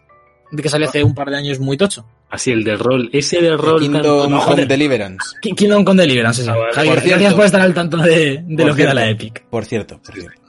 de 0.52 0.62
que 0.62 0.68
salió 0.68 0.88
hace 0.88 1.02
un 1.02 1.14
par 1.14 1.30
de 1.30 1.36
años 1.36 1.58
muy 1.58 1.76
tocho. 1.76 2.06
Así, 2.34 2.50
el 2.50 2.64
de 2.64 2.76
rol. 2.76 3.08
Ese 3.12 3.40
de 3.40 3.56
rol. 3.56 3.80
Kingdom 3.80 4.30
no, 4.30 4.38
Come 4.38 4.40
joder. 4.40 4.68
Deliverance. 4.68 5.36
Ki- 5.40 5.52
Kingdom 5.54 5.84
con 5.84 5.96
Deliverance, 5.96 6.42
sí. 6.42 6.48
Ah. 6.50 6.54
Javier, 6.72 6.94
cierto. 7.00 7.08
gracias 7.10 7.34
por 7.34 7.44
estar 7.44 7.60
al 7.60 7.74
tanto 7.74 7.96
de, 7.98 8.44
lo 8.48 8.74
que 8.74 8.84
da 8.84 8.94
la 8.94 9.08
Epic. 9.08 9.46
Por 9.48 9.64
cierto, 9.64 10.00
por 10.02 10.14
cierto. 10.14 10.40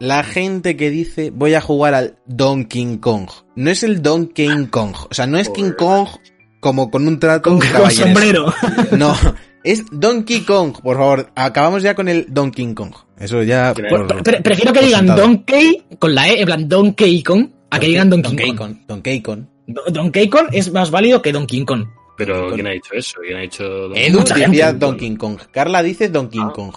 La 0.00 0.22
gente 0.22 0.76
que 0.76 0.90
dice 0.90 1.30
voy 1.30 1.54
a 1.54 1.60
jugar 1.60 1.92
al 1.94 2.18
Donkey 2.26 2.98
Kong. 2.98 3.28
No 3.56 3.68
es 3.70 3.82
el 3.82 4.00
Donkey 4.00 4.66
Kong. 4.70 4.94
O 5.10 5.14
sea, 5.14 5.26
no 5.26 5.38
es 5.38 5.50
King 5.50 5.72
Kong 5.76 6.08
como 6.60 6.90
con 6.90 7.06
un 7.06 7.18
trato 7.18 7.50
Con, 7.50 7.58
con 7.60 7.90
sombrero. 7.90 8.52
No, 8.96 9.14
es 9.64 9.84
Donkey 9.90 10.40
Kong. 10.42 10.76
Por 10.82 10.96
favor, 10.96 11.30
acabamos 11.34 11.82
ya 11.82 11.94
con 11.94 12.08
el 12.08 12.26
Donkey 12.28 12.72
Kong. 12.74 12.94
Eso 13.18 13.42
ya... 13.42 13.74
Pre- 13.74 13.88
por- 13.88 14.06
Pre- 14.06 14.22
pre- 14.22 14.40
prefiero 14.40 14.72
que 14.72 14.82
digan. 14.82 15.06
Donkey 15.06 15.82
con 15.98 16.14
la 16.14 16.28
E, 16.28 16.40
en 16.40 16.46
plan 16.46 16.68
Donkey 16.68 17.22
Kong, 17.24 17.48
a 17.70 17.78
que 17.80 17.88
digan 17.88 18.08
Donkey. 18.08 18.54
Kong. 18.54 18.76
Donkey 18.86 19.20
Kong. 19.20 19.40
Do- 19.68 19.84
Donkey 19.90 20.28
Kong 20.28 20.48
es 20.52 20.72
más 20.72 20.90
válido 20.90 21.22
que 21.22 21.30
Donkey 21.32 21.64
Kong. 21.64 21.86
Pero, 22.16 22.52
¿quién 22.52 22.66
ha 22.66 22.70
dicho 22.70 22.94
eso? 22.94 23.20
¿Quién 23.24 23.36
ha 23.38 23.42
dicho.? 23.42 23.94
Edu 23.94 24.18
Mucha 24.18 24.34
decía. 24.34 24.72
Donkey 24.72 25.14
Kong. 25.16 25.38
Carla 25.52 25.82
dice 25.84 26.08
Donkey 26.08 26.40
Ah. 26.42 26.50
Kong. 26.52 26.74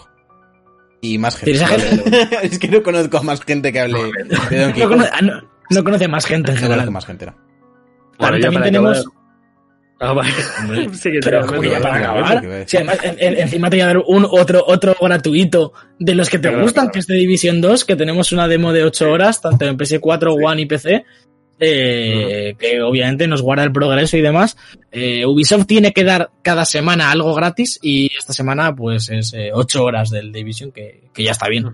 Y 1.02 1.18
más 1.18 1.36
gente. 1.38 1.54
Es 2.44 2.60
que 2.60 2.68
no 2.68 2.84
conozco 2.84 3.18
a 3.18 3.24
más 3.24 3.42
gente 3.44 3.72
que 3.74 3.80
hable 3.80 3.98
de 4.04 4.60
Donkey 4.60 4.84
No 4.84 4.90
Kong. 4.90 4.98
conoce, 4.98 5.10
ah, 5.14 5.22
no- 5.22 5.42
no 5.72 5.84
conoce 5.84 6.08
más 6.08 6.26
gente 6.28 6.52
en 6.52 6.56
No 6.56 6.62
general. 6.62 6.80
conozco 6.86 6.92
más 6.94 7.06
gente. 7.08 7.26
no. 7.26 7.36
Bueno, 8.20 8.38
ya 8.38 8.42
también 8.44 8.54
para 8.54 8.66
tenemos- 8.66 8.98
acabar- 9.00 9.22
Ah, 10.04 10.14
vale. 10.14 10.30
Sí, 10.94 11.12
que 11.12 11.20
Pero 11.24 11.46
para 11.82 11.96
acabar. 11.98 12.66
Sí, 12.68 12.78
además, 12.78 13.00
en- 13.04 13.38
encima 13.38 13.70
te 13.70 13.76
voy 13.78 13.82
a 13.82 13.86
dar 13.88 13.98
un 14.00 14.28
otro, 14.30 14.64
otro 14.66 14.96
gratuito 15.00 15.74
de 16.00 16.16
los 16.16 16.28
que 16.30 16.40
te 16.40 16.50
Claro, 16.50 16.64
gustan, 16.64 16.86
claro. 16.86 16.94
que 16.94 17.00
es 17.00 17.08
de 17.08 17.16
Division 17.16 17.62
2, 17.62 17.86
que 17.86 17.96
tenemos 17.96 18.32
una 18.32 18.48
demo 18.48 18.74
de 18.74 18.84
8 18.84 19.12
horas, 19.12 19.42
tanto 19.42 19.66
en 19.66 19.78
PS4, 19.78 20.34
One 20.44 20.62
y 20.64 20.66
PC. 20.66 21.06
Eh, 21.62 22.56
que 22.60 22.82
obviamente 22.82 23.28
nos 23.28 23.42
guarda 23.42 23.64
el 23.64 23.72
progreso 23.72 24.18
y 24.18 24.22
demás. 24.22 24.58
Eh, 24.92 25.26
Ubisoft 25.26 25.68
tiene 25.68 25.94
que 25.94 26.04
dar 26.04 26.32
cada 26.42 26.66
semana 26.66 27.12
algo 27.12 27.34
gratis 27.34 27.80
y 27.82 28.12
esta 28.18 28.34
semana 28.34 28.76
pues 28.76 29.10
es 29.10 29.34
8 29.54 29.84
horas 29.84 30.10
del 30.10 30.32
Division 30.34 30.72
que, 30.72 31.04
que 31.14 31.24
ya 31.24 31.32
está 31.32 31.48
bien. 31.48 31.72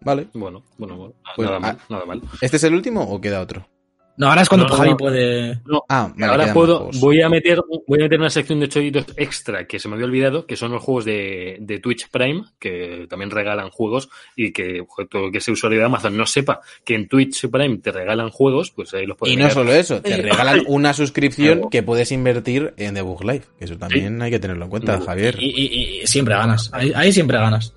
Vale. 0.00 0.26
Bueno, 0.32 0.64
bueno, 0.78 0.96
bueno. 0.96 1.14
Pues, 1.36 1.46
nada 1.46 1.60
mal, 1.60 1.76
ah. 1.78 1.84
nada 1.88 2.04
mal. 2.06 2.22
¿Este 2.40 2.56
es 2.56 2.64
el 2.64 2.74
último 2.74 3.02
o 3.02 3.20
queda 3.20 3.40
otro? 3.40 3.68
No, 4.16 4.28
ahora 4.28 4.42
es 4.42 4.48
cuando 4.48 4.66
No, 4.66 4.70
no, 4.72 4.76
Javi 4.76 4.90
no. 4.90 4.96
puede... 4.98 5.60
No, 5.64 5.82
Ah, 5.88 6.12
Ahora 6.28 6.52
puedo, 6.52 6.90
voy 7.00 7.22
a 7.22 7.28
meter, 7.30 7.60
voy 7.86 8.00
a 8.00 8.02
meter 8.04 8.18
una 8.20 8.28
sección 8.30 8.60
de 8.60 8.68
chollitos 8.68 9.06
extra 9.16 9.66
que 9.66 9.78
se 9.78 9.88
me 9.88 9.94
había 9.94 10.06
olvidado, 10.06 10.46
que 10.46 10.54
son 10.56 10.70
los 10.72 10.82
juegos 10.82 11.04
de, 11.06 11.56
de 11.60 11.78
Twitch 11.78 12.08
Prime, 12.10 12.42
que 12.58 13.06
también 13.08 13.30
regalan 13.30 13.70
juegos 13.70 14.10
y 14.36 14.52
que 14.52 14.84
todo 15.10 15.26
el 15.26 15.32
que 15.32 15.40
sea 15.40 15.52
usuario 15.54 15.78
de 15.78 15.84
Amazon 15.86 16.16
no 16.16 16.26
sepa 16.26 16.60
que 16.84 16.94
en 16.94 17.08
Twitch 17.08 17.48
Prime 17.50 17.78
te 17.78 17.90
regalan 17.90 18.28
juegos, 18.30 18.70
pues 18.70 18.92
ahí 18.94 19.06
los 19.06 19.16
puedes 19.16 19.34
Y 19.34 19.38
no 19.38 19.48
solo 19.50 19.72
eso, 19.72 20.02
te 20.02 20.16
regalan 20.18 20.62
una 20.66 20.92
suscripción 20.92 21.70
que 21.70 21.82
puedes 21.82 22.12
invertir 22.12 22.74
en 22.76 22.94
The 22.94 23.00
Book 23.02 23.24
Live. 23.24 23.44
Que 23.58 23.64
eso 23.64 23.76
también 23.78 24.20
hay 24.20 24.30
que 24.30 24.38
tenerlo 24.38 24.64
en 24.64 24.70
cuenta, 24.70 25.00
Javier. 25.00 25.36
Y, 25.40 25.46
y- 25.46 26.00
y 26.02 26.06
siempre 26.06 26.34
ganas. 26.34 26.70
Ahí, 26.72 26.92
ahí 26.94 27.12
siempre 27.12 27.38
ganas. 27.38 27.74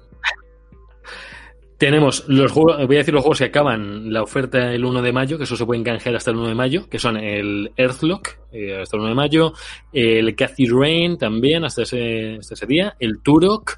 Tenemos 1.86 2.24
los 2.28 2.52
juegos, 2.52 2.78
voy 2.88 2.96
a 2.96 3.00
decir 3.02 3.14
los 3.14 3.22
juegos 3.22 3.38
que 3.38 3.46
acaban 3.46 4.12
la 4.12 4.24
oferta 4.24 4.74
el 4.74 4.84
1 4.84 5.04
de 5.04 5.14
mayo, 5.14 5.38
que 5.38 5.44
eso 5.44 5.56
se 5.56 5.68
pueden 5.68 5.84
canjear 5.84 6.16
hasta 6.16 6.32
el 6.32 6.38
1 6.38 6.48
de 6.48 6.56
mayo, 6.56 6.90
que 6.90 6.98
son 6.98 7.16
el 7.16 7.74
Earthlock, 7.78 8.40
eh, 8.52 8.82
hasta 8.82 8.98
el 8.98 9.02
1 9.02 9.10
de 9.10 9.16
mayo, 9.16 9.54
el 9.94 10.36
Cathy 10.36 10.66
Rain 10.66 11.20
también 11.20 11.64
hasta 11.64 11.84
ese, 11.84 12.38
hasta 12.40 12.56
ese 12.56 12.66
día, 12.66 12.96
el 13.00 13.20
Turok, 13.22 13.78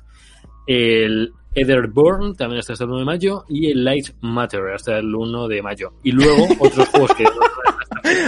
el 0.68 1.34
Etherborn 1.54 2.38
también 2.38 2.60
hasta 2.60 2.82
el 2.82 2.90
1 2.90 3.00
de 3.00 3.04
mayo 3.04 3.44
y 3.50 3.72
el 3.72 3.84
Light 3.84 4.08
Matter 4.22 4.62
hasta 4.74 5.00
el 5.00 5.14
1 5.14 5.50
de 5.50 5.62
mayo. 5.62 5.92
Y 6.02 6.14
luego 6.14 6.48
otros 6.60 6.88
juegos 6.88 7.14
que... 7.14 7.26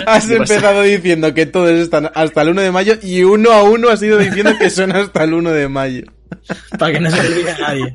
Has 0.07 0.29
empezado 0.29 0.81
diciendo 0.81 1.33
que 1.33 1.45
todos 1.45 1.69
están 1.69 2.11
hasta 2.15 2.41
el 2.41 2.49
1 2.49 2.63
de 2.63 2.71
mayo 2.73 2.95
y 3.01 3.23
uno 3.23 3.53
a 3.53 3.63
uno 3.63 3.87
has 3.87 4.03
ido 4.03 4.17
diciendo 4.17 4.51
que 4.59 4.69
son 4.69 4.91
hasta 4.91 5.23
el 5.23 5.35
1 5.35 5.51
de 5.51 5.69
mayo. 5.69 6.03
Para 6.77 6.91
que 6.91 6.99
no 6.99 7.09
se 7.09 7.21
olvide 7.21 7.51
a 7.51 7.59
nadie. 7.59 7.93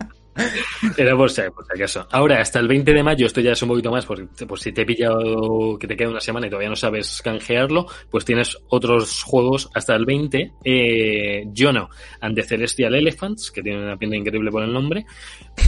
Era 0.96 1.16
por 1.16 1.30
si, 1.30 1.42
acaso. 1.42 2.06
Ahora, 2.10 2.40
hasta 2.40 2.58
el 2.58 2.68
20 2.68 2.92
de 2.92 3.02
mayo, 3.02 3.26
esto 3.26 3.40
ya 3.40 3.52
es 3.52 3.62
un 3.62 3.68
poquito 3.68 3.90
más, 3.90 4.04
por, 4.04 4.28
por 4.28 4.58
si 4.58 4.72
te 4.72 4.82
he 4.82 4.86
pillado 4.86 5.78
que 5.78 5.86
te 5.86 5.96
queda 5.96 6.10
una 6.10 6.20
semana 6.20 6.46
y 6.46 6.50
todavía 6.50 6.68
no 6.68 6.76
sabes 6.76 7.22
canjearlo, 7.22 7.86
pues 8.10 8.24
tienes 8.24 8.58
otros 8.68 9.22
juegos 9.22 9.70
hasta 9.74 9.94
el 9.94 10.04
20. 10.04 10.52
Eh, 10.64 11.46
Jono 11.56 11.88
and 12.20 12.34
the 12.34 12.42
Celestial 12.42 12.94
Elephants, 12.94 13.50
que 13.50 13.62
tiene 13.62 13.82
una 13.82 13.96
pinta 13.96 14.16
increíble 14.16 14.50
por 14.50 14.62
el 14.62 14.72
nombre. 14.72 15.06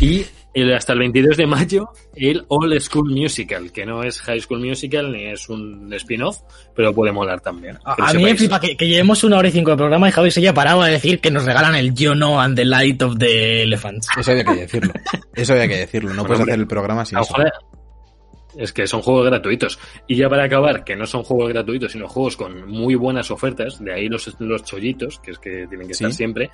Y 0.00 0.24
el, 0.62 0.74
hasta 0.74 0.92
el 0.94 0.98
22 1.00 1.36
de 1.36 1.46
mayo, 1.46 1.90
el 2.14 2.44
All 2.48 2.80
School 2.80 3.10
Musical, 3.10 3.70
que 3.72 3.84
no 3.84 4.02
es 4.02 4.20
High 4.22 4.40
School 4.40 4.60
Musical 4.60 5.12
ni 5.12 5.26
es 5.26 5.48
un 5.48 5.92
spin-off, 5.92 6.38
pero 6.74 6.94
puede 6.94 7.12
molar 7.12 7.40
también. 7.40 7.78
A, 7.84 8.12
mí 8.14 8.24
me 8.24 8.34
flipa 8.34 8.58
que, 8.58 8.76
que 8.76 8.88
llevemos 8.88 9.22
una 9.24 9.36
hora 9.38 9.48
y 9.48 9.52
cinco 9.52 9.72
de 9.72 9.76
programa 9.76 10.08
y 10.08 10.12
Javi 10.12 10.30
se 10.30 10.40
haya 10.40 10.54
parado 10.54 10.82
a 10.82 10.88
decir 10.88 11.20
que 11.20 11.30
nos 11.30 11.44
regalan 11.44 11.74
el 11.74 11.94
Yo 11.94 12.14
No 12.14 12.40
and 12.40 12.56
the 12.56 12.64
Light 12.64 13.02
of 13.02 13.18
the 13.18 13.62
Elephants. 13.62 14.08
Eso 14.18 14.30
había 14.30 14.44
que 14.44 14.54
decirlo. 14.54 14.92
Eso 15.34 15.52
había 15.52 15.68
que 15.68 15.76
decirlo. 15.76 16.10
No 16.10 16.22
Bueno, 16.22 16.26
puedes 16.28 16.40
hombre. 16.40 16.52
hacer 16.54 16.60
el 16.60 16.66
programa 16.66 17.04
sin 17.04 17.18
eso. 17.18 17.34
Es 18.58 18.72
que 18.72 18.86
son 18.86 19.02
juegos 19.02 19.26
gratuitos. 19.26 19.78
Y 20.06 20.16
ya 20.16 20.28
para 20.28 20.44
acabar, 20.44 20.82
que 20.84 20.96
no 20.96 21.06
son 21.06 21.22
juegos 21.22 21.48
gratuitos, 21.50 21.92
sino 21.92 22.08
juegos 22.08 22.36
con 22.36 22.66
muy 22.68 22.94
buenas 22.94 23.30
ofertas, 23.30 23.82
de 23.82 23.92
ahí 23.92 24.08
los, 24.08 24.34
los 24.40 24.64
chollitos, 24.64 25.18
que 25.20 25.32
es 25.32 25.38
que 25.38 25.66
tienen 25.68 25.86
que 25.88 25.94
Sí. 25.94 26.04
estar 26.04 26.12
siempre, 26.12 26.50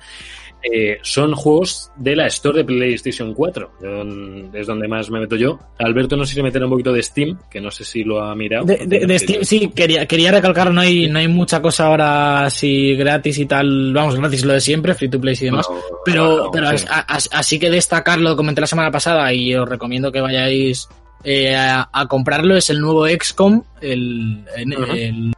eh, 0.61 0.97
son 1.01 1.33
juegos 1.33 1.91
de 1.97 2.15
la 2.15 2.27
Store 2.27 2.57
de 2.59 2.65
PlayStation 2.65 3.33
4. 3.33 3.71
Don- 3.81 4.51
Es 4.53 4.67
donde 4.67 4.87
más 4.87 5.09
me 5.09 5.19
meto 5.19 5.35
yo. 5.35 5.59
Alberto 5.79 6.15
no 6.17 6.25
sé 6.25 6.35
si 6.35 6.43
meter 6.43 6.63
un 6.63 6.69
poquito 6.69 6.91
de 6.93 7.01
Steam, 7.03 7.37
que 7.49 7.59
no 7.61 7.71
sé 7.71 7.83
si 7.83 8.03
lo 8.03 8.21
ha 8.21 8.35
mirado. 8.35 8.65
De, 8.65 8.85
de- 8.85 9.05
de 9.05 9.19
Steam, 9.19 9.43
sí, 9.43 9.69
quería, 9.75 10.05
quería 10.05 10.31
recalcar, 10.31 10.71
no 10.73 10.81
hay, 10.81 11.07
no 11.09 11.19
hay 11.19 11.27
mucha 11.27 11.61
cosa 11.61 11.87
ahora 11.87 12.45
así 12.45 12.95
gratis 12.95 13.37
y 13.39 13.45
tal, 13.45 13.93
vamos, 13.93 14.15
gratis 14.15 14.43
lo 14.45 14.53
de 14.53 14.61
siempre, 14.61 14.93
free 14.93 15.09
to 15.09 15.19
play 15.19 15.35
y 15.39 15.45
demás. 15.45 15.67
Pero, 16.05 16.49
pero 16.51 16.67
sí. 16.77 16.85
as- 16.89 17.05
as- 17.07 17.29
así 17.33 17.59
que 17.59 17.69
destacar, 17.69 18.19
lo 18.19 18.35
comenté 18.35 18.61
la 18.61 18.67
semana 18.67 18.91
pasada 18.91 19.33
y 19.33 19.55
os 19.55 19.67
recomiendo 19.67 20.11
que 20.11 20.21
vayáis 20.21 20.87
eh, 21.23 21.55
a, 21.55 21.89
a 21.91 22.07
comprarlo, 22.07 22.55
es 22.57 22.69
el 22.69 22.79
nuevo 22.79 23.07
XCOM, 23.07 23.63
el, 23.81 24.43
en- 24.55 24.73
Ujú. 24.73 24.91
el- 24.91 25.33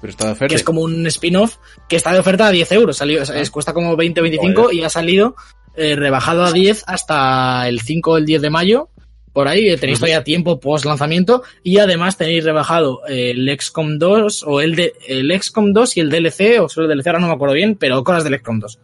Pero 0.00 0.10
está 0.10 0.26
de 0.26 0.32
oferta. 0.32 0.48
que 0.48 0.56
es 0.56 0.64
como 0.64 0.80
un 0.82 1.06
spin-off 1.06 1.56
que 1.88 1.96
está 1.96 2.12
de 2.12 2.20
oferta 2.20 2.46
a 2.46 2.50
10 2.50 2.72
euros, 2.72 2.96
salió, 2.96 3.22
es, 3.22 3.50
cuesta 3.50 3.72
como 3.74 3.96
20 3.96 4.20
o 4.20 4.22
25 4.22 4.62
Joder. 4.62 4.76
y 4.76 4.82
ha 4.84 4.90
salido 4.90 5.34
eh, 5.76 5.94
rebajado 5.96 6.44
a 6.44 6.52
10 6.52 6.84
hasta 6.86 7.68
el 7.68 7.80
5 7.80 8.10
o 8.12 8.16
el 8.16 8.24
10 8.26 8.42
de 8.42 8.50
mayo. 8.50 8.88
Por 9.32 9.46
ahí 9.46 9.68
eh, 9.68 9.76
tenéis 9.76 9.98
Ujú. 9.98 10.06
todavía 10.06 10.24
tiempo 10.24 10.58
post 10.58 10.84
lanzamiento 10.84 11.44
y 11.62 11.78
además 11.78 12.16
tenéis 12.16 12.42
rebajado 12.44 13.02
el 13.06 13.48
XCOM 13.60 13.96
2 13.98 14.42
o 14.44 14.60
el, 14.60 14.74
de, 14.74 14.92
el 15.06 15.30
XCOM 15.40 15.72
2 15.72 15.96
y 15.96 16.00
el 16.00 16.10
DLC, 16.10 16.60
o 16.60 16.68
solo 16.68 16.90
el 16.90 16.96
DLC 16.98 17.06
ahora 17.06 17.20
no 17.20 17.28
me 17.28 17.34
acuerdo 17.34 17.54
bien, 17.54 17.76
pero 17.76 18.02
cosas 18.02 18.24
del 18.24 18.38
XCOM 18.40 18.58
2. 18.58 18.78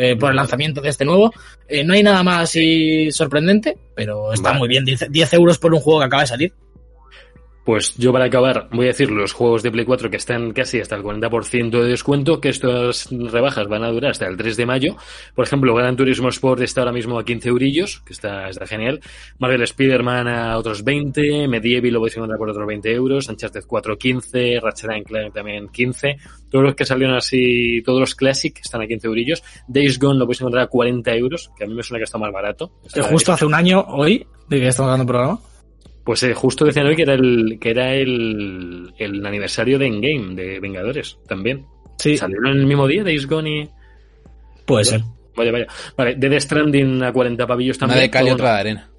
Eh, 0.00 0.14
por 0.14 0.30
el 0.30 0.36
lanzamiento 0.36 0.80
de 0.80 0.90
este 0.90 1.04
nuevo. 1.04 1.32
Eh, 1.66 1.82
no 1.82 1.92
hay 1.92 2.04
nada 2.04 2.22
más 2.22 2.44
así 2.44 3.10
sorprendente, 3.10 3.76
pero 3.96 4.32
está 4.32 4.50
Vale. 4.50 4.60
muy 4.60 4.68
bien. 4.68 4.84
10, 4.84 5.10
10 5.10 5.32
euros 5.34 5.58
por 5.58 5.74
un 5.74 5.80
juego 5.80 5.98
que 5.98 6.06
acaba 6.06 6.22
de 6.22 6.28
salir. 6.28 6.52
Pues 7.68 7.94
yo 7.98 8.14
para 8.14 8.24
acabar 8.24 8.66
voy 8.72 8.86
a 8.86 8.88
decir 8.88 9.10
los 9.10 9.34
juegos 9.34 9.62
de 9.62 9.70
Play 9.70 9.84
4 9.84 10.08
que 10.08 10.16
están 10.16 10.52
casi 10.54 10.80
hasta 10.80 10.96
el 10.96 11.02
40% 11.02 11.82
de 11.82 11.84
descuento, 11.86 12.40
que 12.40 12.48
estas 12.48 13.10
rebajas 13.10 13.68
van 13.68 13.84
a 13.84 13.90
durar 13.90 14.12
hasta 14.12 14.26
el 14.26 14.38
3 14.38 14.56
de 14.56 14.64
mayo. 14.64 14.96
Por 15.34 15.44
ejemplo, 15.44 15.74
Gran 15.74 15.94
Turismo 15.94 16.30
Sport 16.30 16.62
está 16.62 16.80
ahora 16.80 16.94
mismo 16.94 17.18
a 17.18 17.26
15 17.26 17.50
eurillos, 17.50 18.00
que 18.06 18.14
está, 18.14 18.48
está 18.48 18.66
genial. 18.66 19.00
Marvel 19.38 19.60
Spider-Man 19.60 20.28
a 20.28 20.56
otros 20.56 20.82
20, 20.82 21.46
Medieval 21.46 21.90
lo 21.92 21.98
podéis 21.98 22.16
encontrar 22.16 22.38
por 22.38 22.48
otros 22.48 22.66
20 22.66 22.90
euros, 22.90 23.28
Uncharted 23.28 23.64
4 23.66 23.98
15, 23.98 24.60
Ratchet 24.62 25.06
Clank 25.06 25.34
también 25.34 25.68
15. 25.68 26.16
Todos 26.50 26.64
los 26.64 26.74
que 26.74 26.86
salieron 26.86 27.16
así, 27.16 27.82
todos 27.84 28.00
los 28.00 28.14
Classic 28.14 28.58
están 28.64 28.80
a 28.80 28.86
15 28.86 29.08
eurillos. 29.08 29.44
Days 29.66 29.98
Gone 29.98 30.18
lo 30.18 30.24
podéis 30.24 30.40
encontrar 30.40 30.64
a 30.64 30.68
40 30.68 31.14
euros, 31.16 31.50
que 31.54 31.64
a 31.64 31.66
mí 31.66 31.74
me 31.74 31.82
suena 31.82 31.98
que 31.98 32.04
está 32.04 32.16
más 32.16 32.32
barato. 32.32 32.72
Está- 32.82 33.02
justo 33.02 33.30
hace 33.30 33.44
un 33.44 33.52
año, 33.52 33.84
hoy, 33.88 34.26
de 34.48 34.58
que 34.58 34.68
estamos 34.68 34.90
dando 34.90 35.04
programa. 35.04 35.38
Pues 36.08 36.22
eh, 36.22 36.32
justo 36.32 36.64
decían 36.64 36.86
hoy 36.86 36.96
que 36.96 37.02
era 37.02 37.12
el 37.12 37.58
que 37.60 37.68
era 37.70 37.92
el, 37.92 38.94
el 38.96 39.26
aniversario 39.26 39.78
de 39.78 39.88
Endgame, 39.88 40.34
de 40.34 40.58
Vengadores, 40.58 41.18
también. 41.28 41.66
Sí, 41.98 42.16
Salieron 42.16 42.46
el 42.46 42.64
mismo 42.64 42.86
día, 42.86 43.04
Days 43.04 43.26
Gone 43.26 43.50
y... 43.64 43.68
puede 44.64 44.86
ser. 44.86 45.02
Vaya, 45.36 45.52
vaya. 45.52 45.66
Vale, 45.98 46.14
Dead 46.14 46.40
Stranding 46.40 47.02
a 47.02 47.12
40 47.12 47.46
pavillos 47.46 47.76
Una 47.76 47.88
también. 47.88 48.00
de 48.06 48.10
cal 48.10 48.22
y 48.22 48.24
pero 48.24 48.34
otra 48.36 48.54
de 48.54 48.60
arena. 48.60 48.90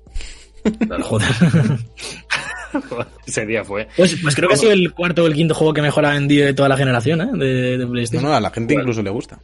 bueno, 0.88 1.03
Joder. 1.03 1.28
Ese 3.26 3.45
día 3.47 3.64
fue. 3.64 3.88
Pues, 3.97 4.16
pues 4.22 4.36
creo 4.36 4.47
que 4.49 4.53
ha 4.53 4.57
sido 4.57 4.72
el 4.72 4.93
cuarto 4.93 5.24
o 5.24 5.28
el 5.28 5.34
quinto 5.34 5.55
juego 5.55 5.74
que 5.74 5.82
mejor 5.82 6.05
ha 6.05 6.12
vendido 6.14 6.45
de 6.45 6.53
toda 6.53 6.70
la 6.70 6.78
generación, 6.78 7.22
¿eh? 7.22 7.30
De, 7.34 7.78
de 7.80 7.86
No, 7.86 7.89
PlayStation. 7.91 8.30
no, 8.30 8.36
a 8.36 8.39
la 8.39 8.51
gente 8.51 8.76
incluso 8.76 9.01
le 9.01 9.10
gusta. 9.10 9.39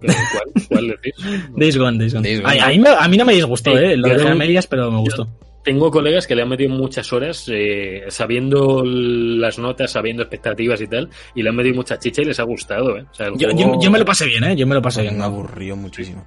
¿Cuál? 0.00 0.66
¿Cuál 0.68 0.88
decís? 0.88 1.14
Days 1.56 1.78
Gone, 1.78 1.96
Days 1.98 2.12
Gone. 2.12 2.28
Days 2.28 2.42
Gone. 2.42 2.52
Ay, 2.52 2.58
a, 2.58 2.68
mí 2.68 2.78
me- 2.78 2.90
a 2.90 3.08
mí 3.08 3.16
no 3.16 3.24
me 3.24 3.32
disgustó, 3.32 3.70
Sí, 3.72 3.78
¿eh? 3.82 3.96
Lo 3.96 4.06
dejé 4.08 4.26
a 4.26 4.30
no- 4.32 4.36
medias, 4.36 4.66
pero 4.66 4.90
me 4.90 4.98
gustó. 4.98 5.26
Tengo 5.64 5.90
colegas 5.90 6.26
que 6.26 6.34
le 6.36 6.42
han 6.42 6.48
metido 6.50 6.70
muchas 6.70 7.10
horas 7.12 7.46
eh, 7.50 8.04
sabiendo 8.08 8.82
las 8.84 9.58
notas, 9.58 9.90
sabiendo 9.92 10.22
expectativas 10.22 10.80
y 10.82 10.86
tal, 10.86 11.08
y 11.34 11.42
le 11.42 11.48
han 11.48 11.56
metido 11.56 11.74
mucha 11.76 11.98
chicha 11.98 12.20
y 12.22 12.26
les 12.26 12.38
ha 12.38 12.42
gustado, 12.42 12.96
¿eh? 12.98 13.06
O 13.10 13.14
sea, 13.14 13.28
el 13.28 13.38
Yo, 13.38 13.48
juego- 13.50 13.74
yo, 13.76 13.80
yo 13.80 13.90
me 13.90 13.98
lo 13.98 14.04
pasé 14.04 14.26
bien, 14.26 14.44
¿eh? 14.44 14.54
Yo 14.56 14.66
me 14.66 14.74
lo 14.74 14.82
pasé 14.82 15.02
bien. 15.02 15.16
Me 15.18 15.24
aburrió 15.24 15.74
muchísimo. 15.74 16.24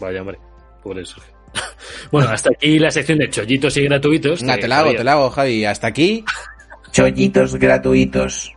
Vaya, 0.00 0.20
hombre. 0.20 0.38
Por 0.82 0.98
eso. 0.98 1.20
bueno, 2.10 2.28
hasta 2.30 2.50
aquí 2.50 2.78
la 2.78 2.90
sección 2.90 3.18
de 3.18 3.30
chollitos 3.30 3.76
y 3.76 3.84
gratuitos. 3.84 4.40
Que 4.42 4.56
te 4.56 4.66
la 4.68 4.76
hago, 4.78 4.84
Javier 4.86 4.98
te 4.98 5.04
la 5.04 5.12
hago, 5.12 5.30
Javi. 5.30 5.64
Hasta 5.64 5.86
aquí. 5.86 6.24
Chollitos 6.92 7.54
gratuitos. 7.56 8.52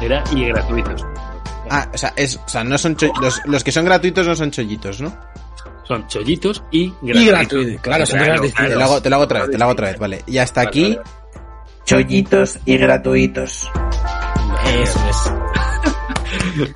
Era 0.00 0.22
y 0.32 0.44
gratuitos. 0.44 1.04
Ah, 1.70 1.90
o 1.92 1.98
sea, 1.98 2.12
es, 2.16 2.36
o 2.36 2.48
sea 2.48 2.62
no 2.62 2.78
son 2.78 2.94
cho- 2.96 3.12
los, 3.20 3.40
los 3.46 3.64
que 3.64 3.72
son 3.72 3.84
gratuitos 3.84 4.26
no 4.26 4.36
son 4.36 4.50
chollitos, 4.52 5.00
¿no? 5.00 5.12
Son 5.88 6.06
chollitos 6.06 6.62
y 6.70 6.88
gratuitos. 7.02 7.22
Y 7.22 7.26
gratuito. 7.26 7.82
Claro, 7.82 8.06
son 8.06 8.18
cosas 8.20 8.40
distintas. 8.42 8.68
Te 8.68 8.74
lo 8.76 8.84
hago, 8.84 9.02
te 9.02 9.08
lo 9.10 9.16
hago 9.16 9.24
otra 9.24 9.40
vez, 9.40 9.50
te 9.50 9.58
lo 9.58 9.64
hago 9.64 9.72
otra 9.72 9.86
vez, 9.88 9.98
vale. 9.98 10.22
Y 10.26 10.38
hasta 10.38 10.60
Vale, 10.60 10.68
aquí, 10.68 10.96
vale, 10.96 11.10
Chollitos 11.84 12.58
y 12.66 12.76
gratuitos. 12.76 13.70
Eso 14.82 15.08
es. 15.08 15.32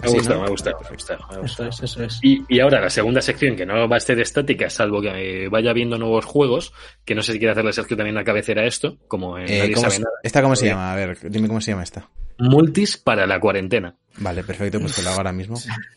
Me 0.00 0.08
Sí, 0.08 0.14
gusta, 0.16 0.34
¿no? 0.34 0.42
me 0.42 0.48
gusta, 0.48 0.70
me 0.82 0.88
gusta, 0.94 1.18
me 1.30 1.38
gusta. 1.40 1.68
Eso 1.68 1.68
es, 1.68 1.82
eso 1.82 2.04
es. 2.04 2.18
Y, 2.22 2.42
y 2.48 2.60
ahora 2.60 2.80
la 2.80 2.88
segunda 2.88 3.20
sección, 3.20 3.54
que 3.56 3.66
no 3.66 3.86
va 3.88 3.96
a 3.96 4.00
ser 4.00 4.18
estática, 4.20 4.70
salvo 4.70 5.02
que 5.02 5.44
eh, 5.44 5.48
vaya 5.48 5.72
viendo 5.74 5.98
nuevos 5.98 6.24
juegos, 6.24 6.72
que 7.04 7.14
no 7.14 7.20
sé 7.22 7.32
si 7.32 7.38
quiere 7.38 7.52
hacerle 7.52 7.72
Sergio 7.72 7.96
también 7.96 8.16
una 8.16 8.24
cabecera 8.24 8.62
a 8.62 8.66
esto, 8.66 8.96
como 9.08 9.36
en 9.38 9.48
eh, 9.50 9.58
Nadie 9.58 9.72
¿cómo 9.74 9.82
sabe 9.82 9.94
se- 9.96 10.00
nada. 10.02 10.14
¿esta 10.22 10.40
cómo 10.42 10.56
se 10.56 10.64
Oye. 10.64 10.70
llama? 10.70 10.92
A 10.92 10.96
ver, 10.96 11.18
dime 11.30 11.48
cómo 11.48 11.60
se 11.60 11.72
llama 11.72 11.82
esta. 11.82 12.08
Multis 12.38 12.96
para 12.96 13.26
la 13.26 13.38
cuarentena. 13.40 13.94
Vale, 14.18 14.42
perfecto, 14.44 14.80
pues 14.80 14.94
te 14.96 15.02
lo 15.02 15.10
hago 15.10 15.18
ahora 15.18 15.32
mismo. 15.32 15.56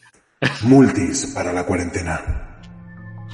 Multis 0.64 1.32
para 1.34 1.54
la 1.54 1.64
cuarentena. 1.66 2.55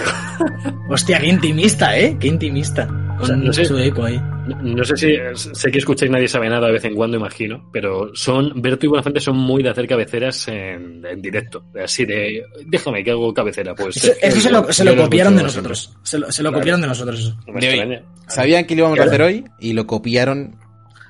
Hostia, 0.89 1.19
qué 1.19 1.27
intimista, 1.27 1.97
¿eh? 1.97 2.17
Qué 2.19 2.27
intimista. 2.27 2.87
O 3.19 3.25
sea, 3.25 3.35
Con 3.35 3.45
no 3.45 3.53
sé. 3.53 3.65
su 3.65 3.77
eco 3.77 4.03
ahí. 4.05 4.19
No- 4.63 4.83
sé 4.83 4.97
si 4.97 5.15
sé 5.53 5.71
que 5.71 5.77
escucháis 5.77 6.11
Nadie 6.11 6.27
sabe 6.27 6.49
nada 6.49 6.65
de 6.67 6.73
vez 6.73 6.83
en 6.85 6.95
cuando, 6.95 7.15
imagino, 7.17 7.69
pero 7.71 8.09
son 8.15 8.59
Berto 8.61 8.85
y 8.85 8.89
Buenafuente 8.89 9.19
son 9.19 9.37
muy 9.37 9.61
de 9.61 9.69
hacer 9.69 9.87
cabezeras 9.87 10.47
en, 10.47 11.05
en 11.05 11.21
directo, 11.21 11.63
así 11.81 12.05
de 12.05 12.43
déjame 12.65 13.03
que 13.03 13.11
hago 13.11 13.31
cabecera, 13.33 13.75
pues 13.75 13.97
Eso, 13.97 14.11
eso 14.19 14.41
se 14.41 14.49
lo, 14.51 14.73
se 14.73 14.83
yo 14.83 14.89
lo 14.89 14.95
lo 14.97 15.03
copiaron 15.03 15.35
de 15.37 15.43
nosotros. 15.43 15.95
Se 16.01 16.17
lo, 16.17 16.31
se 16.31 16.41
lo 16.41 16.49
Claro. 16.49 16.59
copiaron 16.61 16.81
de 16.81 16.87
nosotros 16.87 17.37
de. 17.45 18.03
Sabían 18.27 18.65
que 18.65 18.75
lo 18.75 18.79
íbamos 18.81 18.99
a 18.99 19.03
hacer 19.03 19.21
hoy 19.21 19.45
y 19.59 19.73
lo 19.73 19.85
copiaron 19.85 20.55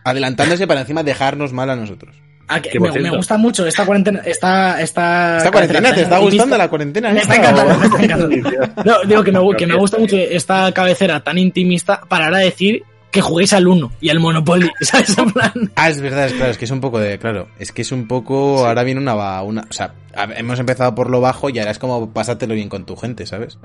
adelantándose 0.03 0.67
para 0.67 0.81
encima 0.81 1.03
dejarnos 1.03 1.53
mal 1.53 1.69
a 1.69 1.75
nosotros. 1.77 2.15
Ah, 2.53 2.61
que 2.61 2.79
me, 2.79 3.09
gusta 3.11 3.37
mucho 3.37 3.65
esta 3.65 3.85
cuarentena. 3.85 4.21
Esta, 4.25 4.81
esta, 4.81 5.37
¿Esta 5.37 5.51
cuarentena 5.51 5.93
te 5.93 6.01
está 6.01 6.17
gustando 6.17 6.57
la 6.57 6.69
cuarentena? 6.69 7.11
Me 7.11 7.21
está 7.21 7.35
encantando, 7.35 7.73
o- 7.73 7.77
me 7.77 7.85
está 7.85 8.03
encantando. 8.03 8.73
No, 8.85 8.93
digo 9.07 9.23
que 9.23 9.31
me, 9.31 9.39
que 9.57 9.67
me 9.67 9.75
gusta 9.75 9.97
mucho 9.97 10.17
esta 10.17 10.71
cabecera 10.73 11.21
tan 11.23 11.37
intimista 11.37 12.01
para 12.07 12.25
ahora 12.25 12.39
decir 12.39 12.83
que 13.11 13.19
juguéis 13.21 13.51
al 13.53 13.67
Uno 13.67 13.91
y 13.99 14.09
al 14.09 14.19
Monopoly, 14.21 14.69
¿sabes? 14.81 15.17
En 15.17 15.31
plan, 15.31 15.51
Ah, 15.75 15.89
es 15.89 15.99
verdad, 16.01 16.27
es 16.27 16.33
claro, 16.33 16.51
es 16.51 16.57
que 16.57 16.63
es 16.65 16.71
un 16.71 16.79
poco 16.79 16.97
de, 16.99 17.17
claro, 17.19 17.49
es 17.59 17.71
que 17.73 17.81
es 17.81 17.91
un 17.91 18.07
poco, 18.07 18.65
ahora 18.65 18.83
viene 18.83 19.01
una, 19.01 19.15
va- 19.15 19.41
una, 19.43 19.65
o 19.69 19.73
sea, 19.73 19.93
hemos 20.37 20.59
empezado 20.59 20.95
por 20.95 21.09
lo 21.09 21.19
bajo 21.19 21.49
y 21.49 21.59
ahora 21.59 21.71
es 21.71 21.77
como 21.79 22.11
pásatelo 22.11 22.53
bien 22.53 22.69
con 22.69 22.85
tu 22.85 22.95
gente, 22.95 23.25
¿sabes? 23.25 23.57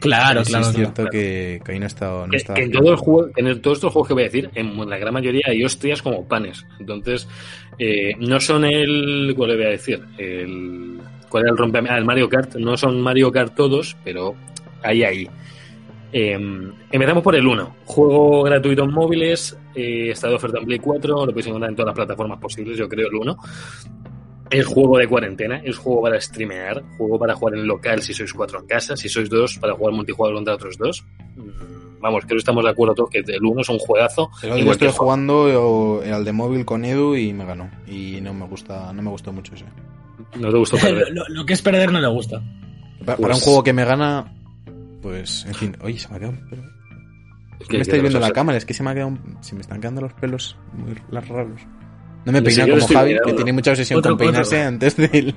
Claro, 0.00 0.44
Sí, 0.44 0.50
claro. 0.50 0.66
es 0.66 0.72
claro. 0.72 0.92
cierto 0.92 1.10
que, 1.10 1.60
que 1.64 1.72
ahí 1.72 1.78
no 1.78 1.86
estado, 1.86 2.26
no 2.26 2.30
Que, 2.32 2.38
que 2.54 2.62
en 2.64 2.72
todo 2.72 2.90
el 2.90 2.96
juego, 2.96 3.28
en 3.36 3.46
el- 3.46 3.60
todos 3.60 3.78
estos 3.78 3.92
juegos 3.92 4.08
que 4.08 4.14
voy 4.14 4.22
a 4.22 4.26
decir, 4.26 4.50
en 4.54 4.88
la 4.90 4.98
gran 4.98 5.14
mayoría 5.14 5.42
hay 5.46 5.64
hostias 5.64 6.02
como 6.02 6.26
panes. 6.28 6.64
Entonces, 6.80 7.28
eh, 7.78 8.12
no 8.18 8.38
son 8.40 8.64
el. 8.64 9.32
¿Cuál 9.36 9.50
le 9.50 9.56
voy 9.56 9.64
a 9.66 9.68
decir? 9.70 10.00
El. 10.18 10.98
¿Cuál 11.28 11.44
era 11.44 11.52
el 11.52 11.58
rompe? 11.58 11.80
Ah, 11.88 11.98
el 11.98 12.04
Mario 12.04 12.28
Kart. 12.28 12.54
No 12.56 12.76
son 12.76 13.00
Mario 13.00 13.32
Kart 13.32 13.54
todos, 13.54 13.96
pero 14.04 14.34
ahí, 14.82 15.02
ahí. 15.04 15.28
Eh, 16.12 16.38
empezamos 16.92 17.24
por 17.24 17.34
el 17.34 17.44
1. 17.46 17.76
Juego 17.86 18.42
gratuito 18.44 18.84
en 18.84 18.92
móviles. 18.92 19.56
eh, 19.74 20.10
está 20.12 20.28
de 20.28 20.34
oferta 20.36 20.58
en 20.60 20.66
Play 20.66 20.78
4. 20.78 21.26
Lo 21.26 21.32
podéis 21.32 21.46
encontrar 21.48 21.70
en 21.70 21.76
todas 21.76 21.88
las 21.88 21.96
plataformas 21.96 22.38
posibles, 22.38 22.78
yo 22.78 22.88
creo, 22.88 23.08
el 23.08 23.14
1. 23.16 23.36
Es 24.58 24.66
juego 24.66 24.98
de 24.98 25.08
cuarentena, 25.08 25.56
es 25.64 25.76
juego 25.76 26.02
para 26.02 26.20
streamear, 26.20 26.82
juego 26.96 27.18
para 27.18 27.34
jugar 27.34 27.54
en 27.54 27.66
local 27.66 28.00
si 28.02 28.12
sois 28.14 28.32
cuatro 28.32 28.60
en 28.60 28.66
casa, 28.66 28.96
si 28.96 29.08
sois 29.08 29.28
dos 29.28 29.58
para 29.58 29.74
jugar 29.74 29.94
multijugador 29.94 30.36
contra 30.36 30.54
otros 30.54 30.76
dos. 30.78 31.04
Mm, 31.36 32.00
Vamos, 32.00 32.20
creo 32.26 32.36
que 32.36 32.40
estamos 32.40 32.62
de 32.62 32.70
acuerdo 32.70 32.94
todos 32.94 33.08
que 33.10 33.20
el 33.26 33.42
1 33.42 33.62
es 33.62 33.68
un 33.70 33.78
juegazo. 33.78 34.30
Día 34.42 34.50
cualquier 34.50 34.70
estuve 34.72 34.90
jugando 34.90 36.02
eh, 36.04 36.12
al 36.12 36.22
de 36.22 36.32
móvil 36.32 36.64
con 36.66 36.84
Edu 36.84 37.16
y 37.16 37.32
me 37.32 37.46
ganó. 37.46 37.70
Y 37.86 38.20
no 38.20 38.34
me 38.34 38.44
gusta, 38.46 38.92
no 38.92 39.00
me 39.00 39.08
gustó 39.08 39.32
mucho 39.32 39.54
ese. 39.54 39.64
No 40.38 40.50
te 40.52 40.58
gustó 40.58 40.76
lo, 40.76 40.82
perder. 40.82 41.08
lo- 41.14 41.24
lo 41.28 41.46
que 41.46 41.54
es 41.54 41.62
perder 41.62 41.90
no 41.92 42.00
le 42.00 42.08
gusta. 42.08 42.40
Pa- 43.00 43.04
Para, 43.06 43.16
Pues- 43.16 43.36
un 43.36 43.40
juego 43.42 43.62
que 43.64 43.72
me 43.72 43.86
gana, 43.86 44.34
pues, 45.00 45.46
en 45.46 45.54
fin, 45.54 45.76
oye, 45.80 45.98
se 45.98 46.08
me 46.10 46.16
ha 46.16 46.18
quedado 46.18 46.36
un 46.38 46.48
pelo. 46.50 46.62
¿Qué- 47.70 47.76
me 47.78 47.82
estáis 47.82 48.02
viendo 48.02 48.20
la 48.20 48.30
cámara, 48.32 48.58
es 48.58 48.66
que 48.66 48.74
se 48.74 48.82
me 48.82 48.90
ha 48.90 48.94
quedado 48.94 49.08
un- 49.08 49.38
se 49.40 49.54
me 49.54 49.62
están 49.62 49.80
quedando 49.80 50.02
los 50.02 50.12
pelos 50.12 50.58
muy 50.74 50.94
raros. 51.10 51.62
No 52.24 52.32
me 52.32 52.40
lo 52.40 52.44
como 52.86 52.98
Javi, 53.00 53.08
mirando. 53.10 53.26
que 53.28 53.32
tiene 53.34 53.52
mucha 53.52 53.70
obsesión 53.72 53.98
Otro- 53.98 54.12
con 54.12 54.18
peinarse 54.18 54.56
otro. 54.56 54.68
antes 54.68 54.96
del... 54.96 55.34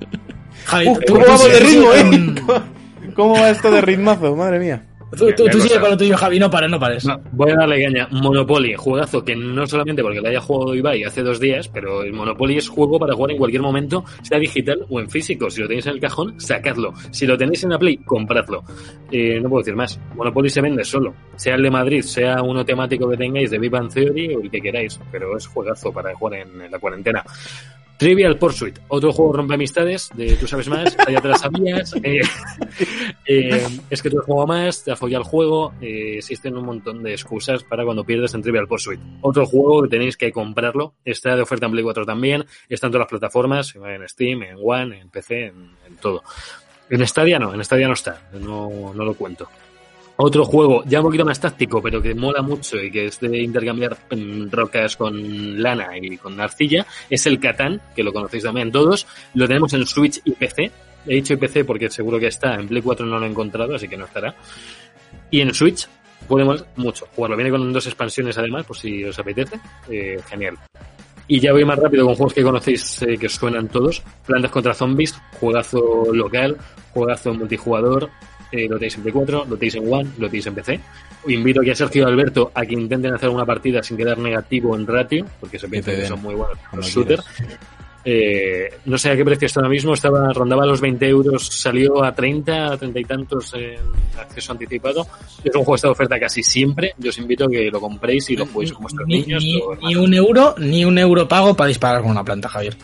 Javi, 0.65 0.87
Uh, 0.87 0.99
¿Cómo 1.07 1.25
vamos 1.25 1.51
de 1.51 1.59
ritmo, 1.59 1.93
eh? 1.93 2.35
¿Cómo 3.15 3.33
va 3.33 3.49
esto 3.49 3.71
de 3.71 3.81
ritmazo? 3.81 4.35
Madre 4.35 4.59
mía. 4.59 4.83
Tú, 5.15 5.31
tú, 5.37 5.45
tú 5.49 5.59
sigue 5.61 5.79
con 5.79 5.91
lo 5.91 5.97
tuyo, 5.97 6.17
Javi, 6.17 6.37
no 6.37 6.49
pares, 6.49 6.69
no 6.69 6.79
pares. 6.79 7.05
No, 7.05 7.17
voy 7.31 7.51
a 7.51 7.55
darle 7.55 7.81
caña. 7.81 8.07
Monopoly, 8.11 8.75
juegazo 8.75 9.23
que 9.23 9.35
no 9.35 9.65
solamente 9.65 10.01
porque 10.03 10.19
lo 10.19 10.27
haya 10.27 10.41
jugado 10.41 10.75
Ibai 10.75 11.03
hace 11.03 11.23
dos 11.23 11.39
días, 11.39 11.69
pero 11.69 12.03
el 12.03 12.11
Monopoly 12.11 12.57
es 12.57 12.67
juego 12.67 12.99
para 12.99 13.13
jugar 13.13 13.31
en 13.31 13.37
cualquier 13.37 13.61
momento, 13.61 14.03
sea 14.21 14.37
digital 14.37 14.85
o 14.89 14.99
en 14.99 15.09
físico. 15.09 15.49
Si 15.49 15.61
lo 15.61 15.67
tenéis 15.67 15.85
en 15.85 15.93
el 15.93 15.99
cajón, 16.01 16.39
sacadlo. 16.39 16.93
Si 17.11 17.25
lo 17.25 17.37
tenéis 17.37 17.63
en 17.63 17.69
la 17.69 17.79
Play, 17.79 17.97
compradlo. 17.97 18.63
Eh, 19.09 19.39
no 19.39 19.47
puedo 19.49 19.61
decir 19.61 19.75
más. 19.75 19.97
Monopoly 20.15 20.49
se 20.49 20.61
vende 20.61 20.83
solo. 20.83 21.13
Sea 21.37 21.55
el 21.55 21.63
de 21.63 21.71
Madrid, 21.71 22.01
sea 22.01 22.41
uno 22.41 22.65
temático 22.65 23.09
que 23.09 23.15
tengáis 23.15 23.49
de 23.49 23.59
Big 23.59 23.71
Bang 23.71 23.89
Theory 23.91 24.35
o 24.35 24.41
el 24.41 24.51
que 24.51 24.59
queráis, 24.59 24.99
pero 25.09 25.37
es 25.37 25.47
juegazo 25.47 25.91
para 25.93 26.13
jugar 26.15 26.41
en, 26.41 26.61
en 26.61 26.71
la 26.71 26.79
cuarentena. 26.79 27.23
Trivial 27.97 28.37
Pursuit, 28.37 28.77
otro 28.89 29.11
juego 29.11 29.33
rompe 29.33 29.55
amistades, 29.55 30.09
de 30.13 30.35
tú 30.35 30.47
sabes 30.47 30.67
más, 30.69 30.95
ya 31.09 31.19
te 31.19 31.27
las 31.27 31.41
sabías. 31.41 31.95
eh, 32.03 32.21
eh, 33.25 33.67
es 33.89 34.01
que 34.03 34.09
tú 34.09 34.19
has 34.19 34.25
jugado 34.25 34.45
más, 34.45 34.83
te 34.83 34.91
has 34.91 34.99
follado 34.99 35.23
el 35.23 35.27
juego, 35.27 35.73
eh, 35.81 36.17
existen 36.17 36.55
un 36.55 36.65
montón 36.65 37.01
de 37.01 37.13
excusas 37.13 37.63
para 37.63 37.83
cuando 37.85 38.03
pierdes 38.03 38.35
en 38.35 38.43
Trivial 38.43 38.67
Pursuit. 38.67 38.99
Otro 39.21 39.47
juego 39.47 39.81
que 39.81 39.89
tenéis 39.89 40.15
que 40.15 40.31
comprarlo, 40.31 40.93
está 41.03 41.35
de 41.35 41.41
oferta 41.41 41.65
en 41.65 41.71
Play 41.71 41.83
4 41.83 42.05
también, 42.05 42.45
está 42.69 42.87
en 42.87 42.91
todas 42.91 43.05
las 43.05 43.09
plataformas, 43.09 43.75
en 43.75 44.07
Steam, 44.07 44.43
en 44.43 44.57
One, 44.61 44.99
en 44.99 45.09
PC, 45.09 45.45
en, 45.45 45.71
en 45.87 45.95
todo. 45.99 46.23
En 46.89 47.05
Stadia 47.05 47.39
no, 47.39 47.53
en 47.53 47.63
Stadia 47.63 47.87
no 47.87 47.93
está, 47.93 48.29
no, 48.33 48.93
no 48.93 49.03
lo 49.03 49.13
cuento. 49.15 49.49
Otro 50.19 50.45
juego 50.45 50.83
ya 50.85 50.99
un 50.99 51.05
poquito 51.05 51.25
más 51.25 51.39
táctico, 51.39 51.81
pero 51.81 52.01
que 52.01 52.15
mola 52.15 52.41
mucho 52.41 52.77
y 52.77 52.89
que 52.89 53.05
es 53.05 53.19
de 53.19 53.37
intercambiar 53.37 53.95
mm, 54.09 54.49
rocas 54.49 54.97
con 54.97 55.61
lana 55.61 55.95
y 55.95 56.17
con 56.17 56.39
arcilla, 56.41 56.85
es 57.07 57.27
el 57.27 57.39
Catán, 57.39 57.79
que 57.95 58.03
lo 58.03 58.11
conocéis 58.11 58.43
también 58.43 58.71
todos. 58.71 59.05
Lo 59.35 59.47
tenemos 59.47 59.73
en 59.73 59.85
Switch 59.85 60.19
y 60.25 60.31
PC. 60.31 60.71
He 61.05 61.15
dicho 61.15 61.33
y 61.33 61.37
PC 61.37 61.65
porque 61.65 61.89
seguro 61.89 62.19
que 62.19 62.27
está. 62.27 62.55
En 62.55 62.67
Play 62.67 62.81
4 62.81 63.05
no 63.05 63.19
lo 63.19 63.25
he 63.25 63.29
encontrado, 63.29 63.75
así 63.75 63.87
que 63.87 63.95
no 63.95 64.05
estará. 64.05 64.33
Y 65.29 65.41
en 65.41 65.53
Switch 65.53 65.87
podemos 66.27 66.65
mucho 66.77 67.07
jugarlo. 67.15 67.37
Viene 67.37 67.51
con 67.51 67.71
dos 67.71 67.85
expansiones 67.85 68.37
además, 68.39 68.65
por 68.65 68.75
si 68.75 69.03
os 69.03 69.17
apetece. 69.19 69.59
Eh, 69.87 70.19
genial. 70.27 70.57
Y 71.27 71.39
ya 71.39 71.51
voy 71.51 71.65
más 71.65 71.77
rápido 71.77 72.05
con 72.05 72.15
juegos 72.15 72.33
que 72.33 72.43
conocéis, 72.43 73.01
eh, 73.03 73.17
que 73.17 73.29
suenan 73.29 73.67
todos. 73.67 74.01
Plantas 74.25 74.49
contra 74.49 74.73
Zombies, 74.73 75.13
juegazo 75.39 76.07
local, 76.11 76.57
juegazo 76.91 77.33
multijugador. 77.33 78.09
Eh, 78.51 78.67
lo 78.69 78.75
tenéis 78.77 78.95
en 78.95 79.01
Play 79.03 79.13
4, 79.13 79.45
lo 79.49 79.55
tenéis 79.57 79.75
en 79.75 79.93
One, 79.93 80.09
lo 80.17 80.27
tenéis 80.27 80.47
en 80.47 80.55
PC. 80.55 80.79
Invito 81.27 81.61
aquí 81.61 81.69
a 81.71 81.75
Sergio 81.75 82.03
y 82.03 82.05
Alberto 82.05 82.51
a 82.53 82.65
que 82.65 82.73
intenten 82.73 83.13
hacer 83.13 83.29
una 83.29 83.45
partida 83.45 83.83
sin 83.83 83.97
quedar 83.97 84.17
negativo 84.17 84.75
en 84.75 84.87
ratio, 84.87 85.25
porque 85.39 85.59
se 85.59 85.67
piensa 85.67 85.91
que 85.91 86.05
son 86.05 86.21
muy 86.21 86.35
buenos 86.35 86.57
cuando 86.69 86.77
los 86.77 86.87
shooters. 86.89 87.25
Eh, 88.09 88.69
no 88.85 88.97
sé 88.97 89.09
a 89.11 89.17
qué 89.17 89.25
precio 89.25 89.47
está 89.47 89.59
ahora 89.59 89.69
mismo, 89.69 89.93
estaba, 89.93 90.31
rondaba 90.31 90.65
los 90.65 90.79
20 90.79 91.05
euros, 91.09 91.45
salió 91.47 92.01
a 92.05 92.15
30, 92.15 92.67
a 92.71 92.77
30 92.77 92.99
y 92.99 93.03
tantos 93.03 93.53
en 93.53 93.75
acceso 94.17 94.53
anticipado. 94.53 95.05
Es 95.43 95.53
un 95.53 95.65
juego 95.65 95.73
que 95.73 95.75
está 95.75 95.87
de 95.89 95.91
oferta 95.91 96.17
casi 96.19 96.41
siempre. 96.41 96.93
Yo 96.97 97.09
os 97.09 97.17
invito 97.17 97.45
a 97.45 97.49
que 97.49 97.69
lo 97.69 97.81
compréis 97.81 98.29
y 98.29 98.37
lo 98.37 98.45
juguéis 98.45 98.71
con 98.71 98.83
vuestros 98.83 99.05
Ni, 99.07 99.21
niños. 99.23 99.43
ni- 99.83 99.95
un 99.97 100.13
euro, 100.13 100.55
ni 100.57 100.85
un 100.85 100.97
euro 100.97 101.27
pago 101.27 101.53
para 101.53 101.67
disparar 101.67 102.01
con 102.01 102.11
una 102.11 102.23
planta, 102.23 102.47
Javier. 102.47 102.77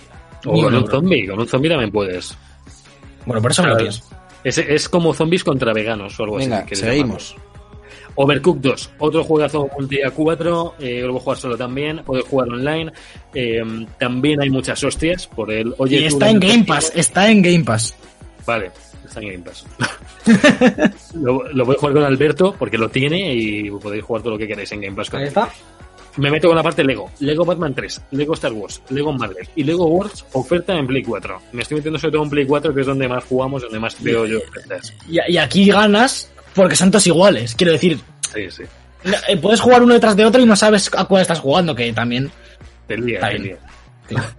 o 0.45 0.53
Ni 0.53 0.61
con 0.61 0.75
un 0.75 0.83
un 0.83 0.89
zombie, 0.89 1.25
con 1.25 1.39
un 1.39 1.47
zombie 1.47 1.69
también 1.69 1.91
puedes. 1.91 2.37
Bueno, 3.25 3.41
por 3.41 3.51
eso 3.51 3.63
me 3.63 3.69
lo 3.69 3.77
pienso. 3.77 4.03
Es, 4.43 4.57
es 4.57 4.89
como 4.89 5.13
zombies 5.13 5.43
contra 5.43 5.73
veganos 5.73 6.19
o 6.19 6.23
algo 6.23 6.35
Venga, 6.37 6.59
así. 6.59 6.67
que 6.67 6.75
seguimos. 6.75 7.35
Overcooked 8.15 8.61
2, 8.61 8.91
otro 8.99 9.23
juegazo 9.23 9.67
multi 9.75 10.03
a 10.03 10.11
4, 10.11 10.75
eh, 10.79 11.01
lo 11.01 11.13
voy 11.13 11.19
a 11.19 11.23
jugar 11.23 11.37
solo 11.39 11.57
también, 11.57 12.01
puedes 12.05 12.25
jugar 12.25 12.47
online. 12.49 12.91
eh, 13.33 13.63
también 13.97 14.39
hay 14.41 14.49
muchas 14.51 14.83
hostias 14.83 15.25
por 15.25 15.51
el. 15.51 15.73
Oye, 15.79 16.01
Y 16.01 16.05
está 16.05 16.29
en 16.29 16.39
Game 16.39 16.63
Pass, 16.63 16.91
está 16.95 17.31
en 17.31 17.41
Game 17.41 17.63
Pass. 17.63 17.95
Vale, 18.45 18.69
está 19.03 19.19
en 19.19 19.27
Game 19.29 19.43
Pass. 19.43 19.65
lo, 21.15 21.43
lo 21.53 21.65
voy 21.65 21.75
a 21.75 21.79
jugar 21.79 21.93
con 21.95 22.03
Alberto 22.03 22.55
porque 22.59 22.77
lo 22.77 22.89
tiene 22.89 23.33
y 23.33 23.71
podéis 23.71 24.03
jugar 24.03 24.21
todo 24.21 24.33
lo 24.33 24.37
que 24.37 24.47
queráis 24.47 24.71
en 24.73 24.81
Game 24.81 24.95
Pass. 24.95 25.09
con 25.09 25.19
Ahí 25.21 25.27
él. 25.27 25.33
Me 26.17 26.29
meto 26.29 26.47
con 26.47 26.55
la 26.55 26.63
parte 26.63 26.83
Lego. 26.83 27.09
Lego 27.19 27.43
Batman 27.45 27.73
3, 27.73 28.01
Lego 28.11 28.33
Star 28.35 28.53
Wars, 28.53 28.81
Lego 28.89 29.11
Marvel 29.13 29.47
y 29.55 29.63
Lego 29.63 29.85
Wars 29.87 30.23
oferta 30.33 30.73
en 30.75 30.85
Play 30.85 31.03
4. 31.03 31.41
Me 31.53 31.61
estoy 31.63 31.77
metiendo 31.77 31.97
sobre 31.99 32.11
todo 32.13 32.23
en 32.23 32.29
Play 32.29 32.45
4, 32.45 32.73
que 32.73 32.81
es 32.81 32.87
donde 32.87 33.07
más 33.07 33.23
jugamos, 33.23 33.63
donde 33.63 33.79
más 33.79 34.01
veo 34.01 34.25
yo 34.25 34.37
ofertas. 34.39 34.93
Y, 35.09 35.17
y 35.31 35.37
aquí 35.37 35.65
ganas 35.65 36.31
porque 36.53 36.75
son 36.75 36.91
todos 36.91 37.07
iguales. 37.07 37.55
Quiero 37.55 37.73
decir, 37.73 37.99
Sí, 38.33 38.49
sí. 38.51 38.63
eh, 39.27 39.37
puedes 39.37 39.59
jugar 39.59 39.81
uno 39.83 39.93
detrás 39.95 40.15
de 40.15 40.25
otro 40.25 40.41
y 40.41 40.45
no 40.45 40.55
sabes 40.55 40.89
a 40.95 41.05
cuál 41.05 41.21
estás 41.23 41.39
jugando, 41.39 41.73
que 41.75 41.91
también. 41.93 42.29
Te 42.87 42.97
lía, 42.97 43.19
te 43.21 43.39
lía. 43.39 43.57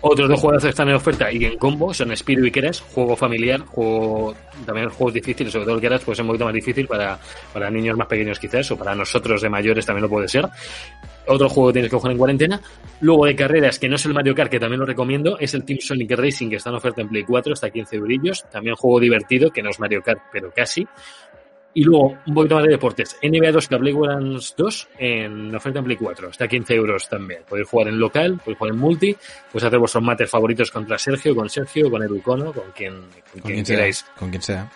Otros 0.00 0.28
dos 0.28 0.40
juegos 0.40 0.62
que 0.62 0.68
están 0.68 0.88
en 0.88 0.94
oferta 0.94 1.32
y 1.32 1.44
en 1.44 1.58
combo 1.58 1.92
son 1.92 2.16
Spiro 2.16 2.46
y 2.46 2.52
Keras, 2.52 2.80
juego 2.80 3.16
familiar, 3.16 3.62
juego 3.62 4.32
también 4.64 4.88
juegos 4.90 5.14
difíciles, 5.14 5.52
sobre 5.52 5.66
todo 5.66 5.74
el 5.74 5.80
Keras 5.80 6.04
pues 6.04 6.18
es 6.18 6.20
un 6.20 6.28
poquito 6.28 6.44
más 6.44 6.54
difícil 6.54 6.86
para, 6.86 7.18
para 7.52 7.68
niños 7.68 7.96
más 7.96 8.06
pequeños 8.06 8.38
quizás, 8.38 8.70
o 8.70 8.76
para 8.76 8.94
nosotros 8.94 9.42
de 9.42 9.48
mayores 9.48 9.84
también 9.84 10.02
lo 10.02 10.08
puede 10.08 10.28
ser. 10.28 10.48
Otro 11.26 11.48
juego 11.48 11.68
que 11.68 11.72
tienes 11.74 11.90
que 11.90 11.96
jugar 11.96 12.12
en 12.12 12.18
cuarentena. 12.18 12.60
Luego 13.00 13.26
de 13.26 13.36
carreras, 13.36 13.78
que 13.78 13.88
no 13.88 13.96
es 13.96 14.06
el 14.06 14.14
Mario 14.14 14.34
Kart, 14.34 14.50
que 14.50 14.58
también 14.58 14.80
lo 14.80 14.86
recomiendo, 14.86 15.38
es 15.38 15.52
el 15.52 15.64
Team 15.64 15.78
Sonic 15.80 16.12
Racing, 16.12 16.48
que 16.48 16.56
está 16.56 16.70
en 16.70 16.76
oferta 16.76 17.02
en 17.02 17.08
Play 17.08 17.24
4, 17.24 17.52
hasta 17.52 17.68
15 17.68 17.96
eurillos. 17.96 18.46
También 18.50 18.76
juego 18.76 18.98
divertido, 18.98 19.50
que 19.50 19.62
no 19.62 19.68
es 19.68 19.78
Mario 19.78 20.00
Kart, 20.02 20.20
pero 20.32 20.50
casi. 20.54 20.86
Y 21.74 21.84
luego, 21.84 22.16
un 22.26 22.34
poquito 22.34 22.56
más 22.56 22.64
de 22.64 22.70
deportes. 22.70 23.16
NBA 23.22 23.52
2 23.52 23.68
Play 23.68 23.92
2 24.56 24.88
en 24.98 25.54
oferta 25.54 25.78
en 25.78 25.84
Play 25.84 25.96
4. 25.96 26.30
Está 26.30 26.44
a 26.44 26.48
15 26.48 26.74
euros 26.74 27.08
también. 27.08 27.42
Podéis 27.48 27.68
jugar 27.68 27.88
en 27.88 27.98
local, 27.98 28.38
podéis 28.42 28.58
jugar 28.58 28.74
en 28.74 28.80
multi, 28.80 29.16
podéis 29.52 29.64
hacer 29.64 29.78
vuestros 29.78 30.02
mates 30.02 30.28
favoritos 30.30 30.70
contra 30.70 30.98
Sergio, 30.98 31.36
con 31.36 31.48
Sergio, 31.48 31.90
con 31.90 32.02
Educono, 32.02 32.52
con 32.52 32.72
quien, 32.74 32.94
con 32.94 33.02
Con 33.02 33.40
quien 33.42 33.54
quien 33.54 33.66
sea. 33.66 33.76
queráis. 33.76 34.06
Con 34.18 34.30
quien 34.30 34.42
sea. 34.42 34.70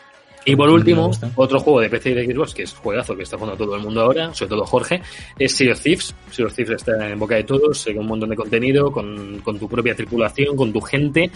Y 0.45 0.57
por 0.57 0.69
último, 0.71 1.11
otro 1.37 1.61
juego 1.61 1.81
de 1.81 1.89
PC 1.89 2.11
y 2.11 2.15
de 2.15 2.35
Xbox, 2.35 2.55
que 2.55 2.63
es 2.65 2.73
juegazo 2.75 3.17
que 3.17 3.23
está 3.23 3.37
jugando 3.39 3.57
todo 3.65 3.77
el 3.77 3.83
mundo 3.83 4.01
ahora, 4.01 4.35
sobre 4.35 4.49
todo 4.51 4.65
Jorge, 4.65 5.01
es 5.39 5.55
Sea 5.55 5.73
of 5.73 5.81
Thieves. 5.81 6.15
Sea 6.33 6.47
of 6.47 6.55
Thieves 6.55 6.75
está 6.77 7.09
en 7.11 7.19
boca 7.19 7.37
de 7.37 7.45
todos, 7.45 7.85
con 7.85 7.99
un 7.99 8.07
montón 8.07 8.31
de 8.31 8.37
contenido, 8.37 8.91
con, 8.91 9.39
con 9.41 9.59
tu 9.59 9.69
propia 9.69 9.95
tripulación, 9.95 10.57
con 10.57 10.73
tu 10.73 10.81
gente. 10.81 11.31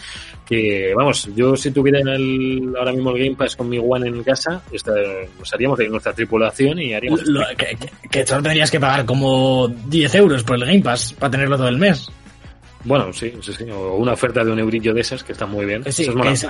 Que, 0.44 0.92
vamos, 0.96 1.28
yo 1.36 1.56
si 1.56 1.70
tuviera 1.70 2.00
el- 2.00 2.74
ahora 2.78 2.92
mismo 2.92 3.10
el 3.12 3.18
Game 3.24 3.36
Pass 3.36 3.54
con 3.56 3.68
mi 3.68 3.78
One 3.78 4.08
en 4.08 4.22
casa, 4.24 4.62
esta, 4.72 4.92
nos 5.38 5.52
haríamos 5.54 5.78
de 5.78 5.88
nuestra 5.88 6.12
tripulación 6.12 6.78
y 6.80 6.92
haríamos... 6.94 7.22
Lo- 7.26 7.42
que, 7.56 7.76
que- 7.76 8.08
que 8.08 8.26
solo 8.26 8.42
tendrías 8.42 8.70
que 8.70 8.80
pagar 8.80 9.04
como 9.06 9.68
10 9.68 10.14
euros 10.16 10.42
por 10.42 10.56
el 10.56 10.64
Game 10.66 10.80
Pass 10.82 11.12
para 11.18 11.30
tenerlo 11.30 11.56
todo 11.56 11.68
el 11.68 11.78
mes. 11.78 12.08
Bueno, 12.86 13.12
sí, 13.12 13.32
sí, 13.42 13.52
sí. 13.52 13.64
O 13.70 13.96
una 13.96 14.12
oferta 14.12 14.42
de 14.44 14.50
un 14.52 14.58
eurillo 14.58 14.94
de 14.94 15.00
esas, 15.02 15.22
que 15.22 15.32
está 15.32 15.44
muy 15.44 15.66
bien. 15.66 15.82
Que 15.82 15.92
sí, 15.92 16.04
es- 16.04 16.46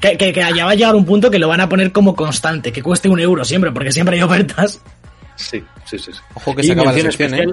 que, 0.00 0.16
que, 0.16 0.32
que 0.32 0.42
allá 0.42 0.64
va 0.66 0.70
a 0.70 0.74
llegar 0.74 0.94
un 0.94 1.04
punto 1.04 1.30
que 1.30 1.38
lo 1.38 1.48
van 1.48 1.60
a 1.60 1.68
poner 1.68 1.90
como 1.92 2.14
constante, 2.14 2.70
que 2.72 2.82
cueste 2.82 3.08
un 3.08 3.18
euro 3.18 3.44
siempre, 3.44 3.72
porque 3.72 3.90
siempre 3.90 4.16
hay 4.16 4.22
ofertas. 4.22 4.80
Sí, 5.34 5.64
sí, 5.86 5.98
sí. 5.98 6.12
sí. 6.12 6.18
Ojo 6.34 6.54
que 6.54 6.62
Y 6.62 6.66
se 6.66 6.72
acaba 6.72 6.92
la 6.92 6.98
sección, 7.00 7.34
¿eh? 7.34 7.46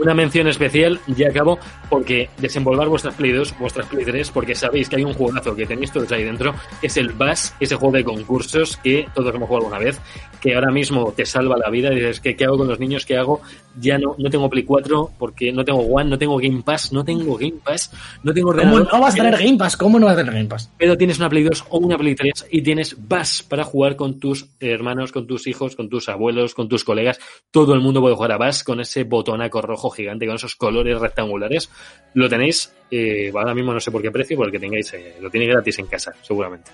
Una 0.00 0.14
mención 0.14 0.48
especial, 0.48 0.98
ya 1.08 1.28
acabo, 1.28 1.58
porque 1.90 2.30
desenvolver 2.38 2.88
vuestras 2.88 3.14
Play 3.14 3.32
2, 3.32 3.58
vuestras 3.58 3.86
Play 3.86 4.04
3, 4.04 4.30
porque 4.30 4.54
sabéis 4.54 4.88
que 4.88 4.96
hay 4.96 5.04
un 5.04 5.12
juegazo 5.12 5.54
que 5.54 5.66
tenéis 5.66 5.92
todos 5.92 6.10
ahí 6.12 6.24
dentro, 6.24 6.54
es 6.80 6.96
el 6.96 7.10
Bass, 7.10 7.54
ese 7.60 7.76
juego 7.76 7.96
de 7.96 8.04
concursos 8.04 8.78
que 8.78 9.06
todos 9.14 9.34
hemos 9.34 9.46
jugado 9.46 9.66
alguna 9.66 9.84
vez, 9.84 10.00
que 10.40 10.54
ahora 10.54 10.70
mismo 10.70 11.12
te 11.14 11.26
salva 11.26 11.56
la 11.58 11.68
vida, 11.68 11.90
dices, 11.90 12.20
¿qué, 12.20 12.34
qué 12.34 12.44
hago 12.44 12.56
con 12.56 12.68
los 12.68 12.80
niños? 12.80 13.04
¿Qué 13.04 13.18
hago? 13.18 13.42
Ya 13.78 13.98
no, 13.98 14.14
no 14.16 14.30
tengo 14.30 14.48
Play 14.48 14.64
4, 14.64 15.10
porque 15.18 15.52
no 15.52 15.64
tengo 15.64 15.80
One, 15.80 16.08
no 16.08 16.18
tengo 16.18 16.38
Game 16.38 16.62
Pass, 16.62 16.92
no 16.92 17.04
tengo 17.04 17.36
Game 17.36 17.58
Pass, 17.62 17.92
no 18.22 18.32
tengo 18.32 18.48
¿Cómo 18.48 18.60
ordenador. 18.60 18.92
no 18.92 19.00
vas 19.00 19.14
a 19.14 19.16
tener 19.18 19.36
Game 19.36 19.58
Pass? 19.58 19.76
¿Cómo 19.76 19.98
no 19.98 20.06
vas 20.06 20.14
a 20.14 20.18
tener 20.18 20.34
Game 20.34 20.48
Pass? 20.48 20.70
pero 20.78 20.96
tienes 20.96 21.18
una 21.18 21.28
Play 21.28 21.44
2 21.44 21.66
o 21.68 21.78
una 21.78 21.98
Play 21.98 22.14
3 22.14 22.46
y 22.50 22.62
tienes 22.62 22.96
Bass 23.06 23.42
para 23.42 23.64
jugar 23.64 23.96
con 23.96 24.18
tus 24.18 24.46
hermanos, 24.60 25.12
con 25.12 25.26
tus 25.26 25.46
hijos, 25.46 25.76
con 25.76 25.90
tus 25.90 26.08
abuelos, 26.08 26.54
con 26.54 26.68
tus 26.68 26.84
colegas. 26.84 27.18
Todo 27.50 27.74
el 27.74 27.80
mundo 27.80 28.00
puede 28.00 28.14
jugar 28.14 28.32
a 28.32 28.38
Bass 28.38 28.64
con 28.64 28.80
ese 28.80 29.04
botonaco 29.04 29.60
rojo 29.60 29.89
gigante, 29.90 30.26
con 30.26 30.36
esos 30.36 30.54
colores 30.56 30.98
rectangulares. 30.98 31.70
Lo 32.14 32.28
tenéis, 32.28 32.72
eh, 32.90 33.30
ahora 33.34 33.54
mismo 33.54 33.72
no 33.72 33.80
sé 33.80 33.90
por 33.90 34.02
qué 34.02 34.10
precio, 34.10 34.36
porque 34.36 34.58
tengáis, 34.58 34.92
eh, 34.94 35.16
lo 35.20 35.30
tenéis 35.30 35.50
gratis 35.52 35.78
en 35.78 35.86
casa, 35.86 36.12
seguramente. 36.22 36.70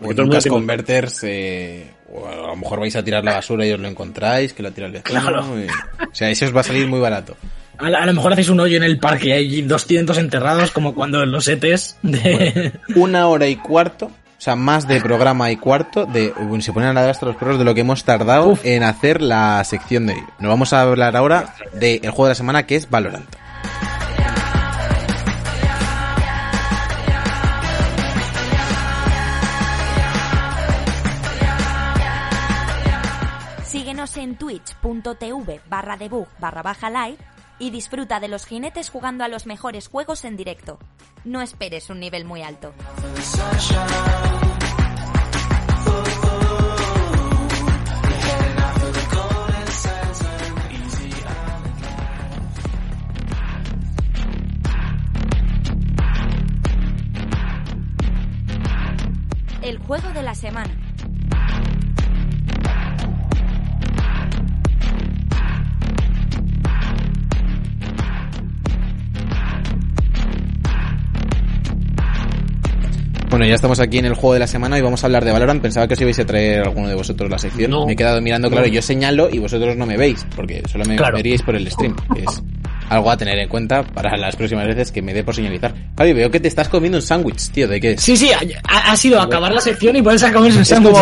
O 0.00 0.04
Porque 0.04 0.22
tiene- 0.24 0.48
Converters, 0.48 1.24
eh, 1.24 1.90
o 2.12 2.28
a 2.28 2.36
lo 2.36 2.56
mejor 2.56 2.78
vais 2.80 2.94
a 2.94 3.02
tirar 3.02 3.24
la 3.24 3.34
basura 3.34 3.66
y 3.66 3.72
os 3.72 3.80
lo 3.80 3.88
encontráis, 3.88 4.52
que 4.52 4.62
lo 4.62 4.70
tira 4.70 4.86
el 4.86 4.92
vecino. 4.92 5.20
Claro. 5.20 5.44
y- 5.60 5.66
o 5.66 6.14
sea, 6.14 6.30
eso 6.30 6.46
os 6.46 6.54
va 6.56 6.60
a 6.60 6.64
salir 6.64 6.86
muy 6.86 7.00
barato. 7.00 7.36
A, 7.78 7.90
la- 7.90 7.98
a 7.98 8.06
lo 8.06 8.12
mejor 8.14 8.32
hacéis 8.32 8.48
un 8.48 8.60
hoyo 8.60 8.76
en 8.76 8.84
el 8.84 8.98
parque 8.98 9.28
y 9.28 9.32
hay 9.32 9.62
200 9.62 10.18
enterrados, 10.18 10.70
como 10.70 10.94
cuando 10.94 11.22
en 11.22 11.30
los 11.32 11.48
ETs 11.48 11.96
de... 12.02 12.72
Una 12.96 13.26
hora 13.28 13.46
y 13.48 13.56
cuarto, 13.56 14.10
o 14.38 14.40
sea, 14.40 14.54
más 14.54 14.86
de 14.86 15.00
programa 15.00 15.50
y 15.50 15.56
cuarto, 15.56 16.06
de, 16.06 16.32
bueno, 16.38 16.62
se 16.62 16.72
ponen 16.72 16.90
a 16.90 16.92
ladrar 16.92 17.10
hasta 17.10 17.26
los 17.26 17.34
perros 17.34 17.58
de 17.58 17.64
lo 17.64 17.74
que 17.74 17.80
hemos 17.80 18.04
tardado 18.04 18.50
Uf. 18.50 18.64
en 18.64 18.84
hacer 18.84 19.20
la 19.20 19.64
sección 19.64 20.06
de 20.06 20.14
hoy. 20.14 20.22
Nos 20.38 20.48
vamos 20.48 20.72
a 20.72 20.82
hablar 20.82 21.16
ahora 21.16 21.54
del 21.72 22.00
juego 22.10 22.26
de 22.26 22.30
la 22.30 22.34
semana 22.36 22.62
que 22.64 22.76
es 22.76 22.88
Valorant. 22.88 23.28
Síguenos 33.66 34.16
en 34.18 34.36
twitch.tv 34.36 35.60
barra 35.68 35.96
debug 35.96 36.28
barra 36.38 36.62
baja 36.62 36.88
live 36.90 37.18
y 37.58 37.70
disfruta 37.70 38.20
de 38.20 38.28
los 38.28 38.46
jinetes 38.46 38.90
jugando 38.90 39.24
a 39.24 39.28
los 39.28 39.46
mejores 39.46 39.88
juegos 39.88 40.24
en 40.24 40.36
directo. 40.36 40.78
No 41.24 41.40
esperes 41.40 41.90
un 41.90 42.00
nivel 42.00 42.24
muy 42.24 42.42
alto. 42.42 42.72
El 59.62 59.78
juego 59.78 60.08
de 60.14 60.22
la 60.22 60.34
semana. 60.34 60.87
Bueno, 73.30 73.44
ya 73.44 73.54
estamos 73.54 73.78
aquí 73.78 73.98
en 73.98 74.06
el 74.06 74.14
juego 74.14 74.32
de 74.34 74.38
la 74.40 74.46
semana 74.46 74.78
y 74.78 74.80
vamos 74.80 75.02
a 75.04 75.06
hablar 75.06 75.22
de 75.24 75.32
Valorant. 75.32 75.60
Pensaba 75.60 75.86
que 75.86 75.94
os 75.94 76.00
ibais 76.00 76.18
a 76.18 76.24
traer 76.24 76.62
alguno 76.62 76.88
de 76.88 76.94
vosotros 76.94 77.30
la 77.30 77.38
sección. 77.38 77.70
No. 77.70 77.84
Me 77.86 77.92
he 77.92 77.96
quedado 77.96 78.20
mirando, 78.22 78.48
claro, 78.48 78.66
No. 78.66 78.72
yo 78.72 78.80
señalo 78.80 79.28
y 79.30 79.38
vosotros 79.38 79.76
no 79.76 79.84
me 79.84 79.98
veis, 79.98 80.26
porque 80.34 80.62
solo 80.66 80.84
me 80.86 80.96
Claro. 80.96 81.16
veríais 81.16 81.42
por 81.42 81.54
el 81.54 81.70
stream, 81.70 81.94
que 82.14 82.22
es 82.22 82.42
algo 82.88 83.10
a 83.10 83.16
tener 83.16 83.38
en 83.38 83.48
cuenta 83.48 83.82
para 83.82 84.16
las 84.16 84.36
próximas 84.36 84.66
veces 84.66 84.92
que 84.92 85.02
me 85.02 85.14
dé 85.14 85.24
por 85.24 85.34
señalizar. 85.34 85.74
Javi, 85.96 86.12
veo 86.12 86.30
que 86.30 86.40
te 86.40 86.48
estás 86.48 86.68
comiendo 86.68 86.98
un 86.98 87.02
sándwich, 87.02 87.50
tío, 87.50 87.68
¿de 87.68 87.80
qué 87.80 87.92
es? 87.92 88.00
Sí, 88.00 88.16
sí, 88.16 88.30
ha, 88.64 88.96
sido 88.96 89.20
acabar 89.20 89.52
la 89.52 89.60
sección 89.60 89.96
y 89.96 90.02
ponerse 90.02 90.26
a 90.26 90.32
comer 90.32 90.52
un 90.52 90.64
sándwich. 90.64 90.96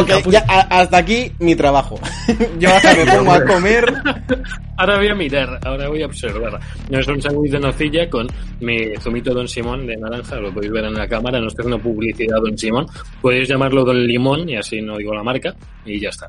hasta 0.46 0.96
aquí 0.96 1.32
mi 1.38 1.54
trabajo. 1.54 1.98
Yo 2.58 2.74
hasta 2.74 2.94
me 2.94 3.06
pongo 3.06 3.32
a 3.32 3.44
comer. 3.44 3.94
Ahora 4.78 4.98
voy 4.98 5.08
a 5.08 5.14
mirar, 5.14 5.58
ahora 5.64 5.88
voy 5.88 6.02
a 6.02 6.06
observar. 6.06 6.60
No 6.90 6.98
es 6.98 7.08
un 7.08 7.22
sándwich 7.22 7.52
de 7.52 7.60
nocilla 7.60 8.10
con 8.10 8.26
mi 8.60 8.94
zumito 9.00 9.32
Don 9.32 9.48
Simón 9.48 9.86
de 9.86 9.96
naranja, 9.96 10.36
lo 10.36 10.52
podéis 10.52 10.70
ver 10.70 10.84
en 10.84 10.92
la 10.92 11.08
cámara, 11.08 11.40
no 11.40 11.46
estoy 11.46 11.62
haciendo 11.62 11.82
publicidad 11.82 12.36
Don 12.42 12.58
Simón. 12.58 12.86
Podéis 13.22 13.48
llamarlo 13.48 13.86
Don 13.86 14.06
Limón 14.06 14.46
y 14.46 14.56
así 14.56 14.82
no 14.82 14.98
digo 14.98 15.14
la 15.14 15.22
marca 15.22 15.54
y 15.86 15.98
ya 15.98 16.10
está. 16.10 16.26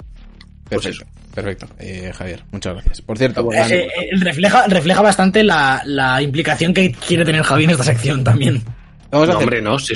Pues 0.70 0.84
Perfecto, 0.84 1.06
perfecto. 1.34 1.68
Eh, 1.80 2.12
Javier, 2.14 2.44
muchas 2.52 2.74
gracias. 2.74 3.02
Por 3.02 3.18
cierto, 3.18 3.52
Eh, 3.54 3.88
eh, 3.88 4.10
refleja, 4.20 4.68
refleja 4.68 5.02
bastante 5.02 5.44
la, 5.44 5.82
la 5.86 6.22
implicación 6.22 6.74
que 6.74 6.92
quiere 6.92 7.24
tener 7.24 7.42
Javi 7.44 7.64
en 7.66 7.70
esta 7.72 7.84
sección 7.84 8.24
también. 8.24 8.64
vamos 9.12 9.30
a 9.30 9.32
No, 9.34 9.38
hacer... 9.38 9.44
hombre, 9.48 9.62
no, 9.62 9.80
sí, 9.80 9.94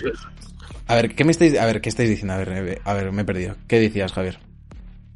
A 0.87 0.95
ver, 0.95 1.13
¿qué 1.13 1.23
me 1.25 1.31
estáis, 1.31 1.57
a 1.59 1.65
ver, 1.65 1.81
¿qué 1.81 1.89
estáis 1.89 2.09
diciendo? 2.09 2.33
A 2.33 2.37
ver, 2.37 2.49
eh, 2.69 2.81
a 2.85 2.93
ver, 2.93 3.11
me 3.11 3.23
he 3.23 3.25
perdido. 3.25 3.55
¿Qué 3.67 3.79
decías, 3.79 4.13
Javier? 4.13 4.37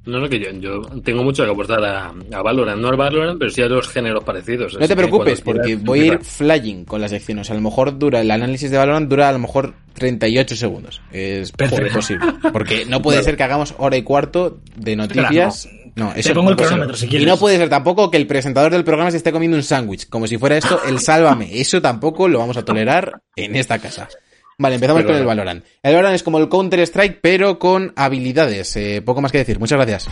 No, 0.06 0.20
no, 0.20 0.30
que 0.30 0.40
yo, 0.40 0.52
yo 0.60 0.82
tengo 1.04 1.24
mucho 1.24 1.44
que 1.44 1.52
aportar 1.52 1.84
a, 1.84 2.14
a 2.34 2.42
Valorant. 2.42 2.80
No 2.82 2.90
al 2.90 2.96
Valorant, 2.98 3.40
pero 3.40 3.50
sí 3.50 3.62
a 3.62 3.68
los 3.68 3.88
géneros 3.90 4.24
parecidos. 4.24 4.78
No 4.80 4.88
te 4.88 4.96
preocupes, 4.96 5.42
porque 5.42 5.62
quieras, 5.64 5.84
voy 5.84 6.00
a 6.02 6.06
ir 6.06 6.20
flying 6.20 6.86
con 6.86 7.02
la 7.02 7.10
sección. 7.10 7.40
O 7.40 7.44
sea, 7.44 7.54
a 7.56 7.58
lo 7.58 7.64
mejor 7.64 7.98
dura, 7.98 8.22
el 8.22 8.30
análisis 8.32 8.70
de 8.70 8.78
Valorant 8.78 9.10
dura 9.10 9.30
a 9.30 9.32
lo 9.32 9.40
mejor 9.40 9.74
38 9.94 10.56
segundos. 10.56 11.02
Es 11.12 11.52
Perfecto. 11.52 11.94
posible. 11.96 12.26
Porque 12.54 12.86
no 12.86 13.02
puede 13.02 13.24
ser 13.24 13.36
que 13.36 13.44
hagamos 13.44 13.74
hora 13.78 13.98
y 13.98 14.04
cuarto 14.04 14.60
de 14.76 14.96
noticias. 14.96 15.68
No, 15.96 16.12
eso 16.14 16.28
Te 16.30 16.36
pongo 16.36 16.46
no 16.46 16.50
el 16.52 16.56
puede 16.58 16.68
ser. 16.70 16.76
cronómetro 16.78 16.98
si 16.98 17.06
Y 17.06 17.10
quieres. 17.10 17.28
no 17.28 17.38
puede 17.38 17.56
ser 17.58 17.70
tampoco 17.70 18.12
que 18.12 18.18
el 18.18 18.28
presentador 18.28 18.70
del 18.74 18.84
programa 18.84 19.12
se 19.12 19.18
esté 19.18 19.32
comiendo 19.32 19.56
un 19.56 19.64
sándwich. 19.64 20.10
Como 20.10 20.28
si 20.28 20.38
fuera 20.38 20.58
esto 20.58 20.82
el 20.86 21.00
sálvame. 21.00 21.60
Eso 21.60 21.82
tampoco 21.82 22.28
lo 22.28 22.40
vamos 22.40 22.58
a 22.58 22.66
tolerar 22.66 23.22
en 23.38 23.56
esta 23.56 23.80
casa. 23.80 24.10
Vale, 24.58 24.76
empezamos 24.76 25.02
Pero 25.02 25.14
con 25.14 25.20
el. 25.22 25.26
Valorant. 25.26 25.64
El 25.84 25.94
Valorant 25.96 26.16
es 26.16 26.24
como 26.24 26.40
el 26.40 26.48
Counter 26.50 26.80
Strike, 26.82 27.20
pero 27.22 27.60
con 27.60 27.92
habilidades. 27.96 28.76
Eh, 28.78 29.02
poco 29.04 29.22
más 29.22 29.32
que 29.32 29.40
decir. 29.40 29.60
Muchas 29.60 29.78
gracias. 29.78 30.08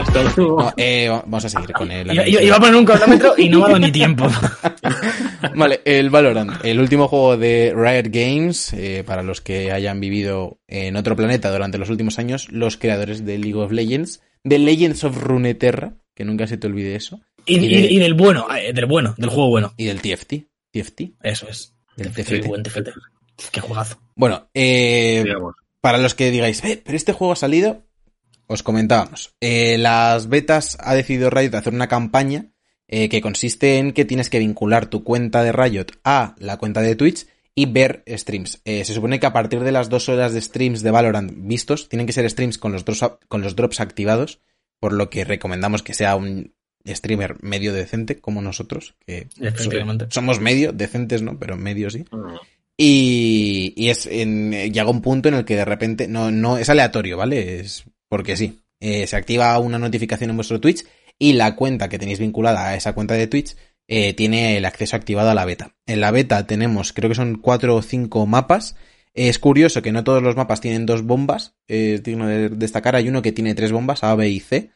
Hasta 0.00 0.22
luego. 0.36 0.60
No, 0.62 0.72
eh, 0.76 1.08
vamos 1.08 1.44
a 1.44 1.48
seguir 1.48 1.72
con 1.72 1.90
el 1.90 2.08
anuncio. 2.10 2.40
iba 2.40 2.56
a 2.56 2.60
poner 2.60 2.76
un 2.76 2.84
cronómetro 2.84 3.34
y 3.36 3.48
no 3.48 3.58
me 3.60 3.64
ha 3.64 3.68
dado 3.68 3.78
ni 3.80 3.90
tiempo. 3.90 4.28
Vale, 5.56 5.80
el 5.84 6.10
Valorant, 6.10 6.64
el 6.64 6.78
último 6.78 7.08
juego 7.08 7.36
de 7.36 7.72
Riot 7.74 8.10
Games, 8.12 8.72
eh, 8.74 9.02
para 9.04 9.22
los 9.22 9.40
que 9.40 9.72
hayan 9.72 9.98
vivido 9.98 10.60
en 10.68 10.96
otro 10.96 11.16
planeta 11.16 11.50
durante 11.50 11.78
los 11.78 11.90
últimos 11.90 12.18
años, 12.18 12.48
los 12.50 12.76
creadores 12.76 13.24
de 13.24 13.38
League 13.38 13.56
of 13.58 13.72
Legends, 13.72 14.20
de 14.44 14.58
Legends 14.60 15.02
of 15.04 15.16
Runeterra, 15.20 15.94
que 16.14 16.24
nunca 16.24 16.46
se 16.46 16.58
te 16.58 16.66
olvide 16.68 16.94
eso, 16.94 17.20
Y, 17.46 17.56
Y 17.58 17.64
y- 17.64 17.82
de- 17.82 17.92
y 17.94 17.98
del 17.98 18.14
bueno, 18.14 18.46
del 18.74 18.86
bueno, 18.86 19.14
del 19.16 19.30
juego 19.30 19.48
bueno. 19.48 19.72
y 19.76 19.86
del 19.86 20.00
TFT. 20.00 20.46
TFT. 20.70 21.00
Eso 21.22 21.48
es. 21.48 21.74
Del 21.96 22.12
TFT. 22.12 22.44
Qué 23.52 23.60
juegazo. 23.60 23.98
Bueno, 24.14 24.48
eh, 24.54 25.24
para 25.80 25.98
los 25.98 26.14
que 26.14 26.30
digáis, 26.30 26.62
"Eh, 26.64 26.82
pero 26.84 26.96
este 26.96 27.12
juego 27.12 27.32
ha 27.32 27.36
salido, 27.36 27.84
os 28.46 28.62
comentábamos. 28.62 29.34
Eh, 29.40 29.78
las 29.78 30.28
betas 30.28 30.76
ha 30.80 30.94
decidido 30.94 31.30
Riot 31.30 31.54
hacer 31.54 31.72
una 31.74 31.88
campaña 31.88 32.46
eh, 32.88 33.10
que 33.10 33.20
consiste 33.20 33.78
en 33.78 33.92
que 33.92 34.06
tienes 34.06 34.30
que 34.30 34.38
vincular 34.38 34.86
tu 34.86 35.04
cuenta 35.04 35.42
de 35.42 35.52
Riot 35.52 35.86
a 36.04 36.34
la 36.38 36.56
cuenta 36.56 36.80
de 36.80 36.96
Twitch 36.96 37.26
y 37.54 37.66
ver 37.66 38.02
streams. 38.06 38.62
Eh, 38.64 38.84
se 38.84 38.94
supone 38.94 39.20
que 39.20 39.26
a 39.26 39.32
partir 39.32 39.60
de 39.60 39.72
las 39.72 39.90
dos 39.90 40.08
horas 40.08 40.32
de 40.32 40.40
streams 40.40 40.82
de 40.82 40.90
Valorant 40.90 41.32
vistos, 41.36 41.88
tienen 41.88 42.06
que 42.06 42.12
ser 42.14 42.28
streams 42.30 42.56
con 42.56 42.72
los 42.72 42.84
drops, 42.84 43.18
con 43.28 43.42
los 43.42 43.56
drops 43.56 43.80
activados, 43.80 44.40
por 44.80 44.92
lo 44.94 45.10
que 45.10 45.24
recomendamos 45.24 45.82
que 45.82 45.92
sea 45.92 46.16
un 46.16 46.54
streamer 46.86 47.36
medio 47.42 47.74
decente 47.74 48.20
como 48.20 48.40
nosotros, 48.40 48.94
que 49.06 49.28
somos 50.08 50.40
medio 50.40 50.72
decentes, 50.72 51.20
¿no? 51.20 51.38
Pero 51.38 51.56
medio 51.56 51.90
sí. 51.90 52.04
Mm. 52.10 52.36
Y, 52.80 53.74
y 53.76 53.88
es 53.90 54.06
en, 54.06 54.52
llega 54.52 54.88
un 54.88 55.02
punto 55.02 55.28
en 55.28 55.34
el 55.34 55.44
que 55.44 55.56
de 55.56 55.64
repente 55.64 56.06
no, 56.06 56.30
no 56.30 56.58
es 56.58 56.68
aleatorio, 56.70 57.16
¿vale? 57.16 57.60
Es 57.60 57.84
porque 58.08 58.36
sí. 58.36 58.60
Eh, 58.80 59.08
se 59.08 59.16
activa 59.16 59.58
una 59.58 59.80
notificación 59.80 60.30
en 60.30 60.36
vuestro 60.36 60.60
Twitch 60.60 60.86
y 61.18 61.32
la 61.32 61.56
cuenta 61.56 61.88
que 61.88 61.98
tenéis 61.98 62.20
vinculada 62.20 62.68
a 62.68 62.76
esa 62.76 62.92
cuenta 62.92 63.14
de 63.14 63.26
Twitch 63.26 63.56
eh, 63.88 64.14
tiene 64.14 64.56
el 64.56 64.64
acceso 64.64 64.94
activado 64.94 65.30
a 65.30 65.34
la 65.34 65.44
beta. 65.44 65.74
En 65.86 66.00
la 66.00 66.12
beta 66.12 66.46
tenemos, 66.46 66.92
creo 66.92 67.08
que 67.08 67.16
son 67.16 67.38
cuatro 67.38 67.74
o 67.74 67.82
cinco 67.82 68.24
mapas. 68.26 68.76
Es 69.14 69.40
curioso 69.40 69.82
que 69.82 69.90
no 69.90 70.04
todos 70.04 70.22
los 70.22 70.36
mapas 70.36 70.60
tienen 70.60 70.86
dos 70.86 71.02
bombas. 71.02 71.56
eh, 71.66 71.94
Es 71.94 72.04
digno 72.04 72.28
de 72.28 72.50
destacar. 72.50 72.94
Hay 72.94 73.08
uno 73.08 73.22
que 73.22 73.32
tiene 73.32 73.56
tres 73.56 73.72
bombas, 73.72 74.04
A, 74.04 74.14
B 74.14 74.28
y 74.30 74.38
C. 74.38 74.70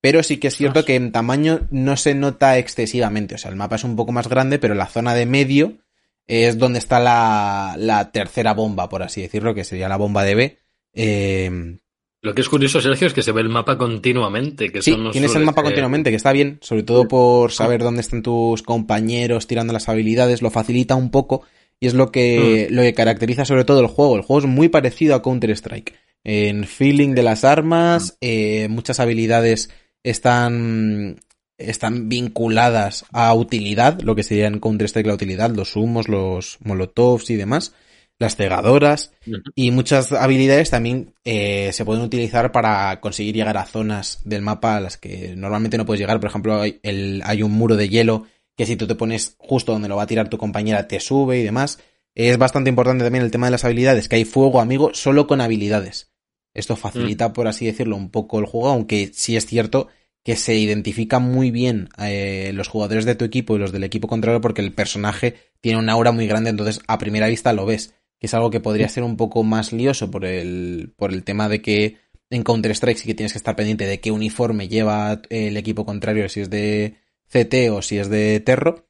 Pero 0.00 0.24
sí 0.24 0.38
que 0.38 0.48
es 0.48 0.56
cierto 0.56 0.84
que 0.84 0.96
en 0.96 1.12
tamaño 1.12 1.68
no 1.70 1.96
se 1.96 2.14
nota 2.14 2.58
excesivamente. 2.58 3.36
O 3.36 3.38
sea, 3.38 3.50
el 3.50 3.56
mapa 3.56 3.76
es 3.76 3.84
un 3.84 3.94
poco 3.94 4.10
más 4.10 4.28
grande, 4.28 4.58
pero 4.58 4.74
la 4.74 4.86
zona 4.86 5.14
de 5.14 5.26
medio 5.26 5.78
es 6.26 6.58
donde 6.58 6.78
está 6.78 7.00
la, 7.00 7.76
la 7.78 8.10
tercera 8.12 8.54
bomba, 8.54 8.88
por 8.88 9.02
así 9.02 9.20
decirlo, 9.22 9.54
que 9.54 9.64
sería 9.64 9.88
la 9.88 9.96
bomba 9.96 10.24
de 10.24 10.34
B. 10.34 10.58
Eh, 10.94 11.78
Lo 12.22 12.34
que 12.34 12.40
es 12.40 12.48
curioso, 12.48 12.80
Sergio, 12.80 13.06
es 13.06 13.12
que 13.12 13.22
se 13.22 13.32
ve 13.32 13.40
el 13.42 13.48
mapa 13.48 13.76
continuamente. 13.76 14.70
Que 14.70 14.80
sí, 14.80 14.96
tienes 15.12 15.34
el 15.34 15.44
mapa 15.44 15.62
continuamente, 15.62 16.10
que 16.10 16.16
está 16.16 16.32
bien, 16.32 16.58
sobre 16.62 16.82
todo 16.82 17.06
por 17.08 17.52
saber 17.52 17.82
dónde 17.82 18.00
están 18.00 18.22
tus 18.22 18.62
compañeros 18.62 19.46
tirando 19.46 19.72
las 19.72 19.88
habilidades, 19.88 20.40
lo 20.40 20.50
facilita 20.50 20.94
un 20.94 21.10
poco 21.10 21.42
y 21.80 21.86
es 21.88 21.94
lo 21.94 22.10
que, 22.10 22.68
Mm. 22.70 22.74
lo 22.74 22.82
que 22.82 22.94
caracteriza 22.94 23.44
sobre 23.44 23.64
todo 23.64 23.80
el 23.80 23.88
juego. 23.88 24.16
El 24.16 24.22
juego 24.22 24.40
es 24.40 24.46
muy 24.46 24.68
parecido 24.68 25.14
a 25.14 25.22
Counter-Strike. 25.22 25.92
En 26.26 26.64
feeling 26.64 27.10
de 27.14 27.22
las 27.22 27.44
armas, 27.44 28.16
eh, 28.22 28.68
muchas 28.70 29.00
habilidades 29.00 29.68
están, 30.02 31.20
están 31.58 32.08
vinculadas 32.08 33.04
a 33.12 33.32
utilidad, 33.34 34.00
lo 34.00 34.14
que 34.14 34.22
sería 34.22 34.46
en 34.46 34.60
Counter-Strike 34.60 35.06
la 35.06 35.14
utilidad, 35.14 35.50
los 35.50 35.76
humos, 35.76 36.08
los 36.08 36.58
molotovs 36.62 37.30
y 37.30 37.36
demás, 37.36 37.72
las 38.18 38.36
cegadoras. 38.36 39.12
Y 39.54 39.70
muchas 39.70 40.12
habilidades 40.12 40.70
también 40.70 41.14
eh, 41.24 41.70
se 41.72 41.84
pueden 41.84 42.02
utilizar 42.02 42.52
para 42.52 43.00
conseguir 43.00 43.34
llegar 43.34 43.56
a 43.56 43.66
zonas 43.66 44.20
del 44.24 44.42
mapa 44.42 44.76
a 44.76 44.80
las 44.80 44.96
que 44.96 45.34
normalmente 45.36 45.76
no 45.78 45.86
puedes 45.86 46.00
llegar. 46.00 46.20
Por 46.20 46.30
ejemplo, 46.30 46.60
hay, 46.60 46.78
el- 46.82 47.22
hay 47.24 47.42
un 47.42 47.52
muro 47.52 47.76
de 47.76 47.88
hielo 47.88 48.26
que 48.56 48.66
si 48.66 48.76
tú 48.76 48.86
te 48.86 48.94
pones 48.94 49.34
justo 49.38 49.72
donde 49.72 49.88
lo 49.88 49.96
va 49.96 50.04
a 50.04 50.06
tirar 50.06 50.28
tu 50.28 50.38
compañera 50.38 50.86
te 50.86 51.00
sube 51.00 51.38
y 51.40 51.42
demás. 51.42 51.78
Es 52.14 52.38
bastante 52.38 52.70
importante 52.70 53.02
también 53.02 53.24
el 53.24 53.32
tema 53.32 53.48
de 53.48 53.50
las 53.52 53.64
habilidades, 53.64 54.08
que 54.08 54.14
hay 54.16 54.24
fuego, 54.24 54.60
amigo, 54.60 54.90
solo 54.94 55.26
con 55.26 55.40
habilidades. 55.40 56.12
Esto 56.52 56.76
facilita, 56.76 57.32
por 57.32 57.48
así 57.48 57.66
decirlo, 57.66 57.96
un 57.96 58.10
poco 58.10 58.38
el 58.38 58.46
juego, 58.46 58.68
aunque 58.68 59.10
sí 59.12 59.36
es 59.36 59.46
cierto 59.46 59.88
que 60.24 60.36
se 60.36 60.56
identifica 60.56 61.20
muy 61.20 61.50
bien 61.50 61.90
eh, 61.98 62.50
los 62.54 62.68
jugadores 62.68 63.04
de 63.04 63.14
tu 63.14 63.24
equipo 63.24 63.54
y 63.54 63.58
los 63.58 63.72
del 63.72 63.84
equipo 63.84 64.08
contrario 64.08 64.40
porque 64.40 64.62
el 64.62 64.72
personaje 64.72 65.36
tiene 65.60 65.78
una 65.78 65.92
aura 65.92 66.12
muy 66.12 66.26
grande, 66.26 66.50
entonces 66.50 66.80
a 66.88 66.98
primera 66.98 67.28
vista 67.28 67.52
lo 67.52 67.66
ves 67.66 67.94
que 68.18 68.26
es 68.26 68.34
algo 68.34 68.50
que 68.50 68.60
podría 68.60 68.88
ser 68.88 69.02
un 69.02 69.16
poco 69.16 69.44
más 69.44 69.72
lioso 69.72 70.10
por 70.10 70.24
el, 70.24 70.94
por 70.96 71.12
el 71.12 71.24
tema 71.24 71.48
de 71.48 71.60
que 71.60 71.98
en 72.30 72.42
Counter-Strike 72.42 72.96
sí 72.96 73.06
que 73.06 73.14
tienes 73.14 73.32
que 73.32 73.38
estar 73.38 73.54
pendiente 73.54 73.86
de 73.86 74.00
qué 74.00 74.10
uniforme 74.10 74.68
lleva 74.68 75.20
el 75.28 75.56
equipo 75.56 75.84
contrario, 75.84 76.28
si 76.28 76.40
es 76.40 76.50
de 76.50 76.96
CT 77.28 77.70
o 77.70 77.82
si 77.82 77.98
es 77.98 78.08
de 78.08 78.40
Terro. 78.40 78.88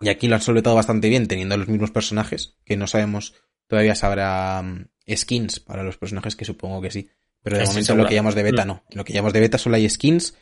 Y 0.00 0.08
aquí 0.08 0.28
lo 0.28 0.36
han 0.36 0.40
solventado 0.40 0.76
bastante 0.76 1.08
bien, 1.08 1.26
teniendo 1.26 1.56
los 1.56 1.68
mismos 1.68 1.90
personajes, 1.90 2.56
que 2.64 2.76
no 2.76 2.86
sabemos, 2.86 3.34
todavía 3.66 3.94
si 3.94 4.06
habrá 4.06 4.62
mm, 4.62 4.88
skins 5.14 5.60
para 5.60 5.82
los 5.82 5.98
personajes, 5.98 6.36
que 6.36 6.44
supongo 6.44 6.80
que 6.80 6.90
sí. 6.90 7.10
Pero 7.50 7.58
de 7.58 7.66
momento 7.66 7.94
lo 7.96 8.06
que 8.08 8.14
llamamos 8.14 8.34
de 8.34 8.42
beta 8.42 8.64
no. 8.64 8.82
En 8.90 8.98
lo 8.98 9.04
que 9.04 9.12
llamamos 9.12 9.32
de 9.32 9.40
beta 9.40 9.58
solo 9.58 9.76
hay 9.76 9.88
skins 9.88 10.34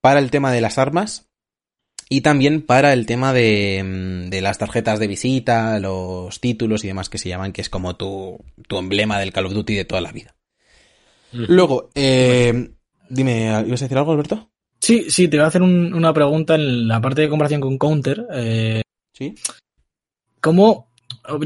para 0.00 0.18
el 0.20 0.30
tema 0.30 0.52
de 0.52 0.60
las 0.60 0.78
armas 0.78 1.26
y 2.10 2.20
también 2.22 2.62
para 2.62 2.92
el 2.92 3.04
tema 3.06 3.32
de, 3.32 3.82
mm, 3.84 4.30
de 4.30 4.40
las 4.40 4.58
tarjetas 4.58 4.98
de 4.98 5.06
visita, 5.08 5.78
los 5.78 6.40
títulos 6.40 6.84
y 6.84 6.86
demás 6.88 7.08
que 7.10 7.18
se 7.18 7.28
llaman, 7.28 7.52
que 7.52 7.60
es 7.60 7.68
como 7.68 7.96
tu, 7.96 8.38
tu 8.66 8.78
emblema 8.78 9.18
del 9.18 9.32
Call 9.32 9.46
of 9.46 9.52
Duty 9.54 9.74
de 9.74 9.84
toda 9.84 10.00
la 10.00 10.12
vida. 10.12 10.34
Ujú. 11.34 11.44
Luego, 11.48 11.90
eh, 11.94 12.70
dime, 13.10 13.62
¿ibas 13.66 13.82
a 13.82 13.84
decir 13.84 13.98
algo, 13.98 14.12
Alberto? 14.12 14.50
Sí, 14.80 15.10
sí, 15.10 15.28
te 15.28 15.36
voy 15.36 15.44
a 15.44 15.48
hacer 15.48 15.60
un- 15.62 15.92
una 15.92 16.12
pregunta 16.14 16.54
en 16.54 16.86
la 16.88 17.00
parte 17.00 17.20
de 17.22 17.28
comparación 17.28 17.60
con 17.60 17.76
Counter. 17.78 18.26
Eh, 18.32 18.82
Sí. 19.12 19.34
¿Cómo? 20.40 20.87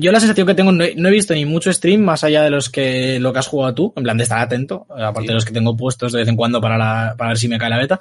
Yo 0.01 0.13
la 0.13 0.21
sensación 0.21 0.47
que 0.47 0.55
tengo, 0.55 0.71
no 0.73 0.85
he, 0.85 0.95
no 0.95 1.09
he 1.09 1.13
visto 1.13 1.35
ni 1.35 1.45
mucho 1.45 1.73
stream 1.73 2.03
más 2.03 2.23
allá 2.25 2.43
de 2.43 2.51
los 2.51 2.71
que 2.71 3.19
lo 3.19 3.33
que 3.33 3.39
has 3.41 3.49
jugado 3.49 3.75
tú, 3.75 3.93
en 3.97 4.03
plan 4.05 4.17
de 4.17 4.23
estar 4.23 4.39
atento, 4.41 4.87
eh, 4.91 5.03
aparte 5.03 5.23
Sí. 5.23 5.29
de 5.29 5.35
los 5.35 5.45
que 5.45 5.53
tengo 5.53 5.77
puestos 5.77 6.13
de 6.13 6.19
vez 6.21 6.29
en 6.29 6.37
cuando 6.37 6.61
para, 6.61 6.79
la- 6.79 7.15
para 7.19 7.31
ver 7.31 7.39
si 7.39 7.49
me 7.49 7.59
cae 7.59 7.71
la 7.71 7.79
beta. 7.79 8.01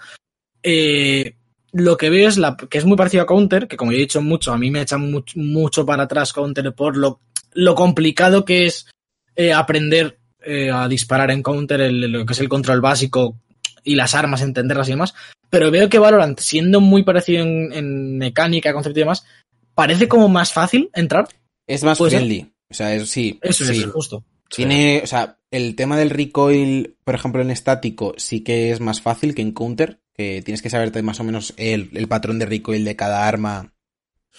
Eh, 0.64 1.36
lo 1.74 1.98
que 1.98 2.10
veo 2.10 2.28
es 2.28 2.38
la, 2.38 2.56
que 2.58 2.78
es 2.78 2.86
muy 2.86 2.98
parecido 2.98 3.24
a 3.24 3.26
Counter, 3.26 3.68
que 3.68 3.78
como 3.78 3.91
he 3.91 3.95
dicho 3.95 4.22
mucho, 4.22 4.52
a 4.53 4.58
mí 4.58 4.70
me 4.70 4.82
echa 4.82 4.98
much- 4.98 5.36
mucho 5.36 5.86
para 5.86 6.03
atrás 6.03 6.34
Counter 6.34 6.74
por 6.74 6.98
lo, 6.98 7.20
lo 7.53 7.76
complicado 7.76 8.45
que 8.45 8.66
es 8.66 8.88
eh, 9.36 9.53
aprender 9.53 10.20
eh, 10.44 10.70
a 10.72 10.88
disparar 10.88 11.32
en 11.32 11.41
Counter, 11.44 11.82
el- 11.82 12.12
lo 12.12 12.26
que 12.26 12.34
es 12.34 12.40
el 12.40 12.49
control 12.49 12.82
básico 12.82 13.38
y 13.84 13.95
las 13.95 14.14
armas, 14.16 14.41
entenderlas 14.41 14.88
y 14.88 14.91
demás. 14.91 15.14
Pero 15.49 15.72
veo 15.72 15.90
que 15.90 15.99
Valorant, 15.99 16.40
siendo 16.40 16.80
muy 16.82 17.03
parecido 17.03 17.44
en, 17.44 17.72
en 17.74 18.18
mecánica, 18.18 18.74
concepto 18.74 18.99
y 18.99 19.03
demás, 19.03 19.26
parece 19.74 20.08
como 20.08 20.30
más 20.30 20.52
fácil 20.53 20.90
entrar. 20.94 21.28
Es 21.68 21.84
más 21.84 21.98
friendly. 21.98 22.54
O 22.70 22.74
sea, 22.74 22.96
es, 22.96 23.10
sí. 23.10 23.40
Eso 23.42 23.66
sí. 23.66 23.80
es, 23.80 23.86
justo. 23.88 24.26
Tiene, 24.50 25.02
o 25.04 25.08
sea, 25.08 25.38
el 25.50 25.76
tema 25.76 25.98
del 25.98 26.10
recoil, 26.10 26.98
por 27.04 27.16
ejemplo, 27.16 27.42
en 27.42 27.52
estático, 27.52 28.14
sí 28.18 28.42
que 28.42 28.72
es 28.72 28.80
más 28.80 29.02
fácil 29.02 29.34
que 29.34 29.42
en 29.42 29.52
counter, 29.54 30.02
que 30.14 30.42
tienes 30.42 30.62
que 30.62 30.70
saberte 30.70 31.02
más 31.02 31.20
o 31.20 31.24
menos 31.24 31.54
el, 31.58 31.90
el 31.94 32.08
patrón 32.08 32.38
de 32.40 32.46
recoil 32.46 32.84
de 32.84 32.96
cada 32.96 33.28
arma, 33.28 33.74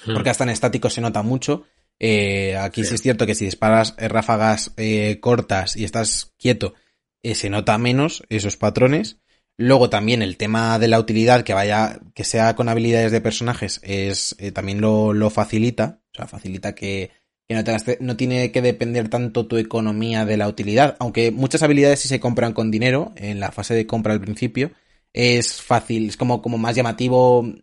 Mm. 0.06 0.14
porque 0.14 0.30
hasta 0.30 0.44
en 0.44 0.50
estático 0.50 0.90
se 0.90 1.00
nota 1.00 1.22
mucho. 1.22 1.64
Eh, 1.98 2.56
aquí 2.56 2.82
sí. 2.82 2.88
Sí. 2.88 2.94
es 2.96 3.02
cierto 3.02 3.26
que 3.26 3.34
si 3.34 3.44
disparas 3.44 3.94
eh, 3.98 4.08
ráfagas 4.08 4.72
eh, 4.76 5.18
cortas 5.20 5.76
y 5.76 5.84
estás 5.84 6.32
quieto, 6.38 6.74
eh, 7.22 7.34
se 7.34 7.50
nota 7.50 7.78
menos 7.78 8.24
esos 8.28 8.56
patrones. 8.56 9.18
Luego 9.58 9.90
también 9.90 10.22
el 10.22 10.36
tema 10.38 10.78
de 10.78 10.88
la 10.88 10.98
utilidad, 10.98 11.44
que 11.44 11.54
vaya, 11.54 12.00
que 12.14 12.24
sea 12.24 12.56
con 12.56 12.68
habilidades 12.68 13.12
de 13.12 13.20
personajes, 13.20 13.80
es 13.84 14.34
eh, 14.38 14.50
también 14.50 14.80
lo, 14.80 15.12
lo 15.12 15.30
facilita. 15.30 16.00
O 16.12 16.16
sea, 16.16 16.26
facilita 16.26 16.74
que, 16.74 17.10
que 17.48 17.54
no, 17.54 17.64
tengas- 17.64 18.00
no 18.00 18.16
tiene 18.16 18.52
que 18.52 18.62
depender 18.62 19.08
tanto 19.08 19.46
tu 19.46 19.56
economía 19.56 20.24
de 20.24 20.36
la 20.36 20.48
utilidad. 20.48 20.96
Aunque 21.00 21.30
muchas 21.30 21.62
habilidades 21.62 22.00
sí 22.00 22.08
se 22.08 22.20
compran 22.20 22.52
con 22.52 22.70
dinero, 22.70 23.12
en 23.16 23.40
la 23.40 23.50
fase 23.52 23.74
de 23.74 23.86
compra 23.86 24.12
al 24.12 24.20
principio, 24.20 24.70
es 25.12 25.60
fácil, 25.62 26.08
es 26.08 26.16
como, 26.16 26.40
como 26.42 26.58
más 26.58 26.74
llamativo, 26.76 27.38
o 27.40 27.54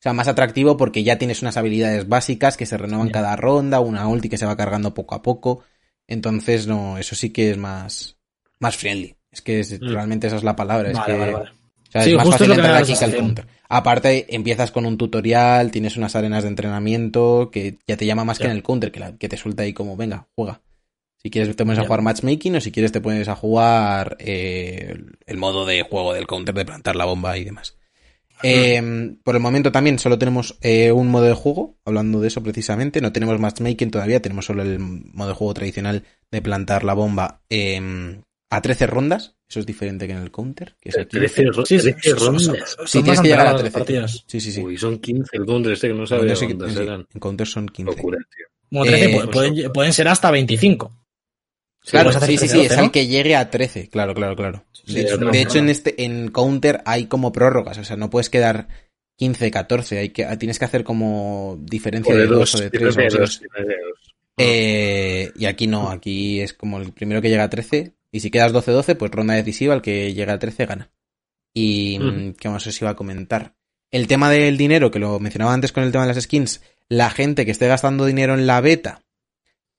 sea, 0.00 0.12
más 0.12 0.28
atractivo 0.28 0.76
porque 0.76 1.02
ya 1.02 1.18
tienes 1.18 1.40
unas 1.42 1.56
habilidades 1.56 2.08
básicas 2.08 2.56
que 2.56 2.66
se 2.66 2.76
renuevan 2.76 3.08
Ya. 3.08 3.12
cada 3.14 3.36
ronda, 3.36 3.80
una 3.80 4.06
ulti 4.08 4.28
que 4.28 4.38
se 4.38 4.46
va 4.46 4.56
cargando 4.56 4.92
poco 4.94 5.14
a 5.14 5.22
poco. 5.22 5.62
Entonces, 6.06 6.66
no, 6.66 6.98
eso 6.98 7.14
sí 7.16 7.30
que 7.30 7.50
es 7.50 7.56
más, 7.56 8.18
más 8.60 8.76
friendly. 8.76 9.16
Es 9.30 9.40
que 9.40 9.60
es- 9.60 9.80
Mm. 9.80 9.88
realmente 9.92 10.26
esa 10.26 10.36
es 10.36 10.44
la 10.44 10.54
palabra. 10.56 10.90
Es 10.90 10.98
Vale, 10.98 11.12
que, 11.14 11.18
vale, 11.18 11.32
vale. 11.32 11.50
Sea, 11.94 12.02
Sí, 12.02 12.10
es 12.10 12.16
más 12.16 12.28
fácil 12.30 12.52
entrar 12.52 12.76
aquí 12.76 12.92
que 12.98 13.04
al 13.04 13.16
counter. 13.16 13.46
Aparte, 13.68 14.34
empiezas 14.34 14.70
con 14.70 14.84
un 14.86 14.98
tutorial, 14.98 15.70
tienes 15.70 15.96
unas 15.96 16.14
arenas 16.16 16.42
de 16.44 16.50
entrenamiento 16.50 17.50
que 17.52 17.78
ya 17.86 17.96
te 17.96 18.06
llama 18.06 18.24
más 18.24 18.38
que 18.38 18.44
en 18.44 18.50
el 18.52 18.62
counter, 18.62 18.92
que, 18.92 19.00
la- 19.00 19.16
que 19.16 19.28
te 19.28 19.36
suelta 19.36 19.62
ahí 19.62 19.72
como, 19.72 19.96
venga, 19.96 20.28
juega. 20.34 20.60
Si 21.16 21.30
quieres 21.30 21.56
te 21.56 21.64
pones 21.64 21.78
a 21.78 21.82
jugar 21.86 22.02
matchmaking 22.02 22.56
o 22.56 22.60
si 22.60 22.70
quieres 22.70 22.92
te 22.92 23.00
pones 23.00 23.28
a 23.28 23.34
jugar 23.34 24.16
eh, 24.20 24.94
el 25.26 25.36
modo 25.38 25.64
de 25.64 25.82
juego 25.82 26.12
del 26.12 26.26
counter 26.26 26.54
de 26.54 26.66
plantar 26.66 26.96
la 26.96 27.06
bomba 27.06 27.38
y 27.38 27.44
demás. 27.44 27.78
Eh, 28.42 29.16
por 29.24 29.34
el 29.36 29.40
momento 29.40 29.72
también 29.72 29.98
solo 29.98 30.18
tenemos 30.18 30.58
eh, 30.60 30.92
un 30.92 31.08
modo 31.08 31.24
de 31.24 31.32
juego, 31.34 31.76
hablando 31.84 32.20
de 32.20 32.28
eso 32.28 32.42
precisamente, 32.42 33.00
no 33.00 33.12
tenemos 33.12 33.38
matchmaking 33.40 33.90
todavía, 33.90 34.20
tenemos 34.20 34.44
solo 34.44 34.62
el 34.62 34.78
modo 34.80 35.28
de 35.28 35.34
juego 35.34 35.54
tradicional 35.54 36.04
de 36.30 36.42
plantar 36.42 36.84
la 36.84 36.92
bomba 36.94 37.40
eh, 37.48 38.20
a 38.56 38.62
13 38.62 38.86
rondas. 38.86 39.36
Eso 39.48 39.60
es 39.60 39.66
diferente 39.66 40.06
que 40.06 40.12
en 40.12 40.18
el 40.20 40.30
counter, 40.30 40.76
que 40.80 40.88
es 40.88 40.98
aquí. 40.98 41.16
13, 41.18 41.44
ro- 41.46 41.66
Sí, 41.66 41.78
sí, 41.78 41.92
13 41.92 42.10
son- 42.18 42.40
son- 42.40 42.54
rondas. 42.54 42.76
Sí, 42.86 43.02
tienes 43.02 43.20
que 43.20 43.28
llegar 43.28 43.40
a 43.40 43.44
largas 43.52 43.62
las 43.62 43.72
13. 43.72 43.78
partidas. 43.78 44.24
Sí, 44.26 44.40
sí, 44.40 44.52
sí. 44.52 44.62
Uy, 44.62 44.76
son 44.78 44.98
15 44.98 45.36
el 45.36 45.44
counter 45.46 45.72
este 45.72 45.88
que 45.88 45.94
no 45.94 46.06
sabe 46.06 46.34
sí 46.36 46.46
dónde 46.48 46.68
sí, 46.70 46.74
serán. 46.76 47.06
en 47.12 47.20
counter 47.20 47.46
son 47.46 47.68
15. 47.68 47.96
Locura, 47.96 48.18
tío. 48.18 48.46
Como 48.70 48.84
13, 48.84 49.04
Eh, 49.04 49.14
pu- 49.18 49.30
pueden, 49.30 49.72
pueden 49.72 49.92
ser 49.92 50.08
hasta 50.08 50.30
25. 50.30 50.96
Claro, 51.86 52.08
hacer 52.10 52.22
sí, 52.22 52.38
sí, 52.38 52.48
sí, 52.48 52.58
13, 52.58 52.66
es 52.72 52.76
¿no? 52.78 52.84
el 52.84 52.90
que 52.90 53.06
llegue 53.06 53.36
a 53.36 53.50
13, 53.50 53.88
claro, 53.90 54.14
claro, 54.14 54.34
claro. 54.34 54.64
Sí, 54.72 54.94
de 54.94 55.00
es 55.02 55.06
hecho, 55.12 55.18
de 55.18 55.40
hecho, 55.42 55.58
en 55.58 55.68
este, 55.68 56.02
en 56.04 56.30
Counter 56.30 56.80
hay 56.86 57.06
como 57.06 57.30
prórrogas, 57.30 57.76
o 57.78 57.84
sea, 57.84 57.96
no 57.96 58.08
puedes 58.08 58.30
quedar 58.30 58.68
15, 59.16 59.50
14, 59.50 59.98
hay 59.98 60.08
que, 60.08 60.24
tienes 60.38 60.58
que 60.58 60.64
hacer 60.64 60.82
como 60.82 61.58
diferencia 61.60 62.12
O 62.14 62.16
de 62.16 62.22
de 62.22 62.28
2 62.28 62.38
dos, 62.38 62.54
o 62.54 62.58
de 62.58 62.70
3 62.70 62.80
diferencia 62.88 63.18
de 63.18 63.20
dos, 63.20 63.40
diferencia 63.40 63.76
de 63.76 63.82
dos. 63.82 64.14
Eh, 64.36 65.30
y 65.36 65.44
aquí 65.44 65.66
no, 65.66 65.90
aquí 65.90 66.40
es 66.40 66.54
como 66.54 66.78
el 66.80 66.92
primero 66.92 67.20
que 67.22 67.28
llega 67.28 67.44
a 67.44 67.50
13, 67.50 67.92
y 68.14 68.20
si 68.20 68.30
quedas 68.30 68.52
12-12, 68.54 68.96
pues 68.96 69.10
ronda 69.10 69.34
decisiva, 69.34 69.74
el 69.74 69.82
que 69.82 70.14
llega 70.14 70.34
a 70.34 70.38
13 70.38 70.66
gana. 70.66 70.92
Y, 71.52 71.98
mm, 71.98 72.34
¿qué 72.34 72.48
más 72.48 72.64
os 72.64 72.80
iba 72.80 72.90
a 72.90 72.94
comentar? 72.94 73.56
El 73.90 74.06
tema 74.06 74.30
del 74.30 74.56
dinero, 74.56 74.92
que 74.92 75.00
lo 75.00 75.18
mencionaba 75.18 75.52
antes 75.52 75.72
con 75.72 75.82
el 75.82 75.90
tema 75.90 76.06
de 76.06 76.14
las 76.14 76.22
skins, 76.22 76.62
la 76.88 77.10
gente 77.10 77.44
que 77.44 77.50
esté 77.50 77.66
gastando 77.66 78.06
dinero 78.06 78.34
en 78.34 78.46
la 78.46 78.60
beta 78.60 79.02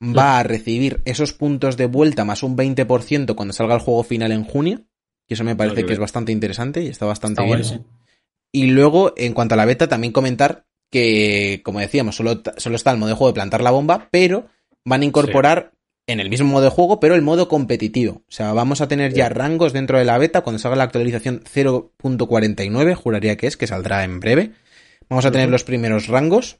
va 0.01 0.37
a 0.37 0.43
recibir 0.43 1.01
esos 1.05 1.31
puntos 1.31 1.77
de 1.77 1.85
vuelta 1.85 2.25
más 2.25 2.43
un 2.43 2.57
20% 2.57 3.35
cuando 3.35 3.53
salga 3.53 3.75
el 3.75 3.79
juego 3.79 4.03
final 4.03 4.33
en 4.33 4.43
junio. 4.43 4.81
Y 5.29 5.35
eso 5.35 5.45
me 5.45 5.55
parece 5.55 5.85
que 5.85 5.93
es 5.93 5.99
bastante 5.99 6.33
interesante 6.33 6.83
y 6.83 6.87
está 6.87 7.05
bastante 7.05 7.41
Está 7.41 7.55
bien. 7.55 7.85
Y 8.51 8.65
luego, 8.65 9.13
en 9.15 9.33
cuanto 9.33 9.53
a 9.53 9.57
la 9.57 9.63
beta, 9.63 9.87
también 9.87 10.11
comentar 10.11 10.65
que, 10.91 11.61
como 11.63 11.79
decíamos, 11.79 12.17
solo, 12.17 12.43
solo 12.57 12.75
está 12.75 12.91
el 12.91 12.97
modo 12.97 13.11
de 13.11 13.15
juego 13.15 13.31
de 13.31 13.35
plantar 13.35 13.63
la 13.63 13.71
bomba, 13.71 14.09
pero 14.11 14.47
van 14.83 15.03
a 15.03 15.05
incorporar 15.05 15.71
en 16.07 16.19
el 16.19 16.29
mismo 16.29 16.47
modo 16.47 16.65
de 16.65 16.69
juego, 16.69 16.99
pero 16.99 17.15
el 17.15 17.21
modo 17.21 17.47
competitivo. 17.47 18.23
O 18.27 18.31
sea, 18.31 18.53
vamos 18.53 18.81
a 18.81 18.87
tener 18.87 19.13
ya 19.13 19.29
rangos 19.29 19.73
dentro 19.73 19.97
de 19.97 20.05
la 20.05 20.17
beta 20.17 20.41
cuando 20.41 20.59
salga 20.59 20.75
la 20.75 20.83
actualización 20.83 21.43
0.49, 21.43 22.95
juraría 22.95 23.37
que 23.37 23.47
es, 23.47 23.57
que 23.57 23.67
saldrá 23.67 24.03
en 24.03 24.19
breve. 24.19 24.51
Vamos 25.09 25.25
a 25.25 25.31
tener 25.31 25.49
los 25.49 25.63
primeros 25.63 26.07
rangos, 26.07 26.59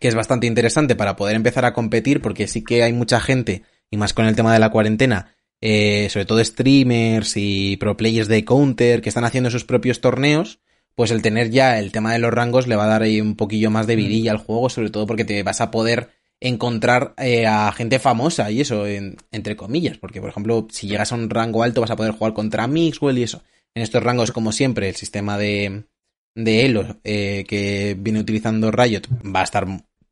que 0.00 0.08
es 0.08 0.14
bastante 0.14 0.46
interesante 0.46 0.96
para 0.96 1.16
poder 1.16 1.36
empezar 1.36 1.64
a 1.64 1.72
competir, 1.72 2.20
porque 2.20 2.48
sí 2.48 2.64
que 2.64 2.82
hay 2.82 2.92
mucha 2.92 3.20
gente, 3.20 3.62
y 3.90 3.96
más 3.96 4.12
con 4.12 4.26
el 4.26 4.36
tema 4.36 4.52
de 4.52 4.58
la 4.58 4.70
cuarentena, 4.70 5.36
eh, 5.60 6.08
sobre 6.10 6.26
todo 6.26 6.44
streamers 6.44 7.36
y 7.36 7.76
pro 7.78 7.96
players 7.96 8.28
de 8.28 8.44
counter 8.44 9.02
que 9.02 9.08
están 9.08 9.24
haciendo 9.24 9.50
sus 9.50 9.64
propios 9.64 10.00
torneos, 10.00 10.60
pues 10.94 11.12
el 11.12 11.22
tener 11.22 11.50
ya 11.50 11.78
el 11.78 11.92
tema 11.92 12.12
de 12.12 12.18
los 12.18 12.32
rangos 12.32 12.66
le 12.66 12.76
va 12.76 12.84
a 12.84 12.88
dar 12.88 13.02
ahí 13.02 13.20
un 13.20 13.36
poquillo 13.36 13.70
más 13.70 13.86
de 13.86 13.94
vidilla 13.96 14.32
al 14.32 14.38
juego, 14.38 14.68
sobre 14.68 14.90
todo 14.90 15.06
porque 15.06 15.24
te 15.24 15.42
vas 15.44 15.60
a 15.60 15.70
poder 15.70 16.10
encontrar 16.40 17.14
eh, 17.18 17.46
a 17.46 17.72
gente 17.72 17.98
famosa 17.98 18.50
y 18.50 18.60
eso, 18.60 18.86
en- 18.86 19.16
entre 19.32 19.56
comillas, 19.56 19.98
porque 19.98 20.20
por 20.20 20.30
ejemplo, 20.30 20.66
si 20.70 20.86
llegas 20.88 21.12
a 21.12 21.16
un 21.16 21.30
rango 21.30 21.62
alto 21.62 21.80
vas 21.80 21.90
a 21.90 21.96
poder 21.96 22.12
jugar 22.12 22.32
contra 22.34 22.66
Mixwell 22.66 23.18
y 23.18 23.22
eso. 23.24 23.42
En 23.74 23.82
estos 23.82 24.02
rangos, 24.02 24.32
como 24.32 24.52
siempre, 24.52 24.88
el 24.88 24.96
sistema 24.96 25.36
de, 25.38 25.84
de 26.36 26.66
Elo 26.66 26.96
eh, 27.04 27.44
que 27.48 27.96
viene 27.98 28.20
utilizando 28.20 28.70
Riot 28.70 29.02
va 29.24 29.40
a 29.40 29.44
estar 29.44 29.66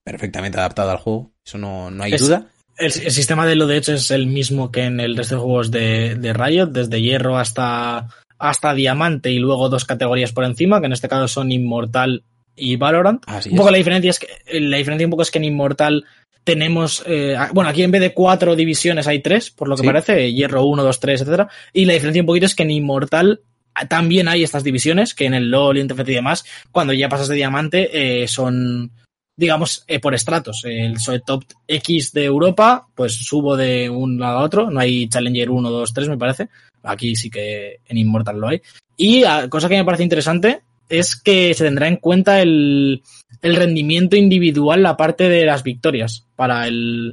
perfectamente 0.05 0.59
adaptado 0.59 0.90
al 0.90 0.98
juego, 0.98 1.32
eso 1.44 1.59
no, 1.59 1.90
no 1.90 2.03
hay 2.05 2.12
Es- 2.15 2.20
duda. 2.20 2.48
El, 2.78 2.86
el 2.86 3.11
sistema 3.11 3.47
de 3.47 3.55
lo 3.57 3.66
de 3.66 3.78
hecho 3.78 3.94
es 3.94 4.11
el 4.11 4.27
mismo 4.27 4.70
que 4.70 4.82
en 4.82 5.01
el 5.01 5.16
resto 5.16 5.36
de 5.36 5.40
juegos 5.40 5.70
de, 5.70 6.15
de 6.16 6.32
Riot, 6.35 6.66
desde 6.73 7.01
hierro 7.01 7.39
hasta, 7.39 8.09
hasta 8.39 8.74
diamante 8.74 9.31
y 9.31 9.39
luego 9.39 9.70
dos 9.70 9.86
categorías 9.86 10.32
por 10.32 10.44
encima, 10.44 10.81
que 10.81 10.86
en 10.86 10.93
este 10.93 11.09
caso 11.09 11.27
son 11.27 11.51
Inmortal 11.53 12.24
y 12.57 12.77
Valorant. 12.77 13.23
Así 13.27 13.51
un 13.51 13.55
es. 13.55 13.59
poco 13.59 13.70
la 13.70 13.77
diferencia 13.78 14.11
es 14.11 14.19
que 14.19 14.28
la 14.61 14.78
diferencia 14.78 15.07
un 15.07 15.11
poco 15.11 15.23
es 15.23 15.31
que 15.31 15.39
en 15.39 15.45
Inmortal 15.45 16.05
tenemos 16.45 17.03
eh, 17.07 17.37
bueno 17.53 17.69
aquí 17.70 17.83
en 17.83 17.91
vez 17.91 18.01
de 18.01 18.15
cuatro 18.15 18.55
divisiones 18.55 19.07
hay 19.09 19.20
tres 19.20 19.51
por 19.51 19.69
lo 19.69 19.74
que 19.77 19.83
Sí. 19.83 19.87
parece 19.87 20.33
hierro 20.33 20.65
1, 20.65 20.83
2, 20.85 21.01
3, 21.01 21.20
etcétera 21.23 21.49
y 21.73 21.85
la 21.87 21.95
diferencia 21.95 22.23
un 22.23 22.27
poquito 22.27 22.47
es 22.47 22.55
que 22.55 22.62
en 22.62 22.70
Inmortal 22.70 23.41
ah, 23.74 23.87
también 23.87 24.28
hay 24.28 24.45
estas 24.45 24.62
divisiones 24.62 25.12
que 25.15 25.24
en 25.27 25.35
el 25.35 25.51
LoL 25.51 25.77
y 25.77 25.81
en 25.81 25.89
TFT 25.89 26.09
y 26.11 26.15
demás 26.15 26.45
cuando 26.70 26.93
ya 26.93 27.09
pasas 27.09 27.27
de 27.28 27.35
diamante 27.35 28.23
eh, 28.23 28.28
son 28.28 28.93
digamos 29.37 29.85
eh, 29.89 29.99
por 29.99 30.15
estratos 30.15 30.62
el 30.65 30.99
soy 31.01 31.20
top 31.27 31.43
X 31.66 32.12
de 32.12 32.24
Europa 32.24 32.87
pues 32.95 33.16
subo 33.16 33.57
de 33.57 33.91
un 33.91 34.20
lado 34.20 34.39
a 34.39 34.43
otro 34.45 34.70
no 34.70 34.78
hay 34.78 35.09
Challenger 35.09 35.51
1, 35.51 35.69
2, 35.69 35.93
3 35.93 36.09
me 36.11 36.16
parece 36.16 36.49
aquí 36.85 37.16
sí 37.16 37.28
que 37.28 37.81
en 37.89 37.99
Immortal 37.99 38.39
lo 38.39 38.47
hay 38.49 38.62
y 38.97 39.24
ah, 39.24 39.49
cosa 39.51 39.69
que 39.69 39.77
me 39.77 39.85
parece 39.85 40.05
interesante 40.05 40.61
es 40.89 41.17
que 41.17 41.53
se 41.55 41.65
tendrá 41.65 41.89
en 41.89 41.97
cuenta 41.97 42.41
el, 42.43 43.03
el 43.43 43.57
rendimiento 43.57 44.17
individual 44.17 44.85
aparte 44.87 45.29
de 45.29 45.45
las 45.45 45.63
victorias 45.63 46.27
para 46.37 46.67
el 46.69 47.13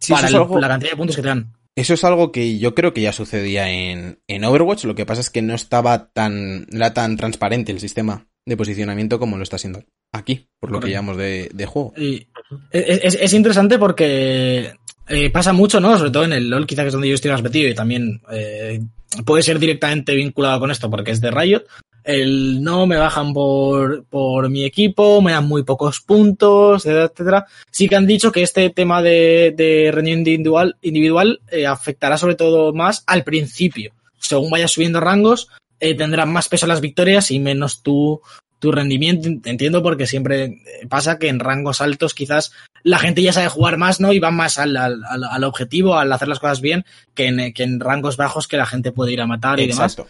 Sí, 0.00 0.12
para 0.12 0.28
el- 0.28 0.34
algo, 0.36 0.60
la 0.60 0.68
cantidad 0.68 0.90
de 0.90 0.96
puntos 0.96 1.16
que 1.16 1.22
te 1.22 1.28
dan. 1.28 1.52
eso 1.74 1.94
es 1.94 2.04
algo 2.04 2.30
que 2.32 2.58
yo 2.58 2.74
creo 2.74 2.92
que 2.92 3.00
ya 3.00 3.12
sucedía 3.12 3.70
en, 3.70 4.18
en 4.28 4.44
Overwatch, 4.44 4.84
lo 4.84 4.94
que 4.94 5.06
pasa 5.06 5.20
es 5.22 5.30
que 5.30 5.42
no 5.42 5.54
estaba 5.54 6.08
tan, 6.12 6.66
era 6.72 6.92
tan 6.94 7.16
transparente 7.16 7.72
el 7.72 7.80
sistema 7.80 8.26
de 8.46 8.56
posicionamiento 8.56 9.18
como 9.18 9.36
lo 9.38 9.42
está 9.42 9.58
siendo 9.58 9.82
aquí, 10.12 10.48
por 10.60 10.70
lo 10.70 10.80
que 10.80 10.90
llamamos 10.90 11.16
de, 11.16 11.50
de 11.52 11.66
juego. 11.66 11.92
Y 11.96 12.28
es- 12.70 13.14
es 13.20 13.32
interesante 13.34 13.78
porque 13.78 14.72
eh, 15.08 15.30
pasa 15.30 15.52
mucho, 15.52 15.80
¿no? 15.80 15.96
Sobre 15.96 16.10
todo 16.10 16.24
en 16.24 16.32
el 16.32 16.50
LOL, 16.50 16.66
quizá 16.66 16.82
que 16.82 16.88
es 16.88 16.92
donde 16.92 17.08
yo 17.08 17.14
estoy 17.14 17.30
más 17.30 17.42
metido 17.42 17.68
y 17.68 17.74
también 17.74 18.20
eh, 18.30 18.80
puede 19.24 19.42
ser 19.42 19.58
directamente 19.58 20.14
vinculado 20.14 20.60
con 20.60 20.70
esto 20.70 20.90
porque 20.90 21.12
es 21.12 21.20
de 21.20 21.30
Riot. 21.30 21.64
El 22.02 22.62
no 22.62 22.86
me 22.86 22.96
bajan 22.96 23.32
por, 23.32 24.04
por 24.04 24.48
mi 24.48 24.64
equipo, 24.64 25.20
me 25.20 25.32
dan 25.32 25.48
muy 25.48 25.64
pocos 25.64 26.00
puntos, 26.00 26.86
etcétera. 26.86 27.46
Sí 27.70 27.88
que 27.88 27.96
han 27.96 28.06
dicho 28.06 28.30
que 28.30 28.42
este 28.42 28.70
tema 28.70 29.02
de, 29.02 29.52
de 29.56 29.90
rendimiento 29.92 30.30
individual, 30.30 30.76
individual 30.82 31.40
eh, 31.50 31.66
afectará 31.66 32.16
sobre 32.16 32.36
todo 32.36 32.72
más 32.72 33.02
al 33.06 33.24
principio. 33.24 33.92
Según 34.18 34.50
vayas 34.50 34.70
subiendo 34.70 35.00
rangos, 35.00 35.48
eh, 35.78 35.94
tendrán 35.94 36.32
más 36.32 36.48
peso 36.48 36.66
las 36.66 36.80
victorias 36.80 37.30
y 37.30 37.38
menos 37.38 37.82
tu, 37.82 38.22
tu 38.66 38.72
rendimiento. 38.72 39.28
Entiendo 39.48 39.80
porque 39.80 40.08
siempre 40.08 40.58
pasa 40.88 41.20
que 41.20 41.28
en 41.28 41.38
rangos 41.38 41.80
altos 41.80 42.14
quizás 42.14 42.50
la 42.82 42.98
gente 42.98 43.22
ya 43.22 43.32
sabe 43.32 43.46
jugar 43.48 43.76
más, 43.76 44.00
¿no? 44.00 44.12
Y 44.12 44.18
va 44.18 44.32
más 44.32 44.58
al, 44.58 44.76
al, 44.76 45.04
al- 45.04 45.44
objetivo, 45.44 45.96
al 45.96 46.12
hacer 46.12 46.26
las 46.26 46.40
cosas 46.40 46.60
bien, 46.60 46.84
que 47.14 47.26
en, 47.26 47.52
que 47.52 47.62
en 47.62 47.78
rangos 47.78 48.16
bajos 48.16 48.48
que 48.48 48.56
la 48.56 48.66
gente 48.66 48.90
puede 48.90 49.12
ir 49.12 49.20
a 49.20 49.26
matar 49.28 49.60
y 49.60 49.68
demás. 49.68 49.92
Exacto. 49.92 50.08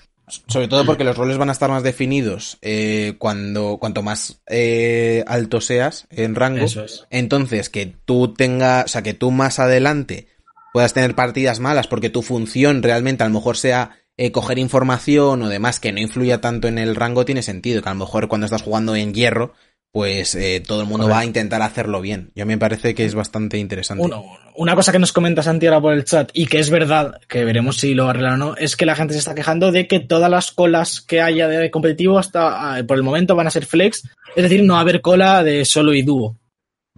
Sobre 0.49 0.69
todo 0.69 0.87
porque 0.87 1.05
los 1.05 1.16
roles 1.19 1.37
van 1.37 1.51
a 1.51 1.53
estar 1.53 1.69
más 1.69 1.83
definidos 1.83 2.57
eh, 2.62 3.15
cuando 3.19 3.77
cuanto 3.78 4.03
más 4.03 4.41
eh, 4.49 5.23
alto 5.27 5.61
seas 5.61 6.07
en 6.11 6.35
rango. 6.35 6.65
Eso 6.65 6.83
es. 6.83 7.05
Entonces, 7.11 7.69
que 7.69 7.95
tú 8.07 8.33
tengas, 8.33 8.87
o 8.87 8.89
sea, 8.89 9.03
que 9.03 9.15
tú 9.15 9.31
más 9.31 9.59
adelante 9.59 10.28
puedas 10.73 10.95
tener 10.95 11.15
partidas 11.15 11.61
malas 11.61 11.87
porque 11.89 12.11
tu 12.11 12.23
función 12.23 12.83
realmente 12.83 13.23
a 13.23 13.28
lo 13.28 13.35
mejor 13.35 13.57
sea 13.59 13.91
eh, 14.16 14.32
coger 14.32 14.59
información 14.59 15.43
o 15.43 15.48
demás 15.48 15.80
que 15.80 15.93
no 15.93 16.01
influya 16.01 16.40
tanto 16.40 16.68
en 16.68 16.78
el 16.78 16.97
rango, 16.97 17.24
tiene 17.24 17.43
sentido. 17.43 17.82
Que 17.82 17.88
a 17.88 17.94
lo 17.94 18.01
mejor 18.01 18.28
cuando 18.28 18.47
estás 18.47 18.62
jugando 18.62 18.97
en 18.97 19.14
hierro, 19.14 19.55
pues 19.97 20.34
eh, 20.34 20.62
todo 20.66 20.82
el 20.82 20.86
mundo 20.86 21.09
va 21.09 21.20
a 21.20 21.24
intentar 21.24 21.62
hacerlo 21.62 22.02
bien. 22.02 22.30
Yo 22.34 22.44
me 22.44 22.59
parece 22.59 22.94
que 22.94 23.06
es 23.06 23.14
bastante 23.14 23.56
interesante. 23.56 24.05
Uno, 24.05 24.24
una 24.55 24.74
cosa 24.74 24.93
que 24.93 24.98
nos 24.98 25.12
comenta 25.12 25.43
Santi 25.43 25.66
ahora 25.66 25.80
por 25.80 25.94
el 25.94 26.05
chat 26.05 26.30
y 26.34 26.47
que 26.47 26.59
es 26.59 26.68
verdad, 26.68 27.18
que 27.28 27.47
veremos 27.47 27.78
si 27.78 27.94
lo 27.94 28.09
arreglan 28.09 28.34
o 28.34 28.36
no, 28.36 28.56
es 28.56 28.76
que 28.76 28.84
la 28.84 28.94
gente 28.94 29.14
se 29.14 29.20
está 29.20 29.34
quejando 29.34 29.72
de 29.72 29.88
que 29.88 30.01
todas 30.01 30.30
las 30.30 30.52
colas 30.52 31.01
que 31.01 31.22
haya 31.22 31.48
de 31.48 31.70
competitivo 31.70 32.18
hasta 32.18 32.76
ah, 32.76 32.82
por 32.86 32.98
el 32.98 33.05
momento 33.05 33.36
van 33.36 33.47
a 33.47 33.51
ser 33.51 33.64
flex, 33.64 34.02
es 34.34 34.43
decir, 34.43 34.62
no 34.64 34.74
va 34.74 34.80
a 34.80 34.82
haber 34.82 35.01
cola 35.01 35.43
de 35.43 35.64
solo 35.64 35.94
y 35.94 36.02
dúo. 36.02 36.36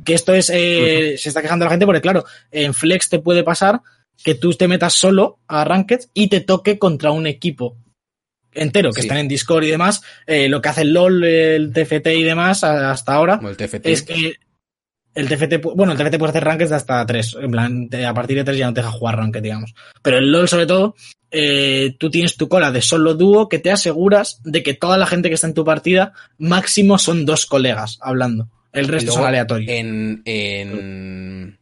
Que 0.04 0.14
esto 0.14 0.34
es, 0.34 0.50
eh, 0.50 1.16
se 1.18 1.28
está 1.28 1.40
quejando 1.40 1.64
la 1.64 1.70
gente 1.70 1.86
porque 1.86 2.00
claro, 2.00 2.24
en 2.50 2.74
flex 2.74 3.08
te 3.08 3.20
puede 3.20 3.44
pasar 3.44 3.80
que 4.22 4.34
tú 4.34 4.52
te 4.54 4.68
metas 4.68 4.94
solo 4.94 5.38
a 5.46 5.64
Ranked 5.64 6.00
y 6.14 6.28
te 6.28 6.40
toque 6.40 6.78
contra 6.78 7.10
un 7.10 7.26
equipo 7.26 7.76
entero, 8.52 8.90
que 8.90 9.02
Sí. 9.02 9.06
están 9.06 9.18
en 9.18 9.28
Discord 9.28 9.64
y 9.64 9.68
demás, 9.70 10.02
eh, 10.26 10.48
lo 10.48 10.60
que 10.60 10.68
hace 10.68 10.82
el 10.82 10.92
LOL, 10.92 11.22
el 11.24 11.72
TFT 11.72 12.08
y 12.16 12.22
demás 12.24 12.64
hasta 12.64 13.14
ahora, 13.14 13.38
el 13.42 13.56
TFT. 13.56 13.86
es 13.86 14.02
que 14.02 14.36
el 15.14 15.28
TFT, 15.28 15.56
bueno, 15.74 15.92
el 15.92 15.98
TFT 15.98 16.18
puede 16.18 16.30
hacer 16.30 16.44
rankings 16.44 16.70
de 16.70 16.76
hasta 16.76 17.04
3. 17.04 17.36
En 17.40 17.50
plan, 17.50 17.88
a 18.06 18.14
partir 18.14 18.36
de 18.36 18.44
3 18.44 18.56
ya 18.58 18.66
no 18.66 18.74
te 18.74 18.80
deja 18.80 18.92
jugar 18.92 19.16
ranked, 19.16 19.42
digamos. 19.42 19.74
Pero 20.02 20.18
el 20.18 20.30
LOL, 20.30 20.48
sobre 20.48 20.66
todo, 20.66 20.94
eh, 21.30 21.96
tú 21.98 22.10
tienes 22.10 22.36
tu 22.36 22.48
cola 22.48 22.70
de 22.70 22.82
solo 22.82 23.14
dúo 23.14 23.48
que 23.48 23.58
te 23.58 23.70
aseguras 23.70 24.40
de 24.44 24.62
que 24.62 24.74
toda 24.74 24.96
la 24.96 25.06
gente 25.06 25.28
que 25.28 25.34
está 25.34 25.46
en 25.46 25.54
tu 25.54 25.64
partida, 25.64 26.12
máximo 26.38 26.98
son 26.98 27.26
dos 27.26 27.46
colegas 27.46 27.98
hablando. 28.00 28.48
El 28.72 28.86
resto 28.88 29.06
Luego, 29.06 29.18
son 29.20 29.28
aleatorios. 29.28 29.70
En, 29.70 30.22
en, 30.24 31.58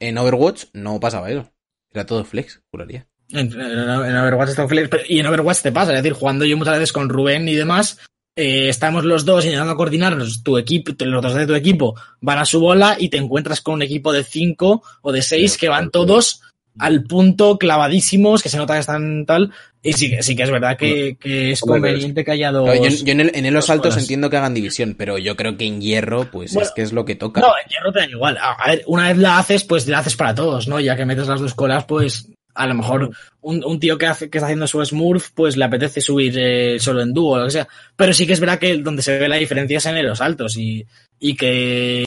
en 0.00 0.18
Overwatch 0.18 0.64
no 0.72 0.98
pasaba 1.00 1.30
eso. 1.30 1.50
Era 1.92 2.06
todo 2.06 2.24
flex, 2.24 2.60
juraría. 2.70 3.06
En, 3.30 3.52
en- 3.52 3.78
en 3.78 4.16
Overwatch 4.16 4.50
está 4.50 4.66
flex, 4.68 4.88
pero- 4.88 5.02
y 5.08 5.18
en 5.20 5.26
Overwatch 5.26 5.60
te 5.62 5.72
pasa, 5.72 5.92
es 5.92 6.02
decir, 6.02 6.12
jugando 6.18 6.44
yo 6.44 6.56
muchas 6.56 6.74
veces 6.74 6.92
con 6.92 7.08
Rubén 7.08 7.48
y 7.48 7.54
demás, 7.54 7.98
eh, 8.36 8.68
estamos 8.68 9.04
los 9.04 9.24
dos 9.24 9.44
intentando 9.44 9.76
coordinarnos, 9.76 10.42
tu 10.42 10.56
equipo, 10.58 10.92
los 11.04 11.22
dos 11.22 11.34
de 11.34 11.46
tu 11.46 11.54
equipo 11.54 11.94
van 12.20 12.38
a 12.38 12.44
su 12.44 12.60
bola 12.60 12.96
y 12.98 13.08
te 13.08 13.16
encuentras 13.18 13.60
con 13.60 13.74
un 13.74 13.82
equipo 13.82 14.12
de 14.12 14.24
cinco 14.24 14.82
o 15.02 15.12
de 15.12 15.22
seis 15.22 15.58
que 15.58 15.68
van 15.68 15.90
todos 15.90 16.42
al 16.80 17.04
punto 17.04 17.58
clavadísimos, 17.58 18.42
que 18.42 18.48
se 18.48 18.56
nota 18.56 18.74
que 18.74 18.80
están 18.80 19.26
tal, 19.26 19.52
y 19.82 19.92
sí, 19.92 20.10
que- 20.10 20.22
sí 20.22 20.34
que 20.34 20.42
es 20.42 20.50
verdad 20.50 20.76
que, 20.76 21.16
que 21.20 21.52
es 21.52 21.62
Hombre, 21.62 21.80
conveniente 21.92 22.24
que 22.24 22.30
haya 22.32 22.50
dos... 22.52 22.64
Claro, 22.64 22.84
yo, 22.88 23.04
yo 23.04 23.12
en, 23.12 23.20
el- 23.20 23.32
en 23.34 23.54
los 23.54 23.70
altos 23.70 23.96
entiendo 23.96 24.28
que 24.30 24.36
hagan 24.36 24.54
división, 24.54 24.94
pero 24.98 25.18
yo 25.18 25.36
creo 25.36 25.56
que 25.56 25.66
en 25.66 25.80
hierro, 25.80 26.30
pues 26.30 26.52
Bueno, 26.54 26.66
es 26.68 26.74
que 26.74 26.82
es 26.82 26.92
lo 26.92 27.04
que 27.04 27.14
toca. 27.14 27.40
No, 27.40 27.48
en 27.62 27.68
hierro 27.70 27.92
te 27.92 28.00
da 28.00 28.06
igual. 28.06 28.36
A, 28.38 28.52
a 28.52 28.70
ver, 28.70 28.82
una 28.86 29.08
vez 29.08 29.18
la 29.18 29.38
haces, 29.38 29.64
pues 29.64 29.86
la 29.86 29.98
haces 30.00 30.16
para 30.16 30.34
todos, 30.34 30.68
¿no? 30.68 30.80
Ya 30.80 30.96
que 30.96 31.04
metes 31.06 31.28
las 31.28 31.40
dos 31.40 31.54
colas, 31.54 31.84
pues 31.84 32.28
A 32.54 32.66
lo 32.66 32.74
mejor 32.74 33.10
un, 33.42 33.64
un 33.64 33.78
tío 33.78 33.96
que, 33.96 34.06
hace, 34.06 34.28
que 34.28 34.38
está 34.38 34.46
haciendo 34.46 34.66
su 34.66 34.84
Smurf, 34.84 35.30
pues 35.34 35.56
le 35.56 35.64
apetece 35.64 36.00
subir 36.00 36.34
eh, 36.36 36.78
solo 36.80 37.00
en 37.00 37.14
dúo 37.14 37.34
o 37.34 37.38
lo 37.38 37.44
que 37.44 37.52
sea. 37.52 37.68
Pero 37.96 38.12
sí 38.12 38.26
que 38.26 38.32
es 38.32 38.40
verdad 38.40 38.58
que 38.58 38.76
donde 38.78 39.02
se 39.02 39.16
ve 39.18 39.28
la 39.28 39.36
diferencia 39.36 39.78
es 39.78 39.86
en 39.86 40.04
los 40.06 40.20
altos 40.20 40.56
y, 40.56 40.84
y 41.20 41.36
que 41.36 42.04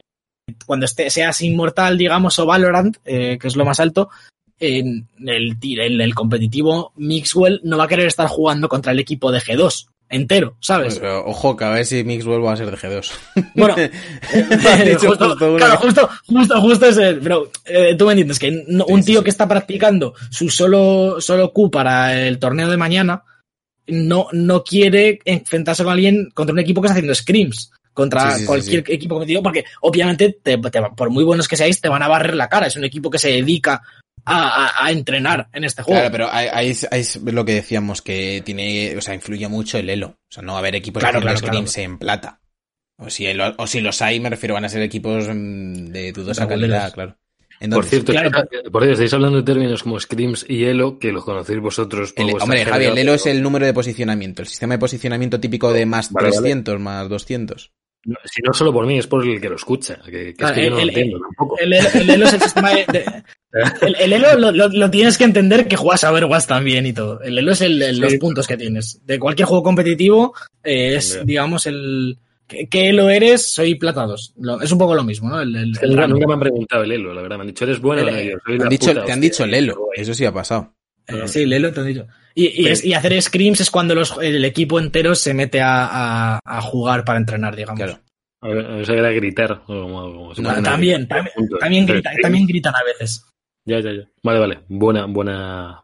cuando 0.65 0.85
esté, 0.85 1.09
seas 1.09 1.41
inmortal, 1.41 1.97
digamos, 1.97 2.37
o 2.39 2.45
Valorant, 2.45 2.97
eh, 3.05 3.37
que 3.39 3.47
es 3.47 3.55
lo 3.55 3.63
más 3.65 3.79
alto, 3.79 4.09
en 4.59 5.07
el, 5.25 5.57
el, 5.61 6.01
el 6.01 6.15
competitivo 6.15 6.93
Mixwell 6.95 7.61
no 7.63 7.77
va 7.77 7.85
a 7.85 7.87
querer 7.87 8.07
estar 8.07 8.27
jugando 8.27 8.69
contra 8.69 8.91
el 8.91 8.99
equipo 8.99 9.31
de 9.31 9.39
G2 9.39 9.87
entero, 10.09 10.57
¿sabes? 10.59 10.99
Pero, 10.99 11.25
ojo, 11.25 11.55
que 11.57 11.63
a 11.65 11.69
ver 11.71 11.85
si 11.87 12.03
Mixwell 12.03 12.45
va 12.45 12.53
a 12.53 12.57
ser 12.57 12.69
de 12.69 12.77
G2. 12.77 13.11
Bueno, 13.55 13.75
dicho 14.85 15.07
justo, 15.07 15.29
justo 15.29 15.55
claro, 15.57 15.77
justo, 15.77 16.09
justo, 16.27 16.61
justo 16.61 16.85
ese, 16.87 17.13
pero 17.15 17.49
eh, 17.65 17.95
tú 17.97 18.05
me 18.05 18.11
entiendes 18.13 18.37
que 18.39 18.63
no- 18.67 18.85
Sí, 18.85 18.93
un 18.93 19.03
tío 19.03 19.19
sí. 19.19 19.23
que 19.23 19.29
está 19.31 19.47
practicando 19.47 20.13
su 20.29 20.49
solo, 20.49 21.19
solo 21.19 21.51
Q 21.51 21.71
para 21.71 22.27
el 22.27 22.37
torneo 22.39 22.69
de 22.69 22.77
mañana 22.77 23.23
no, 23.87 24.27
no 24.31 24.63
quiere 24.63 25.19
enfrentarse 25.25 25.83
con 25.83 25.93
alguien 25.93 26.29
contra 26.33 26.53
un 26.53 26.59
equipo 26.59 26.81
que 26.81 26.85
está 26.87 26.93
haciendo 26.93 27.15
scrims 27.15 27.71
contra 27.93 28.29
Sí, 28.31 28.33
sí, 28.35 28.39
sí, 28.41 28.45
cualquier 28.45 28.83
sí. 28.85 28.93
equipo 28.93 29.15
competitivo 29.15 29.43
porque 29.43 29.65
obviamente 29.81 30.37
te- 30.41 30.57
te- 30.57 30.81
por 30.95 31.09
muy 31.09 31.23
buenos 31.23 31.47
que 31.47 31.57
seáis 31.57 31.81
te 31.81 31.89
van 31.89 32.01
a 32.03 32.07
barrer 32.07 32.35
la 32.35 32.49
cara 32.49 32.67
es 32.67 32.75
un 32.75 32.83
equipo 32.85 33.09
que 33.09 33.19
se 33.19 33.29
dedica 33.29 33.81
a, 34.25 34.65
a- 34.81 34.85
a 34.85 34.91
entrenar 34.91 35.49
en 35.53 35.63
este 35.63 35.81
juego 35.83 35.99
Claro, 36.01 36.11
pero 36.11 36.29
ahí, 36.31 36.47
ahí 36.51 37.01
es, 37.01 37.15
lo 37.23 37.45
que 37.45 37.53
decíamos, 37.53 38.01
que 38.01 38.41
tiene, 38.45 38.95
o 38.97 39.01
sea, 39.01 39.13
influye 39.15 39.47
mucho 39.47 39.77
el 39.77 39.89
elo. 39.89 40.07
O 40.07 40.31
sea, 40.33 40.43
no 40.43 40.53
va 40.53 40.59
a 40.59 40.61
haber 40.61 40.75
equipos 40.75 41.01
Claro, 41.01 41.19
haciendo 41.19 41.39
claro, 41.39 41.65
claro. 41.65 41.83
en 41.83 41.97
plata. 41.97 42.39
O 42.97 43.09
si, 43.09 43.25
el- 43.25 43.41
o 43.41 43.67
si 43.67 43.81
los 43.81 44.01
hay, 44.01 44.19
me 44.19 44.29
refiero, 44.29 44.53
van 44.55 44.65
a 44.65 44.69
ser 44.69 44.81
equipos 44.81 45.27
mm, 45.27 45.85
de 45.87 46.11
dudosa 46.11 46.47
calidad, 46.47 46.93
claro. 46.93 47.17
Por 47.71 47.85
cierto, 47.85 48.11
claro. 48.11 48.27
está- 48.27 48.45
por 48.71 48.81
cierto, 48.81 48.91
estáis 48.93 49.13
hablando 49.13 49.37
de 49.37 49.43
términos 49.43 49.83
como 49.83 49.97
Scrims 49.99 50.45
y 50.49 50.65
Elo, 50.65 50.99
que 50.99 51.11
los 51.13 51.23
conocéis 51.23 51.59
vosotros. 51.61 52.13
el- 52.17 52.33
hombre, 52.41 52.59
jerga, 52.59 52.73
Javi, 52.73 52.85
el 52.85 52.97
elo 52.97 53.13
es 53.13 53.25
el 53.25 53.41
número 53.41 53.65
de 53.65 53.73
posicionamiento, 53.73 54.41
el 54.41 54.47
sistema 54.49 54.73
de 54.73 54.79
posicionamiento 54.79 55.39
típico 55.39 55.71
de 55.71 55.85
más 55.85 56.11
Vale, 56.11 56.27
vale. 56.29 56.37
300, 56.41 56.79
más 56.79 57.07
200. 57.09 57.71
No, 58.05 58.17
Si 58.25 58.41
no 58.41 58.51
solo 58.53 58.73
por 58.73 58.85
mí, 58.85 58.97
es 58.99 59.07
por 59.07 59.25
el 59.25 59.39
que 59.39 59.47
lo 59.47 59.55
escucha. 59.55 59.97
Que, 60.03 60.11
que 60.11 60.33
Claro, 60.33 60.53
es 60.55 60.59
que 60.59 60.65
yo 60.65 60.69
no 60.71 60.79
el- 60.79 60.87
lo 60.87 60.91
entiendo 60.91 61.19
tampoco. 61.21 61.57
el, 61.59 61.73
el- 61.73 61.85
el 62.01 62.09
elo 62.09 62.25
es 62.25 62.33
el 62.33 62.41
sistema 62.41 62.71
de, 62.71 62.85
de- 62.91 63.23
el, 63.81 63.95
el 63.99 64.13
elo 64.13 64.37
lo, 64.37 64.51
lo- 64.51 64.67
lo 64.69 64.89
tienes 64.91 65.17
que 65.17 65.23
entender 65.25 65.67
que 65.67 65.75
juegas 65.75 66.03
a 66.03 66.11
Overwatch 66.11 66.45
también 66.47 66.85
y 66.87 66.93
todo. 66.93 67.21
El 67.21 67.37
elo 67.37 67.51
es 67.51 67.61
el, 67.61 67.81
el- 67.81 67.95
Sí. 67.95 68.01
los 68.01 68.15
puntos 68.15 68.47
que 68.47 68.57
tienes. 68.57 68.99
De 69.05 69.19
cualquier 69.19 69.47
juego 69.47 69.63
competitivo 69.63 70.33
eh, 70.63 70.95
es, 70.95 71.19
digamos, 71.25 71.67
el... 71.67 72.17
¿Qué 72.47 72.89
elo 72.89 73.09
eres? 73.09 73.53
Soy 73.53 73.75
plata 73.75 74.03
2. 74.05 74.33
Lo- 74.39 74.61
es 74.61 74.71
un 74.71 74.77
poco 74.77 74.93
lo 74.95 75.03
mismo, 75.03 75.29
¿no? 75.29 75.39
El, 75.41 75.55
el- 75.55 75.71
Es 75.71 75.79
que 75.79 75.85
el 75.85 75.95
nunca, 75.95 76.27
me 76.27 76.33
han 76.33 76.39
preguntado 76.39 76.83
el 76.83 76.91
Elo, 76.91 77.13
la 77.13 77.21
verdad. 77.21 77.37
Me 77.37 77.41
han 77.43 77.47
dicho, 77.47 77.63
¿eres 77.63 77.79
bueno? 77.79 78.03
Te 78.05 78.09
han 78.63 78.69
dicho, 78.69 78.87
puta 78.93 79.05
te 79.05 79.11
han 79.11 79.21
dicho 79.21 79.43
el 79.45 79.53
elo, 79.53 79.75
eso 79.95 80.13
sí 80.13 80.25
ha 80.25 80.31
pasado. 80.33 80.73
Eh, 81.07 81.27
sí, 81.27 81.41
el 81.43 81.53
elo 81.53 81.71
te 81.71 81.79
han 81.79 81.87
dicho. 81.87 82.05
Y, 82.35 82.63
y, 82.63 82.67
es- 82.67 82.83
y 82.83 82.93
hacer 82.93 83.19
scrims 83.21 83.61
es 83.61 83.69
cuando 83.71 83.95
los, 83.95 84.15
el 84.21 84.43
equipo 84.45 84.79
entero 84.79 85.15
se 85.15 85.33
mete 85.33 85.61
a, 85.61 85.85
a- 86.35 86.39
a 86.43 86.61
jugar 86.61 87.05
para 87.05 87.17
entrenar, 87.19 87.55
digamos. 87.55 87.77
Claro. 87.81 87.99
A 88.41 88.47
ver, 88.49 88.65
a 88.65 88.75
ver 88.75 88.85
si 88.85 88.91
era 88.91 89.09
gritar. 89.11 89.61
o 89.67 90.33
No, 90.37 90.61
también, 90.61 91.07
también, 91.07 91.33
también, 91.59 91.85
grita- 91.87 92.11
también 92.21 92.45
gritan 92.45 92.73
a 92.75 92.83
veces. 92.83 93.25
Ya, 93.65 93.79
ya, 93.79 93.93
ya. 93.93 94.09
Vale, 94.23 94.39
vale. 94.39 94.59
Buena, 94.67 95.05
buena, 95.05 95.83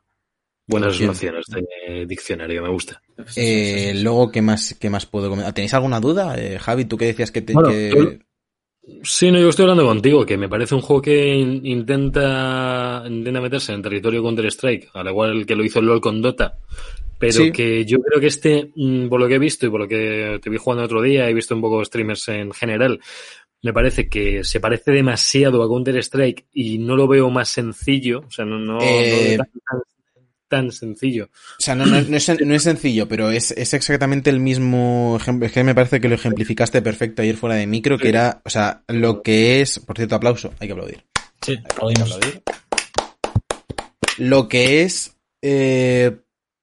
buenas 0.68 1.00
nociones 1.02 1.46
de 1.48 2.06
diccionario, 2.06 2.62
me 2.64 2.70
gusta. 2.70 3.02
Eh, 3.36 3.94
luego, 4.02 4.32
¿qué 4.32 4.42
más, 4.42 4.76
¿qué 4.80 4.90
más 4.90 5.06
puedo 5.06 5.30
comentar? 5.30 5.54
¿Tenéis 5.54 5.74
alguna 5.74 6.00
duda, 6.00 6.36
eh, 6.38 6.60
Javi? 6.60 6.86
¿Tú 6.86 6.98
que 6.98 7.06
decías 7.06 7.32
que 7.32 7.42
te... 7.42 7.54
Bueno, 7.54 7.70
que- 7.70 7.90
yo- 7.96 8.12
Sí, 9.04 9.30
no, 9.30 9.38
yo 9.40 9.50
estoy 9.50 9.64
hablando 9.64 9.86
contigo, 9.86 10.26
que 10.26 10.36
me 10.36 10.50
parece 10.50 10.74
un 10.74 10.82
juego 10.82 11.00
que 11.04 11.36
in- 11.36 11.64
intenta, 11.64 13.04
intenta 13.08 13.40
meterse 13.40 13.72
en 13.72 13.84
territorio 13.84 14.24
Counter-Strike, 14.24 14.90
al 14.96 15.08
igual 15.08 15.46
que 15.46 15.56
lo 15.56 15.64
hizo 15.64 15.80
LOL 15.80 16.02
con 16.02 16.24
Dota, 16.24 16.58
pero 17.20 17.34
Sí. 17.34 17.52
que 17.52 17.86
yo 17.86 18.00
creo 18.02 18.20
que 18.20 18.26
este, 18.28 18.72
mm, 18.76 19.08
por 19.08 19.20
lo 19.20 19.28
que 19.28 19.36
he 19.36 19.40
visto 19.40 19.68
y 19.68 19.70
por 19.70 19.82
lo 19.82 19.88
que 19.88 20.40
te 20.42 20.50
vi 20.50 20.58
jugando 20.58 20.86
otro 20.86 21.04
día, 21.04 21.30
he 21.30 21.34
visto 21.36 21.54
un 21.54 21.62
poco 21.62 21.86
streamers 21.86 22.30
en 22.30 22.52
general, 22.52 23.00
me 23.62 23.74
parece 23.74 24.08
que 24.10 24.44
se 24.44 24.60
parece 24.60 24.92
demasiado 24.92 25.62
a 25.64 25.68
Counter-Strike 25.68 26.48
y 26.54 26.78
no 26.80 26.96
lo 26.96 27.08
veo 27.08 27.30
más 27.30 27.50
sencillo, 27.50 28.22
o 28.28 28.32
sea, 28.32 28.46
no, 28.46 28.58
no, 28.60 28.74
no 28.76 28.82
Eh, 28.82 29.38
tan, 29.38 29.48
tan- 29.52 29.82
tan 30.48 30.72
sencillo. 30.72 31.26
O 31.26 31.62
sea, 31.62 31.76
no, 31.76 31.86
no, 31.86 32.02
no 32.02 32.18
es, 32.18 32.42
no 32.42 32.56
es 32.56 32.64
sencillo, 32.64 33.08
pero 33.08 33.30
es, 33.30 33.52
es 33.52 33.74
exactamente 33.76 34.32
el 34.32 34.40
mismo 34.40 35.16
ejemplo. 35.20 35.46
Es 35.46 35.52
que 35.52 35.64
me 35.64 35.76
parece 35.76 36.02
que 36.02 36.10
lo 36.10 36.16
ejemplificaste 36.16 36.82
perfecto 36.82 37.22
ayer 37.22 37.36
fuera 37.38 37.56
de 37.56 37.68
micro, 37.68 38.00
que 38.00 38.10
era, 38.10 38.42
o 38.44 38.50
sea, 38.50 38.82
lo 38.88 39.22
que 39.22 39.62
es, 39.62 39.78
por 39.80 39.96
cierto, 39.98 40.16
aplauso, 40.16 40.52
hay 40.60 40.68
que 40.68 40.74
aplaudir. 40.74 41.06
Sí, 41.42 41.52
Hay 41.52 41.62
que 41.64 41.72
aplaudimos. 41.72 42.12
aplaudir. 42.14 42.42
Lo 44.18 44.48
que 44.50 44.82
es 44.82 45.16
eh, 45.42 46.18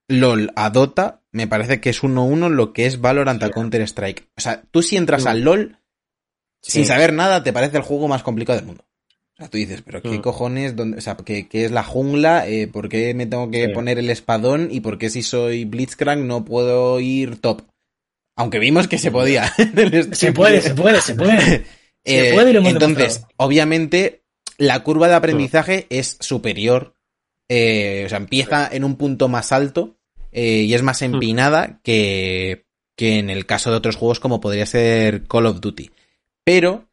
LOL 0.08 0.52
a 0.56 0.70
Dota, 0.70 1.22
me 1.32 1.46
parece 1.46 1.80
que 1.80 1.90
es 1.90 2.02
1-1 2.02 2.48
lo 2.50 2.72
que 2.72 2.86
es 2.86 3.00
Valorant 3.00 3.42
a 3.42 3.50
Counter-Strike. 3.50 4.28
O 4.36 4.40
sea, 4.40 4.62
tú 4.70 4.82
si 4.82 4.96
entras 4.96 5.22
Sí. 5.22 5.28
al 5.28 5.40
LOL, 5.42 5.78
sin 6.72 6.84
saber 6.84 7.12
nada, 7.12 7.42
te 7.42 7.52
parece 7.52 7.76
el 7.76 7.82
juego 7.82 8.08
más 8.08 8.22
complicado 8.22 8.58
del 8.58 8.66
mundo. 8.66 8.84
O 9.34 9.36
sea, 9.38 9.48
tú 9.48 9.58
dices, 9.58 9.82
pero 9.84 10.00
¿qué 10.02 10.18
Mm. 10.18 10.22
cojones? 10.22 10.76
Dónde, 10.76 10.98
o 10.98 11.00
sea, 11.00 11.16
¿qué, 11.16 11.46
qué 11.46 11.66
es 11.66 11.70
la 11.70 11.82
jungla? 11.82 12.48
Eh, 12.48 12.68
¿Por 12.68 12.88
qué 12.88 13.12
me 13.14 13.26
tengo 13.26 13.50
que 13.50 13.66
Sí. 13.66 13.72
poner 13.72 13.98
el 13.98 14.08
espadón? 14.08 14.68
¿Y 14.70 14.80
por 14.80 14.96
qué 14.98 15.10
si 15.10 15.22
soy 15.22 15.64
Blitzcrank 15.66 16.22
no 16.22 16.44
puedo 16.44 16.98
ir 17.00 17.36
top? 17.40 17.62
Aunque 18.34 18.58
vimos 18.58 18.88
que 18.88 18.98
se 18.98 19.10
podía. 19.10 19.52
Se 20.12 20.32
puede, 20.32 20.60
se 20.62 20.74
puede, 20.74 21.00
se 21.00 21.14
puede. 21.14 21.64
Se 22.04 22.28
Eh, 22.30 22.32
puede 22.34 22.50
y 22.50 22.52
lo 22.54 22.60
entonces, 22.60 22.96
demostrado. 22.96 23.28
obviamente, 23.38 24.22
la 24.58 24.82
curva 24.84 25.08
de 25.08 25.14
aprendizaje 25.14 25.86
es 25.90 26.16
superior. 26.20 26.94
eh, 27.48 28.02
o 28.06 28.08
sea, 28.08 28.18
empieza 28.18 28.68
en 28.72 28.82
un 28.84 28.96
punto 28.96 29.28
más 29.28 29.52
alto 29.52 29.96
y 30.32 30.72
es 30.74 30.82
más 30.82 31.00
empinada 31.02 31.78
que, 31.82 32.64
que 32.96 33.18
en 33.18 33.30
el 33.30 33.46
caso 33.46 33.70
de 33.70 33.76
otros 33.76 33.96
juegos 33.96 34.18
como 34.20 34.40
podría 34.40 34.66
ser 34.66 35.24
Call 35.28 35.46
of 35.46 35.60
Duty. 35.60 35.90
Pero 36.46 36.88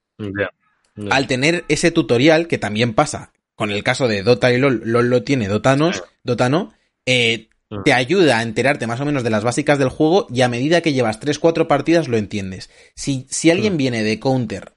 al 1.11 1.27
tener 1.27 1.63
ese 1.67 1.91
tutorial, 1.91 2.47
que 2.47 2.57
también 2.57 2.95
pasa 2.95 3.31
con 3.53 3.69
el 3.69 3.83
caso 3.83 4.07
de 4.07 4.23
Dota 4.23 4.51
y 4.51 4.57
LOL, 4.57 4.81
LOL 4.83 5.09
lo 5.11 5.23
tiene, 5.23 5.47
Dota 5.47 5.75
no, 5.75 5.91
Dota 6.23 6.49
no, 6.49 6.73
eh, 7.05 7.49
te 7.85 7.93
ayuda 7.93 8.39
a 8.39 8.41
enterarte 8.41 8.87
más 8.87 8.99
o 8.99 9.05
menos 9.05 9.23
de 9.23 9.29
las 9.29 9.43
básicas 9.43 9.77
del 9.77 9.89
juego 9.89 10.25
y 10.33 10.41
a 10.41 10.49
medida 10.49 10.81
que 10.81 10.93
llevas 10.93 11.21
3-4 11.21 11.67
partidas 11.67 12.07
lo 12.07 12.17
entiendes. 12.17 12.71
Si, 12.95 13.27
si 13.29 13.51
alguien 13.51 13.77
viene 13.77 14.01
de 14.01 14.19
Counter 14.19 14.73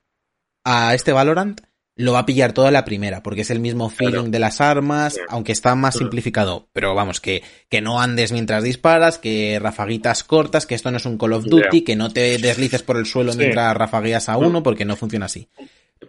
a 0.62 0.94
este 0.94 1.12
Valorant, 1.12 1.62
lo 1.98 2.12
va 2.12 2.20
a 2.20 2.26
pillar 2.26 2.52
toda 2.52 2.70
la 2.70 2.84
primera, 2.84 3.22
porque 3.22 3.40
es 3.40 3.50
el 3.50 3.58
mismo 3.58 3.88
feeling 3.88 4.12
Claro. 4.12 4.28
de 4.28 4.38
las 4.38 4.60
armas, 4.60 5.18
aunque 5.28 5.52
está 5.52 5.74
más 5.74 5.96
simplificado. 5.96 6.68
Pero 6.74 6.94
vamos, 6.94 7.20
que, 7.22 7.42
que 7.70 7.80
no 7.80 8.00
andes 8.00 8.32
mientras 8.32 8.62
disparas, 8.62 9.18
que 9.18 9.58
rafaguitas 9.62 10.22
cortas, 10.22 10.66
que 10.66 10.74
esto 10.74 10.90
no 10.90 10.98
es 10.98 11.06
un 11.06 11.16
Call 11.16 11.32
of. 11.32 11.44
Duty, 11.46 11.82
que 11.82 11.96
no 11.96 12.10
te 12.10 12.36
deslices 12.38 12.82
por 12.82 12.98
el 12.98 13.06
suelo 13.06 13.32
Sí. 13.32 13.38
mientras 13.38 13.74
rafagueas 13.76 14.28
a 14.28 14.32
No. 14.34 14.40
uno, 14.40 14.62
porque 14.62 14.84
no 14.84 14.94
funciona 14.96 15.24
así. 15.26 15.48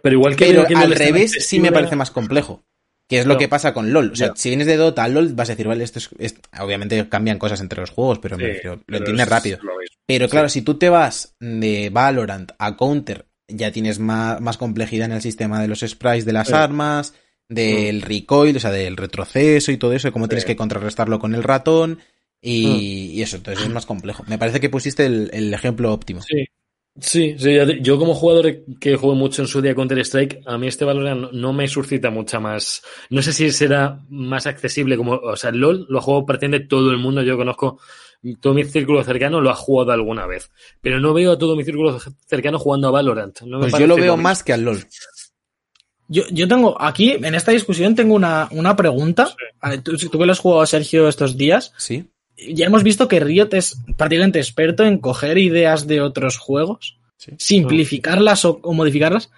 Pero 0.02 0.14
igual 0.16 0.36
que 0.36 0.46
Pero 0.46 0.66
que 0.66 0.74
al 0.74 0.92
revés 0.92 1.32
sí 1.46 1.58
me 1.58 1.72
parece 1.72 1.96
más 1.96 2.10
complejo. 2.10 2.62
Que 3.08 3.20
es 3.20 3.24
lo 3.26 3.38
que 3.38 3.48
pasa 3.48 3.72
con 3.72 3.90
LOL. 3.90 4.10
O 4.12 4.16
sea, 4.16 4.34
si 4.36 4.50
vienes 4.50 4.66
de 4.66 4.76
Dota 4.76 5.02
a 5.04 5.08
LOL, 5.08 5.32
vas 5.32 5.48
a 5.48 5.52
decir, 5.52 5.66
vale, 5.66 5.82
esto 5.82 5.98
es, 5.98 6.10
es- 6.18 6.34
Obviamente 6.60 7.08
cambian 7.08 7.38
cosas 7.38 7.62
entre 7.62 7.80
los 7.80 7.88
juegos, 7.88 8.18
pero, 8.18 8.36
me 8.36 8.48
lo 8.86 8.98
entiendes 8.98 9.24
es 9.24 9.28
rápido. 9.30 9.58
lo. 9.62 9.72
Pero 10.06 10.28
claro, 10.28 10.50
si 10.50 10.60
tú 10.60 10.74
te 10.76 10.90
vas 10.90 11.34
de 11.40 11.88
Valorant 11.90 12.52
a 12.58 12.76
Counter, 12.76 13.24
ya 13.48 13.72
tienes 13.72 13.98
más, 13.98 14.40
más 14.40 14.56
complejidad 14.58 15.06
en 15.06 15.12
el 15.12 15.22
sistema 15.22 15.60
de 15.60 15.68
los 15.68 15.80
sprites 15.80 16.24
de 16.24 16.32
las 16.32 16.48
Sí. 16.48 16.52
Mm. 16.54 16.56
armas, 16.56 17.14
del 17.48 18.02
recoil, 18.02 18.56
o 18.56 18.60
sea, 18.60 18.70
del 18.70 18.96
retroceso 18.96 19.72
y 19.72 19.78
todo 19.78 19.92
eso, 19.94 20.08
y 20.08 20.12
cómo 20.12 20.28
tienes 20.28 20.44
que 20.44 20.56
contrarrestarlo 20.56 21.18
con 21.18 21.34
el 21.34 21.42
ratón. 21.42 21.98
Y, 22.40 22.66
Mm. 22.66 23.16
y 23.16 23.22
eso, 23.22 23.36
entonces 23.36 23.64
es 23.64 23.70
más 23.72 23.86
complejo. 23.86 24.22
Me 24.28 24.38
parece 24.38 24.60
que 24.60 24.68
pusiste 24.68 25.06
el, 25.06 25.30
el 25.32 25.52
ejemplo 25.52 25.92
óptimo. 25.92 26.20
Sí. 26.22 26.44
Sí, 27.00 27.36
yo 27.80 27.96
como 27.96 28.12
jugador 28.12 28.64
que 28.80 28.96
juego 28.96 29.14
mucho 29.14 29.42
en 29.42 29.46
su 29.48 29.62
día 29.62 29.72
Counter-Strike, 29.72 30.40
a 30.46 30.58
mí 30.58 30.66
este 30.66 30.84
Valorant 30.84 31.30
no, 31.32 31.52
me 31.52 31.68
suscita 31.68 32.10
mucha 32.10 32.40
más. 32.40 32.82
No 33.10 33.22
sé 33.22 33.32
si 33.32 33.52
será 33.52 34.00
más 34.08 34.48
accesible 34.48 34.96
como. 34.96 35.12
O 35.12 35.36
sea, 35.36 35.52
LOL 35.52 35.86
lo 35.88 36.00
juego 36.00 36.26
prácticamente 36.26 36.66
todo 36.66 36.90
el 36.90 36.96
mundo. 36.98 37.22
Yo 37.22 37.36
conozco 37.36 37.78
todo 38.40 38.54
mi 38.54 38.64
círculo 38.64 39.02
cercano 39.04 39.40
lo 39.40 39.50
ha 39.50 39.54
jugado 39.54 39.92
alguna 39.92 40.26
vez. 40.26 40.50
Pero 40.80 41.00
no 41.00 41.14
veo 41.14 41.32
a 41.32 41.38
todo 41.38 41.56
mi 41.56 41.64
círculo 41.64 41.98
cercano 42.26 42.58
jugando 42.58 42.88
a 42.88 42.90
Valorant. 42.90 43.40
No 43.42 43.58
me 43.58 43.68
Pues 43.68 43.80
yo 43.80 43.86
lo 43.86 43.96
veo 43.96 44.16
más 44.16 44.42
que 44.42 44.52
al 44.52 44.62
LOL. 44.62 44.84
Yo, 46.10 46.22
yo 46.30 46.48
tengo 46.48 46.80
aquí, 46.80 47.12
en 47.12 47.34
esta 47.34 47.52
discusión, 47.52 47.94
tengo 47.94 48.14
una, 48.14 48.48
una 48.50 48.74
pregunta. 48.76 49.34
A 49.60 49.76
Tú, 49.82 49.96
tú 49.96 50.18
que 50.18 50.24
lo 50.26 50.32
has 50.32 50.38
jugado, 50.38 50.64
Sergio, 50.66 51.06
estos 51.08 51.36
días, 51.36 51.72
Sí. 51.76 52.08
ya 52.36 52.66
hemos 52.66 52.82
visto 52.82 53.08
que 53.08 53.20
Riot 53.20 53.48
es 53.52 53.76
prácticamente 53.96 54.38
experto 54.38 54.84
en 54.84 54.98
coger 54.98 55.36
ideas 55.36 55.86
de 55.86 56.00
otros 56.00 56.38
juegos, 56.38 56.98
Sí. 57.18 57.32
simplificarlas 57.38 58.44
o, 58.44 58.58
o 58.62 58.72
modificarlas 58.72 59.30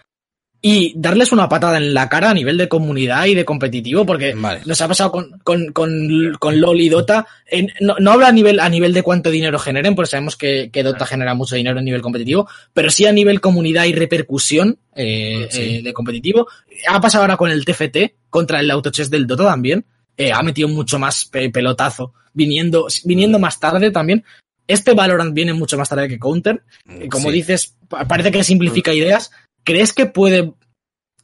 y 0.62 0.93
darles 0.95 1.32
una 1.32 1.49
patada 1.49 1.78
en 1.78 1.95
la 1.95 2.09
cara 2.11 2.31
a 2.31 2.35
nivel 2.35 2.59
de 2.59 2.69
comunidad 2.69 3.24
y 3.24 3.35
de 3.35 3.47
competitivo, 3.47 4.05
porque 4.05 4.35
Vale. 4.35 4.61
nos 4.66 4.78
ha 4.82 4.89
pasado 4.89 5.11
con, 5.11 5.39
con, 5.43 5.73
con, 5.73 6.35
con 6.39 6.61
LOL 6.61 6.81
y 6.81 6.89
Dota. 6.91 7.27
En- 7.47 7.70
no, 7.81 7.97
no 7.99 8.12
hablo 8.12 8.27
a 8.27 8.32
nivel, 8.32 8.61
a 8.61 8.69
nivel 8.69 8.93
de 8.93 9.03
cuánto 9.03 9.31
dinero 9.31 9.59
generen, 9.59 9.95
porque 9.95 10.11
sabemos 10.11 10.37
que, 10.37 10.69
que 10.70 10.82
Dota 10.82 11.07
genera 11.07 11.35
mucho 11.35 11.57
dinero 11.57 11.78
a 11.78 11.82
nivel 11.82 12.03
competitivo, 12.03 12.47
pero 12.74 12.91
sí 12.91 13.07
a 13.07 13.12
nivel 13.12 13.41
comunidad 13.41 13.87
y 13.87 13.95
repercusión 13.95 14.78
eh, 14.95 15.49
Sí. 15.51 15.77
eh, 15.78 15.82
de 15.82 15.93
competitivo. 15.95 16.47
Ha 16.89 17.01
pasado 17.01 17.23
ahora 17.24 17.37
con 17.39 17.51
el 17.51 17.65
TFT 17.65 18.16
contra 18.28 18.61
el 18.61 18.70
autochess 18.70 19.09
del 19.11 19.27
Dota 19.27 19.45
también. 19.45 19.85
eh, 20.16 20.32
ha 20.32 20.43
metido 20.43 20.69
mucho 20.69 20.99
más 20.99 21.24
pe- 21.24 21.49
pelotazo, 21.49 22.12
viniendo, 22.35 22.87
viniendo 23.05 23.39
más 23.39 23.59
tarde 23.59 23.91
también. 23.91 24.23
Este 24.66 24.93
Valorant 24.93 25.32
viene 25.32 25.55
mucho 25.55 25.78
más 25.78 25.89
tarde 25.89 26.09
que 26.09 26.19
Counter. 26.19 26.62
Como 27.11 27.28
Sí. 27.31 27.37
dices, 27.37 27.74
pa- 27.89 28.07
parece 28.07 28.31
que 28.31 28.45
simplifica 28.45 28.93
ideas. 28.93 29.31
¿Crees 29.65 29.93
que 29.93 30.07
puede 30.07 30.55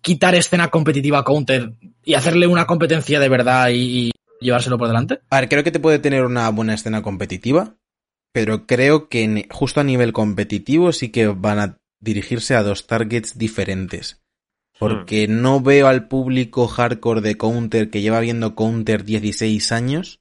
quitar 0.01 0.35
escena 0.35 0.69
competitiva 0.69 1.19
a 1.19 1.25
Counter 1.25 1.73
y 2.05 2.15
hacerle 2.15 2.47
una 2.47 2.67
competencia 2.67 3.19
de 3.21 3.29
verdad 3.29 3.69
y, 3.71 4.09
y 4.09 4.13
llevárselo 4.41 4.79
por 4.79 4.89
delante? 4.89 5.21
A 5.31 5.41
ver, 5.41 5.49
creo 5.49 5.65
que 5.65 5.73
te 5.73 5.81
puede 5.81 5.99
tener 5.99 6.25
una 6.25 6.49
buena 6.51 6.75
escena 6.75 7.03
competitiva, 7.03 7.77
pero 8.33 8.67
creo 8.67 9.09
que 9.09 9.49
justo 9.51 9.81
a 9.81 9.85
nivel 9.85 10.13
competitivo 10.13 10.93
sí 10.93 11.11
que 11.11 11.27
van 11.27 11.59
a 11.59 11.79
dirigirse 12.01 12.55
a 12.55 12.63
dos 12.63 12.87
targets 12.87 13.39
diferentes. 13.39 14.23
Porque 14.79 15.27
no 15.27 15.61
veo 15.61 15.89
al 15.89 16.07
público 16.07 16.69
hardcore 16.69 17.23
de 17.23 17.39
Counter 17.39 17.89
que 17.89 18.03
lleva 18.03 18.21
viendo 18.21 18.55
Counter 18.55 19.05
16 19.05 19.73
años 19.73 20.21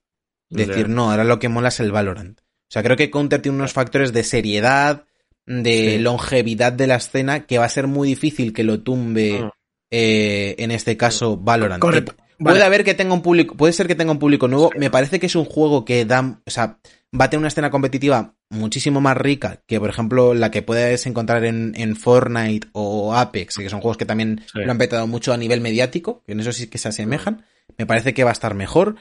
decir, 0.50 0.88
no, 0.88 1.12
ahora 1.12 1.26
lo 1.26 1.40
que 1.40 1.50
mola 1.50 1.68
es 1.68 1.80
el 1.80 1.92
Valorant. 1.92 2.40
O 2.40 2.72
sea, 2.72 2.84
creo 2.84 2.98
que 2.98 3.12
Counter 3.12 3.42
tiene 3.42 3.58
unos 3.58 3.74
factores 3.74 4.14
de 4.14 4.24
seriedad, 4.24 5.06
de 5.46 5.96
Sí. 5.96 6.00
longevidad 6.00 6.74
de 6.74 6.88
la 6.88 6.96
escena, 6.96 7.46
que 7.46 7.58
va 7.58 7.66
a 7.66 7.70
ser 7.70 7.88
muy 7.88 8.08
difícil 8.08 8.52
que 8.54 8.64
lo 8.64 8.82
tumbe, 8.82 9.42
Mm. 9.44 9.50
eh, 9.92 10.56
en 10.58 10.72
este 10.72 10.98
caso, 10.98 11.38
Valorant. 11.38 11.80
Correcto. 11.82 12.16
Vale. 12.38 12.56
Puede 12.56 12.66
haber 12.66 12.84
que 12.84 12.94
tenga 12.96 13.14
un 13.14 13.22
público, 13.22 13.56
puede 13.56 13.72
ser 13.72 13.88
que 13.88 13.96
tenga 13.96 14.12
un 14.12 14.20
público 14.20 14.48
nuevo. 14.50 14.70
Me 14.78 14.90
parece 14.90 15.20
que 15.22 15.28
es 15.28 15.36
un 15.36 15.46
juego 15.46 15.86
que 15.86 16.04
da, 16.04 16.42
o 16.46 16.52
sea, 16.52 16.80
va 17.18 17.26
a 17.26 17.30
tener 17.30 17.40
una 17.40 17.48
escena 17.48 17.72
competitiva 17.72 18.34
muchísimo 18.50 19.00
más 19.00 19.16
rica 19.16 19.64
que, 19.66 19.80
por 19.80 19.90
ejemplo, 19.90 20.34
la 20.34 20.52
que 20.52 20.62
puedes 20.62 21.06
encontrar 21.06 21.46
en, 21.46 21.74
en 21.78 21.96
Fortnite 21.96 22.68
o 22.74 23.16
Apex, 23.16 23.56
que 23.58 23.70
son 23.70 23.80
juegos 23.80 23.96
que 23.96 24.06
también 24.06 24.42
Sí. 24.52 24.60
lo 24.66 24.70
han 24.72 24.78
petado 24.78 25.08
mucho 25.08 25.32
a 25.32 25.38
nivel 25.38 25.62
mediático, 25.62 26.24
que 26.26 26.34
en 26.34 26.42
eso 26.42 26.52
sí 26.52 26.68
que 26.68 26.78
se 26.78 26.90
asemejan. 26.90 27.46
Me 27.78 27.86
parece 27.86 28.14
que 28.14 28.26
va 28.26 28.32
a 28.32 28.34
estar 28.34 28.54
mejor, 28.54 28.96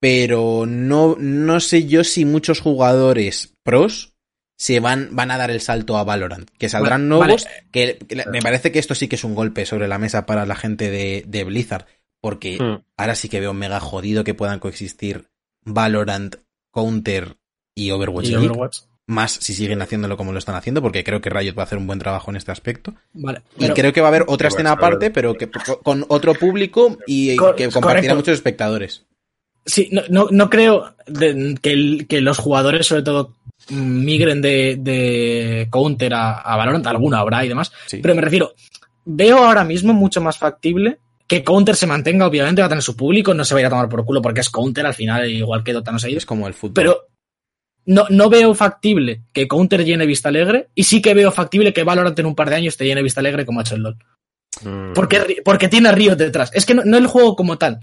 pero 0.00 0.64
no, 0.66 1.16
no 1.18 1.60
sé 1.60 1.86
yo 1.86 2.02
si 2.04 2.24
muchos 2.24 2.60
jugadores 2.60 3.52
pros 3.62 4.14
se 4.62 4.78
van, 4.78 5.08
van 5.12 5.30
a 5.30 5.38
dar 5.38 5.50
el 5.50 5.62
salto 5.62 5.96
a 5.96 6.04
Valorant, 6.04 6.50
que 6.58 6.68
saldrán 6.68 7.08
nuevos, 7.08 7.44
vale. 7.46 7.64
que, 7.72 7.96
que 8.06 8.24
me 8.30 8.42
parece 8.42 8.70
que 8.70 8.78
esto 8.78 8.94
sí 8.94 9.08
que 9.08 9.16
es 9.16 9.24
un 9.24 9.34
golpe 9.34 9.64
sobre 9.64 9.88
la 9.88 9.96
mesa 9.96 10.26
para 10.26 10.44
la 10.44 10.54
gente 10.54 10.90
de, 10.90 11.24
de 11.26 11.44
Blizzard, 11.44 11.86
porque 12.20 12.58
Hmm. 12.60 12.82
ahora 12.98 13.14
sí 13.14 13.30
que 13.30 13.40
veo 13.40 13.54
mega 13.54 13.80
jodido 13.80 14.22
que 14.22 14.34
puedan 14.34 14.58
coexistir 14.58 15.28
Valorant, 15.64 16.36
Counter 16.72 17.36
y 17.74 17.90
Overwatch 17.90 18.26
Y 18.26 18.30
League. 18.32 18.48
Overwatch. 18.48 18.78
Más 19.06 19.32
si 19.32 19.54
siguen 19.54 19.80
haciéndolo 19.80 20.18
como 20.18 20.32
lo 20.32 20.38
están 20.38 20.56
haciendo, 20.56 20.82
porque 20.82 21.04
creo 21.04 21.22
que 21.22 21.30
Riot 21.30 21.54
va 21.56 21.62
a 21.62 21.64
hacer 21.64 21.78
un 21.78 21.86
buen 21.86 21.98
trabajo 21.98 22.30
en 22.30 22.36
este 22.36 22.52
aspecto. 22.52 22.94
Vale. 23.14 23.40
Y 23.56 23.60
pero- 23.62 23.74
creo 23.74 23.92
que 23.94 24.00
va 24.02 24.08
a 24.08 24.10
haber 24.10 24.24
otra 24.28 24.48
escena 24.48 24.72
aparte, 24.72 25.10
pero 25.10 25.34
que 25.34 25.48
con 25.82 26.04
otro 26.08 26.34
público 26.34 26.98
y 27.06 27.34
que 27.56 27.70
compartirá 27.70 28.14
muchos 28.14 28.34
espectadores. 28.34 29.06
Sí, 29.66 29.88
no, 29.92 30.02
no, 30.10 30.28
no 30.30 30.48
creo 30.48 30.94
de- 31.06 31.54
que, 31.60 31.72
el- 31.72 32.06
que 32.08 32.20
los 32.20 32.38
jugadores, 32.38 32.86
sobre 32.86 33.02
todo, 33.02 33.36
migren 33.68 34.40
de, 34.40 34.76
de 34.80 35.68
Counter 35.70 36.14
a, 36.14 36.40
a 36.40 36.56
Valorant, 36.56 36.86
alguna 36.86 37.18
habrá 37.20 37.44
y 37.44 37.48
demás. 37.48 37.70
Sí. 37.86 37.98
Pero 37.98 38.14
me 38.14 38.22
refiero, 38.22 38.54
veo 39.04 39.38
ahora 39.38 39.64
mismo 39.64 39.92
mucho 39.92 40.20
más 40.20 40.38
factible 40.38 40.98
que 41.26 41.44
Counter 41.44 41.76
se 41.76 41.86
mantenga, 41.86 42.26
obviamente 42.26 42.60
va 42.62 42.66
a 42.66 42.68
tener 42.68 42.82
su 42.82 42.96
público, 42.96 43.32
no 43.34 43.44
se 43.44 43.54
va 43.54 43.58
a 43.58 43.60
ir 43.60 43.66
a 43.66 43.70
tomar 43.70 43.88
por 43.88 44.04
culo 44.04 44.20
porque 44.20 44.40
es 44.40 44.50
Counter 44.50 44.84
al 44.86 44.94
final, 44.94 45.30
igual 45.30 45.62
que 45.62 45.72
Dota 45.72 45.92
no 45.92 45.98
se. 46.00 46.10
Es 46.14 46.26
como 46.26 46.48
el 46.48 46.54
fútbol. 46.54 46.74
Pero 46.74 47.06
no, 47.86 48.06
no 48.10 48.28
veo 48.28 48.52
factible 48.54 49.22
que 49.32 49.46
Counter 49.46 49.84
llene 49.84 50.06
Vista 50.06 50.28
Alegre 50.28 50.68
y 50.74 50.82
sí 50.84 51.00
que 51.00 51.14
veo 51.14 51.30
factible 51.30 51.72
que 51.72 51.84
Valorant 51.84 52.18
en 52.18 52.26
un 52.26 52.34
par 52.34 52.50
de 52.50 52.56
años 52.56 52.76
te 52.76 52.84
llene 52.84 53.02
Vista 53.02 53.20
Alegre 53.20 53.46
como 53.46 53.60
ha 53.60 53.62
hecho 53.62 53.76
el 53.76 53.82
LoL. 53.82 53.96
Mm. 54.64 54.92
Porque, 54.94 55.40
porque 55.44 55.68
tiene 55.68 55.88
a 55.88 55.92
Riot 55.92 56.16
detrás. 56.16 56.50
Es 56.52 56.66
que 56.66 56.74
no, 56.74 56.82
no 56.84 56.96
el 56.98 57.06
juego 57.06 57.36
como 57.36 57.56
tal, 57.58 57.78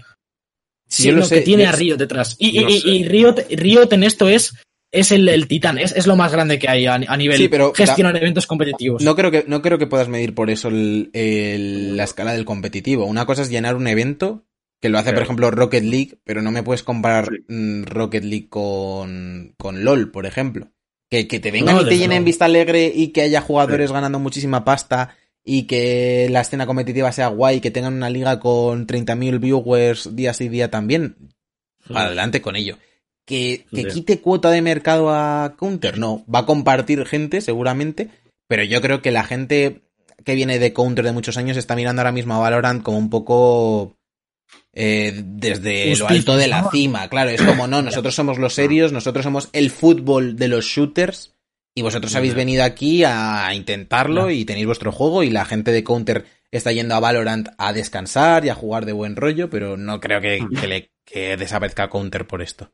sino 0.86 1.22
sé, 1.22 1.36
que 1.36 1.40
tiene 1.40 1.66
a 1.66 1.72
Riot 1.72 1.96
detrás. 1.96 2.36
Y, 2.38 2.58
y- 2.60 2.82
y 2.84 3.04
Riot, 3.08 3.36
Riot 3.50 3.88
en 3.92 4.04
esto 4.04 4.28
es, 4.28 4.54
es 4.90 5.12
el, 5.12 5.28
el 5.28 5.46
titán, 5.48 5.78
es, 5.78 5.92
es 5.92 6.06
lo 6.06 6.16
más 6.16 6.32
grande 6.32 6.58
que 6.58 6.68
hay 6.68 6.86
a, 6.86 6.94
a 6.94 7.16
nivel 7.16 7.36
Sí, 7.36 7.48
pero 7.48 7.72
gestionar 7.74 8.16
eventos 8.16 8.46
competitivos. 8.46 9.02
No 9.02 9.14
creo 9.16 9.30
que, 9.30 9.44
no 9.46 9.60
creo 9.62 9.78
que 9.78 9.86
puedas 9.86 10.08
medir 10.08 10.34
por 10.34 10.50
eso 10.50 10.68
el- 10.68 11.10
el- 11.12 11.96
la 11.96 12.04
escala 12.04 12.32
del 12.32 12.44
competitivo. 12.44 13.04
Una 13.04 13.26
cosa 13.26 13.42
es 13.42 13.50
llenar 13.50 13.76
un 13.76 13.86
evento, 13.86 14.44
que 14.80 14.88
lo 14.88 14.98
hace, 14.98 15.12
por 15.12 15.22
ejemplo, 15.24 15.50
Rocket 15.50 15.82
League, 15.84 16.18
pero 16.24 16.40
no 16.40 16.50
me 16.52 16.62
puedes 16.62 16.82
comparar 16.82 17.28
Sí. 17.30 17.44
mm, 17.52 17.82
Rocket 17.84 18.24
League 18.24 18.48
con, 18.48 19.54
con 19.58 19.84
LOL, 19.84 20.10
por 20.10 20.24
ejemplo. 20.24 20.70
Que, 21.10 21.26
que 21.26 21.40
te 21.40 21.50
vengan 21.50 21.74
No, 21.74 21.82
y 21.82 21.84
te 21.86 21.94
llenen 21.96 22.08
luego. 22.18 22.24
Vista 22.26 22.44
Alegre 22.44 22.92
y 22.94 23.08
que 23.08 23.22
haya 23.22 23.40
jugadores 23.40 23.90
ganando 23.92 24.18
muchísima 24.18 24.64
pasta 24.64 25.16
y 25.44 25.62
que 25.62 26.28
la 26.30 26.42
escena 26.42 26.66
competitiva 26.66 27.10
sea 27.12 27.28
guay, 27.28 27.60
que 27.60 27.70
tengan 27.70 27.94
una 27.94 28.10
liga 28.10 28.38
con 28.38 28.86
30.000 28.86 29.40
viewers 29.40 30.14
día 30.14 30.34
sí 30.34 30.48
día 30.50 30.70
también. 30.70 31.16
Adelante 31.92 32.40
con 32.42 32.56
ello. 32.56 32.76
Que, 33.28 33.66
quite 33.70 34.20
cuota 34.20 34.50
de 34.50 34.62
mercado 34.62 35.10
a 35.10 35.54
Counter, 35.58 35.98
no. 35.98 36.24
Va 36.34 36.40
a 36.40 36.46
compartir 36.46 37.04
gente, 37.04 37.42
seguramente. 37.42 38.08
Pero 38.46 38.64
yo 38.64 38.80
creo 38.80 39.02
que 39.02 39.10
la 39.10 39.22
gente 39.22 39.82
que 40.24 40.34
viene 40.34 40.58
de 40.58 40.72
Counter 40.72 41.04
de 41.04 41.12
muchos 41.12 41.36
años 41.36 41.58
está 41.58 41.76
mirando 41.76 42.00
ahora 42.00 42.12
mismo 42.12 42.34
a 42.34 42.38
Valorant 42.38 42.82
como 42.82 42.96
un 42.96 43.10
poco 43.10 43.98
eh, 44.72 45.12
desde 45.14 45.94
lo 45.96 46.08
alto 46.08 46.38
de 46.38 46.48
la 46.48 46.70
cima. 46.70 47.08
Claro, 47.08 47.28
es 47.28 47.42
como 47.42 47.66
no, 47.66 47.82
nosotros 47.82 48.14
somos 48.14 48.38
los 48.38 48.54
serios, 48.54 48.92
nosotros 48.92 49.24
somos 49.24 49.50
el 49.52 49.70
fútbol 49.70 50.36
de 50.36 50.48
los 50.48 50.64
shooters. 50.64 51.34
Y 51.74 51.82
vosotros 51.82 52.14
habéis 52.16 52.34
venido 52.34 52.64
aquí 52.64 53.04
a 53.04 53.52
intentarlo 53.54 54.30
y 54.30 54.46
tenéis 54.46 54.66
vuestro 54.66 54.90
juego 54.90 55.22
y 55.22 55.30
la 55.30 55.44
gente 55.44 55.70
de 55.70 55.84
Counter 55.84 56.24
está 56.50 56.72
yendo 56.72 56.94
a 56.94 57.00
Valorant 57.00 57.50
a 57.58 57.74
descansar 57.74 58.44
y 58.46 58.48
a 58.48 58.54
jugar 58.54 58.86
de 58.86 58.92
buen 58.92 59.14
rollo, 59.14 59.48
pero 59.50 59.76
no 59.76 60.00
creo 60.00 60.20
que, 60.20 60.40
que 60.58 60.66
le 60.66 60.90
que 61.04 61.36
desaparezca 61.36 61.88
Counter 61.88 62.26
por 62.26 62.42
esto. 62.42 62.72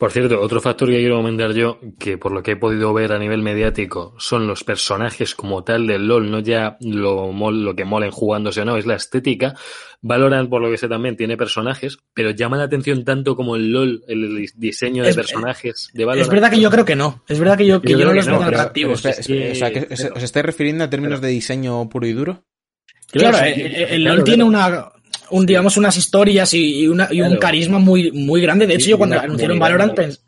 Por 0.00 0.12
cierto, 0.12 0.40
otro 0.40 0.62
factor 0.62 0.88
que 0.88 0.96
quiero 0.96 1.16
comentar 1.16 1.52
yo, 1.52 1.78
que 1.98 2.16
por 2.16 2.32
lo 2.32 2.42
que 2.42 2.52
he 2.52 2.56
podido 2.56 2.94
ver 2.94 3.12
a 3.12 3.18
nivel 3.18 3.42
mediático, 3.42 4.14
son 4.18 4.46
los 4.46 4.64
personajes 4.64 5.34
como 5.34 5.62
tal 5.62 5.86
del 5.86 6.08
LOL, 6.08 6.30
no 6.30 6.38
ya 6.40 6.78
lo, 6.80 7.30
mol- 7.34 7.62
lo 7.62 7.76
que 7.76 7.84
molen 7.84 8.10
jugándose 8.10 8.62
o 8.62 8.64
no, 8.64 8.78
es 8.78 8.86
la 8.86 8.94
estética. 8.94 9.54
Valorant, 10.00 10.48
por 10.48 10.62
lo 10.62 10.70
que 10.70 10.78
sé 10.78 10.88
también, 10.88 11.18
tiene 11.18 11.36
personajes, 11.36 11.98
pero 12.14 12.30
llama 12.30 12.56
la 12.56 12.64
atención 12.64 13.04
tanto 13.04 13.36
como 13.36 13.56
el 13.56 13.70
LOL, 13.70 14.02
el 14.08 14.48
diseño 14.56 15.02
de 15.04 15.10
Es- 15.10 15.16
personajes 15.16 15.90
de 15.92 16.04
Valorant. 16.06 16.22
es 16.28 16.32
verdad 16.32 16.50
que 16.50 16.60
yo 16.62 16.70
creo 16.70 16.84
que 16.86 16.96
no. 16.96 17.22
Es 17.28 17.38
verdad 17.38 17.58
que 17.58 17.66
yo, 17.66 17.82
que 17.82 17.92
Yo 17.92 17.98
no 17.98 18.14
los 18.14 18.26
no, 18.26 18.32
veo 18.32 18.40
tan 18.40 18.48
pero- 18.48 18.60
atractivos. 18.62 19.02
Pero 19.02 19.14
espera, 19.20 19.20
es 19.20 19.28
espera, 19.28 19.44
que- 19.44 19.52
o 19.52 19.54
sea, 19.54 19.86
que 19.88 19.94
os, 19.94 20.00
pero- 20.00 20.14
os 20.16 20.22
estáis 20.22 20.46
refiriendo 20.46 20.84
a 20.84 20.88
términos 20.88 21.20
de 21.20 21.28
diseño 21.28 21.86
puro 21.90 22.06
y 22.06 22.14
duro? 22.14 22.42
Claro, 23.12 23.36
eh, 23.38 23.50
eh, 23.54 23.86
el 23.90 24.00
claro, 24.02 24.16
LoL 24.16 24.24
tiene 24.24 24.44
una, 24.44 24.92
un, 25.30 25.46
digamos, 25.46 25.76
unas 25.76 25.96
historias 25.96 26.52
y, 26.54 26.86
una, 26.88 27.08
y 27.10 27.20
un 27.22 27.36
carisma 27.36 27.78
muy, 27.78 28.10
muy 28.12 28.40
grande. 28.40 28.66
De 28.66 28.74
hecho, 28.74 28.90
yo 28.90 28.98
cuando 28.98 29.18
anunciaron 29.18 29.58
Valorant 29.58 29.94
pens- 29.94 30.20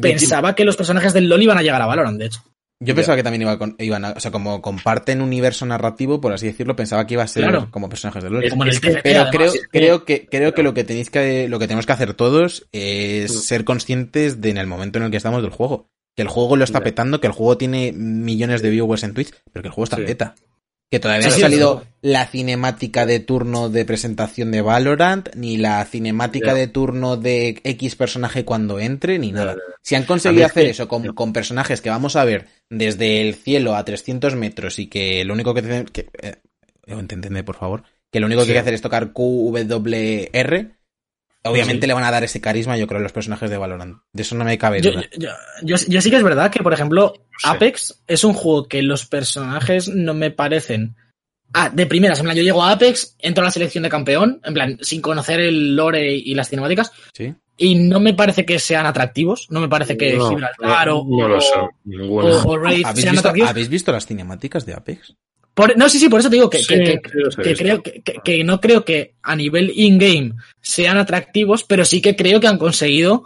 pensaba 0.00 0.54
que 0.54 0.64
los 0.64 0.76
personajes 0.76 1.12
del 1.12 1.28
LoL 1.28 1.42
iban 1.42 1.58
a 1.58 1.62
llegar 1.62 1.80
a 1.82 1.86
Valorant, 1.86 2.18
de 2.18 2.26
hecho. 2.26 2.40
Yo 2.82 2.94
pensaba 2.94 3.14
que 3.14 3.22
también 3.22 3.42
iba 3.42 3.58
con- 3.58 3.76
iban 3.78 4.06
a, 4.06 4.12
o 4.12 4.20
sea, 4.20 4.30
como 4.30 4.62
comparten 4.62 5.20
universo 5.20 5.66
narrativo, 5.66 6.18
por 6.18 6.32
así 6.32 6.46
decirlo, 6.46 6.76
pensaba 6.76 7.06
que 7.06 7.12
iba 7.12 7.22
a 7.22 7.28
ser 7.28 7.42
Claro. 7.42 7.68
como 7.70 7.90
personajes 7.90 8.22
de 8.24 8.30
LoL. 8.30 8.48
Como 8.48 8.64
en 8.64 8.70
el 8.70 8.80
Pero 8.80 9.20
además. 9.20 9.30
creo, 9.30 9.52
que- 9.52 9.58
creo 9.70 10.04
que, 10.06 10.26
creo 10.26 10.54
que 10.54 10.62
lo 10.62 10.72
que 10.72 10.84
tenéis 10.84 11.10
que, 11.10 11.46
lo 11.48 11.58
que 11.58 11.66
tenemos 11.66 11.84
que 11.84 11.92
hacer 11.92 12.14
todos 12.14 12.66
es 12.72 13.32
Mm. 13.34 13.38
ser 13.40 13.64
conscientes 13.64 14.40
de 14.40 14.48
en 14.48 14.56
el 14.56 14.66
momento 14.66 14.98
en 14.98 15.04
el 15.04 15.10
que 15.10 15.18
estamos 15.18 15.42
del 15.42 15.50
juego. 15.50 15.90
Que 16.16 16.22
el 16.22 16.28
juego 16.28 16.56
lo 16.56 16.64
está 16.64 16.80
petando, 16.80 17.20
que 17.20 17.26
el 17.26 17.34
juego 17.34 17.58
tiene 17.58 17.92
millones 17.92 18.62
de 18.62 18.70
viewers 18.70 19.02
en 19.04 19.12
Twitch, 19.12 19.30
pero 19.52 19.62
que 19.62 19.68
el 19.68 19.72
juego 19.74 19.84
está 19.84 19.96
Sí. 19.96 20.02
beta. 20.04 20.34
Que 20.90 20.98
todavía 20.98 21.22
Sí, 21.22 21.28
no 21.28 21.32
ha 21.32 21.36
sí, 21.36 21.40
salido 21.42 21.84
la 22.02 22.26
cinemática 22.26 23.06
de 23.06 23.20
turno 23.20 23.68
de 23.68 23.84
presentación 23.84 24.50
de 24.50 24.60
Valorant, 24.62 25.28
ni 25.36 25.56
la 25.56 25.84
cinemática 25.84 26.52
de 26.52 26.66
turno 26.66 27.16
de 27.16 27.60
X 27.62 27.94
personaje 27.94 28.44
cuando 28.44 28.80
entre, 28.80 29.18
ni 29.18 29.30
nada. 29.30 29.56
Si 29.82 29.94
han 29.94 30.04
conseguido 30.04 30.46
hacer 30.46 30.66
eso 30.66 30.88
con, 30.88 31.14
con 31.14 31.32
personajes 31.32 31.80
que 31.80 31.90
vamos 31.90 32.16
a 32.16 32.24
ver 32.24 32.48
desde 32.68 33.20
el 33.20 33.34
cielo 33.34 33.76
a 33.76 33.84
300 33.84 34.34
metros 34.34 34.78
y 34.78 34.88
que 34.88 35.24
lo 35.24 35.34
único 35.34 35.54
que 35.54 35.62
tienen 35.62 35.84
que 35.86 36.08
eh, 36.22 37.42
por 37.44 37.56
favor 37.56 37.84
que 38.10 38.20
lo 38.20 38.26
único 38.26 38.42
que 38.42 38.48
hay 38.48 38.54
que 38.54 38.60
hacer 38.60 38.74
es 38.74 38.80
tocar 38.80 39.12
QWR 39.12 40.70
obviamente 41.44 41.84
Sí. 41.84 41.88
le 41.88 41.94
van 41.94 42.04
a 42.04 42.10
dar 42.10 42.22
ese 42.24 42.40
carisma 42.40 42.76
yo 42.76 42.86
creo 42.86 42.98
a 43.00 43.02
los 43.02 43.12
personajes 43.12 43.48
de 43.50 43.56
Valorant 43.56 43.98
de 44.12 44.22
eso 44.22 44.34
no 44.34 44.44
me 44.44 44.58
cabe 44.58 44.80
Yo, 44.82 44.92
duda 44.92 45.02
yo, 45.18 45.28
yo, 45.62 45.76
yo 45.88 46.00
sí 46.00 46.10
que 46.10 46.16
es 46.16 46.22
verdad 46.22 46.50
que, 46.50 46.62
por 46.62 46.72
ejemplo, 46.74 47.14
Sí. 47.38 47.48
Apex 47.48 48.02
es 48.06 48.24
un 48.24 48.34
juego 48.34 48.68
que 48.68 48.82
los 48.82 49.06
personajes 49.06 49.88
no 49.88 50.12
me 50.14 50.30
parecen. 50.30 50.96
Ah, 51.52 51.68
de 51.68 51.86
primeras, 51.86 52.18
en 52.20 52.24
plan, 52.26 52.36
yo 52.36 52.42
llego 52.42 52.62
a 52.62 52.70
Apex, 52.72 53.16
entro 53.18 53.42
a 53.42 53.46
la 53.46 53.50
selección 53.50 53.82
de 53.82 53.88
campeón, 53.90 54.40
en 54.44 54.54
plan, 54.54 54.78
sin 54.82 55.00
conocer 55.00 55.40
el 55.40 55.74
lore 55.74 56.12
y 56.14 56.34
las 56.34 56.48
cinemáticas, 56.48 56.92
sí 57.14 57.34
y 57.62 57.74
no 57.74 58.00
me 58.00 58.14
parece 58.14 58.46
que 58.46 58.58
sean 58.58 58.86
atractivos, 58.86 59.46
no 59.50 59.60
me 59.60 59.68
parece 59.68 59.98
que 59.98 60.14
No, 60.14 60.30
Gibraltar 60.30 60.86
no, 60.88 61.00
o, 61.00 61.20
no 61.20 61.28
lo 61.28 61.36
o- 61.36 61.40
sé. 61.42 61.54
Ninguno. 61.84 62.26
o- 62.28 62.48
o 62.52 62.56
Raid 62.58 62.86
¿Habéis 62.86 63.02
sean 63.02 63.12
visto, 63.12 63.20
atractivos. 63.28 63.50
¿habéis 63.50 63.68
visto 63.68 63.92
las 63.92 64.06
cinemáticas 64.06 64.64
de 64.64 64.72
Apex? 64.72 65.14
Por- 65.54 65.76
no, 65.76 65.88
sí, 65.88 65.98
sí, 65.98 66.08
por 66.08 66.20
eso 66.20 66.30
te 66.30 66.36
digo 66.36 66.48
que, 66.50 66.58
Sí, 66.62 66.66
creo 67.54 67.82
que, 68.24 68.44
no 68.44 68.60
creo 68.60 68.84
que 68.84 69.14
a 69.22 69.34
nivel 69.36 69.72
in-game 69.74 70.34
sean 70.60 70.96
atractivos, 70.96 71.64
pero 71.64 71.84
sí 71.84 72.00
que 72.00 72.16
creo 72.16 72.40
que 72.40 72.46
han 72.46 72.58
conseguido 72.58 73.24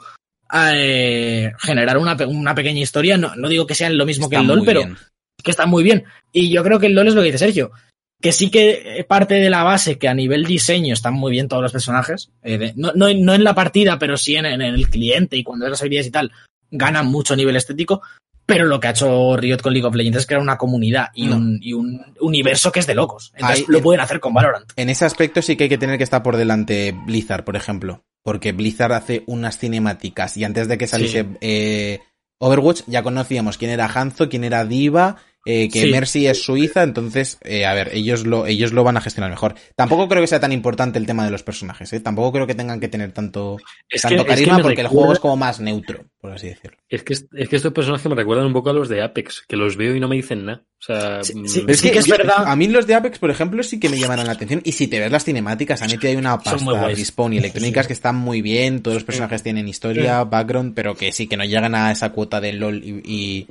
eh, 0.53 1.53
generar 1.61 1.99
una, 1.99 2.17
una 2.27 2.55
pequeña 2.55 2.81
historia. 2.81 3.17
No, 3.19 3.35
no 3.37 3.49
digo 3.49 3.67
que 3.67 3.75
sean 3.75 3.97
lo 3.97 4.07
mismo 4.07 4.29
que 4.29 4.37
el 4.37 4.47
LOL, 4.47 4.65
pero 4.67 4.81
bien. 4.85 4.97
que 5.43 5.51
está 5.51 5.67
muy 5.67 5.83
bien. 5.83 6.05
Y 6.33 6.51
yo 6.51 6.63
creo 6.63 6.79
que 6.79 6.87
el 6.87 6.95
LOL 6.95 7.09
es 7.09 7.15
lo 7.15 7.21
que 7.23 7.27
dice 7.27 7.39
Sergio. 7.39 7.73
que 8.21 8.33
sí 8.33 8.51
que 8.51 9.05
parte 9.09 9.35
de 9.35 9.51
la 9.51 9.63
base 9.63 9.99
que 9.99 10.09
a 10.09 10.15
nivel 10.15 10.45
diseño 10.45 10.95
están 10.95 11.15
muy 11.15 11.31
bien 11.33 11.49
todos 11.49 11.63
los 11.63 11.73
personajes, 11.73 12.31
eh, 12.43 12.59
de- 12.59 12.73
no, 12.77 12.93
no, 12.95 13.13
no 13.13 13.35
en 13.35 13.45
la 13.45 13.55
partida, 13.55 13.99
pero 13.99 14.17
sí 14.17 14.37
en, 14.37 14.47
en 14.47 14.63
el 14.63 14.89
cliente 14.89 15.37
y 15.37 15.43
cuando 15.45 15.65
ves 15.67 15.73
las 15.73 15.83
habilidades 15.83 16.07
y 16.07 16.11
tal, 16.13 16.33
ganan 16.71 17.07
mucho 17.07 17.35
a 17.35 17.37
nivel 17.37 17.57
estético, 17.57 18.01
pero 18.47 18.65
lo 18.67 18.79
que 18.81 18.89
ha 18.89 18.91
hecho 18.91 19.37
Riot 19.37 19.59
con 19.63 19.73
League 19.73 19.87
of 19.87 19.95
Legends 19.95 20.19
es 20.19 20.27
crear 20.27 20.41
una 20.43 20.57
comunidad 20.59 21.09
y, 21.15 21.27
No. 21.27 21.37
un, 21.37 21.59
y 21.63 21.73
un 21.73 22.01
universo 22.21 22.71
que 22.73 22.81
es 22.81 22.87
de 22.87 22.95
locos. 22.95 23.33
Entonces 23.35 23.61
Ahí- 23.61 23.65
lo 23.69 23.81
pueden 23.83 24.01
hacer 24.01 24.21
con 24.21 24.35
Valorant. 24.35 24.71
En 24.77 24.91
ese 24.91 25.05
aspecto 25.05 25.41
sí 25.43 25.57
que 25.57 25.65
hay 25.65 25.71
que 25.71 25.79
tener 25.79 25.99
que 25.99 26.05
estar 26.05 26.23
por 26.23 26.37
delante 26.37 26.95
Blizzard, 27.07 27.45
por 27.45 27.57
ejemplo. 27.57 28.05
Porque 28.23 28.53
Blizzard 28.53 28.93
hace 28.93 29.23
unas 29.27 29.59
cinemáticas 29.59 30.37
y 30.37 30.45
antes 30.45 30.67
de 30.69 30.79
que 30.79 30.87
saliese 30.87 31.23
Sí. 31.25 31.29
eh, 31.43 32.01
Overwatch 32.39 32.83
ya 32.87 33.03
conocíamos 33.03 33.59
quién 33.59 33.71
era 33.71 33.87
Hanzo, 33.87 34.29
quién 34.29 34.45
era 34.45 34.65
Diva, 34.65 35.17
eh, 35.47 35.69
que 35.71 35.83
Sí. 35.83 35.91
Mercy 35.91 36.27
es 36.27 36.43
suiza, 36.43 36.83
entonces, 36.83 37.39
eh, 37.43 37.67
a 37.67 37.75
ver, 37.75 37.91
ellos 37.93 38.25
lo, 38.27 38.47
ellos 38.47 38.73
lo 38.73 38.83
van 38.83 38.97
a 38.97 39.03
gestionar 39.03 39.31
mejor. 39.31 39.55
Tampoco 39.77 40.09
creo 40.09 40.23
que 40.23 40.27
sea 40.27 40.41
tan 40.41 40.53
importante 40.53 40.99
el 40.99 41.05
tema 41.07 41.25
de 41.27 41.31
los 41.31 41.43
personajes, 41.43 41.93
¿eh? 41.93 42.01
Tampoco 42.01 42.33
creo 42.33 42.47
que 42.47 42.55
tengan 42.55 42.81
que 42.81 42.89
tener 42.89 43.13
tanto, 43.13 43.59
Es 43.91 44.01
que, 44.03 44.09
tanto 44.09 44.23
es 44.23 44.23
que 44.23 44.29
carisma 44.47 44.59
porque 44.63 44.81
el 44.81 44.87
juego 44.89 45.13
es 45.13 45.19
como 45.21 45.37
más 45.37 45.61
neutro, 45.61 46.07
por 46.19 46.33
así 46.33 46.49
decirlo. 46.49 46.79
Es 46.95 47.03
que, 47.03 47.15
es 47.15 47.49
que 47.49 47.57
estos 47.57 47.73
personajes 47.73 48.07
me 48.09 48.15
recuerdan 48.15 48.47
un 48.47 48.53
poco 48.53 48.71
a 48.71 48.73
los 48.73 48.89
de 48.89 49.03
Apex, 49.03 49.45
que 49.49 49.57
los 49.57 49.77
veo 49.77 49.95
y 49.97 50.01
no 50.01 50.09
me 50.09 50.17
dicen 50.17 50.45
nada. 50.45 50.63
O 50.81 50.83
sea, 50.83 51.23
Sí, 51.25 51.35
mm, 51.39 51.47
sí, 51.49 51.65
es 51.67 51.81
Sí 51.81 51.89
que, 51.89 51.93
que 51.95 51.99
es 52.01 52.07
yo- 52.07 52.17
verdad. 52.17 52.45
A 52.47 52.57
mí 52.57 52.69
los 52.69 52.87
de 52.87 52.95
Apex, 52.95 53.19
por 53.19 53.31
ejemplo, 53.31 53.63
sí 53.63 53.81
que 53.81 53.89
me 53.89 53.99
llamaron 53.99 54.27
la 54.27 54.33
atención. 54.33 54.61
Y 54.65 54.73
si 54.73 54.87
te 54.87 55.01
ves 55.01 55.11
las 55.11 55.25
cinemáticas, 55.25 55.81
han 55.83 55.91
metido 55.91 56.11
ahí 56.11 56.17
una 56.17 56.39
pasta. 56.39 56.87
Respawn 56.89 57.33
y 57.33 57.39
electrónicas 57.39 57.87
que 57.87 57.93
están 57.95 58.17
muy 58.17 58.43
bien. 58.43 58.83
Todos 58.83 58.95
los 58.97 59.05
personajes 59.05 59.43
tienen 59.43 59.67
historia, 59.69 60.25
background, 60.25 60.75
pero 60.75 60.95
que 60.95 61.11
sí, 61.13 61.27
que 61.27 61.37
no 61.37 61.45
llegan 61.45 61.75
a 61.75 61.91
esa 61.91 62.13
cuota 62.13 62.41
de 62.41 62.53
LOL 62.53 62.83
y, 62.85 63.01
y, 63.05 63.47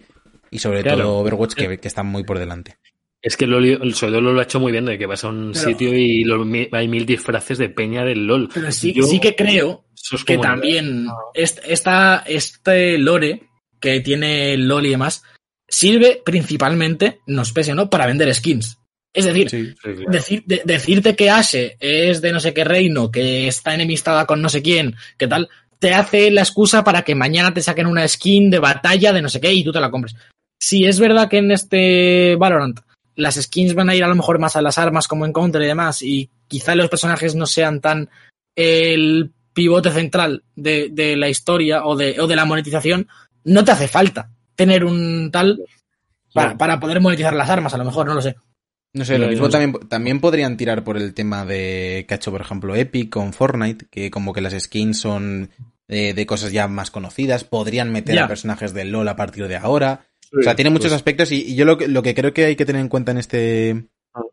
y 0.51 0.59
sobre 0.59 0.83
Claro. 0.83 0.99
todo 1.03 1.17
Overwatch, 1.17 1.53
que, 1.53 1.77
que 1.79 1.87
están 1.87 2.05
muy 2.07 2.23
por 2.23 2.39
delante. 2.39 2.77
Es 3.23 3.37
que 3.37 3.47
LOL, 3.47 3.65
el 3.65 3.93
sobre 3.95 4.11
todo 4.11 4.21
LOL 4.21 4.33
lo 4.35 4.39
ha 4.41 4.43
hecho 4.43 4.59
muy 4.59 4.71
bien, 4.73 4.83
de 4.85 4.97
que 4.97 5.05
vas 5.05 5.23
a 5.23 5.29
un 5.29 5.53
Pero- 5.53 5.65
sitio 5.65 5.95
y 5.97 6.23
lo- 6.25 6.45
hay 6.73 6.87
mil 6.89 7.05
disfraces 7.05 7.57
de 7.57 7.69
peña 7.69 8.03
del 8.03 8.27
LOL. 8.27 8.49
Pero 8.53 8.69
sí, 8.71 8.93
Yo- 8.93 9.05
sí 9.05 9.19
que 9.21 9.33
creo 9.35 9.85
es 10.11 10.23
que 10.25 10.37
también 10.37 11.07
esta, 11.33 12.23
este 12.27 12.97
lore 12.97 13.43
que 13.79 14.01
tiene 14.01 14.53
el 14.53 14.67
LOL 14.67 14.85
y 14.85 14.89
demás 14.89 15.23
sirve 15.67 16.21
principalmente, 16.25 17.19
nos 17.25 17.53
pese 17.53 17.71
o 17.71 17.75
no, 17.75 17.89
para 17.89 18.05
vender 18.05 18.33
skins. 18.35 18.77
Es 19.13 19.25
decir, 19.25 19.49
Sí, 19.49 19.73
claro. 19.81 19.99
decir- 20.11 20.43
de- 20.45 20.61
decirte 20.65 21.15
que 21.15 21.29
Ashe 21.29 21.77
es 21.79 22.21
de 22.21 22.31
no 22.33 22.39
sé 22.39 22.53
qué 22.53 22.63
reino, 22.63 23.09
que 23.11 23.47
está 23.47 23.73
enemistada 23.73 24.25
con 24.25 24.41
no 24.41 24.49
sé 24.49 24.61
quién, 24.61 24.95
que 25.17 25.27
tal, 25.27 25.49
te 25.79 25.93
hace 25.93 26.29
la 26.31 26.41
excusa 26.41 26.83
para 26.83 27.03
que 27.03 27.13
mañana 27.15 27.53
te 27.53 27.61
saquen 27.61 27.87
una 27.87 28.07
skin 28.07 28.49
de 28.49 28.59
batalla 28.59 29.13
de 29.13 29.21
no 29.21 29.29
sé 29.29 29.39
qué 29.39 29.53
y 29.53 29.63
tú 29.63 29.71
te 29.71 29.79
la 29.79 29.91
compres. 29.91 30.15
Si 30.59 30.85
es 30.85 30.99
verdad 30.99 31.29
que 31.29 31.37
en 31.37 31.51
este 31.51 32.35
Valorant 32.37 32.79
las 33.15 33.35
skins 33.35 33.73
van 33.75 33.89
a 33.89 33.95
ir 33.95 34.03
a 34.03 34.07
lo 34.07 34.15
mejor 34.15 34.39
más 34.39 34.55
a 34.55 34.61
las 34.61 34.77
armas 34.77 35.07
como 35.07 35.25
en 35.25 35.33
Counter 35.33 35.61
y 35.61 35.67
demás, 35.67 36.01
y 36.01 36.29
quizá 36.47 36.75
los 36.75 36.89
personajes 36.89 37.35
no 37.35 37.45
sean 37.45 37.81
tan 37.81 38.09
el 38.55 39.31
pivote 39.53 39.91
central 39.91 40.43
de, 40.55 40.89
de 40.91 41.15
la 41.15 41.29
historia 41.29 41.85
o 41.85 41.95
de, 41.95 42.19
o 42.19 42.27
de 42.27 42.35
la 42.35 42.45
monetización, 42.45 43.07
no 43.43 43.63
te 43.63 43.71
hace 43.71 43.87
falta 43.87 44.29
tener 44.55 44.85
un 44.85 45.29
tal 45.31 45.63
para, 46.33 46.57
para 46.57 46.79
poder 46.79 47.01
monetizar 47.01 47.35
las 47.35 47.49
armas, 47.49 47.73
a 47.73 47.77
lo 47.77 47.85
mejor, 47.85 48.07
no 48.07 48.15
lo 48.15 48.21
sé. 48.21 48.35
No 48.93 49.05
sé, 49.05 49.17
lo 49.17 49.27
mismo 49.27 49.49
también, 49.49 49.73
también 49.89 50.19
podrían 50.19 50.55
tirar 50.55 50.83
por 50.83 50.97
el 50.97 51.15
tema 51.15 51.45
de 51.45 52.05
que 52.07 52.13
ha 52.13 52.17
hecho, 52.17 52.31
por 52.31 52.41
ejemplo, 52.41 52.75
Epic 52.75 53.09
con 53.09 53.33
Fortnite, 53.33 53.87
que 53.89 54.11
como 54.11 54.33
que 54.33 54.41
las 54.41 54.53
skins 54.53 54.99
son 54.99 55.49
eh, 55.87 56.13
de 56.13 56.25
cosas 56.27 56.51
ya 56.51 56.67
más 56.67 56.91
conocidas. 56.91 57.43
Podrían 57.43 57.91
meter 57.91 58.19
a 58.19 58.27
personajes 58.27 58.73
del 58.73 58.91
LOL 58.91 59.07
a 59.07 59.15
partir 59.15 59.47
de 59.47 59.55
ahora. 59.55 60.05
O 60.37 60.41
sea, 60.43 60.55
tiene 60.55 60.69
muchos 60.71 60.89
Pues- 60.89 60.93
aspectos 60.95 61.31
y, 61.31 61.41
y 61.51 61.55
yo 61.55 61.65
lo 61.65 61.77
que, 61.77 61.87
lo 61.87 62.01
que 62.03 62.15
creo 62.15 62.33
que 62.33 62.45
hay 62.45 62.55
que 62.55 62.65
tener 62.65 62.81
en 62.81 62.89
cuenta 62.89 63.11
en 63.11 63.17
este, 63.17 63.69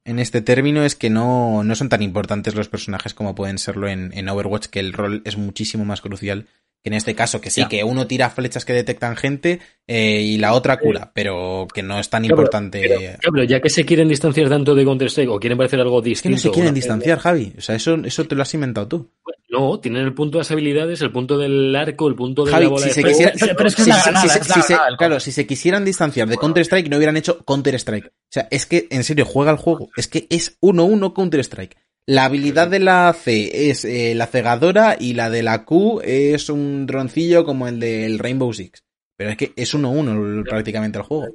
en 0.05 0.18
este 0.18 0.40
término 0.43 0.85
es 0.85 0.94
que 0.97 1.10
no, 1.10 1.62
no 1.64 1.74
son 1.74 1.89
tan 1.89 2.02
importantes 2.02 2.55
los 2.55 2.68
personajes 2.68 3.14
como 3.14 3.35
pueden 3.35 3.59
serlo 3.59 3.89
en, 3.89 4.10
en 4.14 4.28
Overwatch, 4.28 4.66
que 4.66 4.81
el 4.81 4.93
rol 4.93 5.22
es 5.24 5.36
muchísimo 5.36 5.85
más 5.85 6.01
crucial 6.01 6.47
en 6.82 6.94
este 6.94 7.15
caso, 7.15 7.40
que 7.40 7.51
sí, 7.51 7.61
Ya. 7.61 7.69
que 7.69 7.85
uno 7.85 8.07
tira 8.07 8.31
flechas 8.31 8.65
que 8.65 8.73
detectan 8.73 9.16
gente 9.16 9.61
eh, 9.86 10.20
y 10.23 10.39
la 10.39 10.55
otra 10.55 10.78
cura, 10.78 11.11
pero 11.15 11.66
que 11.74 11.82
no 11.82 11.98
es 11.98 12.09
tan 12.09 12.23
Claro, 12.23 12.36
importante. 12.36 12.81
Pero, 12.81 12.97
claro, 12.98 13.19
pero 13.32 13.44
ya 13.44 13.61
que 13.61 13.69
se 13.69 13.85
quieren 13.85 14.09
distanciar 14.09 14.48
tanto 14.48 14.74
de 14.74 14.85
Counter-Strike 14.85 15.28
o 15.31 15.39
quieren 15.40 15.59
parecer 15.59 15.81
algo 15.81 15.98
es 15.98 16.05
que 16.05 16.09
distinto. 16.11 16.36
no 16.36 16.40
se 16.43 16.51
quieren 16.51 16.74
distanciar, 16.74 17.19
Javi. 17.19 17.52
O 17.59 17.61
sea, 17.61 17.74
eso, 17.74 17.97
eso 18.05 18.24
te 18.24 18.35
lo 18.35 18.43
has 18.43 18.55
inventado 18.55 18.89
tú. 18.89 19.11
No, 19.51 19.81
tienen 19.81 20.02
el 20.05 20.15
punto 20.15 20.39
de 20.39 20.40
las 20.43 20.51
habilidades, 20.52 21.01
el 21.02 21.11
punto 21.11 21.36
del 21.36 21.74
arco, 21.74 22.07
el 22.09 22.15
punto 22.15 22.44
de 22.44 22.52
Javi, 22.52 22.65
la 22.65 22.70
bola 22.70 22.82
si 22.82 22.89
de 22.89 22.94
se 22.94 23.01
fuego. 23.01 23.16
quisiera- 23.16 23.32
Pero- 23.40 23.57
pero 23.57 23.69
es 23.69 23.74
que 23.74 23.82
es 23.82 23.85
si- 23.85 23.90
la 23.90 24.20
si- 24.20 24.62
se- 24.62 24.78
claro, 24.97 25.20
si 25.20 25.32
se 25.32 25.47
quisieran 25.47 25.85
distanciar 25.85 26.28
de 26.28 26.36
Counter-Strike, 26.39 26.89
no 26.89 26.97
hubieran 26.97 27.16
hecho 27.16 27.44
Counter-Strike. 27.44 28.07
O 28.07 28.11
sea, 28.31 28.47
es 28.51 28.65
que, 28.66 28.86
en 28.90 29.02
serio, 29.02 29.24
juega 29.27 29.51
el 29.51 29.57
juego. 29.59 29.89
Es 29.97 30.07
que 30.07 30.27
es 30.31 30.57
1-1 30.61 31.12
Counter-Strike. 31.12 31.77
La 32.06 32.24
habilidad 32.24 32.68
de 32.68 32.81
la 32.81 33.12
C 33.12 33.70
es 33.70 33.85
eh, 33.85 34.14
la 34.14 34.27
cegadora 34.27 34.97
y 34.98 35.14
la 35.14 35.31
de 35.31 35.43
la 35.43 35.64
Q 35.64 36.01
es 36.02 36.48
un 36.48 36.86
droncillo 36.86 37.44
como 37.44 37.68
el 37.68 37.78
del 37.78 38.18
Rainbow 38.18 38.52
Six. 38.52 38.82
Pero 39.16 39.31
es 39.31 39.36
que 39.36 39.52
es 39.55 39.74
1-1 39.74 40.44
prácticamente 40.48 40.98
el 40.98 41.05
juego. 41.05 41.27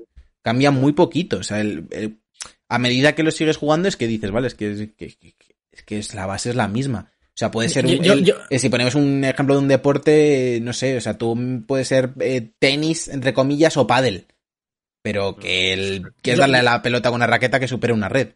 Cambia 0.41 0.71
muy 0.71 0.93
poquito. 0.93 1.37
O 1.37 1.43
sea, 1.43 1.61
el- 1.61 1.85
el- 1.91 2.19
a 2.67 2.79
medida 2.79 3.15
que 3.15 3.23
lo 3.23 3.31
sigues 3.31 3.57
jugando 3.57 3.87
es 3.87 3.95
que 3.95 4.07
dices, 4.07 4.31
vale, 4.31 4.47
es 4.47 4.55
que, 4.55 4.91
que- 4.97 5.15
que- 5.17 5.35
es 5.71 5.83
que 5.83 5.99
es 5.99 6.13
la 6.15 6.25
base 6.25 6.49
es 6.49 6.55
la 6.55 6.67
misma. 6.67 7.11
O 7.27 7.37
sea, 7.37 7.51
puede 7.51 7.69
ser 7.69 7.85
un- 7.85 8.03
yo- 8.03 8.13
el- 8.13 8.25
yo- 8.25 8.35
eh, 8.49 8.59
si 8.59 8.69
ponemos 8.69 8.95
un 8.95 9.23
ejemplo 9.23 9.55
de 9.55 9.61
un 9.61 9.67
deporte, 9.67 10.59
no 10.61 10.73
sé, 10.73 10.97
o 10.97 11.01
sea, 11.01 11.17
tú 11.17 11.63
puedes 11.67 11.87
ser 11.87 12.11
eh, 12.19 12.49
tenis, 12.59 13.07
entre 13.07 13.33
comillas, 13.33 13.77
o 13.77 13.85
pádel. 13.87 14.25
Pero 15.01 15.35
que 15.35 15.73
el, 15.73 16.03
Yo- 16.23 16.37
darle 16.37 16.57
a 16.57 16.63
la 16.63 16.81
pelota 16.81 17.09
con 17.09 17.17
una 17.17 17.27
raqueta 17.27 17.59
que 17.59 17.67
supere 17.67 17.93
una 17.93 18.09
red. 18.09 18.29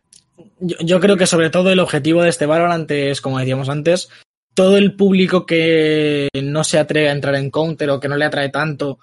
Yo, 0.60 1.00
creo 1.00 1.18
que 1.18 1.28
sobre 1.28 1.50
todo 1.50 1.72
el 1.72 1.80
objetivo 1.80 2.22
de 2.22 2.30
este 2.30 2.46
Valorant 2.46 2.90
es, 2.92 3.22
como 3.22 3.40
decíamos 3.40 3.70
antes, 3.70 4.10
todo 4.54 4.78
el 4.78 4.96
público 4.96 5.46
que 5.46 6.30
no 6.44 6.64
se 6.64 6.80
atreve 6.80 7.10
a 7.10 7.14
entrar 7.14 7.36
en 7.36 7.52
Counter 7.52 7.90
o 7.90 8.00
que 8.00 8.10
no 8.10 8.18
le 8.18 8.26
atrae 8.26 8.50
tanto, 8.50 9.00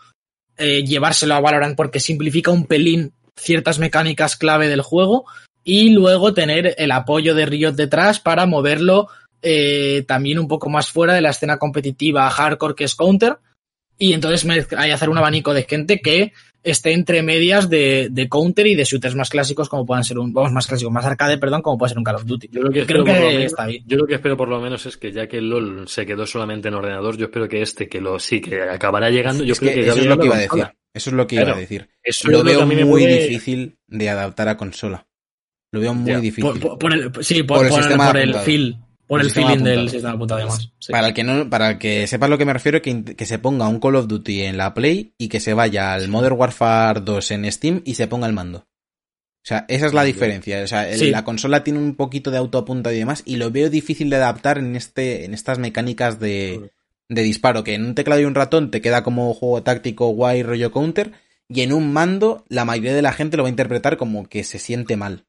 eh, 0.59 0.85
llevárselo 0.85 1.35
a 1.35 1.41
Valorant 1.41 1.77
porque 1.77 2.01
simplifica 2.01 2.51
un 2.51 2.67
pelín 2.67 3.13
ciertas 3.37 3.79
mecánicas 3.79 4.37
clave 4.37 4.69
del 4.69 4.81
juego 4.81 5.27
y 5.65 5.91
luego 5.91 6.33
tener 6.33 6.75
el 6.79 6.93
apoyo 6.93 7.35
de 7.35 7.47
Riot 7.47 7.73
detrás 7.73 8.21
para 8.21 8.47
moverlo 8.47 9.09
eh, 9.43 10.05
también 10.07 10.39
un 10.39 10.49
poco 10.49 10.69
más 10.71 10.91
fuera 10.91 11.15
de 11.15 11.21
la 11.21 11.31
escena 11.31 11.59
competitiva 11.59 12.31
hardcore 12.31 12.75
que 12.75 12.85
es 12.85 12.95
Counter. 12.95 13.39
Y 13.99 14.13
entonces 14.13 14.47
hay 14.77 14.91
hacer 14.91 15.09
un 15.09 15.19
abanico 15.19 15.55
de 15.55 15.65
gente 15.65 16.01
que 16.01 16.33
esté 16.67 16.93
entre 16.93 17.23
medias 17.23 17.71
de, 17.71 18.09
de 18.11 18.29
counter 18.29 18.67
y 18.67 18.75
de 18.75 18.85
shooters 18.85 19.15
más 19.15 19.31
clásicos 19.31 19.69
como 19.69 19.87
puedan 19.87 20.05
ser 20.05 20.19
un, 20.19 20.33
vamos, 20.33 20.53
más 20.53 20.67
clásicos, 20.67 20.93
más 20.93 21.05
arcade, 21.07 21.39
perdón, 21.39 21.63
como 21.63 21.79
puede 21.79 21.91
ser 21.91 21.99
un 21.99 22.05
Call 22.05 22.17
of 22.17 22.25
Duty. 22.27 22.49
Yo 22.51 22.63
lo 22.63 22.71
que 22.71 22.85
Creo 22.85 23.03
espero 23.03 23.05
por 23.05 23.15
lo 23.15 23.21
que 23.29 23.35
menos- 23.37 23.45
está 23.53 23.67
bien. 23.67 23.85
Yo 23.87 23.97
lo 23.97 24.07
que 24.07 24.15
espero 24.15 24.37
por 24.37 24.49
lo 24.49 24.61
menos 24.61 24.87
es 24.87 24.97
que 24.97 25.13
ya 25.13 25.27
que 25.29 25.39
el 25.39 25.49
LOL 25.49 25.89
se 25.89 26.05
quedó 26.05 26.27
solamente 26.27 26.69
en 26.69 26.75
ordenador, 26.75 27.17
yo 27.17 27.27
espero 27.27 27.49
que 27.49 27.63
este, 27.63 27.89
que 27.89 28.01
lo 28.01 28.19
sí, 28.19 28.41
que 28.41 28.61
acabará 28.63 29.11
llegando, 29.11 29.45
yo 29.45 29.53
es 29.53 29.61
creo 29.61 29.73
que, 29.75 29.81
que, 29.83 29.89
eso 29.89 29.99
es 30.01 30.07
lo 30.07 30.19
que 30.19 30.27
iba 30.27 30.37
a 30.37 30.39
decir. 30.41 30.67
Eso 30.93 31.11
es 31.11 31.17
lo 31.17 31.27
que 31.27 31.35
iba 31.37 31.51
a 31.53 31.57
decir. 31.57 31.89
Eso 32.03 32.29
Lo 32.31 32.43
veo 32.43 32.67
muy 32.67 32.85
puede- 32.87 33.29
difícil 33.29 33.77
de 33.87 34.09
adaptar 34.11 34.49
a 34.49 34.57
consola. 34.57 35.07
Lo 35.73 35.81
veo 35.81 35.93
muy 35.95 36.11
Ya. 36.11 36.21
difícil. 36.21 36.45
Por, 36.45 36.59
por- 36.61 36.79
por 36.79 36.93
el, 36.95 37.13
sí, 37.21 37.43
por, 37.43 37.59
Por 37.59 37.67
el 37.67 37.71
por- 37.73 37.81
sistema 37.83 38.07
por 38.07 38.17
el 38.17 38.23
apuntado. 38.31 38.45
feel, 38.47 38.77
por 39.07 39.21
El 39.21 39.31
feeling 39.31 39.63
del 39.63 39.89
sistema 39.91 40.15
apuntado 40.15 40.41
además. 40.41 40.73
Sí. 40.79 40.93
Para 40.93 41.09
el 41.09 41.15
que 41.15 41.23
no, 41.25 41.49
para 41.49 41.71
el 41.71 41.79
que 41.79 42.07
sepa 42.07 42.29
lo 42.29 42.39
que 42.39 42.45
me 42.45 42.53
refiero, 42.53 42.83
que, 42.83 43.05
que 43.05 43.27
se 43.27 43.39
ponga 43.39 43.69
un 43.69 43.79
Call 43.81 43.97
of 43.97 44.09
Duty 44.09 44.43
en 44.43 44.57
la 44.57 44.75
Play 44.75 45.15
y 45.19 45.29
que 45.29 45.41
se 45.41 45.55
vaya 45.55 45.93
al 45.95 46.09
Modern 46.09 46.37
Warfare 46.39 47.01
2 47.01 47.31
en 47.33 47.53
Steam 47.53 47.83
y 47.85 47.95
se 47.95 48.07
ponga 48.09 48.27
el 48.27 48.33
mando. 48.33 48.59
O 48.59 49.49
sea, 49.49 49.65
esa 49.69 49.87
es 49.87 49.95
la 49.95 50.03
diferencia. 50.03 50.61
O 50.63 50.67
sea, 50.67 50.91
el- 50.91 50.99
Sí. 50.99 51.11
la 51.11 51.23
consola 51.23 51.63
tiene 51.63 51.79
un 51.79 51.95
poquito 51.95 52.33
de 52.33 52.39
autoapunta 52.39 52.93
y 52.93 52.99
demás, 52.99 53.23
y 53.25 53.37
lo 53.37 53.51
veo 53.53 53.71
difícil 53.71 54.11
de 54.11 54.17
adaptar 54.17 54.59
en 54.59 54.75
este, 54.75 55.25
en 55.25 55.35
estas 55.35 55.59
mecánicas 55.61 56.19
de, 56.19 56.73
de 57.09 57.23
disparo, 57.23 57.63
que 57.63 57.75
en 57.75 57.85
un 57.85 57.95
teclado 57.95 58.21
y 58.21 58.25
un 58.25 58.35
ratón 58.35 58.73
te 58.73 58.81
queda 58.81 59.05
como 59.05 59.33
juego 59.35 59.63
táctico 59.63 60.09
guay 60.09 60.43
rollo 60.43 60.73
counter, 60.73 61.13
y 61.49 61.61
en 61.61 61.73
un 61.73 61.93
mando 61.93 62.45
la 62.49 62.65
mayoría 62.65 62.93
de 62.95 63.03
la 63.03 63.13
gente 63.13 63.37
lo 63.37 63.45
va 63.45 63.49
a 63.49 63.51
interpretar 63.51 63.97
como 63.97 64.29
que 64.29 64.43
se 64.43 64.59
siente 64.59 64.97
mal. 64.97 65.27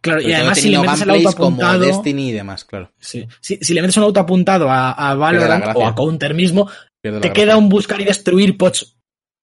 Claro, 0.00 0.20
y 0.22 0.32
además 0.32 0.58
si 0.58 0.70
le 0.70 0.78
metes 0.78 1.02
el 1.02 1.10
auto 1.10 1.32
como 1.34 1.46
apuntado, 1.48 1.80
Destiny 1.84 2.30
y 2.30 2.32
demás, 2.32 2.64
claro. 2.64 2.90
sí. 2.98 3.26
si, 3.40 3.56
si 3.60 3.74
le 3.74 3.82
metes 3.82 3.96
un 3.98 4.04
auto 4.04 4.20
apuntado 4.20 4.70
a, 4.70 4.92
a 4.92 5.14
Valorant 5.14 5.76
o 5.76 5.86
a 5.86 5.94
Counter 5.94 6.32
mismo, 6.34 6.68
te 7.02 7.10
gracia. 7.10 7.32
queda 7.32 7.56
un 7.56 7.68
buscar 7.68 8.00
y 8.00 8.04
destruir 8.04 8.56
pots 8.56 8.96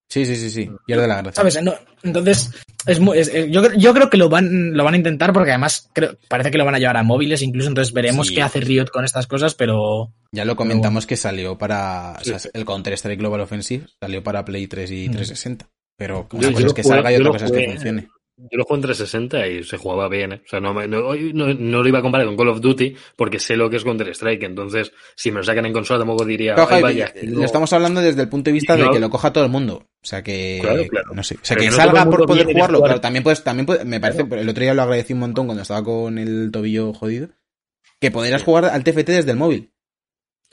Sí, 0.09 0.25
sí, 0.25 0.37
sí, 0.37 0.49
sí. 0.49 0.69
Pierde 0.85 1.05
la 1.05 1.15
gracia. 1.21 1.33
¿Sabes? 1.33 1.61
No, 1.61 1.73
entonces, 2.01 2.51
es 2.85 2.97
muy, 3.01 3.17
es- 3.19 3.29
yo, 3.51 3.73
yo 3.73 3.93
creo 3.93 4.09
que 4.09 4.15
lo 4.15 4.29
van, 4.29 4.71
lo 4.73 4.85
van 4.85 4.93
a 4.93 4.97
intentar 4.97 5.33
porque 5.33 5.49
además 5.51 5.89
creo, 5.93 6.17
parece 6.29 6.49
que 6.49 6.57
lo 6.57 6.63
van 6.63 6.75
a 6.75 6.79
llevar 6.79 6.95
a 6.95 7.03
móviles 7.03 7.41
incluso, 7.41 7.67
entonces 7.67 7.93
veremos 7.93 8.27
Sí. 8.27 8.35
qué 8.35 8.41
hace 8.41 8.61
Riot 8.61 8.85
con 8.89 9.03
estas 9.03 9.27
cosas, 9.27 9.53
pero 9.53 10.13
Ya 10.31 10.45
lo 10.45 10.55
comentamos 10.55 11.05
que 11.05 11.17
salió 11.17 11.57
para. 11.57 12.13
o 12.21 12.23
sea, 12.23 12.39
Sí. 12.39 12.47
el 12.53 12.63
Counter-Strike 12.63 13.19
Global 13.19 13.41
Offensive 13.41 13.85
salió 14.01 14.23
para 14.23 14.45
Play 14.45 14.67
3 14.67 14.89
y 14.91 15.09
Mm. 15.09 15.11
360. 15.11 15.67
Pero 15.97 16.25
una 16.31 16.41
Yo- 16.41 16.49
cosa 16.51 16.61
yo 16.61 16.67
es 16.67 16.73
que 16.73 16.83
jugué- 16.83 16.95
salga 16.95 17.11
y 17.11 17.15
otra 17.17 17.31
cosa 17.31 17.45
es 17.47 17.51
que 17.51 17.65
funcione. 17.71 18.07
Yo 18.39 18.55
lo 18.59 18.65
juego 18.65 18.75
en 18.75 18.81
360 18.83 19.47
y 19.47 19.63
se 19.63 19.77
jugaba 19.77 20.07
bien, 20.09 20.31
¿eh? 20.33 20.41
O 20.45 20.47
sea, 20.47 20.59
no, 20.59 20.71
me- 20.71 20.87
no, 20.87 21.15
no, 21.15 21.53
no 21.55 21.81
lo 21.81 21.87
iba 21.89 21.97
a 21.97 22.01
comparar 22.03 22.27
con 22.27 22.37
Call 22.37 22.49
of 22.49 22.61
Duty 22.61 22.95
porque 23.15 23.39
sé 23.39 23.57
lo 23.57 23.67
que 23.67 23.77
es 23.77 23.83
Counter-Strike. 23.83 24.43
Entonces, 24.43 24.91
si 25.15 25.31
me 25.31 25.37
lo 25.37 25.43
sacan 25.43 25.65
en 25.65 25.73
consola, 25.73 25.97
tampoco 25.99 26.23
diría, 26.23 26.53
Pero, 26.53 26.67
"Ay, 26.69 26.81
Javi, 26.81 26.83
vaya. 26.83 27.13
lo 27.23 27.43
estamos 27.43 27.73
hablando 27.73 27.99
desde 27.99 28.21
el 28.21 28.29
punto 28.29 28.49
de 28.49 28.53
vista 28.53 28.75
de 28.75 28.89
que 28.91 28.99
lo 28.99 29.09
coja 29.09 29.33
todo 29.33 29.43
el 29.43 29.49
mundo. 29.49 29.87
O 30.03 30.05
sea 30.05 30.21
que, 30.21 30.59
Claro, 30.61 30.83
claro. 30.87 31.13
no 31.15 31.23
sé. 31.23 31.35
O 31.35 31.39
sea 31.41 31.57
Pero 31.57 31.69
que 31.71 31.75
salga 31.75 32.05
por 32.05 32.25
poder 32.27 32.45
jugarlo, 32.45 32.77
jugar- 32.77 32.89
claro, 32.89 33.01
también 33.01 33.23
puedes, 33.23 33.43
también 33.43 33.65
puede- 33.65 33.85
me 33.85 33.99
parece, 33.99 34.21
el 34.21 34.49
otro 34.49 34.61
día 34.61 34.73
lo 34.75 34.83
agradecí 34.83 35.13
un 35.13 35.19
montón 35.19 35.47
cuando 35.47 35.63
estaba 35.63 35.83
con 35.83 36.19
el 36.19 36.49
tobillo 36.51 36.93
jodido, 36.93 37.29
que 37.99 38.11
podrías 38.11 38.43
jugar 38.43 38.65
al 38.65 38.83
TFT 38.83 39.13
desde 39.13 39.31
el 39.31 39.37
móvil. 39.37 39.71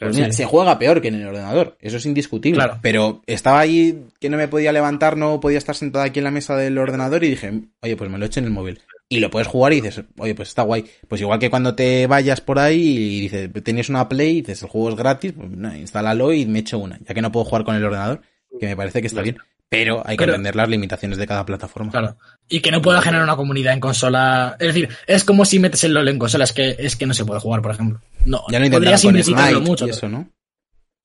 Pues 0.09 0.17
mira, 0.17 0.31
sí. 0.31 0.39
se 0.39 0.45
juega 0.45 0.79
peor 0.79 1.01
que 1.01 1.09
en 1.09 1.17
el 1.17 1.27
ordenador, 1.27 1.77
eso 1.81 1.97
es 1.97 2.07
indiscutible. 2.07 2.59
Claro. 2.59 2.79
Pero 2.83 3.23
estaba 3.27 3.61
ahí 3.61 4.05
que 4.21 4.29
no 4.29 4.37
me 4.37 4.49
podía 4.49 4.73
levantar, 4.73 5.17
no 5.17 5.41
podía 5.41 5.59
estar 5.59 5.75
sentado 5.75 6.05
aquí 6.05 6.21
en 6.21 6.25
la 6.25 6.31
mesa 6.31 6.57
del 6.57 6.79
ordenador 6.79 7.25
y 7.25 7.31
dije, 7.31 7.53
oye, 7.83 7.97
pues 7.97 8.11
me 8.11 8.19
lo 8.19 8.27
echo 8.27 8.41
en 8.41 8.47
el 8.47 8.53
móvil. 8.53 8.81
Y 9.09 9.21
lo 9.21 9.31
puedes 9.31 9.49
jugar 9.49 9.73
y 9.73 9.81
dices, 9.81 10.05
oye, 10.19 10.35
pues 10.35 10.49
está 10.49 10.63
guay. 10.63 10.87
Pues 11.09 11.21
igual 11.21 11.39
que 11.39 11.51
cuando 11.51 11.75
te 11.75 12.07
vayas 12.07 12.41
por 12.41 12.59
ahí 12.59 12.81
y 12.81 13.21
dices, 13.21 13.51
tienes 13.63 13.89
una 13.89 14.09
Play 14.09 14.39
y 14.39 14.41
dices, 14.41 14.63
el 14.63 14.69
juego 14.69 14.91
es 14.91 14.97
gratis, 14.97 15.33
pues 15.37 15.51
no, 15.51 15.75
instálalo 15.77 16.33
y 16.33 16.47
me 16.47 16.61
echo 16.61 16.79
una. 16.79 16.99
Ya 17.07 17.15
que 17.15 17.23
no 17.23 17.31
puedo 17.31 17.45
jugar 17.45 17.65
con 17.65 17.77
el 17.77 17.85
ordenador, 17.85 18.23
que 18.59 18.67
me 18.67 18.77
parece 18.77 19.01
que 19.01 19.07
está 19.07 19.23
bien. 19.23 19.37
Pero 19.75 20.03
hay 20.07 20.17
que 20.17 20.23
Pero- 20.23 20.33
entender 20.33 20.57
las 20.57 20.69
limitaciones 20.69 21.19
de 21.19 21.27
cada 21.27 21.45
plataforma. 21.47 21.91
Claro. 21.91 22.17
Y 22.49 22.61
que 22.61 22.71
no 22.71 22.81
pueda 22.83 23.01
generar 23.03 23.25
una 23.25 23.37
comunidad 23.37 23.73
en 23.75 23.81
consola. 23.81 24.57
Es 24.59 24.69
decir, 24.69 24.89
es 25.07 25.25
como 25.25 25.45
si 25.45 25.59
metes 25.59 25.83
el 25.85 25.93
LOL 25.95 26.09
en 26.09 26.19
consola, 26.19 26.45
es 26.45 26.53
que, 26.53 26.77
es 26.79 26.97
que 26.97 27.07
no 27.07 27.15
se 27.15 27.25
puede 27.25 27.41
jugar, 27.41 27.63
por 27.63 27.73
ejemplo. 27.73 28.01
No, 28.25 28.39
Ya 28.51 28.59
intentaron 28.59 28.73
podrías 28.73 29.01
simplificarlo 29.01 29.61
mucho. 29.61 29.87
y 29.87 29.91
eso, 29.91 30.09
¿no? 30.09 30.29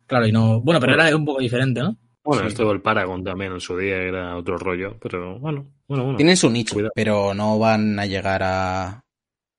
Claro, 0.07 0.25
y 0.27 0.31
no. 0.31 0.59
Bueno, 0.61 0.79
pero 0.79 0.93
era 0.93 1.15
un 1.15 1.25
poco 1.25 1.39
diferente, 1.39 1.81
¿no? 1.81 1.95
Bueno, 2.23 2.43
Sí. 2.43 2.49
esto 2.49 2.67
del 2.67 2.81
Paragon 2.81 3.23
también 3.23 3.53
en 3.53 3.59
su 3.61 3.77
día 3.77 3.95
era 3.97 4.35
otro 4.37 4.57
rollo, 4.57 4.97
pero 5.01 5.39
bueno, 5.39 5.71
bueno, 5.87 6.03
bueno. 6.03 6.17
Tienen 6.17 6.35
su 6.37 6.49
nicho, 6.49 6.73
Cuidado. 6.75 6.91
pero 6.93 7.33
no 7.33 7.57
van 7.57 7.97
a 7.99 8.05
llegar 8.05 8.43
a, 8.43 9.03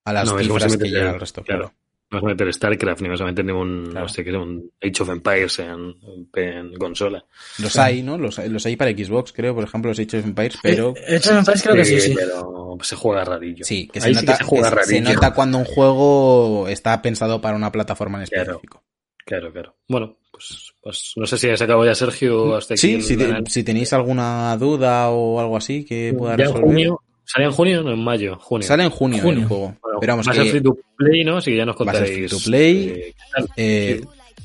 a 0.04 0.12
las 0.12 0.30
No, 0.30 0.38
cifras 0.38 0.76
que 0.76 0.84
llega 0.88 1.08
el- 1.08 1.14
el 1.14 1.20
resto, 1.20 1.42
claro. 1.42 1.62
claro. 1.68 1.76
No 2.10 2.18
vas 2.18 2.24
a 2.24 2.26
meter 2.28 2.52
StarCraft, 2.52 3.02
ni 3.02 3.08
vas 3.08 3.20
a 3.20 3.24
meter 3.24 3.44
ningún, 3.44 3.86
Claro. 3.90 4.00
no 4.06 4.08
sé 4.08 4.24
qué, 4.24 4.32
un 4.36 4.70
Age 4.82 5.02
of 5.02 5.08
Empires 5.10 5.58
en, 5.60 5.94
en 6.34 6.74
consola. 6.74 7.24
Los 7.60 7.76
hay, 7.76 8.02
¿no? 8.02 8.18
Los, 8.18 8.38
los 8.38 8.66
hay 8.66 8.74
para 8.76 8.90
Xbox, 8.90 9.32
creo, 9.32 9.54
por 9.54 9.62
ejemplo, 9.64 9.90
los 9.92 9.98
Age 10.00 10.18
of 10.18 10.24
Empires, 10.24 10.58
pero 10.62 10.92
Eh, 10.96 11.16
Age 11.16 11.30
of 11.30 11.38
Empires 11.38 11.62
creo 11.62 11.74
que 11.76 11.84
sí, 11.84 12.00
sí. 12.00 12.14
Pero 12.16 12.76
se 12.82 12.96
juega 12.96 13.24
rarillo. 13.24 13.64
sí, 13.64 13.86
que 13.92 14.00
se 14.00 14.08
Ahí 14.08 14.14
nota, 14.14 14.32
sí 14.32 14.38
que 14.38 14.44
se 14.44 14.44
juega 14.44 14.70
que 14.70 14.84
se 14.84 14.92
rarillo. 14.94 15.14
nota 15.14 15.34
cuando 15.34 15.58
un 15.58 15.64
juego 15.66 16.66
está 16.68 17.00
pensado 17.00 17.40
para 17.40 17.56
una 17.56 17.70
plataforma 17.70 18.18
en 18.20 18.26
Claro. 18.26 18.42
específico. 18.52 18.82
Claro, 19.24 19.52
claro. 19.52 19.76
Bueno, 19.88 20.16
pues, 20.32 20.72
pues 20.82 21.12
no 21.14 21.26
sé 21.26 21.38
si 21.38 21.48
has 21.48 21.62
acabado 21.62 21.86
ya 21.86 21.94
Sergio 21.94 22.42
o 22.42 22.56
hasta 22.56 22.74
aquí. 22.74 22.80
Sí, 22.80 23.02
si, 23.02 23.16
te- 23.16 23.42
si 23.48 23.62
tenéis 23.62 23.92
alguna 23.92 24.56
duda 24.56 25.10
o 25.10 25.38
algo 25.38 25.56
así 25.56 25.84
que 25.84 26.12
pueda 26.18 26.36
ya 26.36 26.44
en 26.44 26.48
resolver. 26.48 26.64
junio. 26.66 27.00
¿Sale 27.32 27.44
en 27.46 27.52
junio 27.52 27.80
o 27.80 27.82
no, 27.84 27.92
en 27.92 28.02
mayo? 28.02 28.36
Junio. 28.40 28.66
Sale 28.66 28.82
en 28.84 28.90
junio, 28.90 29.22
Junio. 29.22 29.42
el 29.42 29.46
juego. 29.48 29.76
Bueno, 29.82 29.98
pero 30.00 30.12
vamos, 30.14 30.26
va 30.28 30.32
a 30.32 30.34
ser 30.34 30.46
free 30.46 30.60
to 30.62 30.76
play, 30.96 31.24
¿no? 31.24 31.36
Así 31.36 31.50
que 31.52 31.56
ya 31.58 31.64
nos 31.64 31.76
Va 31.76 31.82
a 31.92 31.94
ser 31.94 32.00
contaréis. 32.00 32.16
free 32.30 32.38
to 32.38 32.44
play. 32.44 32.88
eh, 32.88 33.14
qué 33.56 33.92
eh. 33.92 34.00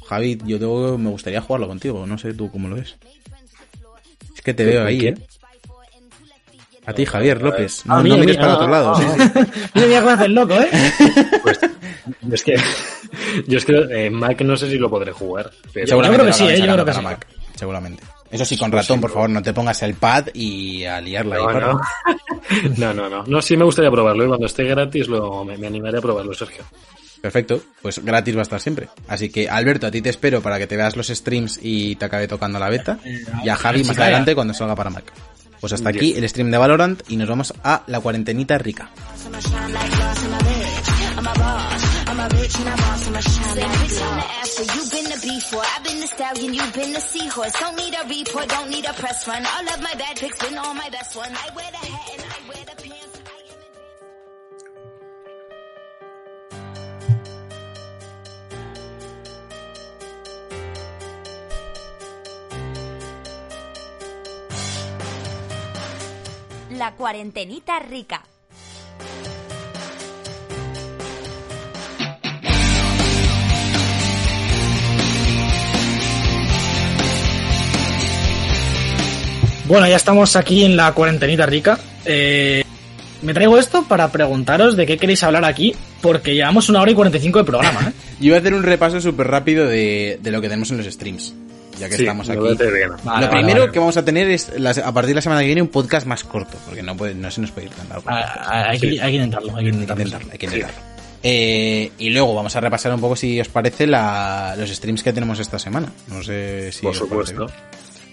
Javi, 0.08 0.38
yo 0.46 0.60
tengo- 0.60 0.98
me 1.00 1.10
gustaría 1.10 1.42
jugarlo 1.42 1.68
contigo, 1.68 2.06
no 2.06 2.18
sé 2.18 2.34
tú 2.34 2.52
cómo 2.52 2.68
lo 2.68 2.76
ves. 2.76 2.96
Es 4.36 4.42
que 4.42 4.54
te 4.54 4.64
¿Con 4.66 4.74
veo 4.74 4.86
ahí, 4.86 5.00
quién? 5.00 5.18
¿eh? 5.18 5.28
A 6.86 6.94
ti, 6.94 7.06
Javier 7.06 7.42
López. 7.42 7.82
Ah, 7.88 7.98
No, 7.98 8.04
mí, 8.04 8.10
no 8.10 8.16
a 8.16 8.18
mí, 8.20 8.26
mires 8.28 8.38
para 8.38 8.52
ah, 8.54 8.56
otro 8.58 8.68
lado. 8.68 8.94
ah, 8.96 9.18
ah. 9.36 9.46
Mira, 9.74 9.88
mira 9.88 10.00
cómo 10.02 10.12
hace 10.12 10.26
el 10.26 10.34
loco, 10.36 10.54
¿eh? 10.54 10.70
Pues, 11.42 11.60
yo 12.22 12.36
es 12.36 12.44
que, 12.44 12.56
yo 13.48 13.58
es 13.58 13.66
que 13.66 13.74
eh, 13.90 14.10
Mac 14.12 14.40
no 14.42 14.56
sé 14.56 14.70
si 14.70 14.78
lo 14.78 14.88
podré 14.92 15.12
jugar. 15.12 15.50
Pero 15.74 15.88
Seguramente 15.88 16.22
creo 16.24 16.32
que 16.32 16.38
sí, 16.38 16.48
¿eh? 16.48 16.60
Yo 16.60 16.66
creo 16.66 16.78
que 16.78 16.84
para 16.92 16.98
sí. 17.00 17.04
Mac, 17.04 17.28
seguramente. 17.56 18.04
Eso 18.36 18.46
sí, 18.46 18.58
con 18.58 18.72
ratón, 18.72 19.00
por 19.00 19.12
favor, 19.12 19.30
no 19.30 19.42
te 19.42 19.54
pongas 19.54 19.82
el 19.84 19.96
pad 19.96 20.28
y 20.34 20.84
a 20.84 21.00
liarla 21.00 21.38
ahí. 21.38 21.42
No, 21.42 21.48
corre. 21.48 21.66
no. 21.66 21.82
no, 22.78 22.94
no, 22.94 23.10
no. 23.10 23.24
No, 23.26 23.42
sí 23.42 23.56
me 23.56 23.64
gustaría 23.64 23.90
probarlo 23.90 24.26
y 24.26 24.28
cuando 24.28 24.46
esté 24.46 24.66
gratis 24.66 25.08
lo, 25.08 25.46
me, 25.46 25.58
me 25.58 25.68
animaré 25.68 26.00
a 26.00 26.02
probarlo, 26.02 26.34
Sergio. 26.34 26.64
Perfecto, 27.22 27.60
pues 27.82 28.04
gratis 28.04 28.36
va 28.36 28.42
a 28.42 28.44
estar 28.44 28.62
siempre. 28.62 28.88
Así 29.08 29.30
que, 29.30 29.50
Alberto, 29.50 29.88
a 29.88 29.92
ti 29.92 30.02
te 30.02 30.10
espero 30.10 30.42
para 30.42 30.60
que 30.60 30.68
te 30.68 30.78
veas 30.78 30.96
los 30.96 31.08
streams 31.08 31.60
y 31.60 31.96
te 31.96 32.06
acabe 32.06 32.28
tocando 32.28 32.60
la 32.60 32.70
beta. 32.70 33.00
Y 33.44 33.50
a 33.50 33.56
Javi 33.56 33.84
más 33.84 33.98
adelante 33.98 34.36
cuando 34.36 34.54
salga 34.54 34.76
para 34.76 34.92
Mac. 34.92 35.12
Pues 35.60 35.74
hasta 35.74 35.90
aquí 35.90 36.14
el 36.16 36.30
stream 36.30 36.52
de 36.52 36.60
Valorant 36.60 37.02
y 37.08 37.16
nos 37.16 37.28
vamos 37.28 37.52
a 37.64 37.82
la 37.88 38.00
cuarentenita 38.00 38.60
rica. 38.60 38.92
You've 44.76 44.92
been 44.92 45.06
the 45.06 45.20
before, 45.22 45.62
I've 45.64 45.84
been 45.84 46.00
the 46.02 46.08
stallion, 46.08 46.54
you've 46.56 46.74
been 46.74 46.94
the 46.94 47.00
seahorse. 47.00 47.54
Don't 47.60 47.76
need 47.78 47.94
a 47.94 48.08
report, 48.08 48.50
don't 48.50 48.70
need 48.70 48.86
a 48.86 48.94
press 48.94 49.28
run. 49.28 49.46
All 49.46 49.70
of 49.74 49.82
my 49.82 49.94
bad 49.94 50.18
pics 50.18 50.40
been 50.40 50.58
all 50.58 50.74
my 50.74 50.90
best 50.90 51.16
one. 51.16 51.32
I 51.32 51.50
wear 51.56 51.70
the 51.72 51.78
hat 51.78 52.12
and 52.14 52.24
I 52.24 52.48
wear 52.50 52.66
the 52.66 52.76
pants. 52.82 53.22
I 53.28 53.40
am 66.72 66.74
a- 66.74 66.78
La 66.78 66.92
cuarentenita 66.96 67.80
rica. 67.88 68.22
Bueno, 79.68 79.88
ya 79.88 79.96
estamos 79.96 80.36
aquí 80.36 80.64
en 80.64 80.78
la 80.78 80.92
cuarentenita 80.94 81.46
rica. 81.46 81.80
Eh, 82.06 82.64
me 83.24 83.34
traigo 83.34 83.58
esto 83.58 83.84
para 83.84 84.12
preguntaros 84.12 84.76
de 84.76 84.86
qué 84.86 84.98
queréis 84.98 85.24
hablar 85.24 85.44
aquí, 85.46 85.76
porque 86.02 86.36
llevamos 86.36 86.70
una 86.70 86.82
hora 86.82 86.92
y 86.92 86.94
45 86.94 87.40
de 87.40 87.46
programa, 87.46 87.80
¿eh? 87.90 87.92
Yo 88.20 88.30
voy 88.32 88.36
a 88.36 88.40
hacer 88.40 88.54
un 88.54 88.64
repaso 88.64 89.02
súper 89.02 89.28
rápido 89.28 89.66
de, 89.68 90.20
de 90.22 90.32
lo 90.32 90.40
que 90.42 90.48
tenemos 90.48 90.70
en 90.70 90.78
los 90.78 90.86
streams, 90.86 91.34
ya 91.80 91.90
que 91.90 91.96
Sí, 91.96 92.04
estamos 92.04 92.30
aquí. 92.30 92.38
Vale, 92.40 92.88
lo 92.88 92.98
vale, 93.04 93.28
primero 93.28 93.60
vale. 93.62 93.72
que 93.72 93.80
vamos 93.80 93.98
a 93.98 94.06
tener 94.06 94.30
es, 94.30 94.52
las- 94.60 94.78
a 94.78 94.94
partir 94.94 95.10
de 95.10 95.16
la 95.16 95.22
semana 95.22 95.42
que 95.42 95.48
viene, 95.48 95.62
un 95.64 95.70
podcast 95.70 96.06
más 96.06 96.24
corto, 96.24 96.58
porque 96.66 96.84
no, 96.84 96.96
puede, 96.96 97.16
no 97.16 97.32
se 97.32 97.42
nos 97.42 97.50
puede 97.52 97.68
ir 97.68 97.74
tan 97.74 97.90
largo. 97.90 98.04
Ah, 98.08 98.24
ah, 98.46 98.70
Hay, 98.70 98.80
que, 98.80 99.02
hay 99.02 99.12
que 99.12 99.16
intentarlo, 99.18 99.56
hay 99.56 99.56
que 99.56 99.60
Hay 99.60 99.66
que 99.66 99.70
intentarlo. 99.72 100.04
intentarlo, 100.04 100.32
hay 100.32 100.38
que 100.38 100.46
intentarlo. 100.46 100.78
Eh, 101.24 101.92
y 101.98 102.10
luego 102.12 102.36
vamos 102.36 102.56
a 102.56 102.62
repasar 102.62 102.94
un 102.94 103.02
poco, 103.02 103.16
si 103.16 103.42
os 103.42 103.48
parece, 103.48 103.88
la, 103.88 104.54
los 104.60 104.70
streams 104.70 105.02
que 105.02 105.12
tenemos 105.12 105.40
esta 105.40 105.58
semana. 105.58 105.92
No 106.08 106.22
sé 106.22 106.72
si 106.72 106.84
Por 106.84 106.94
supuesto. 106.96 107.48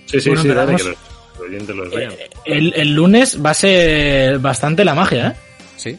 Sí, 0.07 0.19
sí, 0.21 0.31
Bueno, 0.31 0.43
sí, 0.43 0.49
empezamos. 0.49 0.97
Oyentes 1.43 1.75
los 1.77 1.91
vean. 1.91 2.13
Eh, 2.13 2.31
El, 2.45 2.73
el 2.77 2.95
lunes 2.95 3.39
va 3.45 3.51
a 3.51 3.55
ser 3.55 4.39
bastante 4.39 4.85
la 4.85 4.95
magia, 4.95 5.29
¿eh? 5.29 5.33
¿Sí? 5.77 5.99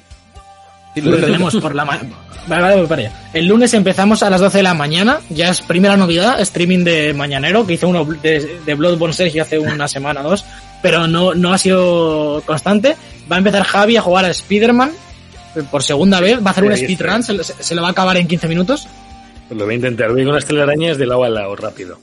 Sí, 0.96 1.02
lo- 1.02 1.18
tenemos 1.18 1.56
por 1.58 1.74
la 1.76 1.86
mañana. 1.86 2.10
Vale, 2.46 2.84
vale, 2.86 3.04
allá. 3.08 3.30
El 3.34 3.48
lunes 3.48 3.74
empezamos 3.74 4.22
a 4.22 4.30
las 4.30 4.42
12 4.42 4.58
de 4.58 4.64
la 4.64 4.74
mañana, 4.74 5.20
ya 5.30 5.50
es 5.50 5.62
primera 5.62 5.96
novedad, 5.96 6.42
streaming 6.42 6.84
de 6.84 7.14
Mañanero, 7.14 7.66
que 7.66 7.74
hizo 7.74 7.88
uno 7.88 8.04
de, 8.04 8.60
de 8.66 8.74
Bloodborne 8.76 9.14
Sergio 9.14 9.44
hace 9.44 9.58
una 9.58 9.88
semana 9.88 10.22
o 10.22 10.30
dos, 10.32 10.44
pero 10.82 11.08
no, 11.08 11.34
no 11.34 11.54
ha 11.54 11.58
sido 11.58 12.44
constante. 12.46 12.96
Va 13.32 13.38
a 13.38 13.40
empezar 13.40 13.64
Javi 13.64 13.96
a 13.96 14.02
jugar 14.02 14.26
a 14.26 14.30
Spider-Man 14.30 14.92
eh, 15.56 15.64
por 15.72 15.84
segunda 15.84 16.20
vez, 16.20 16.40
va 16.46 16.50
a 16.50 16.52
hacer 16.52 16.66
Sí, 16.66 16.70
un 16.70 16.78
speedrun, 16.78 17.24
se, 17.24 17.44
se- 17.46 17.64
se 17.64 17.76
lo 17.76 17.82
va 17.82 17.88
a 17.88 17.92
acabar 17.92 18.18
en 18.18 18.28
15 18.28 18.48
minutos. 18.50 18.88
Lo 19.50 19.64
voy 19.64 19.74
a 19.74 19.76
intentar. 19.78 20.12
Voy 20.12 20.26
con 20.26 20.34
las 20.36 20.46
telarañas 20.46 20.98
de 20.98 21.06
lado 21.06 21.24
a 21.24 21.30
lado, 21.30 21.56
rápido. 21.56 22.00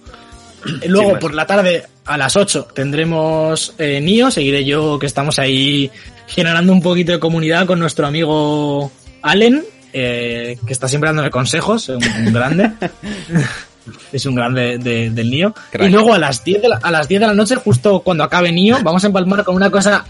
Luego, 0.86 1.18
por 1.18 1.34
la 1.34 1.46
tarde, 1.46 1.84
a 2.06 2.16
las 2.16 2.36
8, 2.36 2.68
tendremos 2.74 3.74
eh, 3.78 4.00
Nio. 4.00 4.30
Seguiré 4.30 4.64
yo, 4.64 4.98
que 4.98 5.06
estamos 5.06 5.38
ahí 5.38 5.90
generando 6.26 6.72
un 6.72 6.82
poquito 6.82 7.12
de 7.12 7.18
comunidad 7.18 7.66
con 7.66 7.78
nuestro 7.78 8.06
amigo 8.06 8.90
Allen, 9.22 9.64
eh, 9.92 10.58
que 10.66 10.72
está 10.72 10.86
siempre 10.88 11.08
dándole 11.08 11.30
consejos, 11.30 11.88
un, 11.88 12.02
un 12.26 12.32
grande. 12.32 12.70
es 14.12 14.26
un 14.26 14.34
grande 14.34 14.78
de- 14.78 15.10
del 15.10 15.30
Nio. 15.30 15.54
Crack. 15.70 15.88
Y 15.88 15.90
luego 15.92 16.14
a 16.14 16.18
las 16.18 16.44
10 16.44 16.62
de 16.62 16.68
la, 16.68 16.76
a 16.82 16.90
las 16.90 17.08
10 17.08 17.20
de 17.22 17.26
la 17.26 17.34
noche, 17.34 17.56
justo 17.56 18.00
cuando 18.00 18.24
acabe 18.24 18.52
Nio, 18.52 18.78
vamos 18.82 19.02
a 19.04 19.08
empalmar 19.08 19.44
con 19.44 19.56
una 19.56 19.70
cosa 19.70 20.04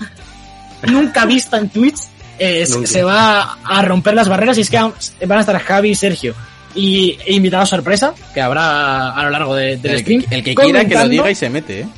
nunca 0.89 1.25
vista 1.27 1.59
en 1.59 1.69
Twitch. 1.69 1.99
Eh, 2.39 2.65
se 2.67 3.03
va 3.03 3.59
a 3.63 3.83
romper 3.83 4.15
las 4.15 4.27
barreras 4.29 4.57
y 4.57 4.63
es 4.63 4.71
que 4.71 4.79
van 4.79 4.93
a 5.39 5.41
estar 5.41 5.59
Javi 5.59 5.91
y 5.91 5.95
Sergio. 5.95 6.35
Y 6.75 7.19
e 7.27 7.35
invitado 7.35 7.67
sorpresa, 7.67 8.15
que 8.33 8.41
habrá 8.41 9.11
a 9.11 9.23
lo 9.25 9.31
largo 9.31 9.55
de- 9.57 9.77
del 9.77 9.93
el, 9.93 9.99
stream. 10.01 10.23
que- 10.23 10.35
el 10.37 10.43
que 10.45 10.55
quiera 10.55 10.85
que 10.85 10.95
lo 10.95 11.09
diga 11.09 11.31
y 11.31 11.35
se 11.35 11.51
mete, 11.51 11.81
¿eh? 11.81 11.89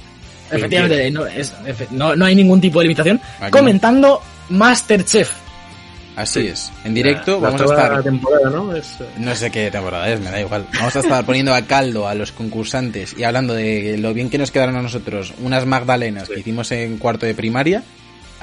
Efectivamente, 0.50 1.10
no, 1.10 1.26
es- 1.26 1.54
efe- 1.66 1.88
no, 1.90 2.14
no 2.16 2.24
hay 2.24 2.34
ningún 2.34 2.60
tipo 2.60 2.78
de 2.80 2.84
limitación. 2.84 3.20
Aquí. 3.40 3.50
Comentando 3.50 4.20
Masterchef. 4.50 5.30
Así 6.14 6.46
es. 6.46 6.70
En 6.84 6.92
directo 6.92 7.32
La- 7.40 7.50
la 7.50 7.56
vamos 7.56 7.60
a 7.62 7.64
estar... 7.74 7.92
la 7.96 8.02
temporada, 8.02 8.50
¿no? 8.50 8.76
Es, 8.76 8.96
eh, 9.00 9.04
No 9.16 9.34
sé 9.34 9.50
qué 9.50 9.70
temporada 9.70 10.10
es, 10.10 10.20
me 10.20 10.30
da 10.30 10.40
igual. 10.40 10.66
Vamos 10.74 10.94
a 10.94 11.00
estar 11.00 11.24
poniendo 11.24 11.54
a 11.54 11.62
caldo 11.62 12.06
a 12.06 12.14
los 12.14 12.32
concursantes 12.32 13.14
y 13.16 13.24
hablando 13.24 13.54
de 13.54 13.96
lo 13.98 14.12
bien 14.12 14.28
que 14.28 14.36
nos 14.36 14.50
quedaron 14.50 14.76
a 14.76 14.82
nosotros 14.82 15.32
unas 15.42 15.64
magdalenas 15.64 16.28
Sí. 16.28 16.34
que 16.34 16.40
hicimos 16.40 16.70
en 16.72 16.98
cuarto 16.98 17.24
de 17.26 17.34
primaria. 17.34 17.82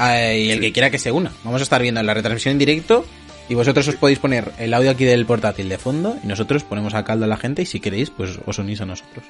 eh, 0.02 0.46
y 0.46 0.50
el 0.52 0.62
que 0.62 0.72
quiera 0.72 0.90
que 0.90 0.98
se 0.98 1.12
una. 1.12 1.30
Vamos 1.44 1.60
a 1.60 1.64
estar 1.64 1.82
viendo 1.82 2.02
la 2.02 2.14
retransmisión 2.14 2.54
en 2.54 2.60
directo 2.60 3.06
y 3.50 3.56
vosotros 3.56 3.88
os 3.88 3.96
podéis 3.96 4.20
poner 4.20 4.52
el 4.60 4.74
audio 4.74 4.92
aquí 4.92 5.04
del 5.06 5.26
portátil 5.26 5.68
de 5.70 5.78
fondo 5.78 6.16
y 6.24 6.28
nosotros 6.28 6.64
ponemos 6.64 6.94
a 6.94 7.04
caldo 7.04 7.26
a 7.26 7.28
la 7.28 7.38
gente 7.38 7.64
y 7.64 7.66
si 7.66 7.80
queréis, 7.80 8.10
pues 8.12 8.40
os 8.46 8.58
unís 8.60 8.80
a 8.82 8.86
nosotros. 8.86 9.26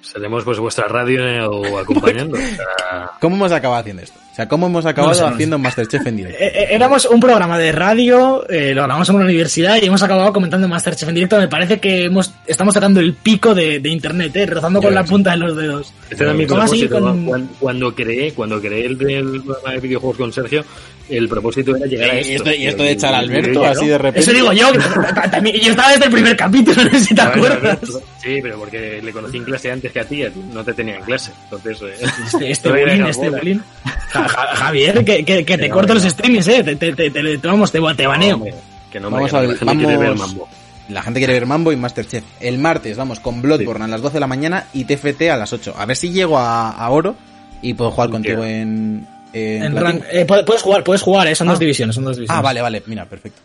Seremos 0.00 0.44
pues 0.44 0.58
vuestra 0.58 0.86
radio 0.86 1.50
o 1.50 1.78
acompañando. 1.80 2.36
¿Cómo 3.20 3.36
hemos 3.36 3.52
acabado 3.52 3.80
haciendo 3.80 4.02
esto? 4.02 4.18
O 4.32 4.34
sea, 4.36 4.46
¿cómo 4.48 4.66
hemos 4.66 4.84
acabado 4.84 5.12
No 5.12 5.14
sé, 5.14 5.22
no 5.22 5.28
sé. 5.28 5.34
haciendo 5.34 5.58
Masterchef 5.58 6.06
en 6.06 6.16
directo? 6.16 6.38
Eh, 6.42 6.52
eh, 6.54 6.66
éramos 6.72 7.06
un 7.06 7.20
programa 7.20 7.56
de 7.56 7.72
radio, 7.72 8.44
eh, 8.50 8.74
lo 8.74 8.82
grabamos 8.82 9.08
en 9.08 9.14
una 9.14 9.24
universidad 9.24 9.76
y 9.80 9.86
hemos 9.86 10.02
acabado 10.02 10.30
comentando 10.32 10.68
Masterchef 10.68 11.08
en 11.08 11.14
directo. 11.14 11.38
Me 11.38 11.48
parece 11.48 11.80
que 11.80 12.04
hemos 12.04 12.34
estamos 12.46 12.74
sacando 12.74 13.00
el 13.00 13.14
pico 13.14 13.54
de, 13.54 13.80
de 13.80 13.88
internet, 13.88 14.36
eh, 14.36 14.44
rozando 14.46 14.82
con 14.82 14.92
la 14.94 15.04
punta 15.04 15.30
de 15.30 15.36
los 15.38 15.56
dedos. 15.56 15.92
Este 16.10 16.22
era 16.24 16.34
mi 16.34 16.46
¿Cómo 16.46 16.62
así 16.62 16.86
propósito. 16.86 17.00
con- 17.12 17.24
Cuando, 17.26 17.52
cuando 17.58 17.94
creé, 17.94 18.32
cuando 18.34 18.60
creé 18.60 18.86
el, 18.86 19.10
el 19.10 19.42
programa 19.42 19.70
de 19.72 19.80
videojuegos 19.80 20.18
con 20.18 20.32
Sergio, 20.34 20.64
el 21.08 21.28
propósito 21.28 21.76
era 21.76 21.86
llegar 21.86 22.10
a 22.10 22.20
Y 22.20 22.34
esto. 22.34 22.52
y 22.52 22.66
esto 22.66 22.82
de 22.82 22.90
echar 22.92 23.14
a 23.14 23.18
Alberto 23.18 23.64
así 23.64 23.86
de 23.86 23.98
repente. 23.98 24.20
Eso 24.20 24.32
digo 24.32 24.52
yo, 24.52 24.68
también- 25.30 25.56
yo 25.60 25.70
estaba 25.70 25.90
desde 25.92 26.04
el 26.06 26.10
primer 26.12 26.36
capítulo, 26.36 26.84
no 26.84 26.90
sé 26.90 27.00
si 27.00 27.14
te 27.14 27.20
acuerdas. 27.22 27.78
Sí, 28.22 28.38
pero 28.42 28.58
porque 28.58 29.00
le 29.02 29.12
conocí 29.12 29.36
en 29.36 29.44
clase 29.44 29.70
antes 29.70 29.92
que 29.92 30.00
a 30.00 30.04
ti, 30.04 30.22
a 30.22 30.30
ti 30.30 30.40
no 30.52 30.64
te 30.64 30.72
tenía 30.72 30.96
en 30.96 31.02
clase. 31.02 31.32
Entonces, 31.44 31.78
eh, 31.82 32.06
Este, 32.26 32.50
este 32.50 32.68
bullying, 32.70 33.04
este 33.06 33.30
bullying. 33.30 33.58
Ja- 34.10 34.28
ja- 34.28 34.46
Javier, 34.56 35.04
que, 35.04 35.24
que, 35.24 35.44
que 35.44 35.58
te 35.58 35.68
no, 35.68 35.74
corto 35.74 35.94
no. 35.94 36.00
los 36.00 36.10
streamings, 36.10 36.48
eh. 36.48 36.62
Te, 36.64 36.76
te, 36.76 36.92
te, 36.94 37.10
te- 37.10 37.36
vamos, 37.48 37.70
te, 37.70 37.80
te 37.96 38.06
baneo. 38.06 38.36
hombre, 38.36 38.54
que 38.90 38.98
no 39.00 39.10
Vamos 39.10 39.32
a 39.32 39.42
la 39.42 39.48
ver, 39.48 39.58
gente 39.58 39.76
quiere 39.76 39.96
ver 39.96 40.14
mambo. 40.16 40.48
La 40.88 41.02
gente 41.02 41.18
quiere 41.18 41.32
ver 41.32 41.46
Mambo 41.46 41.72
y 41.72 41.76
Masterchef. 41.76 42.24
El 42.40 42.58
martes 42.58 42.94
vamos 42.98 43.18
con 43.18 43.40
Bloodborne 43.40 43.86
a 43.86 43.88
las 43.88 44.02
12 44.02 44.14
de 44.14 44.20
la 44.20 44.26
mañana 44.26 44.66
y 44.74 44.84
TFT 44.84 45.22
a 45.30 45.36
las 45.38 45.50
8. 45.54 45.74
A 45.78 45.86
ver 45.86 45.96
si 45.96 46.10
llego 46.12 46.38
a, 46.38 46.72
a 46.72 46.90
oro 46.90 47.16
y 47.62 47.72
puedo 47.72 47.90
jugar 47.90 48.10
contigo 48.10 48.44
en... 48.44 49.06
en 49.34 49.76
rank- 49.76 50.04
eh, 50.10 50.24
puedes 50.24 50.62
jugar, 50.62 50.84
puedes 50.84 51.02
jugar, 51.02 51.26
eh, 51.26 51.34
son 51.34 51.48
Ah. 51.48 51.52
dos 51.52 51.60
divisiones, 51.60 51.94
son 51.94 52.04
dos 52.04 52.16
divisiones. 52.16 52.38
Ah, 52.38 52.42
vale, 52.42 52.60
vale. 52.62 52.82
Mira, 52.86 53.04
perfecto. 53.08 53.40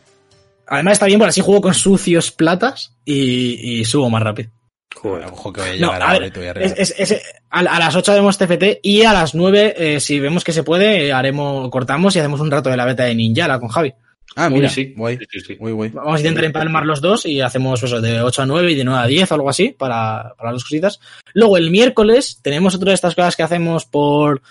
Además 0.68 0.94
está 0.94 1.07
bien, 1.07 1.18
porque 1.20 1.30
así 1.30 1.41
juego 1.41 1.61
con 1.61 1.74
sucios 1.74 2.32
platas 2.32 2.95
y, 3.03 3.80
y 3.80 3.86
subo 3.86 4.10
más 4.10 4.22
rápido. 4.22 4.52
Joder. 4.95 5.26
Ojo 5.28 5.53
que 5.53 5.61
voy 5.61 5.70
a 5.70 5.74
No, 5.74 5.78
llegar 5.94 6.02
a 6.03 6.10
a 6.10 6.20
ver, 6.20 6.57
es, 6.61 6.74
es- 6.78 7.11
es- 7.11 7.22
las 7.52 7.95
8 7.95 8.11
haremos 8.11 8.38
TFT 8.38 8.80
y 8.84 9.03
a 9.03 9.14
las 9.14 9.34
9, 9.36 9.74
eh, 9.78 9.99
si 9.99 10.20
vemos 10.20 10.44
que 10.44 10.52
se 10.52 10.64
puede, 10.64 11.11
haremos, 11.14 11.70
cortamos 11.70 12.16
y 12.16 12.20
hacemos 12.20 12.40
un 12.40 12.52
rato 12.52 12.70
de 12.70 12.78
la 12.78 12.86
beta 12.86 13.03
de 13.06 13.16
Ninjala 13.16 13.60
con 13.60 13.70
Javi. 13.70 13.94
Ah, 14.36 14.48
Uy, 14.48 14.56
mira, 14.56 14.70
sí. 14.70 14.94
guay. 14.95 15.18
Sí, 15.32 15.40
sí, 15.40 15.56
guay. 15.56 15.90
Vamos 15.90 16.16
a 16.16 16.20
intentar 16.20 16.44
empalmar 16.44 16.86
los 16.86 17.02
dos 17.02 17.26
y 17.26 17.41
hacemos 17.41 17.82
eso 17.82 17.99
de 17.99 18.22
8 18.22 18.44
a 18.44 18.45
9 18.45 18.72
y 18.72 18.76
de 18.76 18.84
9 18.84 19.02
a 19.03 19.07
10 19.07 19.32
o 19.32 19.36
algo 19.36 19.49
así 19.49 19.70
para, 19.70 20.34
para 20.38 20.52
las 20.52 20.64
cositas. 20.64 20.99
Luego 21.34 21.57
el 21.57 21.72
miércoles 21.72 22.40
tenemos 22.44 22.76
otra 22.76 22.90
de 22.90 22.95
estas 22.95 23.16
cosas 23.16 23.36
que 23.36 23.44
hacemos 23.44 23.86
por, 23.86 24.41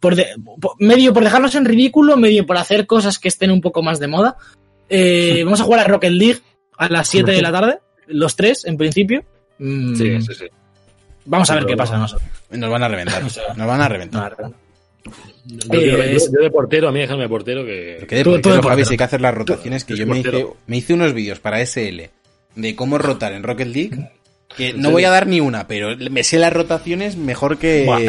por, 0.00 0.14
de- 0.14 0.26
por- 0.60 0.74
medio 0.78 1.12
por 1.12 1.24
dejarnos 1.24 1.54
en 1.54 1.64
ridículo, 1.64 2.16
medio 2.16 2.46
por 2.46 2.56
hacer 2.56 2.86
cosas 2.86 3.18
que 3.18 3.28
estén 3.28 3.50
un 3.50 3.60
poco 3.60 3.82
más 3.82 3.98
de 3.98 4.06
moda. 4.08 4.36
Eh, 4.88 5.42
vamos 5.44 5.60
a 5.60 5.64
jugar 5.64 5.80
a 5.80 5.84
Rocket 5.84 6.12
League 6.12 6.40
a 6.76 6.88
las 6.88 7.08
7 7.08 7.30
de 7.32 7.42
la 7.42 7.50
tarde, 7.52 7.78
los 8.06 8.36
tres 8.36 8.64
en 8.64 8.76
principio. 8.76 9.24
Mm, 9.58 9.94
Sí, 9.96 10.20
sí, 10.22 10.34
sí. 10.34 10.44
Vamos 11.24 11.50
a 11.50 11.54
ver 11.54 11.64
Pero 11.64 11.74
qué 11.74 11.76
pasa 11.76 11.98
nosotros. 11.98 12.26
Nos 12.50 12.70
van 12.70 12.82
a 12.84 12.88
reventar. 12.88 13.22
O 13.22 13.28
sea, 13.28 13.52
Nos 13.54 13.66
van 13.66 13.80
a 13.82 13.88
reventar. 13.88 14.34
Yo, 15.44 15.80
yo- 15.80 15.80
Eh, 16.02 16.14
yo- 16.18 16.32
yo 16.32 16.42
de 16.42 16.50
portero, 16.50 16.88
a 16.88 16.92
mí 16.92 17.00
déjame 17.00 17.22
de 17.22 17.28
portero 17.28 17.64
que... 17.64 18.04
Que 18.08 18.16
de 18.16 18.24
Tú- 18.24 18.30
tú 18.30 18.34
portero, 18.36 18.54
de 18.56 18.62
Javi, 18.62 18.62
portero. 18.68 18.84
si 18.86 18.92
hay 18.94 18.98
que 18.98 19.04
hacer 19.04 19.20
las 19.20 19.34
rotaciones 19.34 19.84
que 19.84 19.94
Tú 19.94 19.98
yo 20.00 20.06
me 20.06 20.18
hice, 20.20 20.46
me 20.66 20.76
hice 20.76 20.94
unos 20.94 21.12
vídeos 21.14 21.40
para 21.40 21.60
SL 21.64 22.10
de 22.54 22.76
cómo 22.76 22.98
rotar 22.98 23.32
en 23.32 23.42
Rocket 23.42 23.68
League 23.68 24.10
que 24.56 24.72
no 24.72 24.90
voy 24.90 25.04
a 25.04 25.10
dar 25.10 25.26
ni 25.26 25.40
una, 25.40 25.68
pero 25.68 25.94
me 26.10 26.24
sé 26.24 26.38
las 26.38 26.52
rotaciones 26.52 27.16
mejor 27.16 27.58
que 27.58 27.84
Buah, 27.84 28.00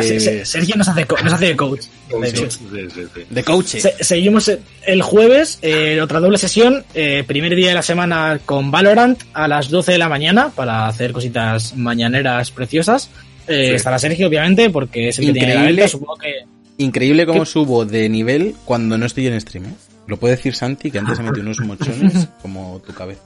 Sergio 0.45 0.75
nos 0.77 0.87
hace, 0.87 1.05
co- 1.05 1.17
nos 1.23 1.33
hace 1.33 1.47
de 1.47 1.55
coach. 1.55 1.81
De 2.21 2.31
Sí, 2.31 2.37
coach. 2.41 2.51
sí, 2.51 2.67
sí, 2.93 3.01
sí. 3.13 3.21
de 3.29 3.43
coach. 3.43 3.65
Se- 3.65 4.03
seguimos 4.03 4.49
el 4.87 5.01
jueves, 5.01 5.59
eh, 5.61 5.99
otra 6.01 6.19
doble 6.19 6.37
sesión, 6.37 6.83
eh, 6.93 7.23
primer 7.27 7.55
día 7.55 7.69
de 7.69 7.75
la 7.75 7.81
semana 7.83 8.39
con 8.45 8.71
Valorant 8.71 9.21
a 9.33 9.47
las 9.47 9.69
12 9.69 9.91
de 9.91 9.97
la 9.97 10.09
mañana 10.09 10.49
para 10.55 10.87
hacer 10.87 11.11
cositas 11.11 11.75
mañaneras 11.75 12.51
preciosas. 12.51 13.09
Eh, 13.47 13.69
Sí. 13.69 13.75
Estará 13.75 13.99
Sergio, 13.99 14.27
obviamente, 14.27 14.69
porque 14.69 15.09
es 15.09 15.19
el 15.19 15.25
que 15.27 15.33
tiene 15.33 15.47
la 15.49 15.53
Increíble. 15.55 15.81
venta, 15.81 15.91
supongo 15.91 16.15
que... 16.17 16.33
Increíble 16.77 17.25
cómo 17.25 17.43
¿Qué? 17.43 17.45
subo 17.49 17.83
de 17.85 18.07
nivel 18.07 18.55
cuando 18.63 18.97
no 18.97 19.05
estoy 19.05 19.27
en 19.27 19.41
stream, 19.41 19.65
¿eh? 19.65 19.73
Lo 20.07 20.17
puede 20.17 20.35
decir 20.37 20.55
Santi, 20.55 20.89
que 20.89 20.99
antes 20.99 21.17
se 21.17 21.23
metió 21.23 21.41
unos 21.43 21.59
mochones 21.59 22.27
como 22.41 22.81
tu 22.85 22.93
cabeza. 22.93 23.21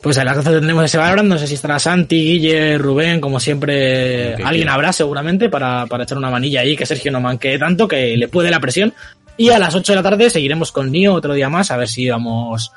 Pues 0.00 0.16
a 0.18 0.24
las 0.24 0.36
12 0.36 0.50
tendremos 0.50 0.84
ese 0.84 0.96
Valorant, 0.96 1.28
no 1.28 1.38
sé 1.38 1.46
si 1.48 1.54
estará 1.54 1.78
Santi, 1.78 2.16
Guille, 2.16 2.78
Rubén, 2.78 3.20
como 3.20 3.40
siempre, 3.40 4.34
alguien 4.36 4.68
habrá 4.68 4.92
seguramente 4.92 5.48
para, 5.48 5.86
para 5.86 6.04
echar 6.04 6.18
una 6.18 6.30
manilla 6.30 6.60
ahí, 6.60 6.76
que 6.76 6.86
Sergio 6.86 7.10
no 7.10 7.20
manque 7.20 7.58
tanto, 7.58 7.88
que 7.88 8.16
le 8.16 8.28
puede 8.28 8.50
la 8.50 8.60
presión. 8.60 8.94
Y 9.36 9.50
a 9.50 9.58
las 9.58 9.74
8 9.74 9.92
de 9.92 9.96
la 9.96 10.02
tarde 10.02 10.30
seguiremos 10.30 10.70
con 10.70 10.92
Nio 10.92 11.14
otro 11.14 11.34
día 11.34 11.48
más, 11.48 11.70
a 11.72 11.76
ver 11.76 11.88
si 11.88 12.08
vamos, 12.08 12.72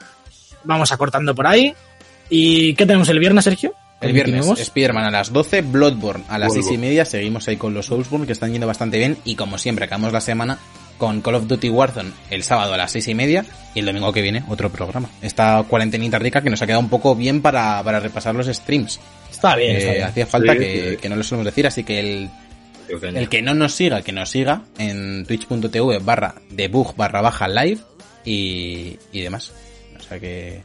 vamos 0.63 0.91
acortando 0.91 1.35
por 1.35 1.45
ahí. 1.45 1.73
¿Y 2.29 2.73
qué 2.73 2.85
tenemos 2.85 3.09
el 3.09 3.19
viernes, 3.19 3.43
Sergio? 3.43 3.73
El 3.99 4.13
viernes. 4.13 4.47
Spider-Man 4.47 5.05
a 5.05 5.11
las 5.11 5.31
12, 5.31 5.61
Bloodborne 5.61 6.23
a 6.27 6.39
las 6.39 6.53
Bloodborne. 6.53 6.69
6 6.69 6.71
y 6.71 6.77
media, 6.77 7.05
seguimos 7.05 7.47
ahí 7.47 7.57
con 7.57 7.75
los 7.75 7.85
Soulsborne 7.85 8.25
que 8.25 8.33
están 8.33 8.51
yendo 8.51 8.65
bastante 8.65 8.97
bien 8.97 9.17
y 9.25 9.35
como 9.35 9.59
siempre 9.59 9.85
acabamos 9.85 10.11
la 10.11 10.21
semana 10.21 10.57
con 11.01 11.19
Call 11.21 11.33
of 11.33 11.47
Duty 11.47 11.67
Warzone 11.69 12.11
el 12.29 12.43
sábado 12.43 12.75
a 12.75 12.77
las 12.77 12.91
6 12.91 13.07
y 13.07 13.15
media 13.15 13.43
y 13.73 13.79
el 13.79 13.87
domingo 13.87 14.13
que 14.13 14.21
viene 14.21 14.43
otro 14.47 14.69
programa. 14.69 15.09
Esta 15.23 15.63
cuarentenita 15.67 16.19
rica 16.19 16.41
que 16.43 16.51
nos 16.51 16.61
ha 16.61 16.67
quedado 16.67 16.79
un 16.79 16.89
poco 16.89 17.15
bien 17.15 17.41
para, 17.41 17.81
para 17.83 17.99
repasar 17.99 18.35
los 18.35 18.45
streams. 18.45 18.99
Está 19.31 19.55
bien, 19.55 19.77
está 19.77 19.89
Eh, 19.89 19.93
bien. 19.95 20.05
hacía 20.05 20.27
falta 20.27 20.53
Sí, 20.53 20.59
que, 20.59 20.89
sí. 20.91 20.97
que 20.97 21.09
no 21.09 21.15
lo 21.15 21.23
solemos 21.23 21.45
decir, 21.47 21.65
así 21.65 21.83
que 21.83 21.99
el, 21.99 22.29
el 23.15 23.29
que 23.29 23.41
no 23.41 23.55
nos 23.55 23.73
siga, 23.73 24.03
que 24.03 24.11
nos 24.11 24.29
siga 24.29 24.61
en 24.77 25.25
twitch.tv 25.25 25.97
barra 25.99 26.35
debug 26.51 26.95
barra 26.95 27.21
baja 27.21 27.47
live 27.47 27.79
y, 28.23 28.99
y 29.11 29.21
demás. 29.21 29.51
O 29.99 30.03
sea 30.03 30.19
que, 30.19 30.61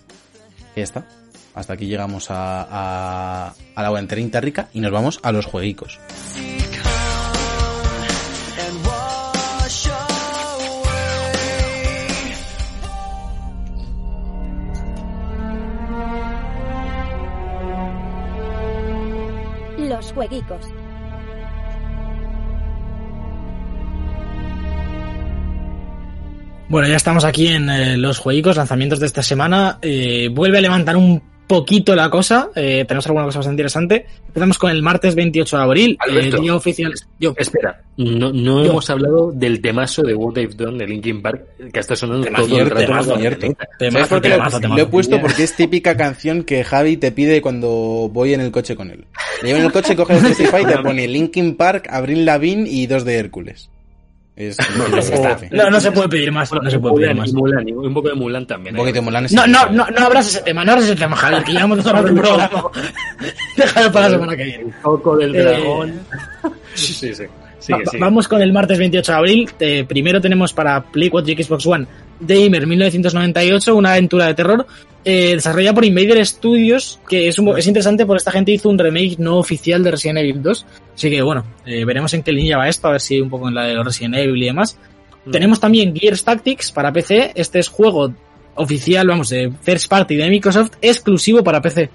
que 0.74 0.80
ya 0.80 0.84
está. 0.84 1.06
Hasta 1.54 1.72
aquí 1.72 1.86
llegamos 1.86 2.30
a, 2.30 2.66
a, 2.68 3.54
a 3.74 3.82
la 3.82 3.88
cuarentena 3.88 4.40
rica 4.42 4.68
y 4.74 4.80
nos 4.80 4.92
vamos 4.92 5.18
a 5.22 5.32
los 5.32 5.46
jueguicos. 5.46 5.98
Jueguicos. 20.12 20.66
Bueno, 26.68 26.88
ya 26.88 26.96
estamos 26.96 27.24
aquí 27.24 27.46
en 27.46 27.70
eh, 27.70 27.96
los 27.96 28.18
jueguicos, 28.18 28.56
lanzamientos 28.56 28.98
de 28.98 29.06
esta 29.06 29.22
semana. 29.22 29.78
Eh, 29.82 30.28
vuelve 30.32 30.58
a 30.58 30.60
levantar 30.60 30.96
un 30.96 31.22
poquito 31.46 31.94
la 31.94 32.10
cosa. 32.10 32.50
eh, 32.54 32.84
tenemos 32.86 33.06
alguna 33.06 33.24
cosa 33.26 33.38
bastante 33.38 33.54
interesante. 33.62 34.06
Empezamos 34.28 34.58
con 34.58 34.70
el 34.70 34.82
martes 34.82 35.14
28 35.14 35.56
de 35.56 35.62
abril, 35.62 35.96
Alberto. 36.00 36.36
eh, 36.36 36.40
día 36.40 36.54
oficial. 36.54 36.92
Yo, 37.18 37.34
Espera, 37.36 37.82
no, 37.96 38.32
no 38.32 38.64
Yo. 38.64 38.70
hemos 38.70 38.90
hablado 38.90 39.32
del 39.32 39.60
temazo 39.60 40.02
de 40.02 40.14
What 40.14 40.34
They've 40.34 40.54
Done 40.54 40.78
de 40.78 40.86
Linkin 40.86 41.22
Park 41.22 41.42
que 41.72 41.80
está 41.80 41.96
sonando 41.96 42.24
Temazo, 42.24 42.46
todo 42.46 42.58
el 42.60 42.70
rato. 42.70 42.86
temazo, 42.86 43.02
en 43.04 43.14
la 43.14 43.20
cierto. 43.20 43.38
planeta. 43.40 43.64
¿Sabes 43.78 43.78
temazo, 43.94 44.08
por 44.08 44.22
qué 44.22 44.28
lo, 44.28 44.34
temazo, 44.36 44.60
lo 44.60 44.78
he 44.82 44.86
puesto? 44.86 45.20
Porque 45.20 45.42
es 45.44 45.56
típica 45.56 45.96
canción 45.96 46.42
que 46.44 46.64
Javi 46.64 46.96
te 46.96 47.12
pide 47.12 47.40
cuando 47.40 48.10
voy 48.12 48.34
en 48.34 48.40
el 48.40 48.50
coche 48.50 48.76
con 48.76 48.90
él. 48.90 49.04
Le 49.42 49.48
llevo 49.48 49.60
en 49.60 49.66
el 49.66 49.72
coche, 49.72 49.96
coge 49.96 50.16
el 50.18 50.24
Spotify 50.26 50.62
y 50.62 50.66
te 50.66 50.78
pone 50.78 51.08
Linkin 51.08 51.56
Park, 51.56 51.88
Abril 51.90 52.24
Lavigne 52.24 52.68
y 52.68 52.86
dos 52.86 53.04
de 53.04 53.16
Hércules. 53.16 53.70
Es 54.36 54.56
No, 55.50 55.70
no 55.70 55.80
se 55.80 55.90
puede 55.92 56.08
pedir 56.10 56.30
más, 56.30 56.52
no 56.52 56.70
se 56.70 56.78
puede 56.78 56.94
pedir 56.96 57.08
Mulan, 57.08 57.16
más. 57.16 57.32
Mulan, 57.32 57.66
un 57.74 57.94
poco 57.94 58.08
de 58.08 58.14
Mulan 58.14 58.46
también. 58.46 58.74
Un 58.74 58.80
poquito 58.82 58.96
de 58.96 59.00
Mulan 59.00 59.26
No, 59.32 59.46
no, 59.46 59.66
no, 59.70 59.86
no 59.88 60.06
abras 60.06 60.28
ese 60.28 60.42
tema, 60.42 60.62
no 60.64 60.72
abras 60.72 60.84
ese 60.86 60.96
tema, 60.96 61.16
Javier, 61.16 61.42
que 61.42 61.52
llevamos 61.52 61.78
dos 61.78 61.86
horas 61.86 62.04
del 62.04 62.14
programa. 62.14 62.50
Déjalo 63.56 63.92
para 63.92 64.08
la 64.08 64.14
semana 64.14 64.36
que 64.36 64.44
viene. 64.44 64.64
El 64.64 64.72
foco 64.74 65.16
del 65.16 65.34
Eh, 65.34 65.42
dragón. 65.42 66.00
Sí, 66.74 66.92
sí, 66.92 67.14
sí. 67.14 67.24
Sigue, 67.58 67.78
Va- 67.84 67.90
sigue. 67.90 67.98
Vamos 68.02 68.28
con 68.28 68.42
el 68.42 68.52
martes 68.52 68.78
28 68.78 69.10
de 69.12 69.18
abril. 69.18 69.50
Eh, 69.58 69.84
primero 69.88 70.20
tenemos 70.20 70.52
para 70.52 70.82
Play 70.82 71.08
4 71.08 71.32
y 71.32 71.42
Xbox 71.42 71.64
One 71.66 71.86
Damer 72.20 72.66
1998, 72.66 73.74
una 73.74 73.92
aventura 73.92 74.26
de 74.26 74.34
terror 74.34 74.66
eh, 75.04 75.32
desarrollada 75.34 75.74
por 75.74 75.84
Invader 75.84 76.24
Studios, 76.26 76.98
que 77.08 77.28
es, 77.28 77.38
un- 77.38 77.56
es 77.56 77.66
interesante 77.66 78.04
porque 78.06 78.18
esta 78.18 78.32
gente 78.32 78.50
hizo 78.52 78.68
un 78.68 78.78
remake 78.78 79.16
no 79.18 79.36
oficial 79.36 79.82
de 79.84 79.92
Resident 79.92 80.18
Evil 80.18 80.42
2. 80.42 80.66
Así 80.96 81.10
que 81.10 81.22
bueno, 81.22 81.44
eh, 81.64 81.84
veremos 81.84 82.12
en 82.14 82.22
qué 82.24 82.32
línea 82.32 82.58
va 82.58 82.68
esto, 82.68 82.88
a 82.88 82.92
ver 82.92 83.00
si 83.00 83.20
un 83.20 83.30
poco 83.30 83.48
en 83.48 83.54
la 83.54 83.66
de 83.66 83.74
los 83.74 83.84
Resident 83.84 84.16
Evil 84.16 84.42
y 84.42 84.46
demás. 84.46 84.76
Mm. 85.24 85.30
Tenemos 85.30 85.60
también 85.60 85.94
Gears 85.94 86.24
Tactics 86.24 86.72
para 86.72 86.92
PC. 86.92 87.32
Este 87.36 87.58
es 87.60 87.68
juego 87.68 88.12
oficial, 88.56 89.06
vamos, 89.06 89.28
de 89.28 89.52
first 89.62 89.88
party 89.88 90.16
de 90.16 90.28
Microsoft, 90.28 90.72
exclusivo 90.82 91.44
para 91.44 91.60
PC. 91.62 91.88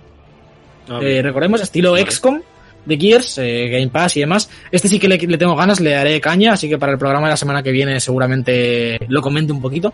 Ah, 0.88 0.99
Eh, 1.02 1.22
recordemos, 1.22 1.60
estilo. 1.61 1.98
XCOM 1.98 2.39
de 2.85 2.97
Gears, 2.97 3.37
eh, 3.37 3.67
Game 3.69 3.89
Pass 3.89 4.17
y 4.17 4.21
demás. 4.21 4.49
Este 4.71 4.87
sí 4.87 4.97
que 4.99 5.07
le, 5.07 5.17
le 5.17 5.37
tengo 5.37 5.55
ganas, 5.55 5.79
le 5.79 5.91
daré 5.91 6.19
caña, 6.19 6.53
así 6.53 6.67
que 6.67 6.77
para 6.77 6.91
el 6.93 6.97
programa 6.97 7.27
de 7.27 7.33
la 7.33 7.37
semana 7.37 7.61
que 7.61 7.71
viene 7.71 7.99
seguramente 7.99 8.99
lo 9.07 9.21
comente 9.21 9.51
un 9.53 9.61
poquito. 9.61 9.93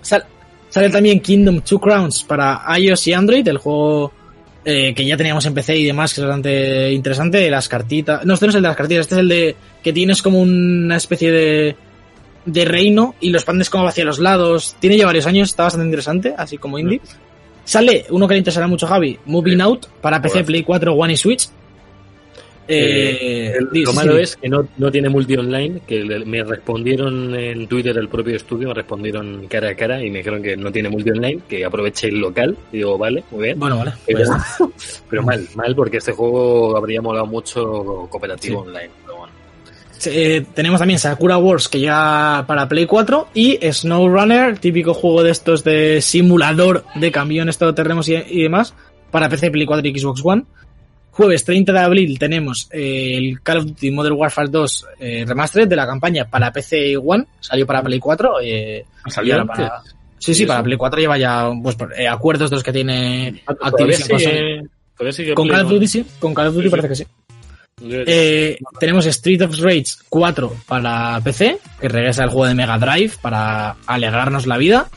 Sal- 0.00 0.24
sale 0.68 0.90
también 0.90 1.20
Kingdom 1.20 1.60
Two 1.60 1.78
Crowns 1.78 2.24
para 2.24 2.62
iOS 2.78 3.06
y 3.08 3.12
Android, 3.12 3.46
el 3.46 3.58
juego 3.58 4.12
eh, 4.64 4.94
que 4.94 5.04
ya 5.04 5.16
teníamos 5.16 5.44
en 5.46 5.54
PC 5.54 5.76
y 5.76 5.84
demás, 5.84 6.14
que 6.14 6.20
es 6.20 6.26
bastante 6.26 6.92
interesante. 6.92 7.50
Las 7.50 7.68
cartitas. 7.68 8.24
No, 8.24 8.34
este 8.34 8.46
no 8.46 8.50
es 8.50 8.56
el 8.56 8.62
de 8.62 8.68
las 8.68 8.76
cartitas, 8.76 9.00
este 9.02 9.14
es 9.16 9.20
el 9.20 9.28
de 9.28 9.56
que 9.82 9.92
tienes 9.92 10.22
como 10.22 10.40
una 10.40 10.96
especie 10.96 11.30
de, 11.30 11.76
de 12.46 12.64
reino 12.64 13.14
y 13.20 13.30
los 13.30 13.44
pandes 13.44 13.70
como 13.70 13.86
hacia 13.86 14.04
los 14.04 14.18
lados. 14.18 14.76
Tiene 14.80 14.96
ya 14.96 15.06
varios 15.06 15.26
años, 15.26 15.50
está 15.50 15.64
bastante 15.64 15.86
interesante, 15.86 16.34
así 16.36 16.58
como 16.58 16.78
indie. 16.78 17.00
Sale 17.64 18.06
uno 18.10 18.26
que 18.26 18.34
le 18.34 18.38
interesará 18.38 18.66
mucho 18.66 18.86
a 18.86 18.90
Javi, 18.90 19.18
Moving 19.26 19.54
Sí. 19.56 19.60
Out 19.62 19.86
para 20.00 20.20
PC. 20.20 20.42
Play 20.44 20.62
4, 20.64 20.94
One 20.94 21.12
y 21.12 21.16
Switch. 21.16 21.48
Eh, 22.72 23.52
El- 23.58 23.82
lo 23.82 23.90
sí, 23.90 23.96
malo 23.96 24.16
sí. 24.16 24.22
es 24.22 24.36
que 24.36 24.48
no, 24.48 24.66
no 24.78 24.90
tiene 24.90 25.08
multi 25.08 25.36
online, 25.36 25.80
que 25.86 26.04
me 26.24 26.42
respondieron 26.44 27.34
en 27.34 27.66
Twitter 27.68 27.96
el 27.98 28.08
propio 28.08 28.36
estudio, 28.36 28.68
me 28.68 28.74
respondieron 28.74 29.46
cara 29.48 29.70
a 29.70 29.74
cara 29.74 30.02
y 30.04 30.10
me 30.10 30.18
dijeron 30.18 30.42
que 30.42 30.56
no 30.56 30.72
tiene 30.72 30.88
multi 30.88 31.10
online, 31.10 31.40
que 31.48 31.64
aproveche 31.64 32.08
el 32.08 32.18
local. 32.18 32.56
Y 32.72 32.78
digo, 32.78 32.96
vale, 32.98 33.24
muy 33.30 33.44
bien. 33.44 33.58
Bueno, 33.58 33.78
vale. 33.78 33.92
pero, 34.06 34.18
pues 34.18 34.28
ya 34.28 34.66
pero 35.10 35.22
mal, 35.22 35.46
mal 35.54 35.74
porque 35.76 35.98
este 35.98 36.12
juego 36.12 36.76
habría 36.76 37.00
molado 37.02 37.26
mucho 37.26 38.06
cooperativo 38.10 38.62
Sí. 38.62 38.68
online. 38.68 38.90
Pero 39.04 39.16
bueno. 39.18 39.32
Eh, 40.04 40.44
tenemos 40.54 40.80
también 40.80 40.98
Sakura 40.98 41.38
Wars 41.38 41.68
que 41.68 41.78
llega 41.78 42.44
para 42.48 42.68
Play 42.68 42.86
4 42.86 43.28
y 43.34 43.58
SnowRunner, 43.70 44.58
típico 44.58 44.94
juego 44.94 45.22
de 45.22 45.30
estos 45.30 45.62
de 45.62 46.00
simulador 46.02 46.84
de 46.96 47.12
camiones 47.12 47.56
todoterrenos 47.58 48.08
y, 48.08 48.16
y 48.16 48.42
demás, 48.42 48.74
para 49.12 49.28
PC, 49.28 49.50
Play 49.52 49.64
4 49.66 49.86
y 49.88 49.98
Xbox 50.00 50.20
One. 50.24 50.44
Jueves 51.12 51.44
30 51.44 51.72
de 51.72 51.78
abril 51.78 52.18
tenemos 52.18 52.68
eh, 52.72 53.16
el 53.16 53.40
Call 53.42 53.58
of 53.58 53.64
Duty 53.66 53.90
Modern 53.90 54.16
Warfare 54.16 54.48
2 54.48 54.86
eh, 54.98 55.24
Remastered 55.26 55.68
de 55.68 55.76
la 55.76 55.86
campaña 55.86 56.24
para 56.28 56.50
PC 56.52 56.96
One, 56.96 57.26
salió 57.38 57.66
para 57.66 57.82
Play 57.82 57.98
4. 58.00 58.40
Eh, 58.42 58.84
ahora 59.16 59.40
antes? 59.42 59.56
para- 59.56 59.82
Sí, 60.18 60.34
sí, 60.34 60.44
¿Y 60.44 60.46
para? 60.46 60.62
Play 60.62 60.76
4 60.78 61.00
lleva 61.00 61.18
ya 61.18 61.50
pues, 61.62 61.76
eh, 61.98 62.06
acuerdos 62.08 62.48
de 62.50 62.56
los 62.56 62.62
que 62.62 62.72
tiene 62.72 63.42
Ah, 63.46 63.54
Activision 63.62 64.18
sigue- 64.20 64.62
todavía 64.96 65.12
sigue 65.12 65.34
Con 65.34 65.46
Play 65.48 65.56
Call 65.58 65.66
of. 65.66 65.72
Duty 65.72 65.86
sí, 65.88 66.04
con 66.18 66.32
Call 66.34 66.46
of 66.48 66.54
Duty 66.54 66.62
Sí, 66.64 66.68
sí. 66.68 66.70
parece 66.70 66.88
que 66.88 66.94
sí. 66.94 67.06
Eh, 67.84 68.58
tenemos 68.78 69.04
Street 69.06 69.42
of 69.42 69.58
Rage 69.58 69.84
4 70.08 70.56
para 70.66 71.20
PC, 71.22 71.58
que 71.80 71.88
regresa 71.88 72.22
al 72.22 72.28
juego 72.30 72.46
de 72.46 72.54
Mega 72.54 72.78
Drive 72.78 73.14
para 73.20 73.74
alegrarnos 73.86 74.46
la 74.46 74.56
vida. 74.58 74.88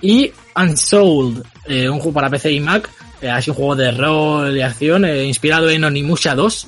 Y 0.00 0.32
Unsold, 0.56 1.44
eh, 1.66 1.88
un 1.90 1.98
juego 1.98 2.14
para 2.14 2.30
PC 2.30 2.50
y 2.52 2.60
Mac, 2.60 2.88
eh, 2.88 2.92
así 3.22 3.50
un 3.50 3.56
juego 3.56 3.76
de 3.76 3.90
rol 3.90 4.56
y 4.56 4.62
acción, 4.62 5.04
eh, 5.04 5.24
inspirado 5.24 5.68
en 5.70 5.84
Onimusha 5.84 6.34
2. 6.34 6.66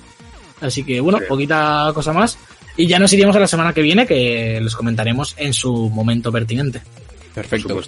Así 0.61 0.85
que 0.85 1.01
bueno, 1.01 1.19
Sí. 1.19 1.25
poquita 1.29 1.91
cosa 1.95 2.13
más. 2.13 2.39
Y 2.77 2.87
ya 2.87 2.99
nos 2.99 3.13
iríamos 3.13 3.37
a 3.37 3.41
la 3.41 3.47
semana 3.47 3.73
que 3.73 3.83
viene, 3.83 4.07
que 4.07 4.59
les 4.63 4.75
comentaremos 4.75 5.35
en 5.37 5.53
su 5.53 5.91
momento 5.91 6.33
pertinente. 6.33 6.81
Perfecto. 7.35 7.81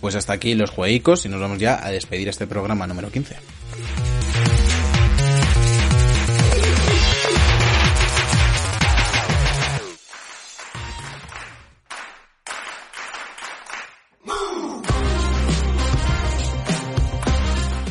Pues 0.00 0.14
hasta 0.14 0.32
aquí 0.32 0.54
los 0.54 0.70
jueguicos 0.70 1.26
y 1.26 1.28
nos 1.28 1.40
vamos 1.40 1.58
ya 1.58 1.84
a 1.84 1.90
despedir 1.90 2.28
este 2.28 2.46
programa 2.46 2.86
número 2.86 3.10
15. 3.10 3.36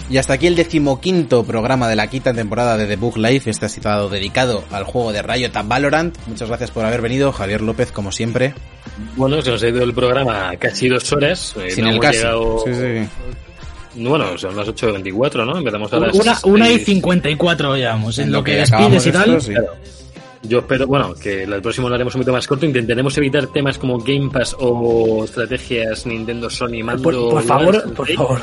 Y 0.09 0.17
hasta 0.17 0.33
aquí 0.33 0.47
el 0.47 0.55
decimoquinto 0.55 1.43
programa 1.43 1.87
de 1.87 1.95
la 1.95 2.07
quinta 2.07 2.33
temporada 2.33 2.77
de 2.77 2.87
The 2.87 2.95
Book 2.95 3.17
Life. 3.17 3.47
Este 3.49 3.65
ha 3.65 3.67
estado 3.67 4.09
dedicado 4.09 4.63
al 4.71 4.83
juego 4.83 5.11
de 5.13 5.21
Riot 5.21 5.51
a 5.55 5.61
Valorant. 5.61 6.17
Muchas 6.25 6.47
gracias 6.47 6.71
por 6.71 6.83
haber 6.83 7.01
venido, 7.01 7.31
Javier 7.31 7.61
López, 7.61 7.91
como 7.91 8.11
siempre. 8.11 8.53
Bueno, 9.15 9.39
se 9.43 9.51
nos 9.51 9.61
ha 9.61 9.67
ido 9.67 9.83
el 9.83 9.93
programa 9.93 10.51
casi 10.57 10.89
dos 10.89 11.11
horas. 11.13 11.53
eh, 11.61 11.69
Sin 11.69 11.83
no 11.83 11.91
el 11.91 11.95
hemos 11.97 12.05
casi. 12.07 12.17
llegado- 12.17 12.63
Sí, 12.65 12.73
sí. 12.73 14.01
Bueno, 14.01 14.37
son 14.37 14.55
las 14.55 14.67
8.24, 14.67 15.45
¿no? 15.45 15.57
Empezamos 15.57 15.91
a 15.93 15.99
las 15.99 16.15
Una, 16.15 16.39
una 16.43 16.69
y 16.69 16.75
6. 16.75 16.85
54 16.85 17.75
llevamos, 17.75 18.17
en, 18.17 18.25
En 18.25 18.31
lo 18.31 18.43
que, 18.43 18.51
que 18.53 18.57
despides 18.59 19.05
y 19.07 19.11
tal. 19.11 19.29
esto, 19.35 19.41
sí. 19.41 19.51
Claro. 19.53 19.73
Yo 20.43 20.59
espero, 20.59 20.87
bueno, 20.87 21.13
que 21.15 21.43
el 21.43 21.61
próximo 21.61 21.89
lo 21.89 21.95
haremos 21.95 22.15
un 22.15 22.19
poquito 22.19 22.31
más 22.31 22.47
corto. 22.47 22.65
Intentaremos 22.65 23.17
evitar 23.17 23.47
temas 23.47 23.77
como 23.77 23.97
Game 23.99 24.29
Pass 24.29 24.55
o 24.59 25.23
estrategias 25.25 26.05
Nintendo 26.05 26.49
Sony 26.49 26.81
Mando. 26.83 27.03
Por, 27.03 27.13
por 27.15 27.43
favor, 27.43 27.93
por 27.93 28.07
favor. 28.13 28.39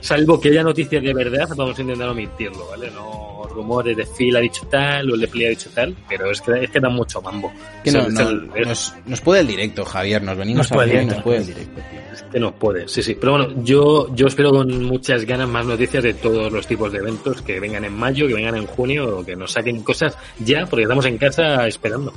Salvo 0.00 0.40
que 0.40 0.48
haya 0.48 0.62
noticias 0.62 1.02
de 1.02 1.12
verdad, 1.12 1.48
vamos 1.56 1.78
a 1.78 1.82
intentar 1.82 2.08
omitirlo, 2.08 2.68
¿vale? 2.68 2.90
No 2.90 3.39
rumores 3.50 3.96
de 3.96 4.06
Phil 4.06 4.34
ha 4.36 4.40
dicho 4.40 4.66
tal 4.70 5.10
o 5.10 5.14
el 5.14 5.20
de 5.20 5.28
Play 5.28 5.46
ha 5.46 5.50
dicho 5.50 5.70
tal, 5.74 5.94
pero 6.08 6.30
es 6.30 6.40
que, 6.40 6.64
es 6.64 6.70
que 6.70 6.80
da 6.80 6.88
mucho 6.88 7.20
mambo. 7.20 7.52
Que 7.84 7.92
no, 7.92 8.06
el- 8.06 8.66
nos, 8.66 8.94
nos 9.06 9.20
puede 9.20 9.40
el 9.42 9.46
directo, 9.46 9.84
Javier. 9.84 10.22
Nos 10.22 10.36
venimos 10.36 10.70
Nos 10.70 10.76
puede 10.76 10.88
y 10.88 10.90
directo. 10.92 11.14
nos 11.14 11.22
puede 11.24 11.38
el 11.38 11.46
directo, 11.46 11.80
tío. 11.90 12.00
es 12.12 12.22
que 12.22 12.40
nos 12.40 12.52
puede, 12.54 12.88
sí, 12.88 13.02
sí. 13.02 13.16
Pero 13.18 13.32
bueno, 13.32 13.62
yo, 13.62 14.14
yo 14.14 14.26
espero 14.26 14.50
con 14.50 14.84
muchas 14.84 15.24
ganas 15.24 15.48
más 15.48 15.66
noticias 15.66 16.02
de 16.02 16.14
todos 16.14 16.52
los 16.52 16.66
tipos 16.66 16.90
de 16.92 16.98
eventos 16.98 17.42
que 17.42 17.60
vengan 17.60 17.84
en 17.84 17.94
mayo, 17.96 18.26
que 18.26 18.34
vengan 18.34 18.56
en 18.56 18.66
junio, 18.66 19.18
o 19.18 19.24
que 19.24 19.36
nos 19.36 19.52
saquen 19.52 19.82
cosas 19.82 20.16
ya, 20.38 20.66
porque 20.66 20.82
estamos 20.84 21.04
en 21.06 21.18
casa 21.18 21.66
esperando. 21.66 22.12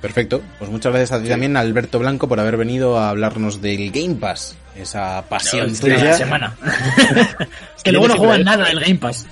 Perfecto. 0.00 0.40
Pues 0.58 0.70
muchas 0.70 0.92
gracias 0.92 1.12
a 1.18 1.22
ti 1.22 1.28
también, 1.28 1.56
Alberto 1.58 1.98
Blanco, 1.98 2.26
por 2.26 2.40
haber 2.40 2.56
venido 2.56 2.98
a 2.98 3.10
hablarnos 3.10 3.60
del 3.60 3.90
Game 3.90 4.14
Pass. 4.14 4.56
Esa 4.74 5.22
pasión 5.28 5.66
No, 5.66 5.72
es 5.72 5.82
la 6.02 6.12
semana. 6.14 6.56
es 7.76 7.82
que 7.82 7.92
luego 7.92 8.08
no 8.08 8.16
juegan 8.16 8.44
nada 8.44 8.70
el 8.70 8.80
Game 8.80 8.94
Pass. 8.94 9.26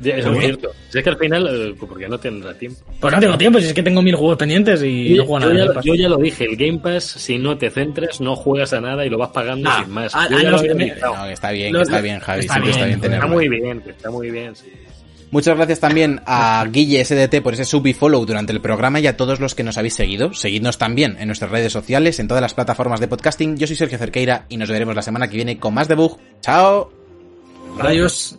Ya, 0.00 0.16
eso 0.16 0.30
Muy 0.30 0.38
es 0.38 0.44
cierto. 0.46 0.70
Si 0.88 0.98
es 0.98 1.04
que 1.04 1.10
al 1.10 1.18
final, 1.18 1.46
eh, 1.50 1.74
porque 1.78 2.08
no 2.08 2.18
tendrá 2.18 2.54
tiempo. 2.54 2.80
Pues 2.98 3.14
no 3.14 3.20
tengo 3.20 3.36
tiempo, 3.38 3.60
si 3.60 3.66
es 3.66 3.74
que 3.74 3.82
tengo 3.82 4.00
mil 4.00 4.14
juegos 4.16 4.38
pendientes 4.38 4.82
y 4.82 5.10
no 5.10 5.16
Yo, 5.16 5.26
juego 5.26 5.40
nada. 5.40 5.74
ya, 5.74 5.80
yo 5.82 5.94
ya 5.94 6.08
lo 6.08 6.16
dije, 6.16 6.44
el 6.46 6.56
Game 6.56 6.78
Pass, 6.78 7.04
si 7.04 7.38
no 7.38 7.58
te 7.58 7.68
centras, 7.70 8.20
no 8.20 8.34
juegas 8.34 8.72
a 8.72 8.80
nada 8.80 9.04
y 9.04 9.10
lo 9.10 9.18
vas 9.18 9.28
pagando 9.30 9.68
Ah, 9.70 9.82
sin 9.84 9.92
más. 9.92 10.12
ah, 10.14 10.26
Yo 10.30 10.38
ah, 10.38 10.42
ya 10.42 10.50
no, 10.50 10.56
está 10.56 11.50
bien, 11.52 11.72
que 11.74 11.82
está 11.82 12.00
bien, 12.00 12.18
Javi. 12.20 12.40
está 12.40 12.54
siempre 12.54 12.70
está 12.72 12.86
bien, 12.86 13.12
Está 13.14 13.26
muy 13.26 13.48
bien, 13.48 13.80
que 13.82 13.90
está 13.90 14.10
muy 14.10 14.30
bien, 14.30 14.56
sí. 14.56 14.66
Muchas 15.32 15.54
gracias 15.56 15.78
también 15.78 16.20
a 16.26 16.66
Guille 16.72 17.04
SDT 17.04 17.40
por 17.42 17.54
ese 17.54 17.64
sub 17.64 17.86
y 17.86 17.92
follow 17.92 18.24
durante 18.26 18.52
el 18.52 18.60
programa 18.60 18.98
y 18.98 19.06
a 19.06 19.16
todos 19.16 19.38
los 19.38 19.54
que 19.54 19.62
nos 19.62 19.78
habéis 19.78 19.94
seguido. 19.94 20.32
Seguidnos 20.34 20.76
también 20.78 21.16
en 21.20 21.28
nuestras 21.28 21.52
redes 21.52 21.72
sociales, 21.72 22.18
en 22.18 22.26
todas 22.26 22.40
las 22.40 22.54
plataformas 22.54 22.98
de 22.98 23.06
podcasting. 23.06 23.56
Yo 23.56 23.66
soy 23.68 23.76
Sergio 23.76 23.96
Cerqueira 23.98 24.46
y 24.48 24.56
nos 24.56 24.70
veremos 24.70 24.96
la 24.96 25.02
semana 25.02 25.28
que 25.28 25.36
viene 25.36 25.58
con 25.58 25.72
más 25.74 25.86
debug. 25.86 26.18
¡Chao! 26.40 26.90
Adiós. 27.78 28.38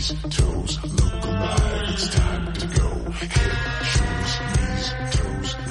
knees, 0.00 0.14
toes, 0.30 0.78
look 0.84 1.24
alive, 1.24 1.88
it's 1.88 2.08
time 2.14 2.52
to 2.54 2.66
go. 2.66 3.10
Head, 3.10 3.84
shoulders, 3.84 4.40
knees, 4.56 4.88
toes, 5.10 5.69